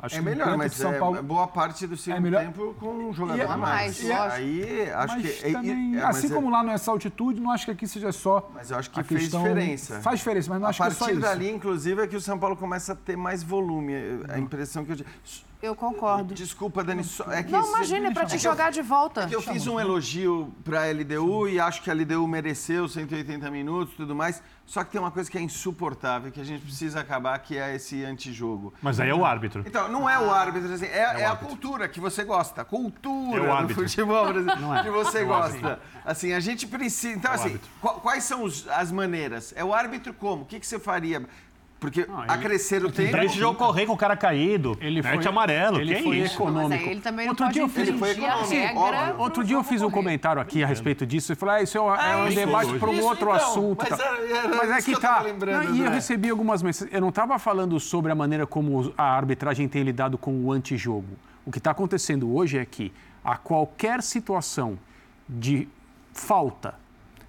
Acho 0.03 0.17
é 0.17 0.21
melhor, 0.21 0.57
mas 0.57 0.73
São 0.75 0.93
é, 0.93 0.99
Paulo 0.99 1.23
boa 1.23 1.47
parte 1.47 1.87
do 1.87 1.97
segundo 1.97 2.23
melhor. 2.23 2.43
tempo 2.43 2.75
com 2.81 2.89
um 2.89 3.13
jogador 3.13 3.39
E 3.39 3.43
é- 3.43 3.47
a 3.47 3.57
mais. 3.57 4.03
e 4.03 4.11
é- 4.11 4.17
Aí 4.19 4.91
acho 4.91 5.15
mas 5.15 5.23
que. 5.41 5.47
é- 5.47 5.53
também, 5.53 5.97
é, 5.97 6.03
mas 6.03 6.17
assim 6.17 6.27
é- 6.27 6.31
como 6.35 6.51
lá 6.51 6.63
não 6.63 6.71
é 6.71 6.75
essa 6.75 6.91
altitude, 6.91 7.39
não 7.41 7.51
acho 7.51 7.67
que 7.67 7.71
aqui 7.73 7.87
seja 7.87 8.11
só. 8.13 8.51
Mas 8.55 8.71
eu 8.71 8.79
acho 8.79 8.91
que 8.91 8.99
a 9.01 9.05
fez 9.05 9.21
questão- 9.23 9.43
diferença. 9.43 10.01
Faz 10.01 10.19
diferença, 10.21 10.49
mas 10.51 10.59
não 10.61 10.67
a 10.67 10.71
acho 10.71 10.81
que 10.83 10.87
é 10.89 10.91
só 10.91 10.99
partir 11.05 11.13
isso. 11.13 11.21
dali, 11.21 11.51
inclusive, 11.51 12.03
é 12.03 12.07
que 12.07 12.17
o 12.17 12.21
São 12.21 12.39
Paulo 12.39 12.57
começa 12.57 12.93
a 12.95 12.97
ter 12.97 13.17
mais 13.17 13.43
volume. 13.43 13.93
A 14.29 14.39
impressão 14.39 14.85
que 14.85 14.93
eu. 14.93 14.97
Eu 15.63 15.77
concordo. 15.77 16.33
Desculpa, 16.33 16.83
Dani. 16.83 17.05
só- 17.05 17.31
É 17.31 17.43
que 17.43 17.53
Não, 17.53 17.69
imagina, 17.69 18.09
é 18.09 18.11
pra 18.13 18.25
te 18.25 18.39
jogar 18.39 18.71
de 18.73 18.81
volta. 18.81 19.23
é 19.25 19.27
que 19.27 19.35
eu 19.37 19.43
fiz 19.43 19.67
um 19.67 19.79
elogio 19.79 20.55
para 20.65 20.83
a 20.83 20.87
LDU 20.91 21.49
e 21.49 21.61
acho 21.61 21.83
que 21.83 21.91
a 21.91 21.95
LDU 21.95 22.27
mereceu 22.27 22.89
180 22.89 23.51
minutos 23.51 23.93
e 23.93 23.97
tudo 23.99 24.15
mais. 24.15 24.43
Só 24.65 24.83
que 24.85 24.91
tem 24.93 25.01
uma 25.01 25.11
coisa 25.11 25.31
que 25.31 25.37
é 25.37 25.41
insuportável, 25.41 26.31
que 26.33 26.41
a 26.41 26.45
gente 26.45 26.63
precisa 26.63 27.01
acabar, 27.01 27.39
que 27.41 27.59
é 27.59 27.75
esse 27.75 28.03
antijogo. 28.05 28.73
Mas 28.81 29.01
aí 29.01 29.11
é 29.11 29.15
o 29.15 29.25
árbitro. 29.25 29.63
Então, 29.67 29.89
não 29.91 30.09
é 30.09 30.19
o 30.19 30.31
árbitro, 30.31 30.73
assim, 30.73 30.87
é, 30.87 31.23
é 31.23 31.27
a 31.27 31.37
cultura 31.37 31.89
que 31.89 32.01
você 32.01 32.25
gosta. 32.25 32.65
Cultura 32.65 33.39
É 33.39 33.43
o 33.43 33.47
do 33.47 33.53
árbitro. 33.53 33.83
futebol 33.83 34.25
brasileiro 34.33 34.75
é. 34.75 34.83
que 34.83 34.91
você 34.91 35.19
É 35.19 35.23
o 35.25 35.27
gosta. 35.27 35.81
Assim, 36.05 36.33
a 36.33 36.41
gente 36.41 36.67
precisa. 36.69 37.15
Então, 37.19 37.33
É 37.33 37.35
o 37.35 37.37
assim, 37.37 37.45
árbitro. 37.49 37.71
qu- 37.83 38.01
quais 38.01 38.25
são 38.25 38.45
os- 38.45 38.67
as 38.69 38.91
maneiras? 38.91 39.53
É 39.57 39.65
o 39.65 39.75
árbitro 39.75 40.15
como? 40.15 40.43
O 40.43 40.47
que, 40.47 40.59
que 40.59 40.67
você 40.67 40.79
faria? 40.79 41.27
Porque 41.81 42.07
a 42.29 42.37
crescer 42.37 42.85
o 42.85 42.93
tempo. 42.93 43.11
Deixa 43.13 43.35
o 43.37 43.39
jogo 43.39 43.59
correr 43.59 43.87
com 43.87 43.95
o 43.95 43.97
cara 43.97 44.15
caído. 44.15 44.77
Ele 44.83 45.01
mete 45.01 45.23
foi- 45.23 45.27
amarelo. 45.27 45.81
ele 45.81 45.95
que 45.95 46.03
foi 46.03 46.21
é 46.21 46.25
isso? 46.25 46.35
econômico. 46.35 46.69
Mas 46.69 46.81
aí 46.83 46.91
ele 46.91 47.01
também 47.01 47.25
não 47.25 47.31
Outro 47.33 47.45
pode 47.47 47.55
dia 47.55 47.63
eu 47.63 47.69
fiz- 47.71 47.89
Ele 47.89 47.99
foi 47.99 48.11
econômico, 48.11 48.79
óbvio. 48.79 49.15
pro 49.15 49.23
Outro 49.23 49.45
dia 49.45 49.57
eu 49.57 49.65
fiz 49.65 49.81
um 49.81 49.91
comentário 49.91 50.43
aqui 50.43 50.63
a 50.63 50.67
respeito 50.67 51.07
disso. 51.07 51.33
Eu 51.33 51.37
falei, 51.37 51.55
ah, 51.57 51.63
isso 51.63 51.79
é, 51.79 51.81
um- 51.81 51.95
é 51.95 52.17
um 52.17 52.27
isso, 52.29 52.37
debate 52.37 52.79
para 52.79 52.91
um 52.91 52.93
isso, 52.93 53.03
outro 53.07 53.31
então, 53.31 53.35
assunto. 53.35 53.79
mas 53.89 53.99
e 53.99 54.03
tal. 54.03 54.15
era- 54.15 54.39
era 54.39 54.57
mas 54.57 54.71
é 54.71 54.77
que 54.77 54.83
que 54.83 54.93
eu 54.93 55.01
tá. 55.01 55.23
Não, 55.23 55.63
e 55.63 55.79
eu 55.81 55.85
André. 55.87 55.89
recebi 55.95 56.29
algumas 56.29 56.63
mensagens. 56.63 56.95
Eu 56.95 57.01
não 57.01 57.09
estava 57.09 57.39
falando 57.39 57.81
sobre 57.81 58.13
a 58.13 58.15
maneira 58.15 58.47
como 58.47 58.93
a 58.99 59.17
arbitragem 59.17 59.67
tem 59.67 59.83
lidado 59.83 60.19
com 60.19 60.33
o 60.45 60.53
antijogo. 60.53 61.09
O 61.47 61.51
que 61.51 61.57
está 61.57 61.71
acontecendo 61.71 62.31
hoje 62.37 62.59
é 62.59 62.65
que 62.67 62.93
a 63.25 63.39
qualquer 63.39 64.03
situação 64.03 64.79
de 65.27 65.67
falta 66.13 66.75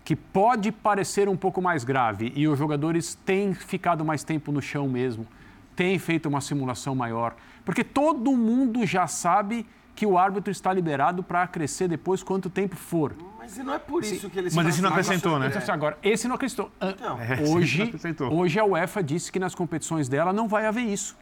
que 0.03 0.15
pode 0.15 0.71
parecer 0.71 1.29
um 1.29 1.37
pouco 1.37 1.61
mais 1.61 1.83
grave 1.83 2.31
e 2.35 2.47
os 2.47 2.57
jogadores 2.57 3.15
têm 3.25 3.53
ficado 3.53 4.03
mais 4.03 4.23
tempo 4.23 4.51
no 4.51 4.61
chão 4.61 4.87
mesmo, 4.87 5.27
têm 5.75 5.97
feito 5.99 6.27
uma 6.27 6.41
simulação 6.41 6.95
maior, 6.95 7.35
porque 7.63 7.83
todo 7.83 8.35
mundo 8.35 8.85
já 8.85 9.07
sabe 9.07 9.65
que 9.95 10.05
o 10.05 10.17
árbitro 10.17 10.51
está 10.51 10.73
liberado 10.73 11.21
para 11.21 11.43
acrescer 11.43 11.87
depois 11.87 12.23
quanto 12.23 12.49
tempo 12.49 12.75
for. 12.75 13.15
Mas 13.37 13.57
não 13.57 13.73
é 13.73 13.79
por 13.79 14.03
isso 14.03 14.29
que 14.29 14.39
eles 14.39 14.55
Mas 14.55 14.67
esse 14.67 14.81
não 14.81 14.89
acrescentou, 14.89 15.37
né? 15.37 15.51
Então, 15.55 15.73
agora, 15.75 15.97
esse 16.01 16.27
não 16.27 16.35
acrescentou. 16.35 16.71
Ah, 16.79 16.93
É, 17.19 17.33
esse 17.33 17.51
hoje, 17.53 17.79
não 17.79 17.85
acrescentou. 17.87 18.33
hoje 18.33 18.59
a 18.59 18.65
UEFA 18.65 19.03
disse 19.03 19.31
que 19.31 19.39
nas 19.39 19.53
competições 19.53 20.07
dela 20.07 20.31
não 20.31 20.47
vai 20.47 20.65
haver 20.65 20.83
isso. 20.83 21.15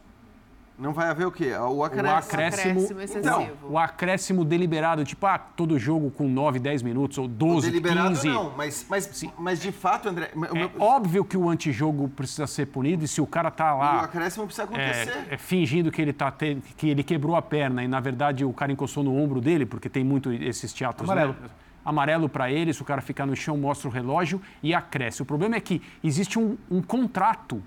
Não 0.80 0.92
vai 0.94 1.08
haver 1.10 1.26
o 1.26 1.30
quê? 1.30 1.52
O 1.54 1.84
acréscimo. 1.84 2.08
O 2.12 2.16
acréscimo, 2.16 2.70
acréscimo 2.72 3.00
excessivo. 3.02 3.30
Não, 3.62 3.70
o 3.72 3.78
acréscimo 3.78 4.44
deliberado, 4.44 5.04
tipo, 5.04 5.26
ah, 5.26 5.38
todo 5.38 5.78
jogo 5.78 6.10
com 6.10 6.26
9, 6.26 6.58
10 6.58 6.82
minutos, 6.82 7.18
ou 7.18 7.28
12, 7.28 7.68
Deliberado 7.70 8.08
15. 8.10 8.28
não, 8.28 8.52
mas, 8.56 8.86
mas, 8.88 9.24
mas 9.38 9.60
de 9.60 9.70
fato, 9.72 10.08
André. 10.08 10.30
o 10.34 10.44
É 10.46 10.52
meu- 10.54 10.70
óbvio 10.78 11.24
que 11.24 11.36
o 11.36 11.50
antijogo 11.50 12.08
precisa 12.08 12.46
ser 12.46 12.66
punido 12.66 13.04
e 13.04 13.08
se 13.08 13.20
o 13.20 13.26
cara 13.26 13.50
tá 13.50 13.74
o 13.74 13.78
lá 13.78 14.00
acréscimo 14.00 14.46
precisa 14.46 14.64
acontecer. 14.64 15.10
é, 15.30 15.34
é, 15.34 15.36
fingindo 15.36 15.90
que 15.92 16.00
ele, 16.00 16.12
tá 16.14 16.30
te- 16.30 16.56
que 16.76 16.88
ele 16.88 17.02
quebrou 17.02 17.36
a 17.36 17.42
perna 17.42 17.84
e, 17.84 17.88
na 17.88 18.00
verdade, 18.00 18.44
o 18.44 18.52
cara 18.52 18.72
encostou 18.72 19.04
no 19.04 19.14
ombro 19.14 19.40
dele, 19.40 19.66
porque 19.66 19.88
tem 19.88 20.02
muito 20.02 20.32
esses 20.32 20.72
teatros. 20.72 21.08
Amarelo. 21.10 21.36
Né? 21.42 21.48
Amarelo 21.84 22.28
para 22.28 22.50
ele, 22.50 22.72
se 22.72 22.80
o 22.80 22.84
cara 22.84 23.00
ficar 23.00 23.26
no 23.26 23.34
chão, 23.36 23.56
mostra 23.56 23.88
o 23.88 23.90
relógio 23.92 24.40
e 24.62 24.72
acresce. 24.74 25.20
O 25.22 25.24
problema 25.26 25.56
é 25.56 25.60
que 25.60 25.82
existe 26.02 26.38
um, 26.38 26.56
um 26.70 26.80
contrato 26.82 27.62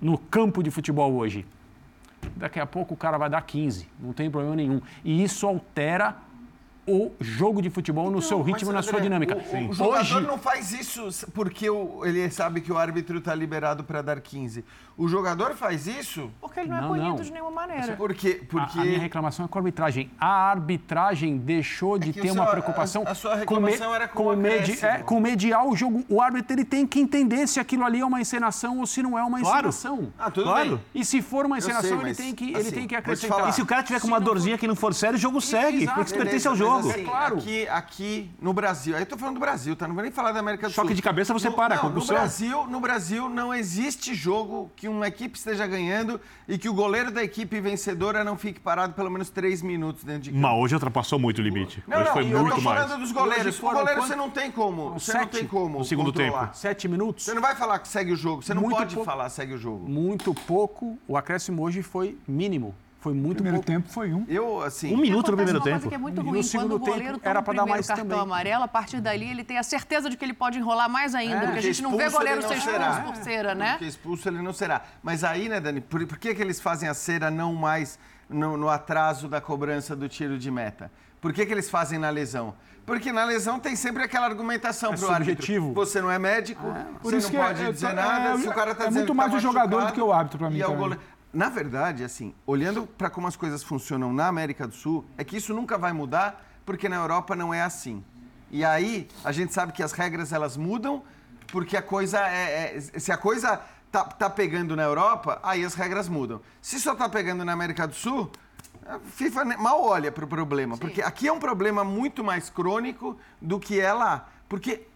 no 0.00 0.18
campo 0.18 0.62
de 0.62 0.70
futebol 0.70 1.12
hoje. 1.14 1.44
Daqui 2.36 2.60
a 2.60 2.66
pouco 2.66 2.94
o 2.94 2.96
cara 2.96 3.16
vai 3.16 3.30
dar 3.30 3.40
15, 3.42 3.88
não 3.98 4.12
tem 4.12 4.30
problema 4.30 4.56
nenhum. 4.56 4.80
E 5.04 5.22
isso 5.22 5.46
altera 5.46 6.16
o 6.86 7.12
jogo 7.20 7.60
de 7.60 7.68
futebol 7.70 8.10
no 8.10 8.22
seu 8.22 8.38
Mas, 8.38 8.46
ritmo 8.48 8.70
e 8.70 8.74
na 8.74 8.82
sua 8.82 9.00
dinâmica. 9.00 9.36
O, 9.36 9.70
o 9.70 9.72
jogador 9.72 10.00
Hoje, 10.00 10.20
não 10.20 10.38
faz 10.38 10.72
isso 10.72 11.08
porque 11.34 11.68
o- 11.68 12.04
ele 12.04 12.30
sabe 12.30 12.60
que 12.60 12.72
o 12.72 12.78
árbitro 12.78 13.18
está 13.18 13.34
liberado 13.34 13.82
para 13.84 14.02
dar 14.02 14.20
15. 14.20 14.64
O 14.98 15.08
jogador 15.08 15.54
faz 15.54 15.86
isso 15.86 16.30
Porque 16.40 16.60
ele 16.60 16.70
não, 16.70 16.76
Não, 16.80 16.84
é 16.84 16.88
punido 16.88 17.08
não. 17.16 17.22
de 17.22 17.30
nenhuma 17.32 17.50
maneira. 17.50 17.96
porque. 17.96 18.40
a- 18.42 18.46
porque... 18.46 18.78
a, 18.78 18.84
minha 18.84 18.98
reclamação 18.98 19.44
é 19.44 19.48
com 19.48 19.58
a 19.58 19.60
arbitragem. 19.60 20.10
A 20.18 20.50
arbitragem 20.50 21.36
deixou 21.38 21.98
de 21.98 22.12
que 22.12 22.20
ter 22.20 22.30
o 22.30 22.34
uma 22.34 22.44
seu- 22.44 22.52
preocupação 22.52 23.04
a- 23.06 23.10
a 23.10 23.14
sua 23.14 23.32
com, 23.32 23.38
reclamação 23.56 23.94
era 23.94 24.08
com 24.08 24.26
o 24.28 24.36
medi- 24.36 24.78
é, 24.84 24.98
com 24.98 25.20
mediar 25.20 25.66
o 25.66 25.76
jogo. 25.76 26.04
O 26.08 26.20
árbitro 26.20 26.54
ele 26.54 26.64
tem 26.64 26.86
que 26.86 26.98
entender 27.00 27.46
se 27.46 27.60
aquilo 27.60 27.84
ali 27.84 28.00
é 28.00 28.04
uma 28.06 28.20
encenação 28.20 28.78
ou 28.80 28.86
se 28.86 29.02
não 29.02 29.18
é 29.18 29.22
uma 29.22 29.38
Claro. 29.40 29.68
encenação. 29.68 30.12
Ah, 30.18 30.30
tudo 30.30 30.44
Claro. 30.44 30.68
bem. 30.70 30.80
E 30.94 31.04
se 31.04 31.20
for 31.20 31.44
uma 31.46 31.58
Eu 31.58 31.62
sei, 31.62 31.70
encenação, 31.72 31.98
ele, 31.98 32.08
mas, 32.08 32.16
tem 32.16 32.34
que, 32.34 32.44
ele 32.50 32.56
assim, 32.58 32.70
tem 32.70 32.86
que 32.88 32.94
acrescentar. 32.94 33.48
E 33.48 33.52
se 33.52 33.60
o 33.62 33.66
cara 33.66 33.82
tiver 33.82 34.00
com 34.00 34.06
uma 34.08 34.20
dorzinha 34.20 34.56
que 34.56 34.66
não 34.66 34.76
for 34.76 34.94
sério, 34.94 35.16
o 35.16 35.20
jogo 35.20 35.40
segue. 35.40 35.82
Exato. 35.82 35.98
Porque 35.98 36.14
pertence 36.16 36.46
ao 36.48 36.54
mas 36.54 36.58
jogo. 36.82 36.90
assim, 36.94 37.04
claro. 37.04 37.36
Aqui, 37.38 37.68
aqui 37.68 38.30
no 38.40 38.52
Brasil, 38.52 38.94
aí 38.96 39.02
eu 39.02 39.06
tô 39.06 39.16
falando 39.16 39.34
do 39.34 39.40
Brasil, 39.40 39.74
tá? 39.76 39.86
Não 39.86 39.94
vou 39.94 40.02
nem 40.02 40.12
falar 40.12 40.32
da 40.32 40.40
América 40.40 40.68
do 40.68 40.72
Choque 40.72 40.88
Sul. 40.88 40.96
de 40.96 41.02
cabeça 41.02 41.32
você 41.32 41.48
No- 41.48 41.56
para, 41.56 41.76
não, 41.76 41.82
no 41.84 41.90
concussão. 41.90 42.16
Brasil, 42.16 42.66
no 42.66 42.80
Brasil 42.80 43.28
não 43.28 43.52
existe 43.54 44.14
jogo 44.14 44.70
que 44.76 44.88
uma 44.88 45.06
equipe 45.08 45.36
esteja 45.38 45.66
ganhando 45.66 46.20
e 46.48 46.56
que 46.58 46.68
o 46.68 46.74
goleiro 46.74 47.10
da 47.10 47.22
equipe 47.22 47.60
vencedora 47.60 48.22
não 48.24 48.36
fique 48.36 48.60
parado 48.60 48.94
pelo 48.94 49.10
menos 49.10 49.30
três 49.30 49.62
minutos 49.62 50.04
dentro 50.04 50.22
de 50.22 50.30
campo. 50.30 50.42
Mas 50.42 50.58
hoje 50.58 50.74
ultrapassou 50.74 51.18
muito 51.18 51.38
o 51.38 51.42
limite. 51.42 51.82
Não, 51.86 51.96
hoje 51.98 52.06
não, 52.06 52.12
foi 52.12 52.24
eu 52.32 52.40
muito 52.40 52.54
tô 52.56 52.60
mais. 52.60 52.80
falando 52.82 53.00
dos 53.00 53.12
goleiros. 53.12 53.58
O 53.58 53.62
goleiro 53.62 54.00
quanto? 54.00 54.06
você 54.08 54.16
não 54.16 54.30
tem 54.30 54.50
como. 54.50 54.90
Você 54.94 55.12
não 55.12 55.20
Sete 55.20 55.32
tem 55.32 55.46
como. 55.46 55.78
no 55.78 55.84
segundo 55.84 56.12
controlar. 56.12 56.46
tempo. 56.46 56.56
Sete 56.56 56.88
minutos. 56.88 57.24
Você 57.24 57.34
não 57.34 57.42
vai 57.42 57.54
falar 57.54 57.78
que 57.78 57.88
segue 57.88 58.12
o 58.12 58.16
jogo. 58.16 58.42
Você 58.42 58.54
não 58.54 58.62
Muito 58.62 58.76
pode 58.76 58.94
pouco. 58.94 59.10
falar 59.10 59.28
segue 59.28 59.54
o 59.54 59.58
jogo. 59.58 59.88
Muito 59.88 60.34
pouco. 60.34 60.98
O 61.08 61.16
acréscimo 61.16 61.62
hoje 61.62 61.82
foi 61.82 62.18
mínimo. 62.26 62.74
Foi 62.98 63.14
muito 63.14 63.36
primeiro 63.36 63.58
pouco. 63.58 63.66
tempo 63.66 63.88
foi 63.88 64.12
um. 64.12 64.24
Eu, 64.28 64.62
assim. 64.62 64.92
Um 64.92 64.96
minuto 64.96 65.30
no 65.30 65.36
primeiro 65.36 65.58
uma 65.60 65.62
coisa 65.62 65.78
tempo. 65.78 65.88
que 65.88 65.94
é 65.94 65.98
muito 65.98 66.20
E 66.20 66.24
no 66.24 66.30
ruim. 66.30 66.42
segundo 66.42 66.70
Quando 66.70 66.82
o 66.82 66.86
goleiro 66.86 67.14
tempo 67.14 67.28
era 67.28 67.38
o 67.40 67.42
pra 67.42 67.54
dar 67.54 67.66
mais 67.66 67.86
cartão 67.86 68.04
também. 68.06 68.20
amarelo, 68.20 68.64
a 68.64 68.68
partir 68.68 69.00
dali 69.00 69.30
ele 69.30 69.44
tem 69.44 69.58
a 69.58 69.62
certeza 69.62 70.10
de 70.10 70.16
que 70.16 70.24
ele 70.24 70.32
pode 70.32 70.58
enrolar 70.58 70.88
mais 70.90 71.14
ainda. 71.14 71.40
porque 71.42 71.58
a 71.58 71.62
gente 71.62 71.82
não 71.82 71.90
vê 71.90 72.04
expulso 72.06 72.16
goleiro 72.18 72.40
ele 72.40 72.48
ser 72.48 72.54
não 72.54 72.58
expulso 72.58 72.78
será. 72.80 73.02
por 73.02 73.16
cera, 73.16 73.54
né? 73.54 73.70
Porque 73.72 73.84
expulso 73.84 74.28
ele 74.28 74.42
não 74.42 74.52
será. 74.52 74.82
Mas 75.02 75.22
aí, 75.22 75.48
né, 75.48 75.60
Dani, 75.60 75.80
por, 75.80 76.04
por 76.06 76.18
que, 76.18 76.34
que 76.34 76.42
eles 76.42 76.60
fazem 76.60 76.88
a 76.88 76.94
cera 76.94 77.30
não 77.30 77.54
mais 77.54 77.96
no, 78.28 78.56
no 78.56 78.68
atraso 78.68 79.28
da 79.28 79.40
cobrança 79.40 79.94
do 79.94 80.08
tiro 80.08 80.36
de 80.38 80.50
meta? 80.50 80.90
Por 81.20 81.32
que, 81.32 81.46
que 81.46 81.52
eles 81.52 81.70
fazem 81.70 81.98
na 81.98 82.10
lesão? 82.10 82.54
Porque 82.84 83.12
na 83.12 83.24
lesão 83.24 83.58
tem 83.58 83.74
sempre 83.76 84.02
aquela 84.04 84.26
argumentação 84.26 84.92
É 84.92 84.96
pro 84.96 85.10
árbitro. 85.10 85.34
subjetivo. 85.44 85.72
Você 85.74 86.00
não 86.00 86.10
é 86.10 86.18
médico, 86.20 86.62
Por 87.02 87.10
você 87.10 87.16
isso 87.18 87.26
não 87.26 87.30
que 87.32 87.36
é- 87.36 87.46
pode 87.46 87.62
é- 87.64 87.72
dizer 87.72 87.86
é- 87.88 87.92
nada, 87.92 88.28
é- 88.30 88.38
se 88.38 88.48
o 88.48 88.52
cara 88.52 88.74
tá 88.76 88.84
é 88.84 88.88
dizendo 88.88 89.00
muito 89.00 89.12
que 89.12 89.16
mais 89.16 89.30
tá 89.32 89.36
o 89.36 89.40
jogador 89.40 89.86
do 89.86 89.92
que 89.92 90.00
o 90.00 90.12
árbitro 90.12 90.38
pra 90.38 90.50
mim 90.50 90.58
e 90.58 90.62
é. 91.36 91.38
Na 91.38 91.48
verdade, 91.48 92.02
assim, 92.04 92.34
olhando 92.46 92.86
para 92.86 93.10
como 93.10 93.26
as 93.26 93.36
coisas 93.36 93.62
funcionam 93.62 94.12
na 94.12 94.26
América 94.26 94.66
do 94.66 94.74
Sul, 94.74 95.04
é 95.16 95.24
que 95.24 95.36
isso 95.36 95.52
nunca 95.54 95.76
vai 95.78 95.92
mudar, 95.92 96.44
porque 96.64 96.88
na 96.88 96.96
Europa 96.96 97.36
não 97.36 97.52
é 97.52 97.62
assim. 97.62 98.02
E 98.50 98.64
aí, 98.64 99.08
a 99.24 99.32
gente 99.32 99.52
sabe 99.52 99.72
que 99.72 99.82
as 99.82 99.92
regras 99.92 100.32
elas 100.32 100.56
mudam, 100.56 101.02
porque 101.48 101.76
a 101.76 101.82
coisa 101.82 102.18
é. 102.20 102.76
é- 102.76 102.98
se 102.98 103.12
a 103.12 103.16
coisa 103.16 103.60
tá, 103.90 104.04
tá 104.04 104.30
pegando 104.30 104.74
na 104.74 104.82
Europa, 104.82 105.38
aí 105.42 105.64
as 105.64 105.74
regras 105.74 106.08
mudam. 106.08 106.40
Se 106.60 106.80
só 106.80 106.94
tá 106.94 107.08
pegando 107.08 107.44
na 107.44 107.52
América 107.52 107.86
do 107.86 107.94
Sul, 107.94 108.30
a 108.86 108.98
FIFA 109.00 109.44
mal 109.58 109.82
olha 109.84 110.12
para 110.12 110.24
o 110.24 110.28
problema, 110.28 110.76
porque 110.78 111.02
aqui 111.02 111.26
é 111.26 111.32
um 111.32 111.40
problema 111.40 111.82
muito 111.84 112.22
mais 112.22 112.48
crônico 112.48 113.18
do 113.42 113.58
que 113.58 113.80
é 113.80 113.92
lá. 113.92 114.28
Porque 114.48 114.86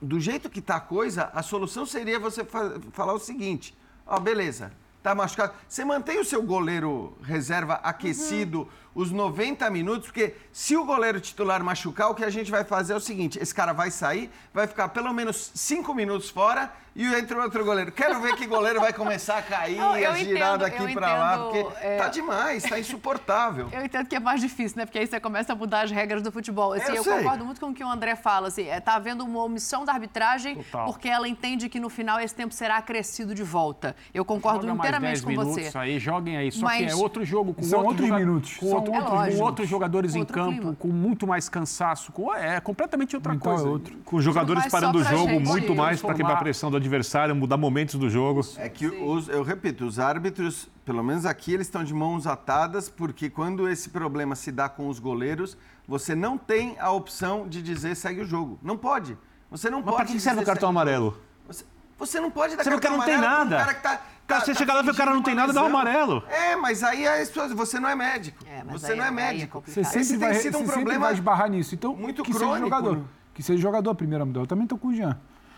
do 0.00 0.20
jeito 0.20 0.48
que 0.48 0.60
tá 0.60 0.76
a 0.76 0.80
coisa, 0.80 1.30
a 1.34 1.42
solução 1.42 1.84
seria 1.86 2.20
você 2.20 2.44
fa- 2.44 2.74
falar 2.92 3.14
o 3.14 3.18
seguinte: 3.18 3.76
ó, 4.06 4.20
beleza, 4.20 4.70
tá 5.06 5.14
machucado. 5.14 5.54
Você 5.68 5.84
mantém 5.84 6.18
o 6.18 6.24
seu 6.24 6.42
goleiro 6.42 7.16
reserva 7.22 7.74
aquecido 7.74 8.68
os 8.96 9.10
90 9.12 9.68
minutos, 9.70 10.06
porque 10.06 10.34
se 10.50 10.74
o 10.74 10.82
goleiro 10.84 11.20
titular 11.20 11.62
machucar, 11.62 12.08
o 12.10 12.14
que 12.14 12.24
a 12.24 12.30
gente 12.30 12.50
vai 12.50 12.64
fazer 12.64 12.94
é 12.94 12.96
o 12.96 13.00
seguinte: 13.00 13.38
esse 13.38 13.54
cara 13.54 13.74
vai 13.74 13.90
sair, 13.90 14.30
vai 14.54 14.66
ficar 14.66 14.88
pelo 14.88 15.12
menos 15.12 15.52
5 15.54 15.94
minutos 15.94 16.30
fora 16.30 16.72
e 16.96 17.04
entra 17.14 17.42
outro 17.42 17.62
goleiro. 17.62 17.92
Quero 17.92 18.18
ver 18.22 18.34
que 18.36 18.46
goleiro 18.46 18.80
vai 18.80 18.90
começar 18.90 19.36
a 19.36 19.42
cair, 19.42 19.76
Não, 19.76 19.94
eu 19.98 20.10
a 20.12 20.14
girar 20.16 20.54
entendo, 20.54 20.60
daqui 20.60 20.82
eu 20.82 20.92
para 20.94 21.14
lá, 21.14 21.38
porque 21.44 21.66
é, 21.82 21.98
tá 21.98 22.08
demais, 22.08 22.62
tá 22.62 22.78
insuportável. 22.78 23.68
Eu 23.70 23.84
entendo 23.84 24.06
que 24.08 24.16
é 24.16 24.20
mais 24.20 24.40
difícil, 24.40 24.78
né? 24.78 24.86
Porque 24.86 24.98
aí 24.98 25.06
você 25.06 25.20
começa 25.20 25.52
a 25.52 25.56
mudar 25.56 25.82
as 25.82 25.90
regras 25.90 26.22
do 26.22 26.32
futebol. 26.32 26.72
Assim, 26.72 26.92
Eu 26.92 26.96
eu 26.96 27.04
concordo 27.04 27.44
muito 27.44 27.60
com 27.60 27.66
o 27.68 27.74
que 27.74 27.84
o 27.84 27.88
André 27.88 28.16
fala. 28.16 28.48
Assim, 28.48 28.66
é, 28.66 28.80
tá 28.80 28.94
havendo 28.94 29.24
uma 29.24 29.42
omissão 29.42 29.84
da 29.84 29.92
arbitragem 29.92 30.56
Total. 30.56 30.86
porque 30.86 31.06
ela 31.06 31.28
entende 31.28 31.68
que 31.68 31.78
no 31.78 31.90
final 31.90 32.18
esse 32.18 32.34
tempo 32.34 32.54
será 32.54 32.78
acrescido 32.78 33.34
de 33.34 33.42
volta. 33.42 33.94
Eu 34.14 34.24
concordo 34.24 34.62
Joga 34.62 34.74
mais 34.74 34.88
inteiramente 34.88 35.12
10 35.16 35.20
com 35.24 35.30
minutos 35.30 35.52
você. 35.70 35.78
aí, 35.78 35.98
joguem 35.98 36.38
aí. 36.38 36.50
Só 36.50 36.64
Mas- 36.64 36.78
que 36.86 36.90
é 36.90 36.94
outro 36.94 37.24
jogo 37.26 37.52
com 37.52 37.62
São 37.62 37.80
outro 37.84 38.04
outros 38.04 38.18
minutos. 38.18 38.56
Com, 38.56 38.70
outro- 38.90 39.06
É 39.06 39.10
com 39.10 39.14
lógico. 39.16 39.42
outros 39.44 39.68
jogadores 39.68 40.14
em 40.14 40.20
Outro 40.20 40.34
campo, 40.34 40.56
clima. 40.58 40.76
com 40.78 40.88
muito 40.88 41.26
mais 41.26 41.48
cansaço. 41.48 42.12
Com, 42.12 42.32
é 42.34 42.60
completamente 42.60 43.14
outra 43.16 43.32
Mental 43.32 43.52
é 43.52 43.56
coisa. 43.56 43.68
outro. 43.70 43.96
Com 44.04 44.16
os 44.16 44.24
jogadores 44.24 44.66
parando 44.66 44.98
o 44.98 45.04
jogo 45.04 45.28
gente 45.28 45.46
muito 45.48 45.74
mais 45.74 46.00
para 46.00 46.14
quebrar 46.14 46.34
a 46.34 46.36
pressão 46.36 46.70
do 46.70 46.76
adversário, 46.76 47.34
mudar 47.34 47.56
momentos 47.56 47.96
do 47.96 48.08
jogo. 48.10 48.40
É 48.56 48.68
que, 48.68 48.86
os, 48.86 49.28
eu 49.28 49.42
repito, 49.42 49.84
os 49.84 49.98
árbitros, 49.98 50.68
pelo 50.84 51.02
menos 51.02 51.26
aqui, 51.26 51.52
eles 51.54 51.66
estão 51.66 51.82
de 51.84 51.92
mãos 51.94 52.26
atadas, 52.26 52.88
porque 52.88 53.28
quando 53.30 53.68
esse 53.68 53.88
problema 53.90 54.34
se 54.34 54.50
dá 54.52 54.68
com 54.68 54.88
os 54.88 54.98
goleiros, 54.98 55.56
você 55.86 56.14
não 56.14 56.36
tem 56.38 56.76
a 56.80 56.90
opção 56.90 57.46
de 57.48 57.62
dizer 57.62 57.94
segue 57.96 58.20
o 58.20 58.24
jogo. 58.24 58.58
Não 58.62 58.76
pode. 58.76 59.16
Você 59.50 59.70
não 59.70 59.78
Mas 59.78 59.84
pode. 59.86 59.96
para 59.96 60.06
que 60.06 60.20
serve 60.20 60.42
o 60.42 60.44
cartão 60.46 60.68
amarelo? 60.70 61.16
Você, 61.46 61.64
você 61.98 62.20
não 62.20 62.30
pode 62.30 62.56
dar 62.56 62.64
Você 62.64 62.70
vê 62.70 62.76
que 62.76 62.82
cartão 62.82 62.98
não 62.98 63.04
tem 63.06 63.14
amarelo 63.14 63.34
pra 63.36 63.44
um 63.44 63.50
nada. 63.50 63.64
cara 63.64 63.74
que 63.74 63.82
tá, 63.82 64.00
Cara, 64.26 64.44
você 64.44 64.54
chega 64.54 64.72
lá 64.74 64.80
e 64.80 64.84
vê 64.84 64.90
o 64.90 64.94
cara 64.94 65.14
não 65.14 65.22
tem 65.22 65.34
nada, 65.34 65.52
dá 65.52 65.62
um 65.62 65.66
amarelo. 65.66 66.22
É, 66.28 66.56
mas 66.56 66.82
aí 66.82 67.06
as 67.06 67.28
pessoas, 67.28 67.52
você 67.52 67.78
não 67.78 67.88
é 67.88 67.94
médico. 67.94 68.44
mas 68.66 68.80
você 68.80 68.92
aí- 68.92 68.98
não 68.98 69.04
é 69.04 69.08
é 69.08 69.10
médico. 69.10 69.52
complicado. 69.60 69.74
Você 69.84 69.98
Esse 69.98 70.04
sempre, 70.08 70.18
tem 70.26 70.28
vai, 70.34 70.34
sido 70.42 70.56
um 70.56 70.60
você 70.60 70.66
sempre 70.66 70.74
problema 70.82 71.04
vai 71.06 71.14
esbarrar 71.14 71.48
nisso. 71.50 71.74
Então, 71.74 71.94
muito 71.94 72.22
que 72.22 72.32
seja 72.32 72.44
crônico. 72.44 72.64
jogador. 72.68 73.00
Que 73.32 73.42
seja 73.42 73.60
jogador 73.62 73.90
a 73.90 73.94
primeira 73.94 74.24
mudar. 74.24 74.40
Eu 74.40 74.46
também 74.46 74.66
tô 74.66 74.76
com 74.76 74.88
o 74.88 74.94
Jean. 74.94 75.16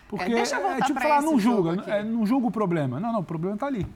Porque 0.09 0.25
deixa 0.35 0.57
eu 0.57 0.61
é, 0.61 0.69
voltar 0.71 0.87
tipo 0.87 0.99
pra 0.99 1.09
falar, 1.09 1.23
não 1.23 1.39
julga. 1.39 1.85
É, 1.87 2.03
não 2.03 2.27
julga 2.27 2.47
o 2.47 2.51
problema. 2.51 2.99
Não, 2.99 3.13
não, 3.13 3.21
o 3.21 3.25
problema 3.25 3.57
tá 3.57 3.67
ali. 3.67 3.87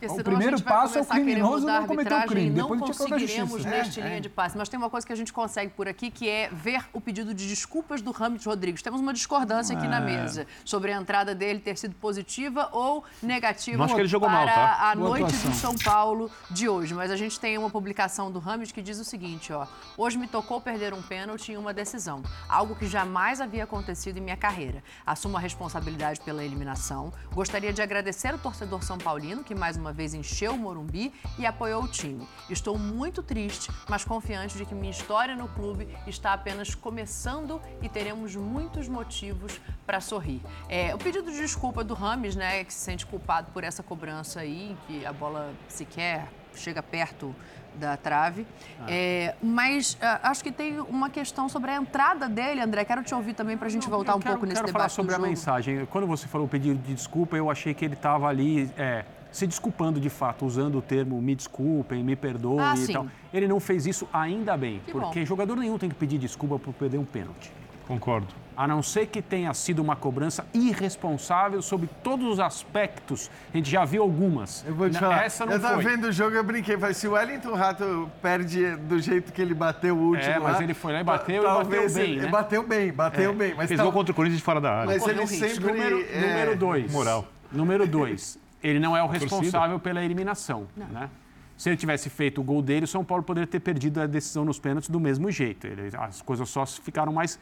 Porque 0.00 0.06
O 0.06 0.16
senão 0.16 0.24
primeiro 0.24 0.54
a 0.54 0.56
gente 0.56 0.64
vai 0.66 0.72
passo 0.78 0.98
é 0.98 1.02
o 1.02 1.04
criminoso 1.04 1.66
não 1.66 1.86
cometer 1.86 2.10
o 2.10 2.16
arbitragem 2.16 2.28
crime, 2.28 2.46
e 2.46 2.50
não 2.50 2.70
depois 2.70 2.80
a 2.82 2.86
conseguiremos 2.86 3.64
neste 3.66 4.00
É, 4.00 4.04
linha 4.04 4.16
é. 4.16 4.20
de 4.20 4.30
passe. 4.30 4.56
Mas 4.56 4.66
tem 4.70 4.78
uma 4.78 4.88
coisa 4.88 5.06
que 5.06 5.12
a 5.12 5.16
gente 5.16 5.30
consegue 5.30 5.72
por 5.74 5.86
aqui, 5.86 6.10
que 6.10 6.26
é 6.26 6.48
ver 6.50 6.82
o 6.94 7.00
pedido 7.02 7.34
de 7.34 7.46
desculpas 7.46 8.00
do 8.00 8.10
Rames 8.10 8.42
Rodrigues. 8.46 8.80
Temos 8.80 8.98
uma 8.98 9.12
discordância 9.12 9.76
aqui 9.76 9.86
na 9.86 9.98
É. 9.98 10.00
mesa 10.00 10.46
sobre 10.64 10.90
a 10.90 10.96
entrada 10.96 11.34
dele 11.34 11.60
ter 11.60 11.76
sido 11.76 11.94
positiva 11.96 12.70
ou 12.72 13.04
negativa 13.22 13.76
Não 13.76 13.84
acho 13.84 13.94
que 13.94 14.00
ele 14.00 14.08
jogou 14.08 14.26
para 14.26 14.38
mal, 14.38 14.46
tá? 14.46 14.90
a 14.90 14.94
Boa 14.96 15.08
noite 15.10 15.24
atuação. 15.24 15.50
do 15.50 15.56
São 15.56 15.74
Paulo 15.76 16.30
de 16.50 16.66
hoje. 16.66 16.94
Mas 16.94 17.10
a 17.10 17.16
gente 17.16 17.38
tem 17.38 17.58
uma 17.58 17.68
publicação 17.68 18.32
do 18.32 18.38
Rames 18.38 18.72
que 18.72 18.80
diz 18.80 18.98
o 18.98 19.04
seguinte, 19.04 19.52
ó. 19.52 19.66
Hoje 19.98 20.16
me 20.16 20.26
tocou 20.26 20.62
perder 20.62 20.94
um 20.94 21.02
pênalti 21.02 21.52
em 21.52 21.58
uma 21.58 21.74
decisão. 21.74 22.22
Algo 22.48 22.74
que 22.74 22.86
jamais 22.86 23.38
havia 23.38 23.64
acontecido 23.64 24.16
em 24.16 24.20
minha 24.22 24.36
carreira. 24.36 24.82
Assumo 25.04 25.36
a 25.36 25.40
responsabilidade 25.40 26.20
pela 26.22 26.42
eliminação. 26.42 27.12
Gostaria 27.32 27.70
de 27.70 27.82
agradecer 27.82 28.34
o 28.34 28.38
torcedor 28.38 28.82
São 28.82 28.96
Paulino, 28.96 29.44
que 29.44 29.54
mais 29.54 29.76
uma 29.76 29.89
vez 29.92 30.14
encheu 30.14 30.54
o 30.54 30.58
Morumbi 30.58 31.12
e 31.38 31.46
apoiou 31.46 31.84
o 31.84 31.88
time. 31.88 32.26
Estou 32.48 32.78
muito 32.78 33.22
triste, 33.22 33.70
mas 33.88 34.04
confiante 34.04 34.56
de 34.56 34.64
que 34.64 34.74
minha 34.74 34.90
história 34.90 35.34
no 35.34 35.48
clube 35.48 35.88
está 36.06 36.32
apenas 36.32 36.74
começando 36.74 37.60
e 37.82 37.88
teremos 37.88 38.34
muitos 38.36 38.88
motivos 38.88 39.60
para 39.86 40.00
sorrir. 40.00 40.40
É, 40.68 40.94
o 40.94 40.98
pedido 40.98 41.30
de 41.30 41.36
desculpa 41.38 41.82
do 41.84 41.94
Rames, 41.94 42.36
né, 42.36 42.64
que 42.64 42.72
se 42.72 42.80
sente 42.80 43.06
culpado 43.06 43.50
por 43.52 43.64
essa 43.64 43.82
cobrança 43.82 44.40
aí, 44.40 44.76
que 44.86 45.04
a 45.04 45.12
bola 45.12 45.52
sequer 45.68 46.28
chega 46.54 46.82
perto 46.82 47.34
da 47.74 47.96
trave. 47.96 48.46
É, 48.88 49.34
mas 49.42 49.96
ah, 50.00 50.20
acho 50.24 50.42
que 50.42 50.50
tem 50.50 50.80
uma 50.80 51.08
questão 51.08 51.48
sobre 51.48 51.70
a 51.70 51.76
entrada 51.76 52.28
dele, 52.28 52.60
André. 52.60 52.84
Quero 52.84 53.02
te 53.02 53.14
ouvir 53.14 53.34
também 53.34 53.56
para 53.56 53.66
a 53.66 53.70
gente 53.70 53.88
voltar 53.88 54.12
Eu 54.12 54.16
um 54.16 54.20
quero, 54.20 54.34
pouco 54.34 54.46
nesse 54.46 54.56
quero 54.56 54.66
debate 54.66 54.80
falar 54.82 54.88
sobre 54.88 55.14
a 55.14 55.18
mensagem. 55.18 55.86
Quando 55.86 56.06
você 56.06 56.26
falou 56.26 56.48
pedido 56.48 56.80
de 56.80 56.94
desculpa, 56.94 57.36
eu 57.36 57.50
achei 57.50 57.72
que 57.72 57.84
ele 57.84 57.94
estava 57.94 58.28
ali 58.28 58.70
é, 58.76 59.04
se 59.32 59.46
desculpando 59.46 60.00
de 60.00 60.10
fato, 60.10 60.44
usando 60.44 60.78
o 60.78 60.82
termo 60.82 61.20
me 61.20 61.34
desculpem, 61.34 62.02
me 62.02 62.16
perdoem 62.16 62.60
Ah, 62.60 62.74
e 62.74 62.78
sim. 62.78 62.92
tal. 62.92 63.06
Ele 63.32 63.46
não 63.48 63.60
fez 63.60 63.86
isso 63.86 64.08
ainda 64.12 64.56
bem, 64.56 64.80
Que 64.84 64.92
porque 64.92 65.20
bom. 65.20 65.26
jogador 65.26 65.56
nenhum 65.56 65.78
tem 65.78 65.88
que 65.88 65.94
pedir 65.94 66.18
desculpa 66.18 66.58
por 66.58 66.72
perder 66.74 66.98
um 66.98 67.04
pênalti. 67.04 67.52
Concordo. 67.86 68.28
A 68.56 68.68
não 68.68 68.82
ser 68.82 69.06
que 69.06 69.20
tenha 69.20 69.52
sido 69.54 69.80
uma 69.80 69.96
cobrança 69.96 70.46
irresponsável 70.54 71.60
sobre 71.60 71.88
todos 72.04 72.26
os 72.26 72.38
aspectos. 72.38 73.28
A 73.52 73.56
gente 73.56 73.68
já 73.70 73.84
viu 73.84 74.02
algumas. 74.02 74.64
Eu 74.66 74.74
vou 74.74 74.88
te 74.88 74.92
Na- 74.94 75.00
falar. 75.00 75.24
Essa 75.24 75.44
não 75.46 75.54
eu 75.54 75.60
tava 75.60 75.74
foi. 75.82 75.84
vendo 75.90 76.04
o 76.04 76.12
jogo, 76.12 76.36
eu 76.36 76.44
brinquei. 76.44 76.76
Falei, 76.76 76.94
se 76.94 77.08
o 77.08 77.12
Wellington 77.12 77.54
Rato 77.54 78.08
perde 78.22 78.76
do 78.76 79.00
jeito 79.00 79.32
que 79.32 79.40
ele 79.42 79.54
bateu 79.54 79.96
o 79.96 80.00
último 80.10 80.30
É, 80.30 80.38
mas 80.38 80.56
lá, 80.58 80.62
ele 80.62 80.74
foi 80.74 80.92
lá 80.92 81.00
e 81.00 81.04
bateu 81.04 81.42
e 81.42 81.44
talvez 81.46 81.92
bateu 81.92 81.94
bem, 82.04 82.12
ele- 82.12 82.20
né? 82.22 82.28
Bateu 82.28 82.62
bem, 82.66 82.92
bateu 82.92 83.30
É. 83.30 83.34
bem. 83.34 83.54
Mas 83.56 83.66
Fez 83.68 83.78
tal- 83.78 83.86
gol 83.86 83.92
contra 83.92 84.12
o 84.12 84.14
Corinthians 84.14 84.38
de 84.38 84.44
fora 84.44 84.60
da 84.60 84.72
área. 84.72 84.86
Mas 84.86 85.06
ele 85.08 85.26
sempre... 85.26 85.72
Número, 85.72 86.00
é, 86.12 86.20
número 86.20 86.56
dois. 86.56 86.92
Moral. 86.92 87.26
Número 87.50 87.86
dois. 87.88 88.38
Ele 88.62 88.78
não 88.78 88.96
é 88.96 89.02
o 89.02 89.06
responsável 89.06 89.78
pela 89.80 90.04
eliminação. 90.04 90.66
Né? 90.76 91.08
Se 91.56 91.68
ele 91.68 91.76
tivesse 91.76 92.08
feito 92.10 92.40
o 92.40 92.44
gol 92.44 92.62
dele, 92.62 92.84
o 92.84 92.88
São 92.88 93.04
Paulo 93.04 93.22
poderia 93.22 93.46
ter 93.46 93.60
perdido 93.60 94.00
a 94.00 94.06
decisão 94.06 94.44
nos 94.44 94.58
pênaltis 94.58 94.88
do 94.88 94.98
mesmo 95.00 95.30
jeito. 95.30 95.66
Ele- 95.66 95.90
as 95.96 96.22
coisas 96.22 96.48
só 96.48 96.64
ficaram 96.66 97.12
mais 97.12 97.38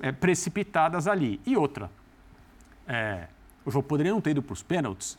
é, 0.00 0.12
precipitadas 0.12 1.08
ali. 1.08 1.40
E 1.46 1.56
outra, 1.56 1.90
é, 2.86 3.26
o 3.64 3.70
jogo 3.70 3.88
poderia 3.88 4.12
não 4.12 4.20
ter 4.20 4.30
ido 4.30 4.42
para 4.42 4.52
os 4.52 4.62
pênaltis. 4.62 5.18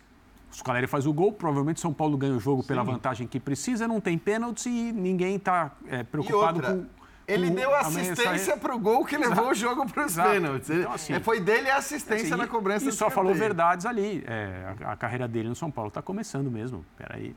O 0.60 0.64
Caleri 0.64 0.88
faz 0.88 1.06
o 1.06 1.14
gol, 1.14 1.34
provavelmente 1.34 1.78
o 1.78 1.80
São 1.82 1.94
Paulo 1.94 2.18
ganha 2.18 2.34
o 2.34 2.40
jogo 2.40 2.64
pela 2.64 2.82
vantagem 2.84 3.28
que 3.28 3.40
precisa, 3.40 3.88
não 3.88 4.00
tem 4.00 4.18
pênaltis 4.18 4.66
e 4.66 4.92
ninguém 4.94 5.36
está 5.36 5.72
E 5.86 6.04
preocupado 6.06 6.58
outra, 6.60 6.74
com. 6.76 6.86
Ele 7.28 7.50
com 7.50 7.56
deu 7.56 7.76
assistência 7.76 8.32
mensagem- 8.32 8.58
pro 8.60 8.80
gol 8.80 9.04
que 9.06 9.18
levou 9.18 9.34
Exato. 9.34 9.50
o 9.50 9.54
jogo 9.54 9.86
para 9.92 10.06
os 10.06 10.16
pênaltis. 10.16 10.70
Então, 10.70 10.92
assim, 10.94 11.14
é, 11.14 11.20
Foi 11.20 11.40
dele 11.40 11.70
a 11.70 11.78
assistência 11.78 12.28
Assim, 12.28 12.36
na 12.36 12.48
cobrança 12.48 12.86
E 12.86 12.88
do 12.90 12.94
só 12.94 13.10
falou 13.10 13.34
verdades 13.34 13.86
ali. 13.86 14.24
É, 14.26 14.74
a, 14.86 14.94
a 14.94 14.96
carreira 14.98 15.28
dele 15.28 15.50
no 15.50 15.56
São 15.56 15.70
Paulo 15.70 15.90
está 15.90 16.02
começando 16.02 16.50
mesmo. 16.50 16.86
Peraí. 16.98 17.36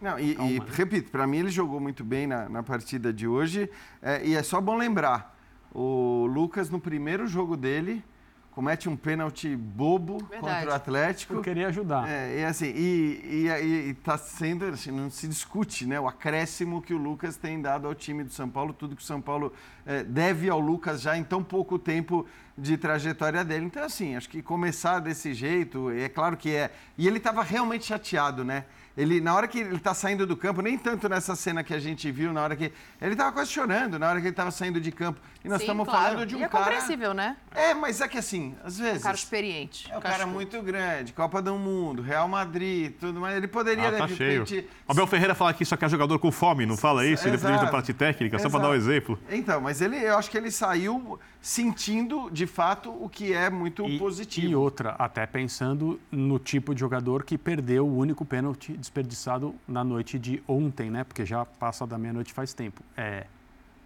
Não, 0.00 0.18
e, 0.18 0.32
e, 0.34 0.60
né? 0.60 0.66
repito, 0.72 1.10
para 1.10 1.26
mim 1.26 1.38
ele 1.38 1.50
jogou 1.50 1.78
muito 1.80 2.02
bem 2.04 2.26
na, 2.26 2.48
na 2.48 2.62
partida 2.62 3.12
de 3.12 3.26
hoje. 3.26 3.68
é, 4.00 4.24
e 4.24 4.34
é 4.34 4.42
só 4.42 4.60
bom 4.60 4.76
lembrar: 4.76 5.36
o 5.72 6.26
Lucas, 6.26 6.70
no 6.70 6.80
primeiro 6.80 7.26
jogo 7.26 7.56
dele, 7.56 8.04
comete 8.52 8.88
um 8.88 8.96
pênalti 8.96 9.56
bobo 9.56 10.18
Verdade. 10.18 10.40
contra 10.40 10.70
o 10.70 10.74
Atlético. 10.74 11.34
Eu 11.34 11.42
queria 11.42 11.68
ajudar. 11.68 12.08
É, 12.08 12.40
e 12.40 12.44
assim, 12.44 12.66
e, 12.66 13.48
e, 13.48 13.94
tá 13.94 14.16
sendo, 14.18 14.66
assim, 14.66 14.90
não 14.90 15.10
se 15.10 15.26
discute, 15.26 15.86
né? 15.86 15.98
O 15.98 16.06
acréscimo 16.06 16.80
que 16.80 16.92
o 16.94 16.98
Lucas 16.98 17.36
tem 17.36 17.60
dado 17.60 17.88
ao 17.88 17.94
time 17.94 18.22
do 18.22 18.30
São 18.30 18.48
Paulo, 18.48 18.72
tudo 18.72 18.94
que 18.94 19.02
o 19.02 19.04
São 19.04 19.20
Paulo 19.20 19.52
é, 19.86 20.04
deve 20.04 20.48
ao 20.50 20.60
Lucas 20.60 21.00
já 21.00 21.16
em 21.16 21.24
tão 21.24 21.42
pouco 21.42 21.78
tempo 21.78 22.26
de 22.56 22.76
trajetória 22.76 23.42
dele. 23.42 23.64
Então, 23.64 23.82
assim, 23.82 24.14
acho 24.16 24.28
que 24.28 24.42
começar 24.42 24.98
desse 24.98 25.32
jeito, 25.32 25.90
é 25.90 26.08
claro 26.08 26.36
que 26.36 26.54
é. 26.54 26.70
E 26.98 27.06
ele 27.06 27.16
estava 27.16 27.42
realmente 27.42 27.86
chateado, 27.86 28.44
né? 28.44 28.66
Ele, 28.96 29.20
na 29.20 29.34
hora 29.34 29.48
que 29.48 29.58
ele 29.58 29.76
está 29.76 29.94
saindo 29.94 30.26
do 30.26 30.36
campo, 30.36 30.60
nem 30.60 30.76
tanto 30.76 31.08
nessa 31.08 31.34
cena 31.34 31.64
que 31.64 31.72
a 31.72 31.78
gente 31.78 32.10
viu, 32.10 32.32
na 32.32 32.42
hora 32.42 32.54
que. 32.54 32.70
Ele 33.00 33.12
estava 33.12 33.32
quase 33.32 33.50
chorando 33.50 33.98
na 33.98 34.08
hora 34.08 34.20
que 34.20 34.26
ele 34.26 34.32
estava 34.32 34.50
saindo 34.50 34.80
de 34.80 34.92
campo. 34.92 35.18
E 35.42 35.48
nós 35.48 35.58
Sim, 35.58 35.64
estamos 35.64 35.88
claro. 35.88 36.04
falando 36.14 36.26
de 36.26 36.36
um 36.36 36.40
e 36.40 36.42
é 36.44 36.48
cara. 36.48 36.64
compreensível, 36.64 37.14
né? 37.14 37.36
É, 37.54 37.72
mas 37.72 38.00
é 38.00 38.06
que 38.08 38.18
assim, 38.18 38.54
às 38.62 38.78
vezes. 38.78 39.00
Um 39.00 39.04
cara 39.04 39.16
experiente. 39.16 39.90
É 39.90 39.96
um 39.96 40.00
cara 40.00 40.26
muito 40.26 40.60
grande, 40.62 41.12
Copa 41.12 41.40
do 41.40 41.54
Mundo, 41.56 42.02
Real 42.02 42.28
Madrid, 42.28 42.92
tudo 43.00 43.18
mais. 43.18 43.36
Ele 43.36 43.48
poderia, 43.48 43.88
Ah, 43.88 43.92
tá 43.92 44.06
de 44.06 44.14
cheio. 44.16 44.44
repente. 44.44 44.68
Abel 44.86 45.06
Ferreira 45.06 45.34
fala 45.34 45.54
que 45.54 45.62
isso 45.62 45.74
aqui 45.74 45.84
é 45.84 45.88
jogador 45.88 46.18
com 46.18 46.30
fome, 46.30 46.66
não 46.66 46.76
fala 46.76 47.06
isso? 47.06 47.22
Ele 47.24 47.30
precisa 47.30 47.48
da 47.48 47.56
Exato. 47.56 47.72
parte 47.72 47.92
técnica, 47.94 48.38
só 48.38 48.50
para 48.50 48.60
dar 48.60 48.68
um 48.70 48.74
Exato. 48.74 48.90
exemplo. 48.92 49.18
Então, 49.30 49.60
mas 49.60 49.80
ele, 49.80 49.96
eu 49.96 50.18
acho 50.18 50.30
que 50.30 50.36
ele 50.36 50.50
saiu 50.50 51.18
sentindo, 51.42 52.30
de 52.30 52.46
fato, 52.46 52.88
o 52.88 53.08
que 53.08 53.32
é 53.32 53.50
muito 53.50 53.84
positivo. 53.98 54.46
E 54.46 54.54
outra, 54.54 54.90
até 54.90 55.26
pensando 55.26 56.00
no 56.10 56.38
tipo 56.38 56.72
de 56.72 56.80
jogador 56.80 57.24
que 57.24 57.36
perdeu 57.36 57.84
o 57.84 57.96
único 57.96 58.24
pênalti 58.24 58.72
desperdiçado 58.74 59.52
na 59.66 59.82
noite 59.82 60.20
de 60.20 60.40
ontem, 60.46 60.88
né? 60.88 61.02
Porque 61.02 61.26
já 61.26 61.44
passa 61.44 61.84
da 61.84 61.98
meia-noite 61.98 62.32
faz 62.32 62.54
tempo. 62.54 62.80
É, 62.96 63.26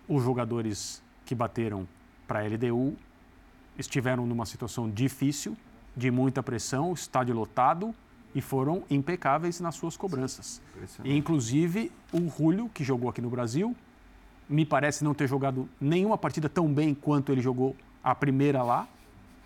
os 0.06 0.22
jogadores 0.22 1.02
que 1.24 1.34
bateram 1.34 1.88
para 2.28 2.40
a 2.40 2.42
LDU 2.42 2.94
estiveram 3.78 4.26
numa 4.26 4.44
situação 4.44 4.90
difícil, 4.90 5.56
de 5.96 6.10
muita 6.10 6.42
pressão, 6.42 6.92
estádio 6.92 7.34
lotado 7.34 7.94
e 8.34 8.42
foram 8.42 8.84
impecáveis 8.90 9.60
nas 9.60 9.76
suas 9.76 9.96
cobranças. 9.96 10.60
E, 11.02 11.16
inclusive, 11.16 11.90
o 12.12 12.28
Julio, 12.28 12.68
que 12.68 12.84
jogou 12.84 13.08
aqui 13.08 13.22
no 13.22 13.30
Brasil, 13.30 13.74
me 14.48 14.64
parece 14.64 15.02
não 15.04 15.14
ter 15.14 15.28
jogado 15.28 15.68
nenhuma 15.80 16.16
partida 16.16 16.48
tão 16.48 16.72
bem 16.72 16.94
quanto 16.94 17.32
ele 17.32 17.40
jogou 17.40 17.76
a 18.02 18.14
primeira 18.14 18.62
lá. 18.62 18.86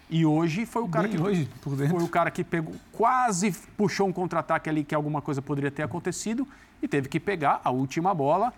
E 0.09 0.27
hoje 0.27 0.66
foi 0.66 0.82
o 0.82 0.89
cara 0.89 1.06
Bem 1.06 1.16
que 1.16 1.22
hoje, 1.22 1.48
por 1.62 1.77
dentro. 1.77 1.97
foi 1.97 2.05
o 2.05 2.09
cara 2.09 2.31
que 2.31 2.43
pegou, 2.43 2.74
quase 2.93 3.52
puxou 3.77 4.09
um 4.09 4.12
contra-ataque 4.12 4.68
ali 4.68 4.82
que 4.82 4.94
alguma 4.94 5.22
coisa 5.22 5.40
poderia 5.40 5.70
ter 5.70 5.85
acontecido 5.85 6.47
e 6.82 6.89
teve 6.89 7.09
que 7.09 7.20
pegar 7.20 7.60
a 7.62 7.70
última 7.70 8.12
bola 8.12 8.52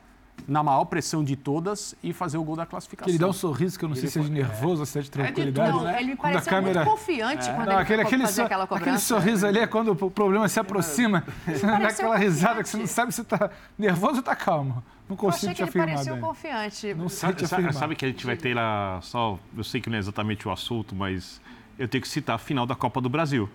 na 0.48 0.62
maior 0.62 0.84
pressão 0.84 1.22
de 1.24 1.36
todas 1.36 1.94
e 2.02 2.12
fazer 2.12 2.38
o 2.38 2.42
gol 2.44 2.56
da 2.56 2.66
classificação. 2.66 3.06
Que 3.06 3.12
ele 3.12 3.18
dá 3.18 3.28
um 3.28 3.32
sorriso 3.32 3.78
que 3.78 3.84
eu 3.84 3.88
não 3.88 3.96
sei 3.96 4.04
Ele 4.04 4.10
se 4.10 4.18
é 4.18 4.22
de 4.22 4.30
nervoso 4.30 4.80
ou 4.80 4.86
se 4.86 4.98
é 4.98 5.02
de 5.02 5.10
tranquilidade. 5.10 5.72
Não, 5.72 5.90
ele 5.98 6.06
me 6.10 6.16
pareceu 6.16 6.50
câmera- 6.52 6.84
muito 6.84 6.90
confiante 6.98 7.44
quando 7.50 7.66
Não, 7.66 7.72
ele 7.74 7.82
aquele, 7.82 8.02
aquele, 8.02 8.22
fazer 8.24 8.42
aquela 8.42 8.64
aquele 8.64 8.80
cobrança. 8.80 9.04
sorriso 9.06 9.46
ali 9.46 9.58
é 9.58 9.66
quando 9.66 9.92
o 9.92 10.10
problema 10.10 10.48
se 10.48 10.58
aproxima. 10.60 11.24
Você 11.46 11.66
dá 11.66 11.76
aquela 11.88 12.16
risada 12.16 12.62
que 12.62 12.68
você 12.68 12.76
não 12.76 12.86
sabe 12.86 13.12
se 13.12 13.20
está 13.22 13.50
nervoso 13.78 14.14
ou 14.14 14.20
está 14.20 14.34
calmo. 14.36 14.82
Não 15.08 15.14
Eu 15.14 15.16
consigo 15.16 15.52
achei 15.52 15.66
te 15.66 15.70
que 15.72 15.78
ele 15.78 15.86
pareceu 15.92 16.16
confiante. 16.18 16.94
Não 16.94 17.08
sei 17.08 17.18
Sabe, 17.18 17.34
te 17.34 17.46
sabe- 17.46 17.62
afirmar. 17.64 17.80
sabe 17.80 17.96
que 17.96 18.04
a 18.04 18.08
gente 18.08 18.24
vai 18.24 18.36
ter 18.36 18.54
lá 18.54 18.98
só. 19.02 19.38
Eu 19.56 19.64
sei 19.64 19.80
que 19.80 19.90
não 19.90 19.96
é 19.96 19.98
exatamente 19.98 20.46
o 20.48 20.50
assunto, 20.50 20.94
mas 20.94 21.40
eu 21.78 21.86
tenho 21.88 22.00
que 22.02 22.08
citar 22.08 22.36
a 22.36 22.38
final 22.38 22.64
da 22.66 22.74
Copa 22.74 23.00
do 23.00 23.08
Brasil. 23.08 23.48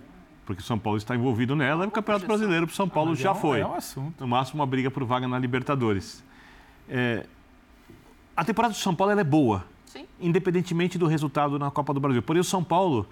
Porque 0.46 0.62
o 0.62 0.66
São 0.66 0.80
Paulo 0.80 0.98
está 0.98 1.14
envolvido 1.16 1.56
nela 1.58 1.84
e 1.84 1.88
o 1.88 1.92
Campeonato 1.92 2.26
Brasileiro 2.26 2.68
para 2.68 2.74
o 2.74 2.76
São 2.76 2.88
Paulo 2.88 3.12
é 3.14 3.16
já 3.16 3.32
um- 3.34 3.36
foi. 3.36 3.60
é 3.60 3.66
um 3.68 3.74
assunto. 3.76 4.22
No 4.22 4.28
máximo, 4.28 4.60
uma 4.62 4.66
briga 4.66 4.90
por 4.90 5.04
vaga 5.04 5.28
na 5.28 5.38
Libertadores. 5.38 6.24
É, 6.90 7.26
a 8.36 8.46
temporada 8.46 8.74
do 8.74 8.78
São 8.78 8.94
Paulo 8.94 9.18
é 9.18 9.24
boa, 9.24 9.66
Sim. 9.86 10.06
independentemente 10.20 10.98
do 10.98 11.08
resultado 11.08 11.58
na 11.58 11.72
Copa 11.72 11.94
do 11.94 12.00
Brasil. 12.00 12.22
Porém, 12.22 12.40
o 12.40 12.44
São 12.44 12.64
Paulo 12.64 13.08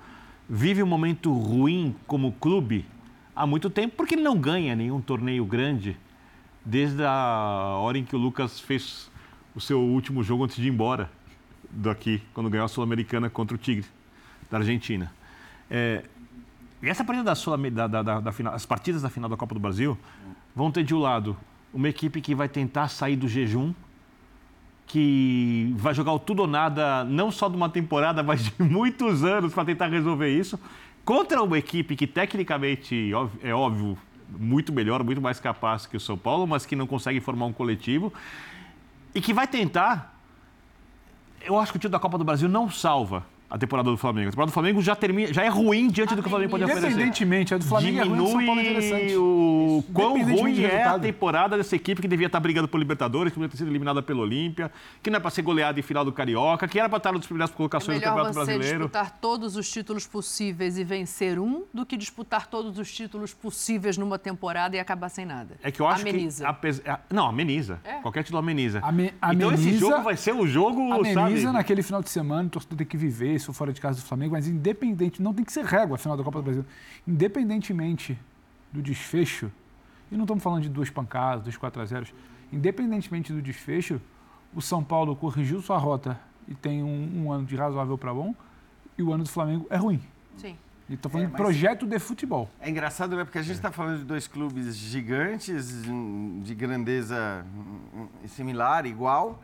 vive 0.48 0.84
um 0.84 0.88
momento 0.88 1.34
ruim 1.34 1.96
como 2.06 2.32
clube 2.34 2.86
há 3.36 3.46
muito 3.46 3.70
tempo, 3.70 3.96
porque 3.98 4.16
ele 4.16 4.22
não 4.22 4.38
ganha 4.38 4.76
nenhum 4.76 5.02
torneio 5.02 5.46
grande 5.46 5.98
desde 6.64 7.04
a 7.04 7.78
hora 7.80 7.98
em 7.98 8.04
que 8.04 8.16
o 8.16 8.20
Lucas 8.20 8.60
fez 8.60 9.12
o 9.56 9.62
seu 9.62 9.80
último 9.80 10.24
jogo 10.24 10.44
antes 10.44 10.56
de 10.56 10.68
ir 10.68 10.70
embora 10.70 11.10
daqui, 11.70 12.22
quando 12.34 12.50
ganhou 12.50 12.66
a 12.66 12.68
Sul-Americana 12.68 13.30
contra 13.30 13.56
o 13.56 13.58
Tigre, 13.58 13.86
da 14.50 14.58
Argentina. 14.58 15.12
É, 15.70 16.04
e 16.82 16.90
essa 16.90 17.04
partida 17.04 17.24
da 17.24 17.36
Sul 17.36 17.58
da, 17.58 17.88
da, 17.88 18.02
da, 18.04 18.20
da 18.20 18.32
final, 18.32 18.54
as 18.54 18.66
partidas 18.66 19.02
da 19.02 19.10
final 19.10 19.30
da 19.30 19.36
Copa 19.36 19.54
do 19.54 19.60
Brasil 19.60 19.98
vão 20.56 20.72
ter 20.72 20.84
de 20.84 20.94
um 20.94 21.00
lado 21.00 21.36
uma 21.76 21.90
equipe 21.90 22.22
que 22.22 22.34
vai 22.34 22.48
tentar 22.48 22.88
sair 22.88 23.18
do 23.18 23.28
jejum, 23.28 23.74
que 24.88 25.74
vai 25.76 25.94
jogar 25.94 26.14
o 26.14 26.20
tudo 26.20 26.44
ou 26.44 26.48
nada, 26.48 27.04
não 27.04 27.30
só 27.30 27.50
de 27.50 27.56
uma 27.58 27.68
temporada, 27.68 28.24
mas 28.24 28.46
de 28.46 28.54
muitos 28.64 29.26
anos 29.26 29.54
para 29.54 29.66
tentar 29.66 29.88
resolver 29.88 30.30
isso, 30.30 30.58
contra 31.04 31.44
uma 31.44 31.58
equipe 31.58 31.98
que 31.98 32.08
tecnicamente, 32.08 33.12
é 33.44 33.54
óbvio, 33.54 33.98
muito 34.40 34.72
melhor, 34.72 35.04
muito 35.04 35.22
mais 35.22 35.38
capaz 35.38 35.86
que 35.86 35.98
o 35.98 36.00
São 36.00 36.18
Paulo, 36.18 36.48
mas 36.48 36.66
que 36.66 36.78
não 36.78 36.88
consegue 36.88 37.20
formar 37.20 37.46
um 37.46 37.54
coletivo 37.54 38.14
e 39.14 39.20
que 39.20 39.34
vai 39.34 39.46
tentar. 39.46 40.18
Eu 41.42 41.60
acho 41.60 41.74
que 41.74 41.78
o 41.78 41.80
título 41.80 41.92
da 41.92 42.00
Copa 42.00 42.18
do 42.18 42.24
Brasil 42.24 42.48
não 42.48 42.72
salva 42.72 43.26
a 43.50 43.58
temporada 43.58 43.90
do 43.90 43.98
Flamengo. 43.98 44.28
A 44.28 44.32
temporada 44.32 44.50
do 44.52 44.54
Flamengo 44.54 44.82
já, 44.82 44.96
termina, 44.96 45.32
já 45.34 45.44
é 45.44 45.48
ruim 45.48 45.88
diante 45.88 46.16
do 46.16 46.22
que 46.22 46.28
o 46.28 46.30
Flamengo 46.30 46.52
pode 46.52 46.64
oferecer. 46.64 46.88
Independentemente, 46.88 47.54
a 47.54 47.58
do 47.58 47.66
Flamengo 47.66 48.04
Diminui 48.04 48.18
é 48.18 48.22
ruim, 48.22 48.32
São 48.38 48.46
Paulo 48.46 48.60
é 48.60 48.64
interessante. 48.64 49.16
o 49.16 49.84
quão 49.94 50.24
ruim 50.24 50.54
do 50.56 50.66
é 50.66 50.84
a 50.84 51.00
temporada 51.00 51.58
dessa 51.58 51.76
equipe 51.76 52.02
que 52.02 52.08
devia 52.08 52.28
estar 52.28 52.40
brigando 52.40 52.68
por 52.68 52.78
Libertadores, 52.80 53.32
que 53.32 53.40
devia 53.40 53.50
ter 53.50 53.58
sido 53.58 53.70
eliminada 53.70 54.02
pelo 54.02 54.22
Olímpia, 54.22 54.72
que 55.02 55.10
não 55.10 55.18
é 55.18 55.20
para 55.20 55.30
ser 55.30 55.42
goleada 55.44 55.80
em 55.80 55.84
final 55.84 56.04
do 56.04 56.12
Carioca, 56.12 56.68
que 56.68 56.80
era 56.80 56.90
para 56.90 56.98
estar 56.98 57.12
nas 57.12 57.26
primeiras 57.26 57.52
É 57.52 57.54
colocações 57.54 57.98
do 57.98 58.02
melhor 58.02 58.12
Campeonato 58.16 58.34
você 58.40 58.46
Brasileiro. 58.46 58.78
disputar 58.80 59.18
todos 59.22 59.56
os 59.56 59.70
títulos 59.70 60.08
possíveis 60.08 60.78
e 60.78 60.84
vencer 60.84 61.40
um 61.40 61.64
do 61.74 61.86
que 61.86 61.96
disputar 61.98 62.48
todos 62.48 62.80
os 62.80 62.92
títulos 62.94 63.34
possíveis 63.34 63.98
numa 63.98 64.18
temporada 64.18 64.76
e 64.76 64.80
acabar 64.80 65.10
sem 65.10 65.26
nada. 65.26 65.56
É 65.62 65.72
que 65.72 65.80
eu 65.82 65.88
acho 65.88 66.02
Ameniza. 66.02 66.44
que. 66.46 66.50
apes- 66.50 66.82
é, 66.84 66.98
Não, 67.14 67.28
ameniza. 67.28 67.80
É. 67.84 67.94
Qualquer 68.02 68.24
título 68.24 68.40
ameniza. 68.40 68.80
Ame- 68.84 69.14
Então 69.34 69.52
esse 69.54 69.64
ameniza- 69.64 69.80
jogo 69.80 70.04
vai 70.04 70.18
ser 70.18 70.34
um 70.34 70.48
jogo, 70.48 70.92
Ameniza 70.92 71.14
sabe? 71.42 71.54
naquele 71.54 71.84
final 71.84 72.02
de 72.02 72.10
semana, 72.10 72.48
o 72.48 72.50
torcedor 72.50 72.78
tem 72.78 72.88
que 72.88 72.98
viver, 72.98 73.35
isso 73.36 73.54
fora 73.54 73.72
de 73.72 73.80
casa 73.80 74.00
do 74.00 74.06
Flamengo, 74.06 74.34
mas 74.34 74.48
independente, 74.48 75.22
não 75.22 75.34
tem 75.34 75.44
que 75.46 75.52
ser 75.52 75.66
régua 75.66 75.96
a 75.96 75.98
final 75.98 76.18
da 76.18 76.24
Copa 76.24 76.40
do 76.40 76.44
Brasil. 76.44 76.66
Independentemente 77.08 78.18
do 78.72 78.82
desfecho, 78.82 79.52
e 80.12 80.16
não 80.16 80.24
estamos 80.24 80.44
falando 80.44 80.64
de 80.64 80.70
duas 80.70 80.90
pancadas, 80.90 81.44
dois 81.44 81.58
4 81.58 81.82
a 81.82 81.86
0 81.86 82.08
independentemente 82.52 83.34
do 83.34 83.42
desfecho, 83.42 84.00
o 84.54 84.62
São 84.62 84.84
Paulo 84.84 85.16
corrigiu 85.16 85.62
sua 85.62 85.78
rota 85.78 86.20
e 86.48 86.54
tem 86.54 86.84
um, 86.84 87.26
um 87.26 87.32
ano 87.32 87.46
de 87.46 87.56
razoável 87.56 87.98
para 87.98 88.14
bom, 88.14 88.34
e 88.98 89.04
o 89.04 89.12
ano 89.12 89.24
do 89.24 89.30
Flamengo 89.30 89.66
é 89.70 89.78
ruim. 89.78 90.02
Sim. 90.38 90.58
E 90.88 90.94
estou 90.94 91.12
falando 91.12 91.28
É, 91.28 91.30
de 91.32 91.36
projeto 91.36 91.88
de 91.88 91.98
futebol. 91.98 92.50
É 92.62 92.70
engraçado, 92.70 93.16
né? 93.16 93.24
Porque 93.24 93.40
a 93.40 93.42
gente 93.42 93.56
está 93.56 93.72
falando 93.72 94.00
de 94.00 94.06
dois 94.06 94.28
clubes 94.28 94.76
gigantes, 94.76 95.82
de 96.44 96.56
grandeza 96.56 97.44
similar, 98.28 98.86
igual. 98.86 99.42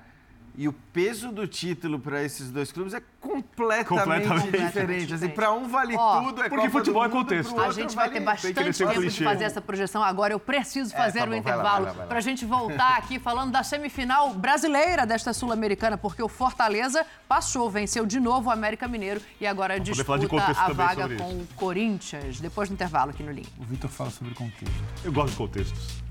E 0.57 0.67
o 0.67 0.73
peso 0.73 1.31
do 1.31 1.47
título 1.47 1.97
para 1.99 2.21
esses 2.23 2.51
dois 2.51 2.71
clubes 2.71 2.93
é 2.93 3.01
completamente, 3.19 3.87
Completamente 3.87 4.65
diferente. 4.65 5.13
Assim, 5.13 5.29
para 5.29 5.51
um 5.53 5.67
vale 5.67 5.95
Ó, 5.95 6.21
tudo, 6.21 6.41
é 6.43 6.49
porque 6.49 6.65
Copa 6.65 6.69
futebol 6.79 7.03
é 7.03 7.07
Mundo, 7.07 7.11
pro 7.13 7.21
contexto. 7.23 7.59
A 7.59 7.71
gente 7.71 7.95
vai 7.95 8.07
vale- 8.07 8.19
ter 8.19 8.25
bastante 8.25 8.53
tempo 8.77 8.91
de 8.91 8.99
clichê. 8.99 9.23
fazer 9.23 9.43
essa 9.45 9.61
projeção. 9.61 10.03
Agora 10.03 10.33
eu 10.33 10.39
preciso 10.39 10.93
fazer 10.93 11.19
tá 11.19 11.25
o 11.25 11.29
bom, 11.29 11.35
intervalo 11.35 11.93
para 12.07 12.17
a 12.17 12.21
gente 12.21 12.45
voltar 12.45 12.97
aqui 12.97 13.19
falando 13.19 13.51
da 13.51 13.63
semifinal 13.63 14.33
brasileira 14.33 15.05
desta 15.05 15.33
Sul-Americana, 15.33 15.97
porque 15.97 16.21
o 16.21 16.27
Fortaleza 16.27 17.05
passou, 17.27 17.69
venceu 17.69 18.05
de 18.05 18.19
novo 18.19 18.49
o 18.49 18.51
América 18.51 18.87
Mineiro 18.87 19.21
e 19.39 19.47
agora 19.47 19.79
de 19.79 19.91
disputa 19.91 20.51
a 20.57 20.73
vaga 20.73 21.15
com 21.15 21.31
o 21.31 21.47
Corinthians. 21.55 22.39
Depois 22.39 22.67
do 22.69 22.73
intervalo 22.73 23.11
aqui 23.11 23.23
no 23.23 23.31
Link. 23.31 23.49
O 23.57 23.63
Vitor 23.63 23.89
fala 23.89 24.09
sobre 24.09 24.33
contexto. 24.33 24.83
Eu 25.03 25.11
gosto 25.13 25.31
de 25.31 25.37
contextos. 25.37 26.01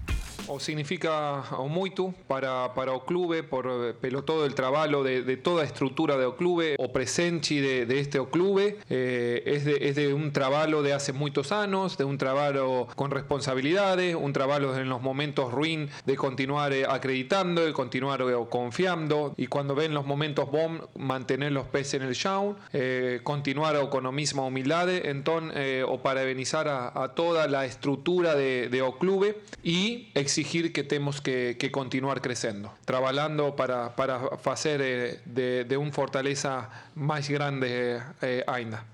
O 0.51 0.59
significa 0.59 1.45
muito 1.69 2.13
para, 2.27 2.75
para 2.75 2.93
o 2.93 3.01
clube, 3.01 3.43
por, 3.45 3.95
pelo 4.01 4.25
todo 4.25 4.45
el 4.45 4.55
trabajo 4.55 5.05
de, 5.05 5.23
de 5.23 5.37
toda 5.37 5.63
a 5.63 5.65
estructura 5.65 6.17
do 6.17 6.37
clube, 6.37 6.75
o 6.79 6.93
presente 6.93 7.61
de, 7.61 7.87
de 7.87 8.01
este 8.01 8.19
clube, 8.27 8.79
eh, 8.91 9.43
es, 9.47 9.65
de, 9.65 9.79
es 9.89 9.95
de 9.95 10.13
un 10.13 10.33
trabajo 10.33 10.83
de 10.83 10.93
hace 10.93 11.13
muchos 11.13 11.53
años, 11.53 11.97
de 11.97 12.05
un 12.05 12.19
trabajo 12.19 12.89
con 12.97 13.13
responsabilidades, 13.13 14.17
un 14.17 14.33
trabajo 14.33 14.77
en 14.77 14.89
los 14.89 15.01
momentos 15.01 15.53
ruin 15.53 15.89
de 16.05 16.17
continuar 16.17 16.73
eh, 16.73 16.85
acreditando, 16.89 17.65
de 17.65 17.73
continuar 17.73 18.23
eh, 18.23 18.35
confiando, 18.51 19.35
y 19.37 19.47
cuando 19.47 19.77
ven 19.77 19.95
los 19.95 20.05
momentos 20.05 20.51
bom, 20.51 20.81
mantener 20.97 21.53
los 21.53 21.67
pies 21.69 21.95
en 21.95 22.03
el 22.03 22.15
show, 22.15 22.57
eh, 22.73 23.21
continuar 23.23 23.77
o 23.77 23.89
con 23.89 24.03
la 24.05 24.11
misma 24.11 24.43
humildad, 24.43 24.89
entonces, 24.91 25.53
eh, 25.57 25.85
o 25.87 26.03
parabenizar 26.03 26.67
a, 26.67 27.03
a 27.05 27.15
toda 27.15 27.47
la 27.47 27.65
estructura 27.67 28.35
de, 28.35 28.69
de 28.69 28.83
o 28.83 28.99
clube 28.99 29.41
y 29.63 30.09
exigir 30.15 30.40
que 30.45 30.83
tenemos 30.85 31.21
que, 31.21 31.57
que 31.59 31.71
continuar 31.71 32.21
creciendo, 32.21 32.73
trabajando 32.85 33.55
para, 33.55 33.95
para 33.95 34.21
hacer 34.47 34.81
eh, 34.83 35.21
de, 35.25 35.65
de 35.65 35.77
un 35.77 35.93
fortaleza 35.93 36.69
más 36.95 37.29
grande 37.29 38.03
eh, 38.23 38.45
ainda. 38.47 38.85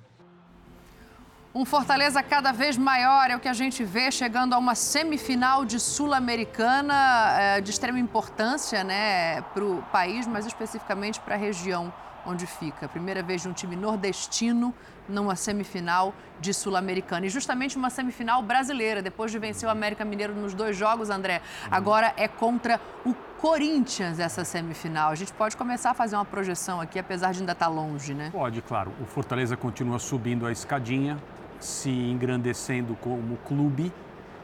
Um 1.55 1.65
Fortaleza 1.65 2.23
cada 2.23 2.53
vez 2.53 2.77
maior 2.77 3.31
é 3.31 3.35
o 3.35 3.41
que 3.41 3.49
a 3.49 3.55
gente 3.55 3.83
vê 3.83 4.13
chegando 4.13 4.53
a 4.53 4.59
uma 4.59 4.75
semifinal 4.75 5.65
de 5.65 5.81
Sul-Americana 5.81 6.95
eh, 7.39 7.61
de 7.63 7.71
extrema 7.71 7.99
importância 7.99 8.85
né, 8.85 9.41
para 9.55 9.65
o 9.65 9.83
país, 9.91 10.27
mas 10.27 10.45
especificamente 10.45 11.19
para 11.19 11.35
a 11.35 11.39
região 11.39 11.91
onde 12.27 12.47
fica. 12.47 12.87
Primeira 12.89 13.23
vez 13.23 13.41
de 13.41 13.49
um 13.49 13.55
time 13.55 13.75
nordestino 13.75 14.75
numa 15.09 15.37
semifinal 15.37 16.15
de 16.41 16.53
Sul-Americana. 16.53 17.27
E 17.27 17.29
justamente 17.29 17.77
uma 17.77 17.91
semifinal 17.91 18.43
brasileira, 18.43 19.01
depois 19.03 19.31
de 19.31 19.39
vencer 19.39 19.69
o 19.69 19.73
América 19.73 20.05
Mineiro 20.05 20.35
nos 20.35 20.55
dois 20.55 20.77
jogos, 20.77 21.11
André. 21.11 21.41
Agora 21.71 22.13
é 22.17 22.29
contra 22.29 22.81
o 23.05 23.15
Corinthians 23.41 24.19
essa 24.19 24.45
semifinal. 24.45 25.11
A 25.11 25.15
gente 25.15 25.33
pode 25.33 25.57
começar 25.57 25.91
a 25.91 25.95
fazer 25.95 26.17
uma 26.17 26.25
projeção 26.25 26.81
aqui, 26.81 26.99
apesar 26.99 27.33
de 27.33 27.41
ainda 27.41 27.53
estar 27.53 27.69
longe, 27.69 28.15
né? 28.15 28.31
Pode, 28.33 28.63
claro. 28.63 28.93
O 29.01 29.07
Fortaleza 29.07 29.57
continua 29.57 29.99
subindo 29.99 30.47
a 30.47 30.53
escadinha, 30.53 31.19
se 31.61 31.91
engrandecendo 31.91 32.95
como 33.01 33.37
clube, 33.39 33.93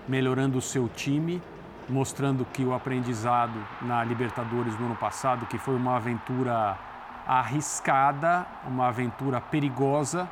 melhorando 0.09 0.59
o 0.59 0.63
seu 0.63 0.89
time, 0.89 1.43
mostrando 1.89 2.45
que 2.45 2.65
o 2.65 2.73
aprendizado 2.75 3.59
na 3.83 4.03
Libertadores 4.05 4.75
do 4.77 4.85
ano 4.85 4.97
passado, 4.97 5.47
que 5.47 5.59
foi 5.59 5.75
uma 5.75 5.97
aventura 5.97 6.79
arriscada, 7.27 8.47
uma 8.67 8.89
aventura 8.89 9.41
perigosa, 9.41 10.29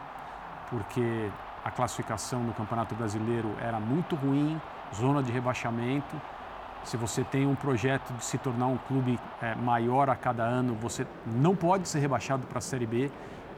porque 0.70 1.28
a 1.64 1.70
classificação 1.70 2.42
no 2.42 2.54
Campeonato 2.54 2.94
Brasileiro 2.94 3.54
era 3.60 3.78
muito 3.78 4.16
ruim, 4.16 4.60
zona 4.94 5.22
de 5.22 5.30
rebaixamento. 5.30 6.20
Se 6.84 6.96
você 6.96 7.22
tem 7.22 7.46
um 7.46 7.54
projeto 7.54 8.10
de 8.14 8.24
se 8.24 8.38
tornar 8.38 8.66
um 8.66 8.78
clube 8.78 9.18
eh, 9.42 9.54
maior 9.56 10.08
a 10.08 10.16
cada 10.16 10.44
ano, 10.44 10.74
você 10.74 11.06
não 11.26 11.54
pode 11.54 11.86
ser 11.86 11.98
rebaixado 11.98 12.46
para 12.46 12.58
a 12.58 12.62
Série 12.62 12.86
B 12.86 13.10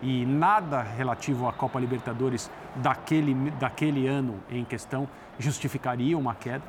e 0.02 0.26
nada 0.26 0.82
relativo 0.82 1.48
à 1.48 1.52
Copa 1.52 1.78
Libertadores 1.78 2.50
daquele, 2.74 3.34
daquele 3.52 4.08
ano 4.08 4.40
em 4.50 4.64
questão 4.64 5.08
justificaria 5.38 6.18
uma 6.18 6.34
queda. 6.34 6.64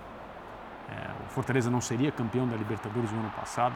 É, 0.90 1.10
o 1.26 1.30
Fortaleza 1.30 1.72
não 1.72 1.82
seria 1.82 2.12
campeão 2.12 2.48
da 2.48 2.56
Libertadores 2.56 3.12
no 3.12 3.20
ano 3.20 3.32
passado. 3.32 3.74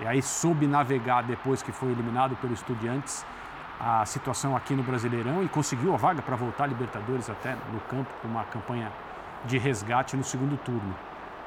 E 0.00 0.06
aí 0.06 0.22
soube 0.22 0.66
navegar 0.66 1.22
depois 1.22 1.62
que 1.62 1.72
foi 1.72 1.90
eliminado 1.90 2.36
pelo 2.36 2.52
Estudiantes 2.52 3.26
a 3.78 4.04
situação 4.06 4.56
aqui 4.56 4.74
no 4.74 4.82
Brasileirão 4.82 5.42
e 5.42 5.48
conseguiu 5.48 5.94
a 5.94 5.96
vaga 5.96 6.22
para 6.22 6.36
voltar 6.36 6.64
à 6.64 6.66
Libertadores 6.66 7.28
até 7.28 7.56
no 7.72 7.80
campo 7.80 8.10
com 8.22 8.28
uma 8.28 8.44
campanha 8.44 8.92
de 9.44 9.58
resgate 9.58 10.16
no 10.16 10.24
segundo 10.24 10.56
turno. 10.56 10.94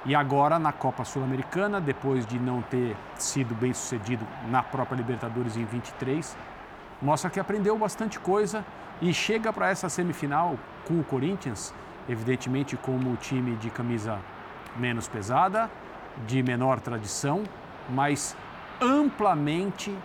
E 0.05 0.15
agora 0.15 0.59
na 0.59 0.71
Copa 0.71 1.03
Sul-Americana, 1.03 1.81
depois 1.81 2.25
de 2.25 2.39
não 2.39 2.61
ter 2.61 2.95
sido 3.15 3.55
bem 3.55 3.73
sucedido 3.73 4.25
na 4.49 4.61
própria 4.61 4.95
Libertadores 4.95 5.57
em 5.57 5.65
23, 5.65 6.37
mostra 7.01 7.29
que 7.29 7.39
aprendeu 7.39 7.77
bastante 7.77 8.19
coisa 8.19 8.63
e 9.01 9.13
chega 9.13 9.51
para 9.51 9.69
essa 9.69 9.89
semifinal 9.89 10.57
com 10.87 10.99
o 10.99 11.03
Corinthians, 11.03 11.73
evidentemente 12.07 12.77
como 12.77 13.11
o 13.11 13.15
time 13.17 13.55
de 13.57 13.69
camisa 13.69 14.19
menos 14.75 15.07
pesada, 15.07 15.69
de 16.25 16.41
menor 16.41 16.79
tradição, 16.79 17.43
mas 17.89 18.35
amplamente 18.81 19.95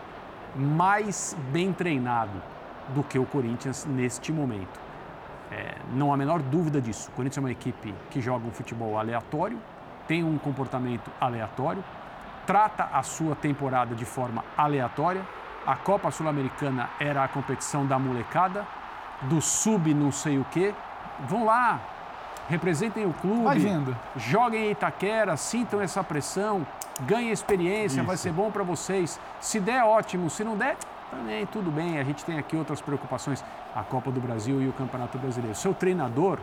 mais 0.55 1.37
bem 1.51 1.73
treinado 1.73 2.43
do 2.89 3.03
que 3.03 3.19
o 3.19 3.25
Corinthians 3.25 3.85
neste 3.87 4.33
momento. 4.33 4.81
É, 5.51 5.77
não 5.95 6.11
há 6.11 6.15
a 6.15 6.17
menor 6.17 6.41
dúvida 6.41 6.81
disso. 6.81 7.11
O 7.11 7.13
Corinthians 7.13 7.39
é 7.39 7.41
uma 7.41 7.53
equipe 7.53 7.95
que 8.11 8.21
joga 8.21 8.47
um 8.47 8.51
futebol 8.51 8.99
aleatório, 8.99 9.59
tem 10.09 10.25
um 10.25 10.39
comportamento 10.39 11.11
aleatório, 11.21 11.85
trata 12.47 12.89
a 12.93 13.03
sua 13.03 13.37
temporada 13.37 13.95
de 13.95 14.05
forma 14.05 14.45
aleatória. 14.57 15.23
A 15.67 15.77
Copa 15.77 16.11
Sul-Americana 16.11 16.91
era 16.99 17.23
a 17.23 17.29
competição 17.29 17.87
da 17.87 17.99
molecada, 17.99 18.67
do 19.23 19.41
sub 19.41 19.93
não 19.95 20.11
sei 20.11 20.39
o 20.39 20.47
quê. 20.51 20.75
Vão 21.29 21.45
lá, 21.45 21.79
representem 22.49 23.07
o 23.07 23.13
clube, 23.13 23.45
joguem 24.17 24.67
em 24.67 24.71
Itaquera, 24.73 25.37
sintam 25.37 25.81
essa 25.81 26.03
pressão, 26.03 26.67
ganhem 27.01 27.31
experiência, 27.31 28.01
Isso. 28.01 28.07
vai 28.07 28.17
ser 28.17 28.33
bom 28.33 28.51
para 28.51 28.63
vocês. 28.63 29.19
Se 29.41 29.59
der, 29.59 29.83
ótimo. 29.85 30.29
Se 30.31 30.45
não 30.45 30.57
der, 30.57 30.77
também 31.11 31.47
tudo 31.47 31.71
bem. 31.71 31.99
A 31.99 32.05
gente 32.05 32.25
tem 32.25 32.39
aqui 32.39 32.57
outras 32.57 32.81
preocupações, 32.81 33.45
a 33.75 33.83
Copa 33.83 34.11
do 34.11 34.21
Brasil 34.21 34.61
e 34.63 34.69
o 34.69 34.73
Campeonato 34.73 35.19
Brasileiro. 35.19 35.57
Seu 35.57 35.75
treinador, 35.75 36.39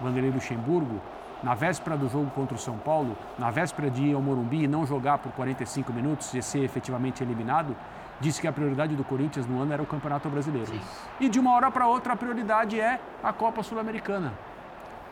Vanderlei 0.00 0.30
Luxemburgo, 0.30 1.00
na 1.42 1.54
véspera 1.54 1.96
do 1.96 2.08
jogo 2.08 2.30
contra 2.30 2.56
o 2.56 2.58
São 2.58 2.76
Paulo, 2.78 3.16
na 3.38 3.50
véspera 3.50 3.90
de 3.90 4.02
ir 4.02 4.14
ao 4.14 4.20
Morumbi 4.20 4.64
e 4.64 4.68
não 4.68 4.84
jogar 4.84 5.18
por 5.18 5.32
45 5.32 5.92
minutos 5.92 6.34
e 6.34 6.42
ser 6.42 6.64
efetivamente 6.64 7.22
eliminado, 7.22 7.76
disse 8.20 8.40
que 8.40 8.48
a 8.48 8.52
prioridade 8.52 8.96
do 8.96 9.04
Corinthians 9.04 9.46
no 9.46 9.62
ano 9.62 9.72
era 9.72 9.82
o 9.82 9.86
Campeonato 9.86 10.28
Brasileiro. 10.28 10.72
E 11.20 11.28
de 11.28 11.38
uma 11.38 11.52
hora 11.52 11.70
para 11.70 11.86
outra 11.86 12.14
a 12.14 12.16
prioridade 12.16 12.80
é 12.80 13.00
a 13.22 13.32
Copa 13.32 13.62
Sul-Americana. 13.62 14.32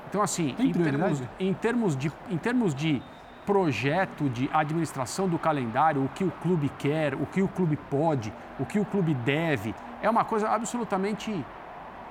Então, 0.08 0.22
assim, 0.22 0.54
em 0.58 0.72
termos, 0.72 1.22
em, 1.38 1.54
termos 1.54 1.96
de, 1.96 2.12
em 2.30 2.38
termos 2.38 2.74
de 2.74 3.02
projeto 3.46 4.28
de 4.28 4.50
administração 4.52 5.28
do 5.28 5.38
calendário, 5.38 6.04
o 6.04 6.08
que 6.08 6.24
o 6.24 6.30
clube 6.42 6.68
quer, 6.78 7.14
o 7.14 7.24
que 7.26 7.40
o 7.40 7.48
clube 7.48 7.76
pode, 7.76 8.32
o 8.58 8.66
que 8.66 8.78
o 8.78 8.84
clube 8.84 9.14
deve, 9.14 9.74
é 10.02 10.10
uma 10.10 10.24
coisa 10.24 10.48
absolutamente. 10.48 11.44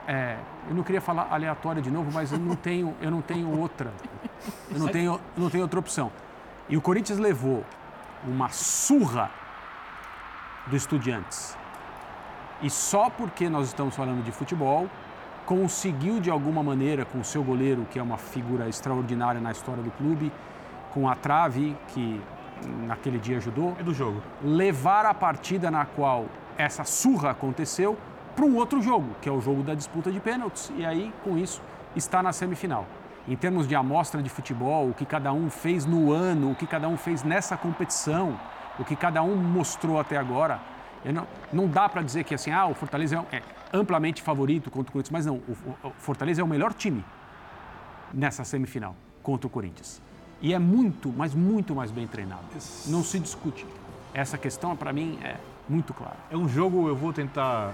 é, 0.08 0.38
eu 0.70 0.76
não 0.76 0.84
queria 0.84 1.02
falar 1.02 1.28
aleatória 1.32 1.82
de 1.82 1.92
novo, 1.92 2.10
mas 2.12 2.32
eu 2.32 2.40
não 2.40 2.56
tenho, 2.56 2.96
eu 3.02 3.12
não 3.12 3.22
tenho 3.22 3.60
outra. 3.60 3.92
Eu 4.72 4.80
não 4.80 4.88
tenho, 4.88 5.14
eu 5.36 5.44
não 5.44 5.50
tenho 5.50 5.64
outra 5.64 5.80
opção. 5.80 6.12
E 6.70 6.78
o 6.78 6.82
Corinthians 6.82 7.20
levou 7.20 7.64
uma 8.24 8.50
surra 8.50 9.30
do 10.68 10.76
Estudiantes 10.76 11.56
E 12.62 12.70
só 12.70 13.10
porque 13.10 13.48
nós 13.50 13.68
estamos 13.68 13.96
falando 13.96 14.24
de 14.24 14.32
futebol, 14.32 14.90
conseguiu 15.46 16.20
de 16.20 16.30
alguma 16.32 16.64
maneira, 16.64 17.06
com 17.06 17.20
o 17.20 17.24
seu 17.24 17.44
goleiro, 17.44 17.86
que 17.92 18.00
é 18.00 18.04
uma 18.04 18.18
figura 18.18 18.68
extraordinária 18.68 19.40
na 19.40 19.52
história 19.52 19.84
do 19.84 19.92
clube, 19.92 20.32
com 20.96 21.10
a 21.10 21.16
trave, 21.16 21.76
que 21.90 22.22
naquele 22.88 23.20
dia 23.20 23.38
ajudou. 23.38 23.76
É 23.78 23.84
do 23.84 23.94
jogo. 23.94 24.24
Levar 24.42 25.06
a 25.06 25.14
partida 25.14 25.70
na 25.70 25.86
qual 25.86 26.26
essa 26.58 26.86
surra 26.86 27.32
aconteceu 27.32 27.98
para 28.34 28.46
um 28.46 28.56
outro 28.56 28.82
jogo, 28.82 29.14
que 29.22 29.28
é 29.28 29.32
o 29.32 29.42
jogo 29.42 29.62
da 29.62 29.76
disputa 29.76 30.10
de 30.10 30.22
pênaltis. 30.22 30.72
E 30.78 30.86
aí, 30.86 31.14
com 31.24 31.38
isso, 31.38 31.62
está 31.96 32.24
na 32.24 32.32
semifinal. 32.32 32.88
Em 33.28 33.36
termos 33.36 33.68
de 33.68 33.76
amostra 33.76 34.24
de 34.24 34.30
futebol, 34.30 34.90
o 34.90 34.94
que 34.94 35.06
cada 35.06 35.34
um 35.34 35.50
fez 35.50 35.86
no 35.86 36.14
ano, 36.14 36.52
o 36.52 36.56
que 36.56 36.66
cada 36.66 36.88
um 36.88 36.96
fez 36.96 37.24
nessa 37.24 37.58
competição, 37.58 38.40
o 38.80 38.86
que 38.86 38.96
cada 38.96 39.22
um 39.22 39.36
mostrou 39.36 40.00
até 40.00 40.16
agora, 40.16 40.60
não, 41.04 41.28
não 41.52 41.68
dá 41.68 41.90
para 41.90 42.02
dizer 42.02 42.24
que 42.24 42.34
assim, 42.34 42.52
ah, 42.52 42.68
o 42.68 42.74
Fortaleza 42.74 43.26
é, 43.32 43.42
amplamente 43.74 44.22
favorito 44.22 44.72
contra 44.72 44.90
o 44.90 44.94
Corinthians, 44.94 45.12
mas 45.12 45.26
não, 45.26 45.36
o, 45.38 45.88
o 45.88 45.92
Fortaleza 45.98 46.42
é 46.42 46.44
o 46.44 46.48
melhor 46.48 46.74
time 46.74 47.04
nessa 48.14 48.44
semifinal 48.44 48.96
contra 49.22 49.48
o 49.48 49.50
Corinthians. 49.50 50.02
E 50.42 50.54
é 50.54 50.60
muito, 50.60 51.14
mas 51.16 51.34
muito 51.34 51.74
mais 51.74 51.92
bem 51.92 52.08
treinado. 52.08 52.44
Não 52.88 53.04
se 53.04 53.20
discute. 53.20 53.66
Essa 54.14 54.38
questão, 54.38 54.76
para 54.76 54.94
mim, 54.94 55.18
é 55.24 55.38
muito 55.68 55.94
clara. 55.94 56.18
É 56.30 56.38
um 56.38 56.48
jogo, 56.48 56.88
eu 56.88 56.96
vou 56.96 57.12
tentar 57.12 57.74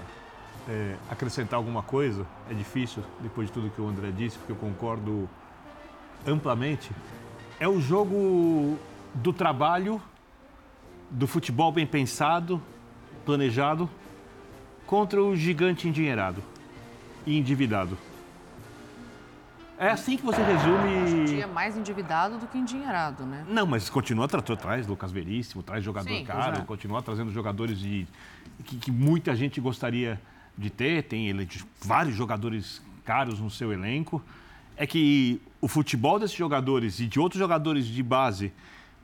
é, 0.68 0.96
acrescentar 1.10 1.56
alguma 1.56 1.82
coisa. 1.82 2.26
É 2.50 2.54
difícil, 2.54 3.02
depois 3.20 3.48
de 3.48 3.52
tudo 3.52 3.70
que 3.70 3.80
o 3.80 3.86
André 3.86 4.10
disse, 4.10 4.38
porque 4.38 4.52
eu 4.52 4.56
concordo 4.56 5.28
amplamente. 6.26 6.90
É 7.58 7.68
o 7.68 7.80
jogo 7.80 8.78
do 9.14 9.32
trabalho, 9.32 10.00
do 11.10 11.26
futebol 11.26 11.70
bem 11.70 11.86
pensado, 11.86 12.60
planejado, 13.24 13.88
contra 14.86 15.22
o 15.22 15.36
gigante 15.36 15.88
endinheirado 15.88 16.42
e 17.26 17.38
endividado. 17.38 17.96
É 19.82 19.90
assim 19.90 20.16
que 20.16 20.24
você 20.24 20.40
resume. 20.40 21.02
Hoje 21.02 21.16
em 21.16 21.24
dia 21.24 21.42
é 21.42 21.46
mais 21.46 21.76
endividado 21.76 22.38
do 22.38 22.46
que 22.46 22.56
endinheirado, 22.56 23.26
né? 23.26 23.44
Não, 23.48 23.66
mas 23.66 23.90
continua 23.90 24.28
traz 24.28 24.86
Lucas 24.86 25.10
Veríssimo, 25.10 25.60
traz 25.60 25.82
jogador 25.82 26.08
Sim, 26.08 26.24
caro, 26.24 26.64
continua 26.64 27.02
trazendo 27.02 27.32
jogadores 27.32 27.80
de, 27.80 28.06
que, 28.64 28.76
que 28.76 28.92
muita 28.92 29.34
gente 29.34 29.60
gostaria 29.60 30.20
de 30.56 30.70
ter. 30.70 31.02
Tem 31.02 31.28
ele, 31.28 31.48
vários 31.80 32.14
jogadores 32.14 32.80
caros 33.04 33.40
no 33.40 33.50
seu 33.50 33.72
elenco. 33.72 34.22
É 34.76 34.86
que 34.86 35.42
o 35.60 35.66
futebol 35.66 36.16
desses 36.16 36.36
jogadores 36.36 37.00
e 37.00 37.08
de 37.08 37.18
outros 37.18 37.40
jogadores 37.40 37.84
de 37.84 38.02
base, 38.04 38.52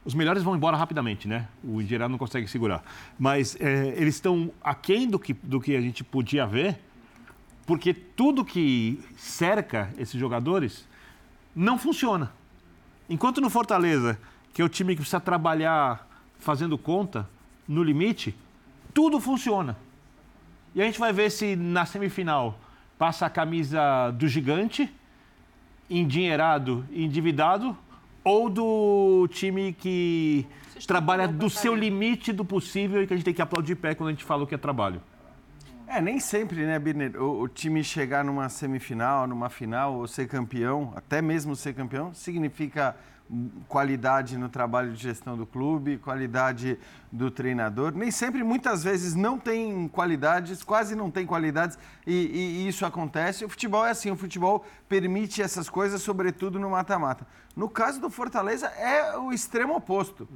os 0.05 0.15
melhores 0.15 0.45
vão 0.45 0.55
embora 0.55 0.77
rapidamente, 0.77 1.27
né? 1.27 1.49
O 1.65 1.83
endinheirado 1.83 2.13
não 2.13 2.19
consegue 2.19 2.47
segurar. 2.47 2.85
Mas 3.19 3.57
é, 3.59 3.95
eles 3.97 4.15
estão 4.15 4.53
aquém 4.63 5.09
do 5.09 5.19
que, 5.19 5.33
do 5.33 5.61
que 5.61 5.75
a 5.75 5.81
gente 5.81 6.05
podia 6.05 6.47
ver 6.47 6.79
porque 7.69 7.93
tudo 7.93 8.47
que 8.47 8.99
cerca 9.15 9.93
esses 9.99 10.19
jogadores 10.19 10.89
não 11.55 11.79
funciona. 11.79 12.33
Enquanto 13.11 13.43
no 13.43 13.51
Fortaleza, 13.51 14.19
que 14.55 14.63
é 14.63 14.65
o 14.65 14.71
time 14.71 14.95
que 14.95 15.03
precisa 15.03 15.21
trabalhar 15.21 16.09
fazendo 16.39 16.79
conta, 16.79 17.29
no 17.69 17.83
limite, 17.83 18.35
tudo 18.95 19.21
funciona. 19.21 19.77
E 20.75 20.81
a 20.81 20.85
gente 20.87 20.99
vai 20.99 21.13
ver 21.13 21.31
se 21.31 21.57
na 21.57 21.85
semifinal 21.85 22.59
passa 22.97 23.27
a 23.27 23.31
camisa 23.31 24.13
do 24.13 24.27
gigante, 24.27 24.91
endinheirado, 25.91 26.87
endividado, 26.91 27.77
ou 28.25 28.49
do 28.49 29.29
time 29.31 29.75
que 29.75 30.47
trabalha 30.87 31.29
do 31.29 31.51
seu 31.51 31.75
limite 31.75 32.33
do 32.33 32.47
possível 32.47 33.03
e 33.03 33.07
que 33.07 33.13
a 33.13 33.17
gente 33.17 33.27
tem 33.27 33.35
que 33.35 33.43
aplaudir 33.43 33.75
pé 33.75 33.95
quando 33.95 34.09
a 34.09 34.13
gente 34.13 34.25
fala 34.25 34.45
o 34.45 34.47
que 34.47 34.55
é 34.55 34.59
trabalho. 34.59 35.03
É, 35.91 36.03
nem 36.03 36.21
sempre, 36.21 36.67
né, 36.67 36.79
Birner? 36.79 37.17
O, 37.17 37.41
o, 37.41 37.49
time 37.49 37.83
chegar 37.83 38.23
numa 38.23 38.51
semifinal, 38.51 39.27
numa 39.27 39.49
final, 39.49 39.95
ou 39.95 40.07
ser 40.07 40.29
campeão, 40.29 40.93
até 40.95 41.23
mesmo 41.23 41.57
ser 41.57 41.73
campeão, 41.73 42.13
significa 42.13 42.95
qualidade 43.67 44.37
no 44.37 44.51
trabalho 44.51 44.93
de 44.93 45.03
gestão 45.03 45.35
do 45.35 45.47
clube, 45.47 45.97
qualidade 45.97 46.79
do 47.11 47.31
treinador. 47.31 47.93
Nem 47.95 48.11
sempre, 48.11 48.43
muitas 48.45 48.85
vezes, 48.85 49.15
não 49.15 49.39
tem 49.39 49.89
qualidades, 49.89 50.63
quase 50.63 50.95
não 50.95 51.11
tem 51.11 51.25
qualidades, 51.25 51.79
e, 52.07 52.13
e, 52.13 52.39
e 52.65 52.69
isso 52.69 52.85
acontece. 52.85 53.47
O 53.47 53.49
futebol 53.49 53.87
é 53.87 53.91
assim, 53.91 54.11
o 54.11 54.17
futebol 54.17 54.67
permite 54.91 55.41
essas 55.41 55.71
coisas, 55.71 56.03
sobretudo 56.03 56.59
no 56.59 56.69
mata-mata. 56.69 57.27
No 57.57 57.67
caso 57.67 57.99
do 57.99 58.11
Fortaleza, 58.11 58.67
é 58.67 59.17
o 59.17 59.33
extremo 59.33 59.75
oposto. 59.75 60.29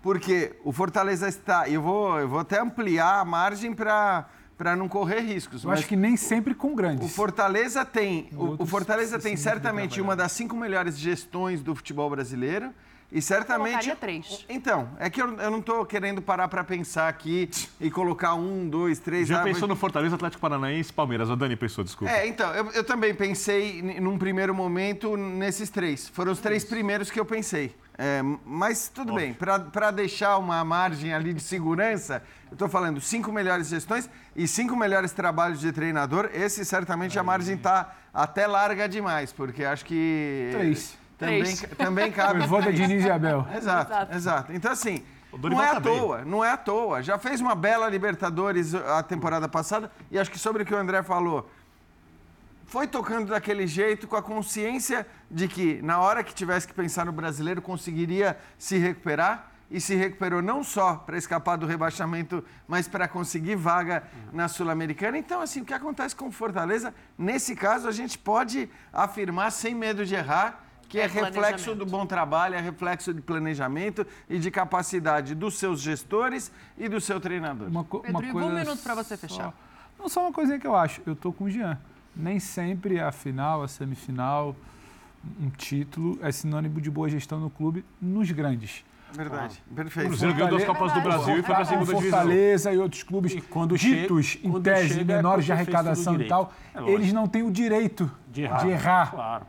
Porque 0.00 0.56
o 0.64 0.72
Fortaleza 0.72 1.28
está. 1.28 1.68
Eu 1.68 1.82
vou, 1.82 2.18
eu 2.18 2.28
vou 2.28 2.38
até 2.38 2.60
ampliar 2.60 3.20
a 3.20 3.24
margem 3.24 3.74
para 3.74 4.26
para 4.60 4.76
não 4.76 4.90
correr 4.90 5.20
riscos. 5.20 5.64
Eu 5.64 5.70
acho 5.70 5.86
que 5.86 5.96
nem 5.96 6.18
sempre 6.18 6.54
com 6.54 6.74
grandes. 6.74 7.06
O 7.06 7.08
Fortaleza 7.08 7.82
tem, 7.82 8.28
o, 8.34 8.62
o 8.62 8.66
Fortaleza 8.66 9.18
tem 9.18 9.34
certamente 9.34 10.02
uma 10.02 10.14
das 10.14 10.32
cinco 10.32 10.54
melhores 10.54 10.98
gestões 10.98 11.62
do 11.62 11.74
futebol 11.74 12.10
brasileiro. 12.10 12.70
E 13.10 13.22
certamente. 13.22 13.88
Eu 13.88 13.96
três. 13.96 14.44
Então, 14.48 14.88
é 14.98 15.08
que 15.08 15.20
eu, 15.20 15.34
eu 15.34 15.50
não 15.50 15.60
estou 15.60 15.84
querendo 15.86 16.20
parar 16.20 16.46
para 16.46 16.62
pensar 16.62 17.08
aqui 17.08 17.48
e 17.80 17.90
colocar 17.90 18.34
um, 18.34 18.68
dois, 18.68 18.98
três. 18.98 19.26
Já 19.26 19.40
ah, 19.40 19.44
pensou 19.44 19.62
mas- 19.62 19.70
no 19.70 19.76
Fortaleza, 19.76 20.14
Atlético 20.14 20.40
Paranaense, 20.42 20.92
Palmeiras? 20.92 21.30
O 21.30 21.36
Dani 21.36 21.56
pensou, 21.56 21.82
desculpa. 21.82 22.12
É, 22.12 22.28
então, 22.28 22.54
eu, 22.54 22.70
eu 22.70 22.84
também 22.84 23.14
pensei 23.14 23.82
num 23.98 24.18
primeiro 24.18 24.54
momento 24.54 25.16
nesses 25.16 25.70
três. 25.70 26.06
Foram 26.10 26.32
os 26.32 26.38
três 26.38 26.64
primeiros 26.64 27.10
que 27.10 27.18
eu 27.18 27.24
pensei. 27.24 27.74
É, 28.02 28.22
mas 28.46 28.88
tudo 28.88 29.12
bem, 29.12 29.34
para 29.34 29.90
deixar 29.90 30.38
uma 30.38 30.64
margem 30.64 31.12
ali 31.12 31.34
de 31.34 31.42
segurança, 31.42 32.22
eu 32.50 32.54
estou 32.54 32.66
falando 32.66 32.98
cinco 32.98 33.30
melhores 33.30 33.68
gestões 33.68 34.08
e 34.34 34.48
cinco 34.48 34.74
melhores 34.74 35.12
trabalhos 35.12 35.60
de 35.60 35.70
treinador. 35.70 36.30
Esse 36.32 36.64
certamente 36.64 37.18
a 37.18 37.22
margem 37.22 37.56
está 37.56 37.92
até 38.14 38.46
larga 38.46 38.88
demais, 38.88 39.34
porque 39.34 39.66
acho 39.66 39.84
que. 39.84 40.48
Três. 40.52 40.98
Também, 41.18 41.42
Três. 41.42 41.60
também 41.76 42.10
cabe. 42.12 42.48
Três. 42.48 42.74
Diniz 42.74 43.04
e 43.04 43.10
Abel. 43.12 43.46
Exato, 43.54 44.14
exato, 44.16 44.52
Então, 44.54 44.72
assim, 44.72 45.04
não 45.30 45.62
é 45.62 45.66
tá 45.72 45.76
à 45.76 45.80
bem. 45.80 45.98
toa, 45.98 46.24
não 46.24 46.42
é 46.42 46.50
à 46.52 46.56
toa. 46.56 47.02
Já 47.02 47.18
fez 47.18 47.38
uma 47.42 47.54
bela 47.54 47.86
Libertadores 47.90 48.74
a 48.74 49.02
temporada 49.02 49.46
passada 49.46 49.90
e 50.10 50.18
acho 50.18 50.30
que 50.30 50.38
sobre 50.38 50.62
o 50.62 50.66
que 50.66 50.72
o 50.74 50.78
André 50.78 51.02
falou, 51.02 51.50
foi 52.70 52.86
tocando 52.86 53.30
daquele 53.30 53.66
jeito 53.66 54.06
com 54.06 54.14
a 54.14 54.22
consciência 54.22 55.04
de 55.28 55.48
que 55.48 55.82
na 55.82 55.98
hora 56.00 56.22
que 56.22 56.32
tivesse 56.32 56.68
que 56.68 56.72
pensar 56.72 57.04
no 57.04 57.10
brasileiro 57.10 57.60
conseguiria 57.60 58.38
se 58.56 58.78
recuperar 58.78 59.50
e 59.68 59.80
se 59.80 59.96
recuperou 59.96 60.40
não 60.40 60.62
só 60.62 60.94
para 60.94 61.18
escapar 61.18 61.56
do 61.56 61.66
rebaixamento, 61.66 62.44
mas 62.68 62.86
para 62.86 63.08
conseguir 63.08 63.56
vaga 63.56 64.04
na 64.32 64.46
Sul-Americana. 64.46 65.18
Então, 65.18 65.40
assim, 65.40 65.62
o 65.62 65.64
que 65.64 65.74
acontece 65.74 66.14
com 66.14 66.28
o 66.28 66.32
Fortaleza, 66.32 66.94
nesse 67.18 67.56
caso, 67.56 67.88
a 67.88 67.92
gente 67.92 68.16
pode 68.16 68.70
afirmar 68.92 69.50
sem 69.50 69.74
medo 69.74 70.06
de 70.06 70.14
errar 70.14 70.64
que 70.88 70.98
é, 70.98 71.04
É 71.04 71.06
reflexo 71.06 71.74
do 71.74 71.84
bom 71.86 72.06
trabalho, 72.06 72.54
é 72.54 72.60
reflexo 72.60 73.12
de 73.14 73.20
planejamento 73.20 74.06
e 74.28 74.38
de 74.38 74.50
capacidade 74.50 75.34
dos 75.34 75.58
seus 75.58 75.80
gestores 75.80 76.52
e 76.78 76.88
do 76.88 77.00
seu 77.00 77.20
treinador. 77.20 77.66
Uma, 77.68 77.82
co- 77.84 78.00
Pedro, 78.00 78.18
uma 78.20 78.32
coisa 78.32 78.48
um 78.48 78.54
minuto 78.54 78.82
para 78.82 78.94
você 78.94 79.16
só- 79.16 79.26
fechar. 79.26 79.54
Não, 79.98 80.08
só 80.08 80.20
uma 80.22 80.32
coisinha 80.32 80.58
que 80.58 80.66
eu 80.66 80.74
acho. 80.74 81.00
Eu 81.06 81.14
tô 81.16 81.32
com 81.32 81.44
o 81.44 81.50
Jean. 81.50 81.78
Nem 82.14 82.38
sempre 82.40 83.00
a 83.00 83.12
final, 83.12 83.62
a 83.62 83.68
semifinal, 83.68 84.54
um 85.40 85.48
título 85.50 86.18
é 86.22 86.32
sinônimo 86.32 86.80
de 86.80 86.90
boa 86.90 87.08
gestão 87.08 87.38
no 87.38 87.50
clube 87.50 87.84
nos 88.00 88.30
grandes. 88.30 88.84
Verdade, 89.12 89.60
perfeito. 89.74 90.08
Cruzeiro 90.08 90.34
ganhou 90.34 90.50
duas 90.50 90.64
Copas 90.64 90.92
do 90.92 91.00
Brasil 91.00 91.38
e 91.38 91.42
foi 91.42 91.54
pra 91.54 91.64
segunda 91.64 91.86
divisão. 91.94 92.10
Fortaleza 92.10 92.72
e 92.72 92.78
outros 92.78 93.02
clubes 93.02 93.36
quando 93.50 93.76
ditos, 93.76 94.24
chega- 94.26 94.46
em 94.46 94.50
quando 94.52 94.62
tese, 94.62 94.88
chega 94.94 95.12
é 95.12 95.16
menores 95.16 95.44
de 95.44 95.52
arrecadação 95.52 96.20
e 96.20 96.28
tal, 96.28 96.52
É 96.72 96.90
eles 96.92 97.12
não 97.12 97.26
têm 97.26 97.42
o 97.42 97.50
direito 97.50 98.08
De 98.28 98.42
errar. 98.42 98.58
de 98.58 98.68
errar, 98.68 99.10
Claro. 99.10 99.46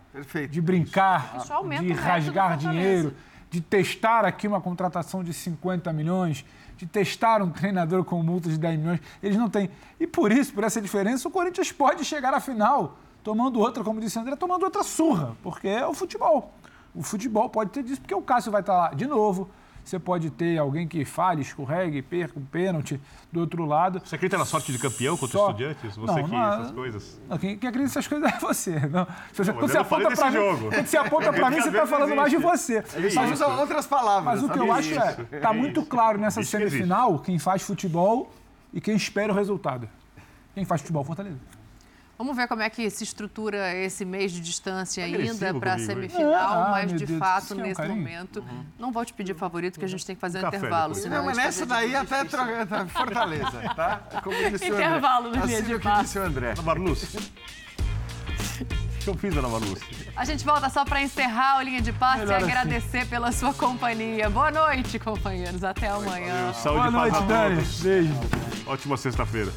De 0.49 0.61
brincar, 0.61 1.37
de 1.79 1.91
o 1.91 1.95
rasgar 1.95 2.57
dinheiro, 2.57 3.13
de 3.51 3.61
testar 3.61 4.25
aqui 4.25 4.47
uma 4.47 4.59
contratação 4.59 5.23
de 5.23 5.31
50 5.31 5.93
milhões, 5.93 6.43
de 6.81 6.87
testar 6.87 7.43
um 7.43 7.49
treinador 7.51 8.03
com 8.03 8.23
multa 8.23 8.49
de 8.49 8.57
10 8.57 8.79
milhões. 8.79 8.99
Eles 9.21 9.37
não 9.37 9.47
têm. 9.47 9.69
E 9.99 10.07
por 10.07 10.31
isso, 10.31 10.51
por 10.51 10.63
essa 10.63 10.81
diferença, 10.81 11.27
o 11.27 11.31
Corinthians 11.31 11.71
pode 11.71 12.03
chegar 12.03 12.33
à 12.33 12.39
final 12.39 12.97
tomando 13.23 13.59
outra, 13.59 13.83
como 13.83 14.01
disse 14.01 14.17
o 14.17 14.21
André, 14.21 14.35
tomando 14.35 14.63
outra 14.63 14.81
surra, 14.81 15.37
porque 15.43 15.67
é 15.67 15.85
o 15.85 15.93
futebol. 15.93 16.51
O 16.95 17.03
futebol 17.03 17.47
pode 17.49 17.69
ter 17.69 17.83
disso, 17.83 18.01
porque 18.01 18.15
o 18.15 18.21
Cássio 18.21 18.51
vai 18.51 18.61
estar 18.61 18.75
lá 18.75 18.93
de 18.95 19.05
novo. 19.05 19.47
Você 19.83 19.97
pode 19.99 20.29
ter 20.29 20.57
alguém 20.57 20.87
que 20.87 21.03
falhe, 21.03 21.41
escorregue, 21.41 22.01
perca 22.01 22.39
um 22.39 22.45
pênalti 22.45 22.99
do 23.31 23.39
outro 23.41 23.65
lado. 23.65 23.99
Você 24.03 24.15
acredita 24.15 24.37
na 24.37 24.45
sorte 24.45 24.71
de 24.71 24.77
campeão 24.77 25.17
contra 25.17 25.37
Só- 25.37 25.47
o 25.47 25.49
Estudiantes? 25.49 25.95
Você 25.97 26.21
Não, 26.21 26.23
que 26.29 26.31
não, 26.35 26.53
essas 26.53 26.71
coisas. 26.71 27.21
Não, 27.27 27.37
quem, 27.37 27.57
quem 27.57 27.69
acredita 27.69 27.83
nessas 27.99 28.07
coisas 28.07 28.31
é 28.31 28.39
você. 28.39 28.79
Não. 28.87 29.05
Se 29.33 29.43
você 29.43 29.51
Não, 29.51 29.59
quando 29.59 29.71
você 29.71 29.77
aponta 29.77 30.11
pra 30.11 30.25
mim, 30.31 30.37
jogo. 30.37 30.69
quando 30.69 30.85
você 30.85 30.97
aponta 30.97 31.33
pra 31.33 31.49
mim, 31.49 31.61
você 31.61 31.69
está 31.69 31.87
falando 31.87 32.15
mais 32.15 32.29
de 32.29 32.37
você. 32.37 32.77
existe. 32.77 32.97
Eles 32.97 33.15
Mas, 33.15 33.31
usam 33.31 33.59
outras 33.59 33.87
palavras. 33.87 34.23
mas 34.23 34.43
o 34.43 34.49
que 34.49 34.59
eu 34.59 34.67
sabe? 34.67 34.79
acho 34.97 35.25
é, 35.35 35.39
tá 35.39 35.51
muito 35.53 35.83
claro 35.85 36.17
nessa 36.19 36.39
existe. 36.41 36.57
semifinal 36.57 37.19
quem 37.19 37.37
faz 37.39 37.61
futebol 37.63 38.31
e 38.73 38.79
quem 38.79 38.95
espera 38.95 39.33
o 39.33 39.35
resultado. 39.35 39.89
Quem 40.53 40.63
faz 40.63 40.81
futebol, 40.81 41.03
Fortaleza. 41.03 41.37
Vamos 42.21 42.35
ver 42.35 42.47
como 42.47 42.61
é 42.61 42.69
que 42.69 42.87
se 42.91 43.03
estrutura 43.03 43.73
esse 43.73 44.05
mês 44.05 44.31
de 44.31 44.39
distância 44.41 45.03
ainda 45.03 45.55
para 45.55 45.73
a 45.73 45.79
semifinal, 45.79 46.65
Ah, 46.65 46.67
mas 46.69 46.93
de 46.93 47.03
Deus, 47.07 47.17
fato, 47.17 47.45
isso 47.45 47.53
é 47.53 47.57
um 47.57 47.59
nesse 47.61 47.75
carinho. 47.81 47.95
momento, 47.97 48.45
não 48.77 48.91
vou 48.91 49.03
te 49.03 49.11
pedir 49.11 49.33
favorito, 49.33 49.79
que 49.79 49.85
a 49.85 49.87
gente 49.87 50.05
tem 50.05 50.13
que 50.15 50.21
fazer 50.21 50.37
um 50.37 50.41
Café 50.43 50.57
intervalo. 50.57 50.93
senão 50.93 51.17
Não, 51.17 51.25
mas 51.25 51.35
nessa 51.35 51.65
daí 51.65 51.95
até 51.95 52.23
troca, 52.23 52.85
Fortaleza, 52.89 53.73
tá? 53.75 54.01
Como 54.23 54.35
disse 54.51 54.67
Intervalo 54.67 55.29
o 55.29 55.31
do 55.31 55.37
André. 55.39 55.47
dia 55.47 55.57
Assina 55.57 55.67
de 55.67 55.73
o 55.73 55.79
que 55.79 56.01
disse 56.03 56.19
o 56.19 56.21
André. 56.23 56.53
Ana 56.59 56.95
que 59.03 59.09
eu 59.09 59.15
fiz, 59.15 59.35
Ana 59.35 59.47
Marluce? 59.47 59.83
A 60.15 60.23
gente 60.23 60.45
volta 60.45 60.69
só 60.69 60.85
para 60.85 61.01
encerrar 61.01 61.57
o 61.57 61.63
Linha 61.63 61.81
de 61.81 61.91
Passe 61.91 62.19
Melhor 62.19 62.33
e 62.33 62.43
assim. 62.43 62.51
agradecer 62.51 63.07
pela 63.07 63.31
sua 63.31 63.51
companhia. 63.51 64.29
Boa 64.29 64.51
noite, 64.51 64.99
companheiros. 64.99 65.63
Até 65.63 65.87
amanhã. 65.87 66.53
Saúde 66.53 66.91
Boa 66.91 67.09
noite, 67.09 67.23
Dani. 67.23 67.63
Beijo. 67.81 68.13
Ótima 68.67 68.95
sexta-feira. 68.95 69.51